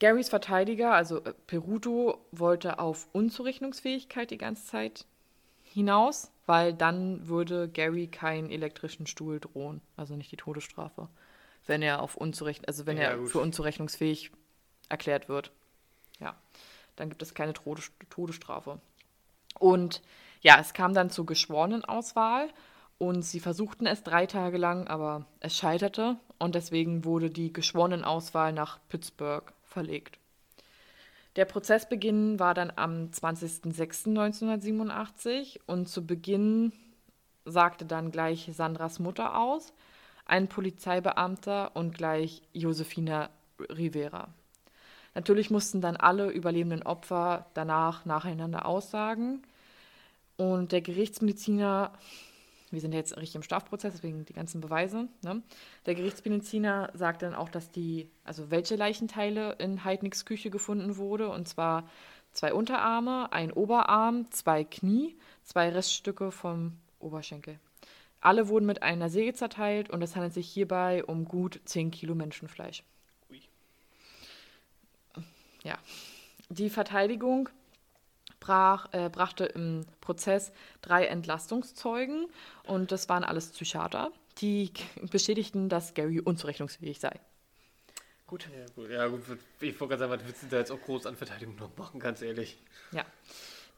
Garys 0.00 0.30
Verteidiger, 0.30 0.92
also 0.92 1.22
äh, 1.24 1.34
Peruto, 1.46 2.24
wollte 2.30 2.78
auf 2.78 3.09
Unzurechnungsfähigkeit 3.12 4.30
die 4.30 4.38
ganze 4.38 4.64
Zeit 4.64 5.06
hinaus, 5.73 6.31
weil 6.47 6.73
dann 6.74 7.28
würde 7.28 7.69
Gary 7.69 8.07
keinen 8.07 8.51
elektrischen 8.51 9.07
Stuhl 9.07 9.40
drohen, 9.40 9.81
also 9.97 10.15
nicht 10.16 10.32
die 10.32 10.36
Todesstrafe, 10.36 11.09
wenn 11.66 11.82
er 11.82 12.03
auf 12.03 12.16
unzurecht, 12.16 12.69
also 12.69 12.86
wenn 12.86 12.97
Ja, 12.97 13.05
er 13.11 13.19
gut. 13.19 13.31
für 13.31 13.40
unzurechnungsfähig 13.40 14.31
erklärt 14.89 15.28
wird. 15.28 15.53
Ja, 16.20 16.36
dann 16.97 17.09
gibt 17.09 17.23
es 17.23 17.35
keine 17.35 17.53
Todes 17.55 17.90
Todesstrafe. 18.11 18.81
Und 19.59 20.03
ja, 20.40 20.59
es 20.61 20.74
kam 20.74 20.94
dann 20.94 21.11
zur 21.11 21.27
Geschworenenauswahl 21.27 22.49
und 22.99 23.23
sie 23.23 23.40
versuchten 23.40 23.86
es 23.86 24.03
drei 24.03 24.27
Tage 24.27 24.59
lang, 24.59 24.89
aber 24.89 25.27
es 25.40 25.57
scheiterte 25.57 26.16
und 26.39 26.55
deswegen 26.55 27.05
wurde 27.05 27.31
die 27.31 27.53
Geschworenenauswahl 27.53 28.53
nach 28.53 28.78
Pittsburgh 28.89 29.53
verlegt. 29.62 30.19
Der 31.36 31.46
Prozessbeginn 31.46 32.38
war 32.38 32.52
dann 32.52 32.70
am 32.76 33.06
20.06.1987 33.06 35.60
und 35.66 35.88
zu 35.88 36.06
Beginn 36.06 36.74
sagte 37.44 37.86
dann 37.86 38.10
gleich 38.10 38.50
Sandras 38.52 38.98
Mutter 38.98 39.38
aus, 39.38 39.72
ein 40.26 40.48
Polizeibeamter 40.48 41.74
und 41.74 41.96
gleich 41.96 42.42
Josefina 42.52 43.30
Rivera. 43.59 44.28
Natürlich 45.14 45.50
mussten 45.50 45.80
dann 45.80 45.96
alle 45.96 46.30
überlebenden 46.30 46.82
Opfer 46.82 47.46
danach 47.54 48.04
nacheinander 48.04 48.66
aussagen. 48.66 49.42
Und 50.36 50.72
der 50.72 50.80
Gerichtsmediziner, 50.80 51.92
wir 52.73 52.81
sind 52.81 52.93
ja 52.93 52.99
jetzt 52.99 53.16
richtig 53.16 53.36
im 53.36 53.43
Strafprozess, 53.43 53.93
deswegen 53.93 54.24
die 54.24 54.32
ganzen 54.32 54.61
Beweise, 54.61 55.09
ne? 55.23 55.43
Der 55.86 55.94
Gerichtsmediziner 55.94 56.90
sagt 56.94 57.23
dann 57.23 57.35
auch, 57.35 57.49
dass 57.49 57.70
die, 57.70 58.09
also 58.24 58.51
welche 58.51 58.77
Leichenteile 58.77 59.53
in 59.59 59.85
Heidnicks 59.85 60.24
Küche 60.24 60.51
gefunden 60.51 60.97
wurde. 60.97 61.28
Und 61.28 61.49
zwar 61.49 61.89
zwei 62.32 62.55
Unterarme, 62.55 63.32
ein 63.32 63.53
Oberarm, 63.53 64.31
zwei 64.31 64.65
Knie, 64.65 65.16
zwei 65.44 65.69
Reststücke 65.69 66.32
vom 66.32 66.78
Oberschenkel. 66.99 67.59
Alle 68.20 68.49
wurden 68.49 68.66
mit 68.66 68.82
einer 68.82 69.11
Säge 69.11 69.35
zerteilt 69.35 69.90
und 69.90 70.01
es 70.01 70.15
handelt 70.15 70.32
sich 70.32 70.49
hierbei 70.49 71.05
um 71.05 71.24
gut 71.24 71.61
10 71.65 71.90
Kilo 71.90 72.15
Menschenfleisch. 72.15 72.85
Ui. 73.31 73.43
Ja. 75.65 75.77
Die 76.49 76.70
Verteidigung 76.70 77.49
brach, 78.43 78.93
äh, 78.93 79.09
brachte 79.09 79.44
im 79.44 79.86
Prozess 80.01 80.52
drei 80.82 81.06
Entlastungszeugen 81.06 82.27
und 82.64 82.90
das 82.90 83.09
waren 83.09 83.23
alles 83.23 83.51
Psychiater, 83.51 84.10
die 84.39 84.73
bestätigten, 85.10 85.69
dass 85.69 85.94
Gary 85.94 86.20
unzurechnungsfähig 86.20 86.98
sei. 87.01 87.20
Gut. 88.27 88.48
Ja, 88.52 88.66
gut. 88.74 88.90
Ja, 88.90 89.06
gut. 89.06 89.20
Ich 89.60 89.81
wollte 89.81 89.97
gerade 89.97 90.09
sagen, 90.09 90.12
was 90.12 90.27
willst 90.27 90.43
du 90.43 90.47
da 90.48 90.59
jetzt 90.59 90.73
auch 90.73 90.81
groß 90.81 91.06
an 91.06 91.16
Verteidigung 91.16 91.55
noch 91.56 91.77
machen, 91.77 92.01
ganz 92.01 92.20
ehrlich. 92.23 92.59
Ja. 92.90 93.05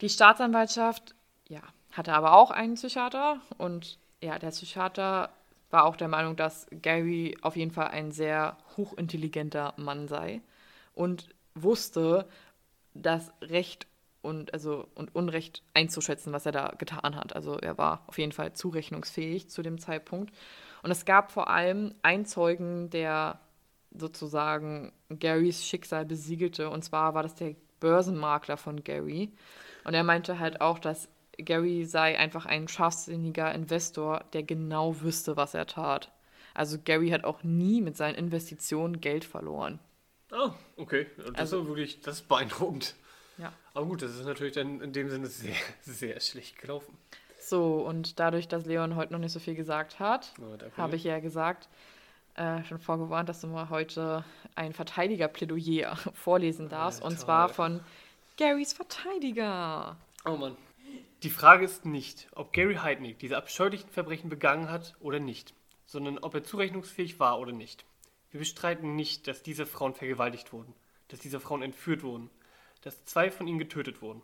Die 0.01 0.09
Staatsanwaltschaft 0.09 1.15
ja, 1.49 1.61
hatte 1.93 2.15
aber 2.15 2.35
auch 2.35 2.51
einen 2.51 2.75
Psychiater 2.75 3.41
und 3.59 3.99
ja, 4.23 4.39
der 4.39 4.51
Psychiater 4.51 5.31
war 5.71 5.85
auch 5.85 5.97
der 5.97 6.09
Meinung, 6.09 6.37
dass 6.37 6.67
Gary 6.71 7.37
auf 7.43 7.57
jeden 7.57 7.73
Fall 7.73 7.89
ein 7.89 8.13
sehr 8.13 8.57
hochintelligenter 8.77 9.75
Mann 9.77 10.09
sei 10.09 10.41
und 10.95 11.29
wusste, 11.55 12.29
das 12.95 13.33
Recht 13.43 13.87
und, 14.25 14.53
also, 14.55 14.89
und 14.95 15.15
Unrecht 15.15 15.63
einzuschätzen, 15.75 16.33
was 16.33 16.47
er 16.47 16.53
da 16.53 16.75
getan 16.79 17.17
hat. 17.17 17.35
Also 17.37 17.59
er 17.59 17.79
war 17.79 18.03
auf 18.07 18.19
jeden 18.19 18.33
Fall 18.33 18.53
zurechnungsfähig 18.53 19.49
zu 19.51 19.63
dem 19.63 19.79
Zeitpunkt. 19.79 20.35
Und 20.83 20.91
es 20.91 21.05
gab 21.05 21.33
vor 21.33 21.49
allem 21.49 21.95
einen 22.03 22.27
Zeugen, 22.27 22.91
der 22.91 23.41
sozusagen 23.97 24.93
Garys 25.21 25.65
Schicksal 25.65 26.05
besiegelte. 26.05 26.69
Und 26.71 26.83
zwar 26.83 27.15
war 27.15 27.23
das 27.23 27.35
der 27.35 27.55
Börsenmakler 27.81 28.57
von 28.57 28.83
Gary. 28.83 29.31
Und 29.85 29.95
er 29.95 30.05
meinte 30.05 30.39
halt 30.39 30.61
auch, 30.61 30.79
dass 30.79 31.09
Gary 31.39 31.85
sei 31.85 32.19
einfach 32.19 32.47
ein 32.47 32.69
scharfsinniger 32.69 33.55
Investor, 33.55 34.25
der 34.33 34.43
genau 34.43 35.01
wüsste, 35.01 35.37
was 35.37 35.55
er 35.55 35.67
tat. 35.67 36.11
Also 36.55 36.79
Gary 36.83 37.11
hat 37.11 37.25
auch 37.25 37.43
nie 37.43 37.81
mit 37.81 37.97
seinen 37.97 38.15
Investitionen 38.15 39.01
Geld 39.01 39.25
verloren. 39.25 39.81
Ah, 40.31 40.55
okay. 40.77 41.07
Das 41.17 41.35
Also- 41.35 41.61
ist 41.63 41.67
wirklich, 41.67 42.01
das 42.01 42.21
ist 42.21 42.29
beeindruckend. 42.29 42.95
Ja. 43.39 43.53
Aber 43.75 43.87
gut, 43.87 44.03
das 44.03 44.15
ist 44.15 44.25
natürlich 44.25 44.55
dann 44.55 44.81
in 44.81 44.93
dem 44.93 45.11
Sinne 45.11 45.27
sehr, 45.27 45.55
sehr 45.83 46.21
schlecht 46.21 46.59
gelaufen. 46.59 46.97
So, 47.41 47.81
und 47.87 48.19
dadurch, 48.21 48.49
dass 48.49 48.65
Leon 48.65 48.97
heute 48.97 49.13
noch 49.13 49.19
nicht 49.21 49.33
so 49.33 49.39
viel 49.41 49.55
gesagt 49.55 49.99
hat, 49.99 50.33
dafür- 50.59 50.77
habe 50.77 50.97
ich 50.97 51.05
ja 51.05 51.19
gesagt, 51.21 51.69
äh, 52.37 52.65
schon 52.65 52.79
vorgewarnt, 52.79 53.29
dass 53.29 53.41
du 53.43 53.47
mal 53.49 53.69
heute 53.69 54.25
ein 54.55 54.73
Verteidigerplädoyer 54.73 55.97
vorlesen 56.15 56.69
darfst. 56.69 57.01
Ja, 57.01 57.07
und 57.07 57.19
zwar 57.19 57.49
von 57.51 57.81
Garys 58.39 58.73
Verteidiger. 58.73 59.97
Oh 60.25 60.37
Mann. 60.37 60.57
Die 61.23 61.31
Frage 61.31 61.65
ist 61.65 61.85
nicht, 61.87 62.29
ob 62.35 62.53
Gary 62.53 62.77
Heidnick 62.77 63.19
diese 63.19 63.37
abscheulichen 63.37 63.89
Verbrechen 63.91 64.29
begangen 64.29 64.71
hat 64.71 64.95
oder 65.01 65.21
nicht, 65.21 65.55
sondern 65.87 66.19
ob 66.19 66.35
er 66.35 66.45
zurechnungsfähig 66.45 67.19
war 67.21 67.39
oder 67.39 67.53
nicht. 67.53 67.85
Wir 68.31 68.41
bestreiten 68.41 68.97
nicht, 68.97 69.27
dass 69.29 69.43
diese 69.43 69.65
Frauen 69.65 69.95
vergewaltigt 69.95 70.53
wurden, 70.53 70.75
dass 71.09 71.21
diese 71.21 71.41
Frauen 71.41 71.63
entführt 71.63 72.03
wurden, 72.03 72.31
dass 72.85 73.05
zwei 73.05 73.31
von 73.31 73.47
ihnen 73.47 73.59
getötet 73.59 74.03
wurden. 74.03 74.23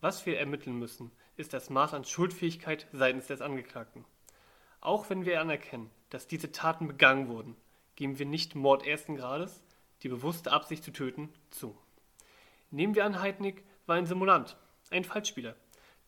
Was 0.00 0.26
wir 0.26 0.38
ermitteln 0.38 0.78
müssen, 0.78 1.12
ist 1.36 1.52
das 1.52 1.70
Maß 1.70 1.94
an 1.94 2.04
Schuldfähigkeit 2.04 2.86
seitens 2.92 3.26
des 3.26 3.40
Angeklagten. 3.40 4.04
Auch 4.80 5.10
wenn 5.10 5.24
wir 5.24 5.40
anerkennen, 5.40 5.90
dass 6.10 6.26
diese 6.26 6.52
Taten 6.52 6.88
begangen 6.88 7.28
wurden, 7.28 7.56
geben 7.96 8.18
wir 8.18 8.26
nicht 8.26 8.54
Mord 8.54 8.86
ersten 8.86 9.16
Grades, 9.16 9.62
die 10.02 10.08
bewusste 10.08 10.52
Absicht 10.52 10.82
zu 10.82 10.92
töten, 10.92 11.32
zu. 11.50 11.76
Nehmen 12.70 12.94
wir 12.94 13.04
an, 13.04 13.20
Heidnick 13.20 13.64
war 13.86 13.96
ein 13.96 14.06
Simulant, 14.06 14.56
ein 14.90 15.04
Falschspieler, 15.04 15.56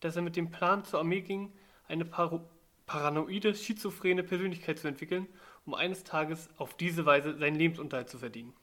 dass 0.00 0.16
er 0.16 0.22
mit 0.22 0.36
dem 0.36 0.50
Plan 0.50 0.84
zur 0.84 1.00
Armee 1.00 1.20
ging, 1.20 1.52
eine 1.88 2.04
Paro 2.04 2.48
paranoide, 2.86 3.54
schizophrene 3.54 4.22
Persönlichkeit 4.22 4.78
zu 4.78 4.88
entwickeln, 4.88 5.26
um 5.64 5.74
eines 5.74 6.04
Tages 6.04 6.48
auf 6.56 6.76
diese 6.76 7.04
Weise 7.04 7.36
seinen 7.38 7.56
Lebensunterhalt 7.56 8.08
zu 8.08 8.18
verdienen. 8.18 8.54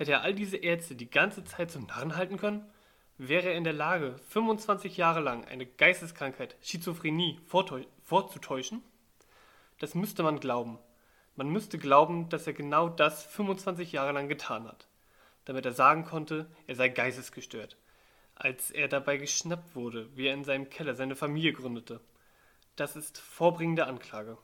Hätte 0.00 0.12
er 0.12 0.22
all 0.22 0.32
diese 0.32 0.56
Ärzte 0.56 0.94
die 0.94 1.10
ganze 1.10 1.44
Zeit 1.44 1.70
zum 1.70 1.84
Narren 1.84 2.16
halten 2.16 2.38
können, 2.38 2.64
wäre 3.18 3.50
er 3.50 3.54
in 3.54 3.64
der 3.64 3.74
Lage, 3.74 4.16
25 4.30 4.96
Jahre 4.96 5.20
lang 5.20 5.44
eine 5.44 5.66
Geisteskrankheit, 5.66 6.56
Schizophrenie, 6.62 7.38
vorzutäuschen? 7.44 8.82
Das 9.78 9.94
müsste 9.94 10.22
man 10.22 10.40
glauben. 10.40 10.78
Man 11.36 11.50
müsste 11.50 11.76
glauben, 11.76 12.30
dass 12.30 12.46
er 12.46 12.54
genau 12.54 12.88
das 12.88 13.24
25 13.24 13.92
Jahre 13.92 14.12
lang 14.12 14.28
getan 14.28 14.66
hat, 14.66 14.88
damit 15.44 15.66
er 15.66 15.74
sagen 15.74 16.06
konnte, 16.06 16.50
er 16.66 16.76
sei 16.76 16.88
geistesgestört, 16.88 17.76
als 18.36 18.70
er 18.70 18.88
dabei 18.88 19.18
geschnappt 19.18 19.76
wurde, 19.76 20.08
wie 20.16 20.28
er 20.28 20.32
in 20.32 20.44
seinem 20.44 20.70
Keller 20.70 20.94
seine 20.94 21.14
Familie 21.14 21.52
gründete. 21.52 22.00
Das 22.74 22.96
ist 22.96 23.18
vorbringende 23.18 23.86
Anklage. 23.86 24.38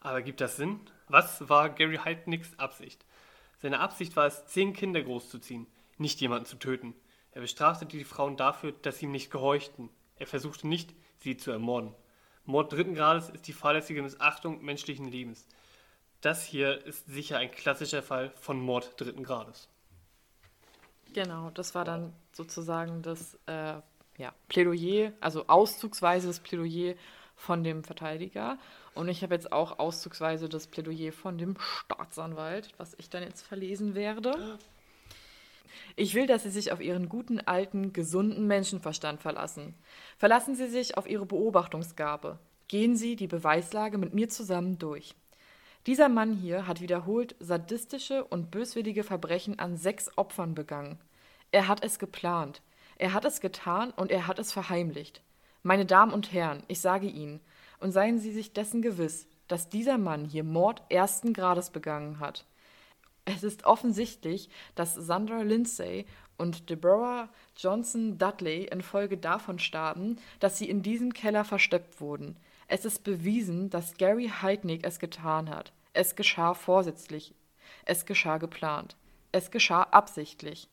Aber 0.00 0.22
gibt 0.22 0.40
das 0.40 0.56
Sinn? 0.56 0.80
Was 1.08 1.46
war 1.50 1.68
Gary 1.68 1.98
Heidnicks 1.98 2.58
Absicht? 2.58 3.04
Seine 3.64 3.80
Absicht 3.80 4.14
war 4.14 4.26
es, 4.26 4.44
zehn 4.44 4.74
Kinder 4.74 5.02
großzuziehen, 5.02 5.66
nicht 5.96 6.20
jemanden 6.20 6.44
zu 6.44 6.56
töten. 6.56 6.94
Er 7.32 7.40
bestrafte 7.40 7.86
die 7.86 8.04
Frauen 8.04 8.36
dafür, 8.36 8.72
dass 8.72 8.98
sie 8.98 9.06
ihm 9.06 9.10
nicht 9.10 9.30
gehorchten. 9.30 9.88
Er 10.16 10.26
versuchte 10.26 10.68
nicht, 10.68 10.94
sie 11.20 11.38
zu 11.38 11.50
ermorden. 11.50 11.94
Mord 12.44 12.74
dritten 12.74 12.94
Grades 12.94 13.30
ist 13.30 13.48
die 13.48 13.54
fahrlässige 13.54 14.02
Missachtung 14.02 14.62
menschlichen 14.62 15.08
Lebens. 15.08 15.48
Das 16.20 16.44
hier 16.44 16.84
ist 16.84 17.06
sicher 17.06 17.38
ein 17.38 17.50
klassischer 17.52 18.02
Fall 18.02 18.32
von 18.32 18.60
Mord 18.60 19.00
dritten 19.00 19.22
Grades. 19.22 19.70
Genau, 21.14 21.48
das 21.48 21.74
war 21.74 21.86
dann 21.86 22.12
sozusagen 22.32 23.00
das 23.00 23.38
äh, 23.46 23.80
ja, 24.18 24.34
Plädoyer, 24.48 25.14
also 25.22 25.46
auszugsweise 25.46 26.26
das 26.26 26.40
Plädoyer 26.40 26.96
von 27.34 27.64
dem 27.64 27.84
Verteidiger. 27.84 28.58
Und 28.94 29.08
ich 29.08 29.22
habe 29.22 29.34
jetzt 29.34 29.52
auch 29.52 29.78
auszugsweise 29.78 30.48
das 30.48 30.66
Plädoyer 30.66 31.12
von 31.12 31.38
dem 31.38 31.56
Staatsanwalt, 31.58 32.70
was 32.78 32.94
ich 32.98 33.10
dann 33.10 33.22
jetzt 33.22 33.42
verlesen 33.42 33.94
werde. 33.94 34.58
Ich 35.96 36.14
will, 36.14 36.26
dass 36.26 36.44
Sie 36.44 36.50
sich 36.50 36.72
auf 36.72 36.80
Ihren 36.80 37.08
guten, 37.08 37.40
alten, 37.40 37.92
gesunden 37.92 38.46
Menschenverstand 38.46 39.20
verlassen. 39.20 39.74
Verlassen 40.18 40.54
Sie 40.54 40.68
sich 40.68 40.96
auf 40.96 41.08
Ihre 41.08 41.26
Beobachtungsgabe. 41.26 42.38
Gehen 42.68 42.96
Sie 42.96 43.16
die 43.16 43.26
Beweislage 43.26 43.98
mit 43.98 44.14
mir 44.14 44.28
zusammen 44.28 44.78
durch. 44.78 45.14
Dieser 45.86 46.08
Mann 46.08 46.32
hier 46.34 46.66
hat 46.66 46.80
wiederholt 46.80 47.36
sadistische 47.40 48.24
und 48.24 48.50
böswillige 48.50 49.04
Verbrechen 49.04 49.58
an 49.58 49.76
sechs 49.76 50.16
Opfern 50.16 50.54
begangen. 50.54 50.98
Er 51.50 51.68
hat 51.68 51.84
es 51.84 51.98
geplant. 51.98 52.62
Er 52.96 53.12
hat 53.12 53.24
es 53.24 53.40
getan 53.40 53.90
und 53.90 54.10
er 54.10 54.26
hat 54.26 54.38
es 54.38 54.52
verheimlicht. 54.52 55.20
Meine 55.66 55.86
Damen 55.86 56.12
und 56.12 56.30
Herren, 56.30 56.62
ich 56.68 56.80
sage 56.80 57.06
Ihnen, 57.06 57.40
und 57.80 57.90
seien 57.90 58.18
Sie 58.18 58.32
sich 58.32 58.52
dessen 58.52 58.82
gewiss, 58.82 59.26
dass 59.48 59.70
dieser 59.70 59.96
Mann 59.96 60.26
hier 60.26 60.44
Mord 60.44 60.82
ersten 60.90 61.32
Grades 61.32 61.70
begangen 61.70 62.20
hat. 62.20 62.44
Es 63.24 63.42
ist 63.42 63.64
offensichtlich, 63.64 64.50
dass 64.74 64.94
Sandra 64.94 65.40
Lindsay 65.40 66.04
und 66.36 66.68
Deborah 66.68 67.30
Johnson 67.56 68.18
Dudley 68.18 68.64
infolge 68.64 69.16
davon 69.16 69.58
starben, 69.58 70.18
dass 70.38 70.58
sie 70.58 70.68
in 70.68 70.82
diesem 70.82 71.14
Keller 71.14 71.46
versteckt 71.46 71.98
wurden. 71.98 72.36
Es 72.68 72.84
ist 72.84 73.02
bewiesen, 73.02 73.70
dass 73.70 73.96
Gary 73.96 74.30
Heidnick 74.42 74.84
es 74.84 74.98
getan 74.98 75.48
hat. 75.48 75.72
Es 75.94 76.14
geschah 76.14 76.52
vorsätzlich. 76.52 77.34
Es 77.86 78.04
geschah 78.04 78.36
geplant. 78.36 78.96
Es 79.32 79.50
geschah 79.50 79.84
absichtlich. 79.84 80.68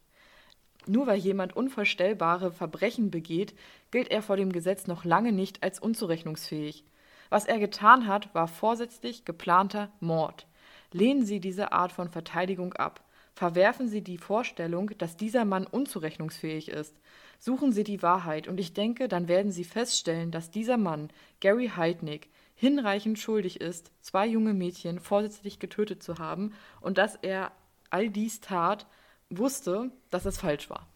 Nur 0.87 1.07
weil 1.07 1.19
jemand 1.19 1.55
unvorstellbare 1.55 2.51
Verbrechen 2.51 3.11
begeht, 3.11 3.53
gilt 3.91 4.09
er 4.09 4.21
vor 4.21 4.37
dem 4.37 4.51
Gesetz 4.51 4.87
noch 4.87 5.05
lange 5.05 5.31
nicht 5.31 5.63
als 5.63 5.79
unzurechnungsfähig. 5.79 6.83
Was 7.29 7.45
er 7.45 7.59
getan 7.59 8.07
hat, 8.07 8.33
war 8.33 8.47
vorsätzlich 8.47 9.23
geplanter 9.23 9.91
Mord. 9.99 10.47
Lehnen 10.91 11.25
Sie 11.25 11.39
diese 11.39 11.71
Art 11.71 11.91
von 11.91 12.09
Verteidigung 12.09 12.73
ab. 12.73 13.03
Verwerfen 13.33 13.87
Sie 13.87 14.01
die 14.01 14.17
Vorstellung, 14.17 14.91
dass 14.97 15.15
dieser 15.15 15.45
Mann 15.45 15.65
unzurechnungsfähig 15.65 16.69
ist. 16.69 16.99
Suchen 17.39 17.71
Sie 17.71 17.83
die 17.83 18.03
Wahrheit, 18.03 18.47
und 18.47 18.59
ich 18.59 18.73
denke, 18.73 19.07
dann 19.07 19.27
werden 19.27 19.51
Sie 19.51 19.63
feststellen, 19.63 20.31
dass 20.31 20.51
dieser 20.51 20.77
Mann, 20.77 21.09
Gary 21.39 21.71
Heidnick, 21.75 22.29
hinreichend 22.55 23.17
schuldig 23.17 23.61
ist, 23.61 23.91
zwei 24.01 24.27
junge 24.27 24.53
Mädchen 24.53 24.99
vorsätzlich 24.99 25.57
getötet 25.57 26.03
zu 26.03 26.19
haben 26.19 26.53
und 26.81 26.97
dass 26.97 27.15
er 27.15 27.51
all 27.89 28.09
dies 28.09 28.41
tat, 28.41 28.85
wusste, 29.31 29.91
dass 30.09 30.25
es 30.25 30.39
falsch 30.39 30.69
war. 30.69 30.87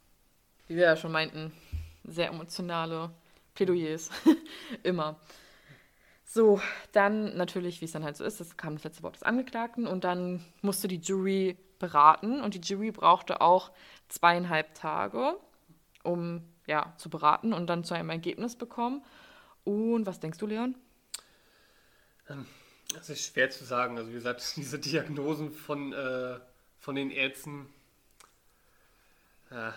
Wie 0.67 0.75
wir 0.75 0.83
ja 0.83 0.95
schon 0.95 1.11
meinten, 1.11 1.51
sehr 2.03 2.27
emotionale 2.27 3.11
Plädoyers. 3.55 4.09
Immer. 4.83 5.19
So, 6.25 6.59
dann 6.91 7.37
natürlich, 7.37 7.81
wie 7.81 7.85
es 7.85 7.91
dann 7.91 8.03
halt 8.03 8.17
so 8.17 8.23
ist, 8.23 8.39
das 8.39 8.57
kam 8.57 8.75
das 8.75 8.83
letzte 8.83 9.03
Wort 9.03 9.15
des 9.15 9.23
Angeklagten 9.23 9.87
und 9.87 10.03
dann 10.03 10.43
musste 10.61 10.87
die 10.87 10.99
Jury 10.99 11.57
beraten 11.79 12.41
und 12.41 12.55
die 12.55 12.61
Jury 12.61 12.91
brauchte 12.91 13.41
auch 13.41 13.71
zweieinhalb 14.09 14.73
Tage, 14.75 15.37
um 16.03 16.43
ja, 16.67 16.93
zu 16.97 17.09
beraten 17.09 17.53
und 17.53 17.67
dann 17.67 17.83
zu 17.83 17.93
einem 17.93 18.09
Ergebnis 18.09 18.55
bekommen. 18.55 19.03
Und 19.63 20.05
was 20.05 20.19
denkst 20.19 20.37
du, 20.39 20.47
Leon? 20.47 20.75
Ähm, 22.29 22.45
das 22.93 23.09
ist 23.09 23.25
schwer 23.25 23.49
zu 23.49 23.63
sagen. 23.65 23.97
Also 23.97 24.09
wie 24.09 24.15
gesagt, 24.15 24.43
diese 24.55 24.79
Diagnosen 24.79 25.51
von, 25.51 25.93
äh, 25.93 26.39
von 26.79 26.95
den 26.95 27.11
Ärzten. 27.11 27.67
Äh, 29.51 29.71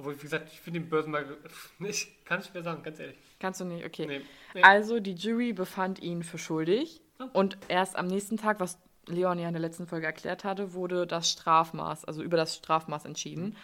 obwohl, 0.00 0.16
wie 0.16 0.22
gesagt, 0.22 0.48
ich 0.50 0.60
finde 0.60 0.80
den 0.80 0.88
Börsenmarkt. 0.88 1.30
Ich 1.80 2.24
kann 2.24 2.40
es 2.40 2.46
schwer 2.46 2.62
sagen, 2.62 2.82
ganz 2.82 2.98
ehrlich. 2.98 3.18
Kannst 3.38 3.60
du 3.60 3.66
nicht, 3.66 3.84
okay. 3.84 4.06
Nee, 4.06 4.22
nee. 4.54 4.62
Also 4.62 4.98
die 4.98 5.14
Jury 5.14 5.52
befand 5.52 6.00
ihn 6.00 6.22
für 6.22 6.38
schuldig. 6.38 7.02
Oh. 7.18 7.24
Und 7.34 7.58
erst 7.68 7.96
am 7.96 8.06
nächsten 8.06 8.38
Tag, 8.38 8.60
was 8.60 8.78
Leon 9.06 9.38
ja 9.38 9.48
in 9.48 9.52
der 9.52 9.60
letzten 9.60 9.86
Folge 9.86 10.06
erklärt 10.06 10.44
hatte, 10.44 10.72
wurde 10.72 11.06
das 11.06 11.30
Strafmaß, 11.30 12.06
also 12.06 12.22
über 12.22 12.38
das 12.38 12.56
Strafmaß 12.56 13.04
entschieden. 13.04 13.44
Mhm. 13.44 13.56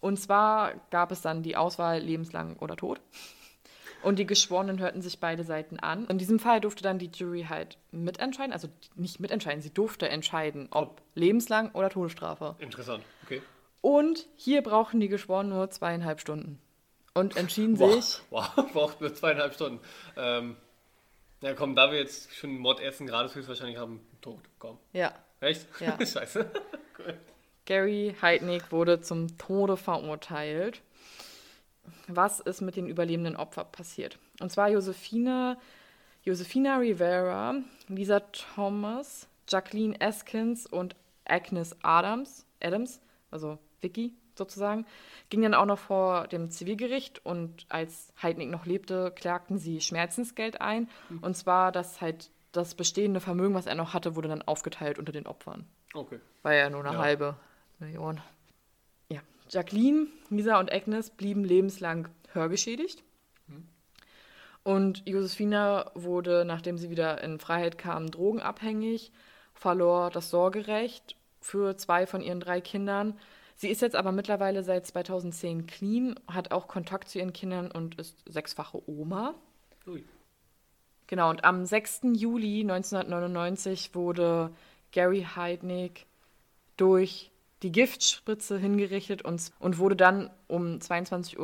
Und 0.00 0.18
zwar 0.18 0.74
gab 0.90 1.12
es 1.12 1.20
dann 1.20 1.42
die 1.42 1.56
Auswahl 1.56 2.00
lebenslang 2.00 2.56
oder 2.56 2.76
tot. 2.76 3.00
Und 4.02 4.18
die 4.18 4.26
Geschworenen 4.26 4.80
hörten 4.80 5.00
sich 5.00 5.18
beide 5.18 5.44
Seiten 5.44 5.78
an. 5.78 6.06
In 6.08 6.18
diesem 6.18 6.38
Fall 6.38 6.60
durfte 6.60 6.82
dann 6.82 6.98
die 6.98 7.10
Jury 7.14 7.46
halt 7.48 7.78
mitentscheiden, 7.90 8.52
also 8.52 8.68
nicht 8.96 9.20
mitentscheiden, 9.20 9.62
sie 9.62 9.72
durfte 9.72 10.08
entscheiden, 10.08 10.68
ob 10.72 11.00
lebenslang 11.14 11.70
oder 11.70 11.88
Todesstrafe. 11.88 12.56
Interessant, 12.58 13.02
okay. 13.22 13.40
Und 13.84 14.26
hier 14.36 14.62
brauchen 14.62 14.98
die 14.98 15.08
Geschworenen 15.08 15.52
nur 15.52 15.70
zweieinhalb 15.70 16.18
Stunden. 16.18 16.58
Und 17.12 17.36
entschieden 17.36 17.78
wow. 17.78 18.02
sich. 18.02 18.22
Wow, 18.30 18.72
braucht 18.72 19.02
nur 19.02 19.14
zweieinhalb 19.14 19.52
Stunden. 19.52 19.78
Ähm, 20.16 20.56
ja, 21.42 21.52
komm, 21.52 21.76
da 21.76 21.92
wir 21.92 21.98
jetzt 21.98 22.34
schon 22.34 22.56
Mord 22.56 22.80
ersten 22.80 23.06
Grades 23.06 23.34
höchstwahrscheinlich 23.34 23.76
haben, 23.76 24.00
tot. 24.22 24.40
Komm. 24.58 24.78
Ja. 24.94 25.12
Echt? 25.40 25.66
Ja. 25.80 25.98
Scheiße. 26.06 26.50
cool. 26.98 27.14
Gary 27.66 28.16
Heidnick 28.22 28.72
wurde 28.72 29.02
zum 29.02 29.36
Tode 29.36 29.76
verurteilt. 29.76 30.80
Was 32.08 32.40
ist 32.40 32.62
mit 32.62 32.76
den 32.76 32.88
überlebenden 32.88 33.36
Opfern 33.36 33.70
passiert? 33.70 34.18
Und 34.40 34.50
zwar 34.50 34.70
Josephine, 34.70 35.58
Josefina 36.22 36.78
Rivera, 36.78 37.56
Lisa 37.88 38.20
Thomas, 38.20 39.28
Jacqueline 39.46 40.00
Eskins 40.00 40.66
und 40.66 40.96
Agnes 41.26 41.76
Adams, 41.82 42.46
Adams, 42.62 43.02
also 43.30 43.58
Vicky 43.84 44.12
sozusagen, 44.36 44.84
ging 45.30 45.42
dann 45.42 45.54
auch 45.54 45.66
noch 45.66 45.78
vor 45.78 46.26
dem 46.26 46.50
Zivilgericht 46.50 47.24
und 47.24 47.66
als 47.68 48.12
Heidnick 48.20 48.50
noch 48.50 48.66
lebte, 48.66 49.12
klagten 49.14 49.58
sie 49.58 49.80
Schmerzensgeld 49.80 50.60
ein. 50.60 50.88
Mhm. 51.08 51.18
Und 51.20 51.36
zwar, 51.36 51.70
dass 51.70 52.00
halt 52.00 52.30
das 52.50 52.74
bestehende 52.74 53.20
Vermögen, 53.20 53.54
was 53.54 53.66
er 53.66 53.74
noch 53.74 53.94
hatte, 53.94 54.16
wurde 54.16 54.28
dann 54.28 54.42
aufgeteilt 54.42 54.98
unter 54.98 55.12
den 55.12 55.26
Opfern. 55.26 55.66
Okay. 55.92 56.20
War 56.42 56.54
ja 56.54 56.70
nur 56.70 56.84
eine 56.84 56.94
ja. 56.94 57.02
halbe 57.02 57.36
Million. 57.78 58.20
Ja. 59.08 59.20
Jacqueline, 59.48 60.06
Lisa 60.30 60.58
und 60.58 60.72
Agnes 60.72 61.10
blieben 61.10 61.44
lebenslang 61.44 62.08
hörgeschädigt. 62.32 63.02
Mhm. 63.46 63.68
Und 64.62 65.02
Josephina 65.06 65.90
wurde, 65.94 66.44
nachdem 66.44 66.78
sie 66.78 66.90
wieder 66.90 67.22
in 67.22 67.38
Freiheit 67.38 67.78
kam, 67.78 68.10
drogenabhängig, 68.10 69.12
verlor 69.52 70.10
das 70.10 70.30
Sorgerecht 70.30 71.16
für 71.40 71.76
zwei 71.76 72.06
von 72.06 72.22
ihren 72.22 72.40
drei 72.40 72.60
Kindern. 72.60 73.18
Sie 73.56 73.68
ist 73.68 73.82
jetzt 73.82 73.96
aber 73.96 74.12
mittlerweile 74.12 74.62
seit 74.64 74.86
2010 74.86 75.66
clean, 75.66 76.18
hat 76.26 76.50
auch 76.50 76.66
Kontakt 76.66 77.08
zu 77.08 77.18
ihren 77.18 77.32
Kindern 77.32 77.70
und 77.70 77.96
ist 77.96 78.16
sechsfache 78.26 78.82
Oma. 78.88 79.34
Ui. 79.86 80.04
Genau, 81.06 81.30
und 81.30 81.44
am 81.44 81.64
6. 81.64 82.00
Juli 82.14 82.62
1999 82.62 83.94
wurde 83.94 84.50
Gary 84.92 85.26
Heidnick 85.36 86.06
durch 86.76 87.30
die 87.62 87.72
Giftspritze 87.72 88.58
hingerichtet 88.58 89.22
und, 89.22 89.52
und 89.58 89.78
wurde 89.78 89.96
dann 89.96 90.30
um 90.48 90.78
22.29 90.78 91.38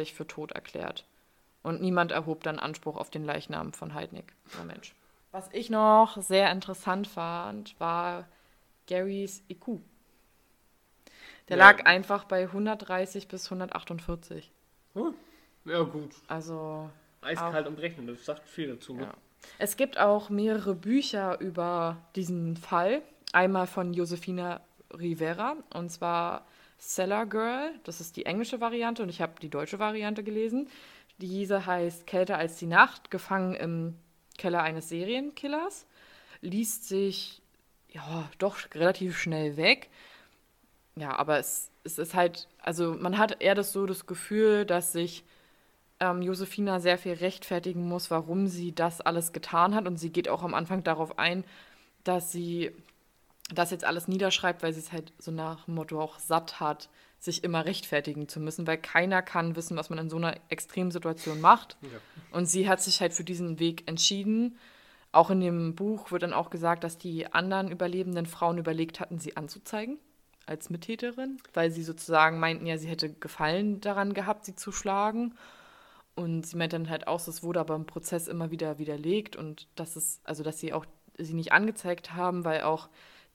Uhr 0.00 0.06
für 0.06 0.26
tot 0.26 0.52
erklärt. 0.52 1.06
Und 1.62 1.82
niemand 1.82 2.12
erhob 2.12 2.44
dann 2.44 2.58
Anspruch 2.58 2.96
auf 2.96 3.10
den 3.10 3.24
Leichnam 3.24 3.72
von 3.72 3.94
Heidnick. 3.94 4.32
Oh 4.60 4.64
Mensch. 4.64 4.94
Was 5.32 5.48
ich 5.52 5.68
noch 5.68 6.16
sehr 6.22 6.50
interessant 6.50 7.06
fand, 7.06 7.78
war 7.78 8.26
Garys 8.86 9.42
IQ. 9.50 9.80
Der 11.48 11.56
ja. 11.56 11.64
lag 11.64 11.86
einfach 11.86 12.24
bei 12.24 12.42
130 12.42 13.28
bis 13.28 13.46
148. 13.46 14.50
Hm. 14.94 15.14
Ja, 15.64 15.82
gut. 15.82 16.12
Also. 16.26 16.90
Eiskalt 17.20 17.66
auch, 17.66 17.70
umrechnen, 17.70 18.06
das 18.06 18.24
sagt 18.24 18.48
viel 18.48 18.68
dazu. 18.68 18.94
Ne? 18.94 19.02
Ja. 19.02 19.14
Es 19.58 19.76
gibt 19.76 19.98
auch 19.98 20.30
mehrere 20.30 20.74
Bücher 20.74 21.40
über 21.40 21.96
diesen 22.16 22.56
Fall. 22.56 23.02
Einmal 23.32 23.66
von 23.66 23.92
Josefina 23.92 24.60
Rivera 24.92 25.56
und 25.74 25.90
zwar 25.90 26.46
Cellar 26.78 27.26
Girl. 27.26 27.72
Das 27.84 28.00
ist 28.00 28.16
die 28.16 28.26
englische 28.26 28.60
Variante 28.60 29.02
und 29.02 29.08
ich 29.08 29.20
habe 29.20 29.34
die 29.40 29.50
deutsche 29.50 29.78
Variante 29.78 30.22
gelesen. 30.22 30.68
Diese 31.18 31.66
heißt 31.66 32.06
Kälter 32.06 32.38
als 32.38 32.56
die 32.58 32.66
Nacht, 32.66 33.10
gefangen 33.10 33.54
im 33.54 33.96
Keller 34.38 34.62
eines 34.62 34.88
Serienkillers. 34.88 35.86
Liest 36.40 36.86
sich 36.88 37.42
ja 37.88 38.30
doch 38.38 38.58
relativ 38.74 39.18
schnell 39.18 39.56
weg. 39.56 39.90
Ja, 40.98 41.16
aber 41.16 41.38
es, 41.38 41.70
es 41.84 41.98
ist 41.98 42.14
halt, 42.14 42.48
also 42.60 42.94
man 42.98 43.18
hat 43.18 43.40
eher 43.40 43.54
das 43.54 43.72
so 43.72 43.86
das 43.86 44.06
Gefühl, 44.06 44.64
dass 44.64 44.92
sich 44.92 45.24
ähm, 46.00 46.22
Josefina 46.22 46.80
sehr 46.80 46.98
viel 46.98 47.14
rechtfertigen 47.14 47.88
muss, 47.88 48.10
warum 48.10 48.46
sie 48.46 48.74
das 48.74 49.00
alles 49.00 49.32
getan 49.32 49.74
hat. 49.74 49.86
Und 49.86 49.96
sie 49.98 50.10
geht 50.10 50.28
auch 50.28 50.42
am 50.42 50.54
Anfang 50.54 50.82
darauf 50.84 51.18
ein, 51.18 51.44
dass 52.04 52.32
sie 52.32 52.72
das 53.54 53.70
jetzt 53.70 53.84
alles 53.84 54.08
niederschreibt, 54.08 54.62
weil 54.62 54.72
sie 54.72 54.80
es 54.80 54.92
halt 54.92 55.12
so 55.18 55.30
nach 55.30 55.64
dem 55.64 55.74
Motto 55.74 56.00
auch 56.00 56.18
satt 56.18 56.60
hat, 56.60 56.88
sich 57.18 57.42
immer 57.42 57.64
rechtfertigen 57.64 58.28
zu 58.28 58.40
müssen, 58.40 58.66
weil 58.66 58.78
keiner 58.78 59.22
kann 59.22 59.56
wissen, 59.56 59.76
was 59.76 59.90
man 59.90 59.98
in 59.98 60.10
so 60.10 60.16
einer 60.16 60.36
Extremsituation 60.50 61.40
macht. 61.40 61.76
Ja. 61.82 61.88
Und 62.30 62.46
sie 62.46 62.68
hat 62.68 62.82
sich 62.82 63.00
halt 63.00 63.12
für 63.12 63.24
diesen 63.24 63.58
Weg 63.58 63.88
entschieden. 63.88 64.58
Auch 65.10 65.30
in 65.30 65.40
dem 65.40 65.74
Buch 65.74 66.12
wird 66.12 66.22
dann 66.22 66.34
auch 66.34 66.50
gesagt, 66.50 66.84
dass 66.84 66.98
die 66.98 67.32
anderen 67.32 67.70
überlebenden 67.70 68.26
Frauen 68.26 68.58
überlegt 68.58 69.00
hatten, 69.00 69.18
sie 69.18 69.36
anzuzeigen 69.36 69.98
als 70.48 70.70
Mittäterin, 70.70 71.38
weil 71.54 71.70
sie 71.70 71.82
sozusagen 71.82 72.38
meinten 72.38 72.66
ja, 72.66 72.78
sie 72.78 72.88
hätte 72.88 73.12
Gefallen 73.12 73.80
daran 73.80 74.14
gehabt, 74.14 74.44
sie 74.44 74.54
zu 74.54 74.72
schlagen. 74.72 75.34
Und 76.14 76.46
sie 76.46 76.56
meint 76.56 76.72
dann 76.72 76.88
halt 76.88 77.06
auch, 77.06 77.26
es 77.28 77.44
wurde 77.44 77.60
aber 77.60 77.76
im 77.76 77.86
Prozess 77.86 78.26
immer 78.26 78.50
wieder 78.50 78.78
widerlegt 78.78 79.36
und 79.36 79.68
dass 79.76 79.94
es, 79.94 80.20
also 80.24 80.42
dass 80.42 80.58
sie 80.58 80.72
auch 80.72 80.84
sie 81.16 81.34
nicht 81.34 81.52
angezeigt 81.52 82.14
haben, 82.14 82.44
weil 82.44 82.62
auch, 82.62 82.88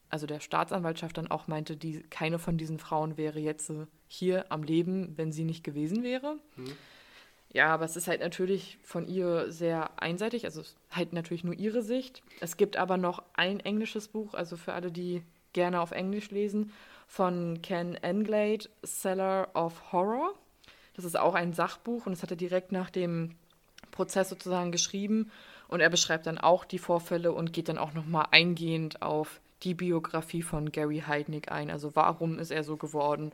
also 0.09 0.27
der 0.27 0.41
Staatsanwaltschaft 0.41 1.17
dann 1.17 1.31
auch 1.31 1.47
meinte, 1.47 1.77
die, 1.77 2.01
keine 2.01 2.39
von 2.39 2.57
diesen 2.57 2.79
Frauen 2.79 3.15
wäre 3.15 3.39
jetzt 3.39 3.71
hier 4.07 4.51
am 4.51 4.63
Leben, 4.63 5.17
wenn 5.17 5.31
sie 5.31 5.45
nicht 5.45 5.63
gewesen 5.63 6.03
wäre. 6.03 6.37
Mhm. 6.57 6.73
Ja, 7.53 7.67
aber 7.67 7.85
es 7.85 7.95
ist 7.95 8.07
halt 8.07 8.19
natürlich 8.19 8.79
von 8.83 9.07
ihr 9.07 9.51
sehr 9.51 10.01
einseitig, 10.01 10.43
also 10.45 10.63
halt 10.91 11.13
natürlich 11.13 11.43
nur 11.43 11.53
ihre 11.53 11.83
Sicht. 11.83 12.23
Es 12.41 12.57
gibt 12.57 12.77
aber 12.77 12.97
noch 12.97 13.23
ein 13.33 13.59
englisches 13.59 14.07
Buch, 14.07 14.33
also 14.33 14.57
für 14.57 14.73
alle, 14.73 14.91
die 14.91 15.23
gerne 15.53 15.79
auf 15.79 15.91
Englisch 15.91 16.31
lesen 16.31 16.71
von 17.13 17.61
Ken 17.61 17.93
Englade, 17.93 18.67
Seller 18.81 19.47
of 19.53 19.91
Horror. 19.91 20.33
Das 20.95 21.05
ist 21.05 21.15
auch 21.15 21.35
ein 21.35 21.53
Sachbuch 21.53 22.07
und 22.07 22.13
das 22.13 22.23
hat 22.23 22.31
er 22.31 22.37
direkt 22.37 22.71
nach 22.71 22.89
dem 22.89 23.35
Prozess 23.91 24.29
sozusagen 24.29 24.71
geschrieben. 24.71 25.29
Und 25.67 25.79
er 25.79 25.91
beschreibt 25.91 26.25
dann 26.25 26.39
auch 26.39 26.65
die 26.65 26.79
Vorfälle 26.79 27.31
und 27.31 27.53
geht 27.53 27.69
dann 27.69 27.77
auch 27.77 27.93
nochmal 27.93 28.29
eingehend 28.31 29.03
auf 29.03 29.41
die 29.61 29.75
Biografie 29.75 30.41
von 30.41 30.71
Gary 30.71 31.03
Heidnick 31.05 31.51
ein. 31.51 31.69
Also 31.69 31.95
warum 31.95 32.39
ist 32.39 32.49
er 32.49 32.63
so 32.63 32.77
geworden 32.77 33.31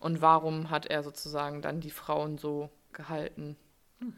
und 0.00 0.20
warum 0.20 0.70
hat 0.70 0.86
er 0.86 1.04
sozusagen 1.04 1.62
dann 1.62 1.78
die 1.78 1.92
Frauen 1.92 2.36
so 2.36 2.68
gehalten. 2.92 3.56
Hm. 4.00 4.12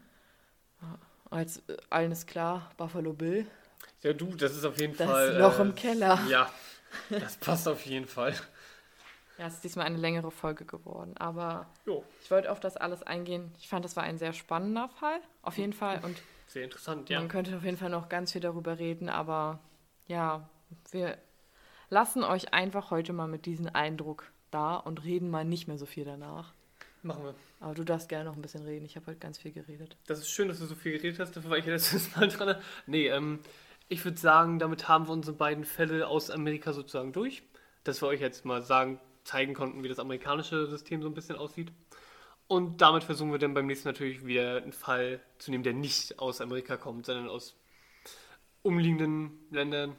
Als 1.29 1.57
äh, 1.67 1.77
allen 1.91 2.11
ist 2.11 2.25
klar, 2.25 2.71
Buffalo 2.77 3.13
Bill. 3.13 3.45
Ja, 4.01 4.13
du, 4.13 4.35
das 4.35 4.55
ist 4.55 4.65
auf 4.65 4.79
jeden 4.79 4.97
Das 4.97 5.07
Fall. 5.07 5.37
Loch 5.37 5.59
äh, 5.59 5.61
im 5.61 5.75
Keller. 5.75 6.19
Ja, 6.27 6.49
das 7.11 7.37
passt 7.37 7.67
auf 7.67 7.85
jeden 7.85 8.07
Fall. 8.07 8.33
Ja, 9.37 9.47
es 9.47 9.55
ist 9.55 9.63
diesmal 9.63 9.85
eine 9.85 9.97
längere 9.97 10.31
Folge 10.31 10.65
geworden. 10.65 11.15
Aber 11.17 11.67
Jo, 11.85 12.03
ich 12.21 12.29
wollte 12.29 12.51
auf 12.51 12.59
das 12.59 12.77
alles 12.77 13.03
eingehen. 13.03 13.51
Ich 13.59 13.67
fand, 13.67 13.83
das 13.83 13.95
war 13.95 14.03
ein 14.03 14.17
sehr 14.17 14.33
spannender 14.33 14.89
Fall. 14.89 15.19
Auf 15.41 15.57
jeden 15.57 15.73
Fall. 15.73 15.99
Und 16.03 16.21
sehr 16.47 16.63
interessant, 16.63 17.09
ja. 17.09 17.19
man 17.19 17.29
könnte 17.29 17.55
auf 17.57 17.63
jeden 17.63 17.77
Fall 17.77 17.89
noch 17.89 18.09
ganz 18.09 18.31
viel 18.31 18.41
darüber 18.41 18.77
reden. 18.77 19.09
Aber 19.09 19.59
ja, 20.07 20.47
wir 20.91 21.17
lassen 21.89 22.23
euch 22.23 22.53
einfach 22.53 22.91
heute 22.91 23.13
mal 23.13 23.27
mit 23.27 23.45
diesem 23.45 23.67
Eindruck 23.73 24.31
da 24.51 24.75
und 24.75 25.03
reden 25.03 25.29
mal 25.29 25.45
nicht 25.45 25.67
mehr 25.67 25.77
so 25.77 25.85
viel 25.85 26.05
danach. 26.05 26.53
Machen 27.01 27.23
wir. 27.25 27.35
Aber 27.59 27.73
du 27.73 27.83
darfst 27.83 28.07
gerne 28.07 28.25
noch 28.25 28.35
ein 28.35 28.41
bisschen 28.41 28.63
reden. 28.63 28.85
Ich 28.85 28.95
habe 28.95 29.07
heute 29.07 29.19
ganz 29.19 29.37
viel 29.37 29.51
geredet. 29.51 29.97
Das 30.07 30.19
ist 30.19 30.29
schön, 30.29 30.47
dass 30.47 30.59
du 30.59 30.65
so 30.65 30.75
viel 30.75 30.93
geredet 30.93 31.19
hast, 31.19 31.35
dafür 31.35 31.51
war 31.51 31.57
ich 31.57 31.65
ja 31.65 31.73
letztes 31.73 32.15
Mal 32.15 32.27
dran. 32.29 32.55
Nee, 32.85 33.07
ähm, 33.07 33.39
ich 33.89 34.03
würde 34.05 34.17
sagen, 34.17 34.59
damit 34.59 34.87
haben 34.87 35.07
wir 35.07 35.11
unsere 35.11 35.35
beiden 35.35 35.65
Fälle 35.65 36.07
aus 36.07 36.29
Amerika 36.29 36.71
sozusagen 36.71 37.11
durch. 37.11 37.43
Dass 37.83 38.01
wir 38.01 38.07
euch 38.07 38.21
jetzt 38.21 38.45
mal 38.45 38.61
sagen, 38.61 38.99
zeigen 39.23 39.53
konnten, 39.53 39.83
wie 39.83 39.87
das 39.89 39.99
amerikanische 39.99 40.67
System 40.67 41.01
so 41.01 41.07
ein 41.09 41.13
bisschen 41.13 41.35
aussieht. 41.37 41.71
Und 42.47 42.81
damit 42.81 43.03
versuchen 43.03 43.31
wir 43.31 43.39
dann 43.39 43.53
beim 43.53 43.67
nächsten 43.67 43.87
natürlich 43.87 44.25
wieder 44.25 44.57
einen 44.57 44.73
Fall 44.73 45.21
zu 45.39 45.49
nehmen, 45.51 45.63
der 45.63 45.73
nicht 45.73 46.19
aus 46.19 46.41
Amerika 46.41 46.75
kommt, 46.77 47.05
sondern 47.05 47.29
aus 47.29 47.55
umliegenden 48.61 49.31
Ländern, 49.51 49.95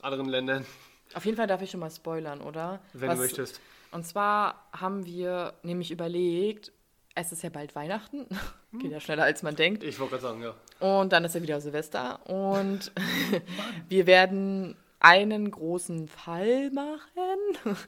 anderen 0.00 0.28
Ländern, 0.28 0.66
Auf 1.14 1.24
jeden 1.24 1.36
Fall 1.36 1.46
darf 1.46 1.62
ich 1.62 1.70
schon 1.70 1.80
mal 1.80 1.90
spoilern, 1.90 2.40
oder? 2.40 2.80
wenn 2.92 3.08
Was- 3.10 3.16
du 3.16 3.22
möchtest. 3.22 3.60
Und 3.90 4.04
zwar 4.06 4.68
haben 4.72 5.06
wir 5.06 5.54
nämlich 5.62 5.90
überlegt, 5.90 6.72
es 7.14 7.32
ist 7.32 7.42
ja 7.42 7.48
bald 7.48 7.74
Weihnachten. 7.74 8.26
Geht 8.78 8.92
ja 8.92 9.00
schneller 9.00 9.24
als 9.24 9.42
man 9.42 9.56
denkt. 9.56 9.82
Ich 9.82 9.98
wollte 9.98 10.18
gerade 10.18 10.22
sagen, 10.22 10.42
ja. 10.42 10.54
Und 11.00 11.12
dann 11.12 11.24
ist 11.24 11.34
ja 11.34 11.42
wieder 11.42 11.60
Silvester. 11.60 12.20
Und 12.28 12.92
wir 13.88 14.06
werden 14.06 14.76
einen 15.00 15.50
großen 15.50 16.06
Fall 16.08 16.70
machen, 16.70 17.78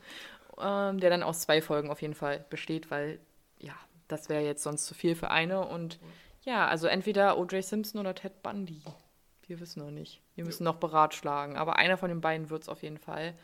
ähm, 0.62 1.00
der 1.00 1.10
dann 1.10 1.22
aus 1.22 1.40
zwei 1.40 1.62
Folgen 1.62 1.90
auf 1.90 2.02
jeden 2.02 2.14
Fall 2.14 2.44
besteht, 2.50 2.90
weil 2.90 3.20
ja, 3.58 3.74
das 4.08 4.28
wäre 4.28 4.42
jetzt 4.42 4.62
sonst 4.62 4.86
zu 4.86 4.94
viel 4.94 5.14
für 5.14 5.30
eine. 5.30 5.66
Und 5.66 5.98
ja, 6.42 6.66
also 6.66 6.86
entweder 6.86 7.38
O.J. 7.38 7.64
Simpson 7.64 8.00
oder 8.00 8.14
Ted 8.14 8.42
Bundy. 8.42 8.82
Wir 9.46 9.60
wissen 9.60 9.80
noch 9.80 9.90
nicht. 9.90 10.20
Wir 10.36 10.44
müssen 10.44 10.64
noch 10.64 10.76
beratschlagen. 10.76 11.56
Aber 11.56 11.76
einer 11.76 11.96
von 11.96 12.08
den 12.08 12.20
beiden 12.20 12.50
wird 12.50 12.62
es 12.62 12.68
auf 12.68 12.82
jeden 12.82 12.98
Fall. 12.98 13.34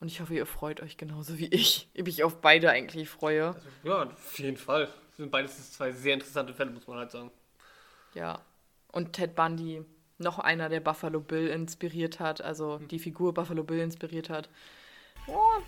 Und 0.00 0.08
ich 0.08 0.20
hoffe, 0.20 0.34
ihr 0.34 0.46
freut 0.46 0.80
euch 0.80 0.96
genauso 0.96 1.38
wie 1.38 1.46
ich. 1.46 1.88
Ich 1.94 2.04
mich 2.04 2.24
auf 2.24 2.40
beide 2.40 2.70
eigentlich 2.70 3.08
freue. 3.08 3.48
Also, 3.48 3.68
ja, 3.84 4.02
auf 4.04 4.38
jeden 4.38 4.56
Fall. 4.56 4.86
Das 4.86 5.16
sind 5.16 5.30
beides 5.30 5.72
zwei 5.72 5.92
sehr 5.92 6.14
interessante 6.14 6.54
Fälle, 6.54 6.70
muss 6.70 6.86
man 6.86 6.98
halt 6.98 7.10
sagen. 7.10 7.30
Ja. 8.14 8.40
Und 8.92 9.12
Ted 9.12 9.34
Bundy, 9.36 9.84
noch 10.18 10.38
einer, 10.38 10.68
der 10.68 10.80
Buffalo 10.80 11.20
Bill 11.20 11.48
inspiriert 11.48 12.20
hat, 12.20 12.40
also 12.42 12.78
die 12.78 12.98
Figur 12.98 13.34
Buffalo 13.34 13.62
Bill 13.62 13.80
inspiriert 13.80 14.30
hat. 14.30 14.48
Oh. 15.26 15.62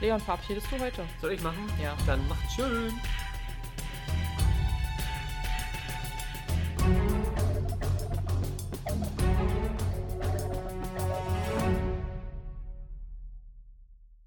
Leon, 0.00 0.20
verabschiedest 0.20 0.66
du 0.70 0.78
heute? 0.78 1.04
Soll 1.20 1.32
ich 1.32 1.42
machen? 1.42 1.70
Ja. 1.82 1.94
Dann 2.06 2.26
macht's 2.28 2.54
schön. 2.54 2.92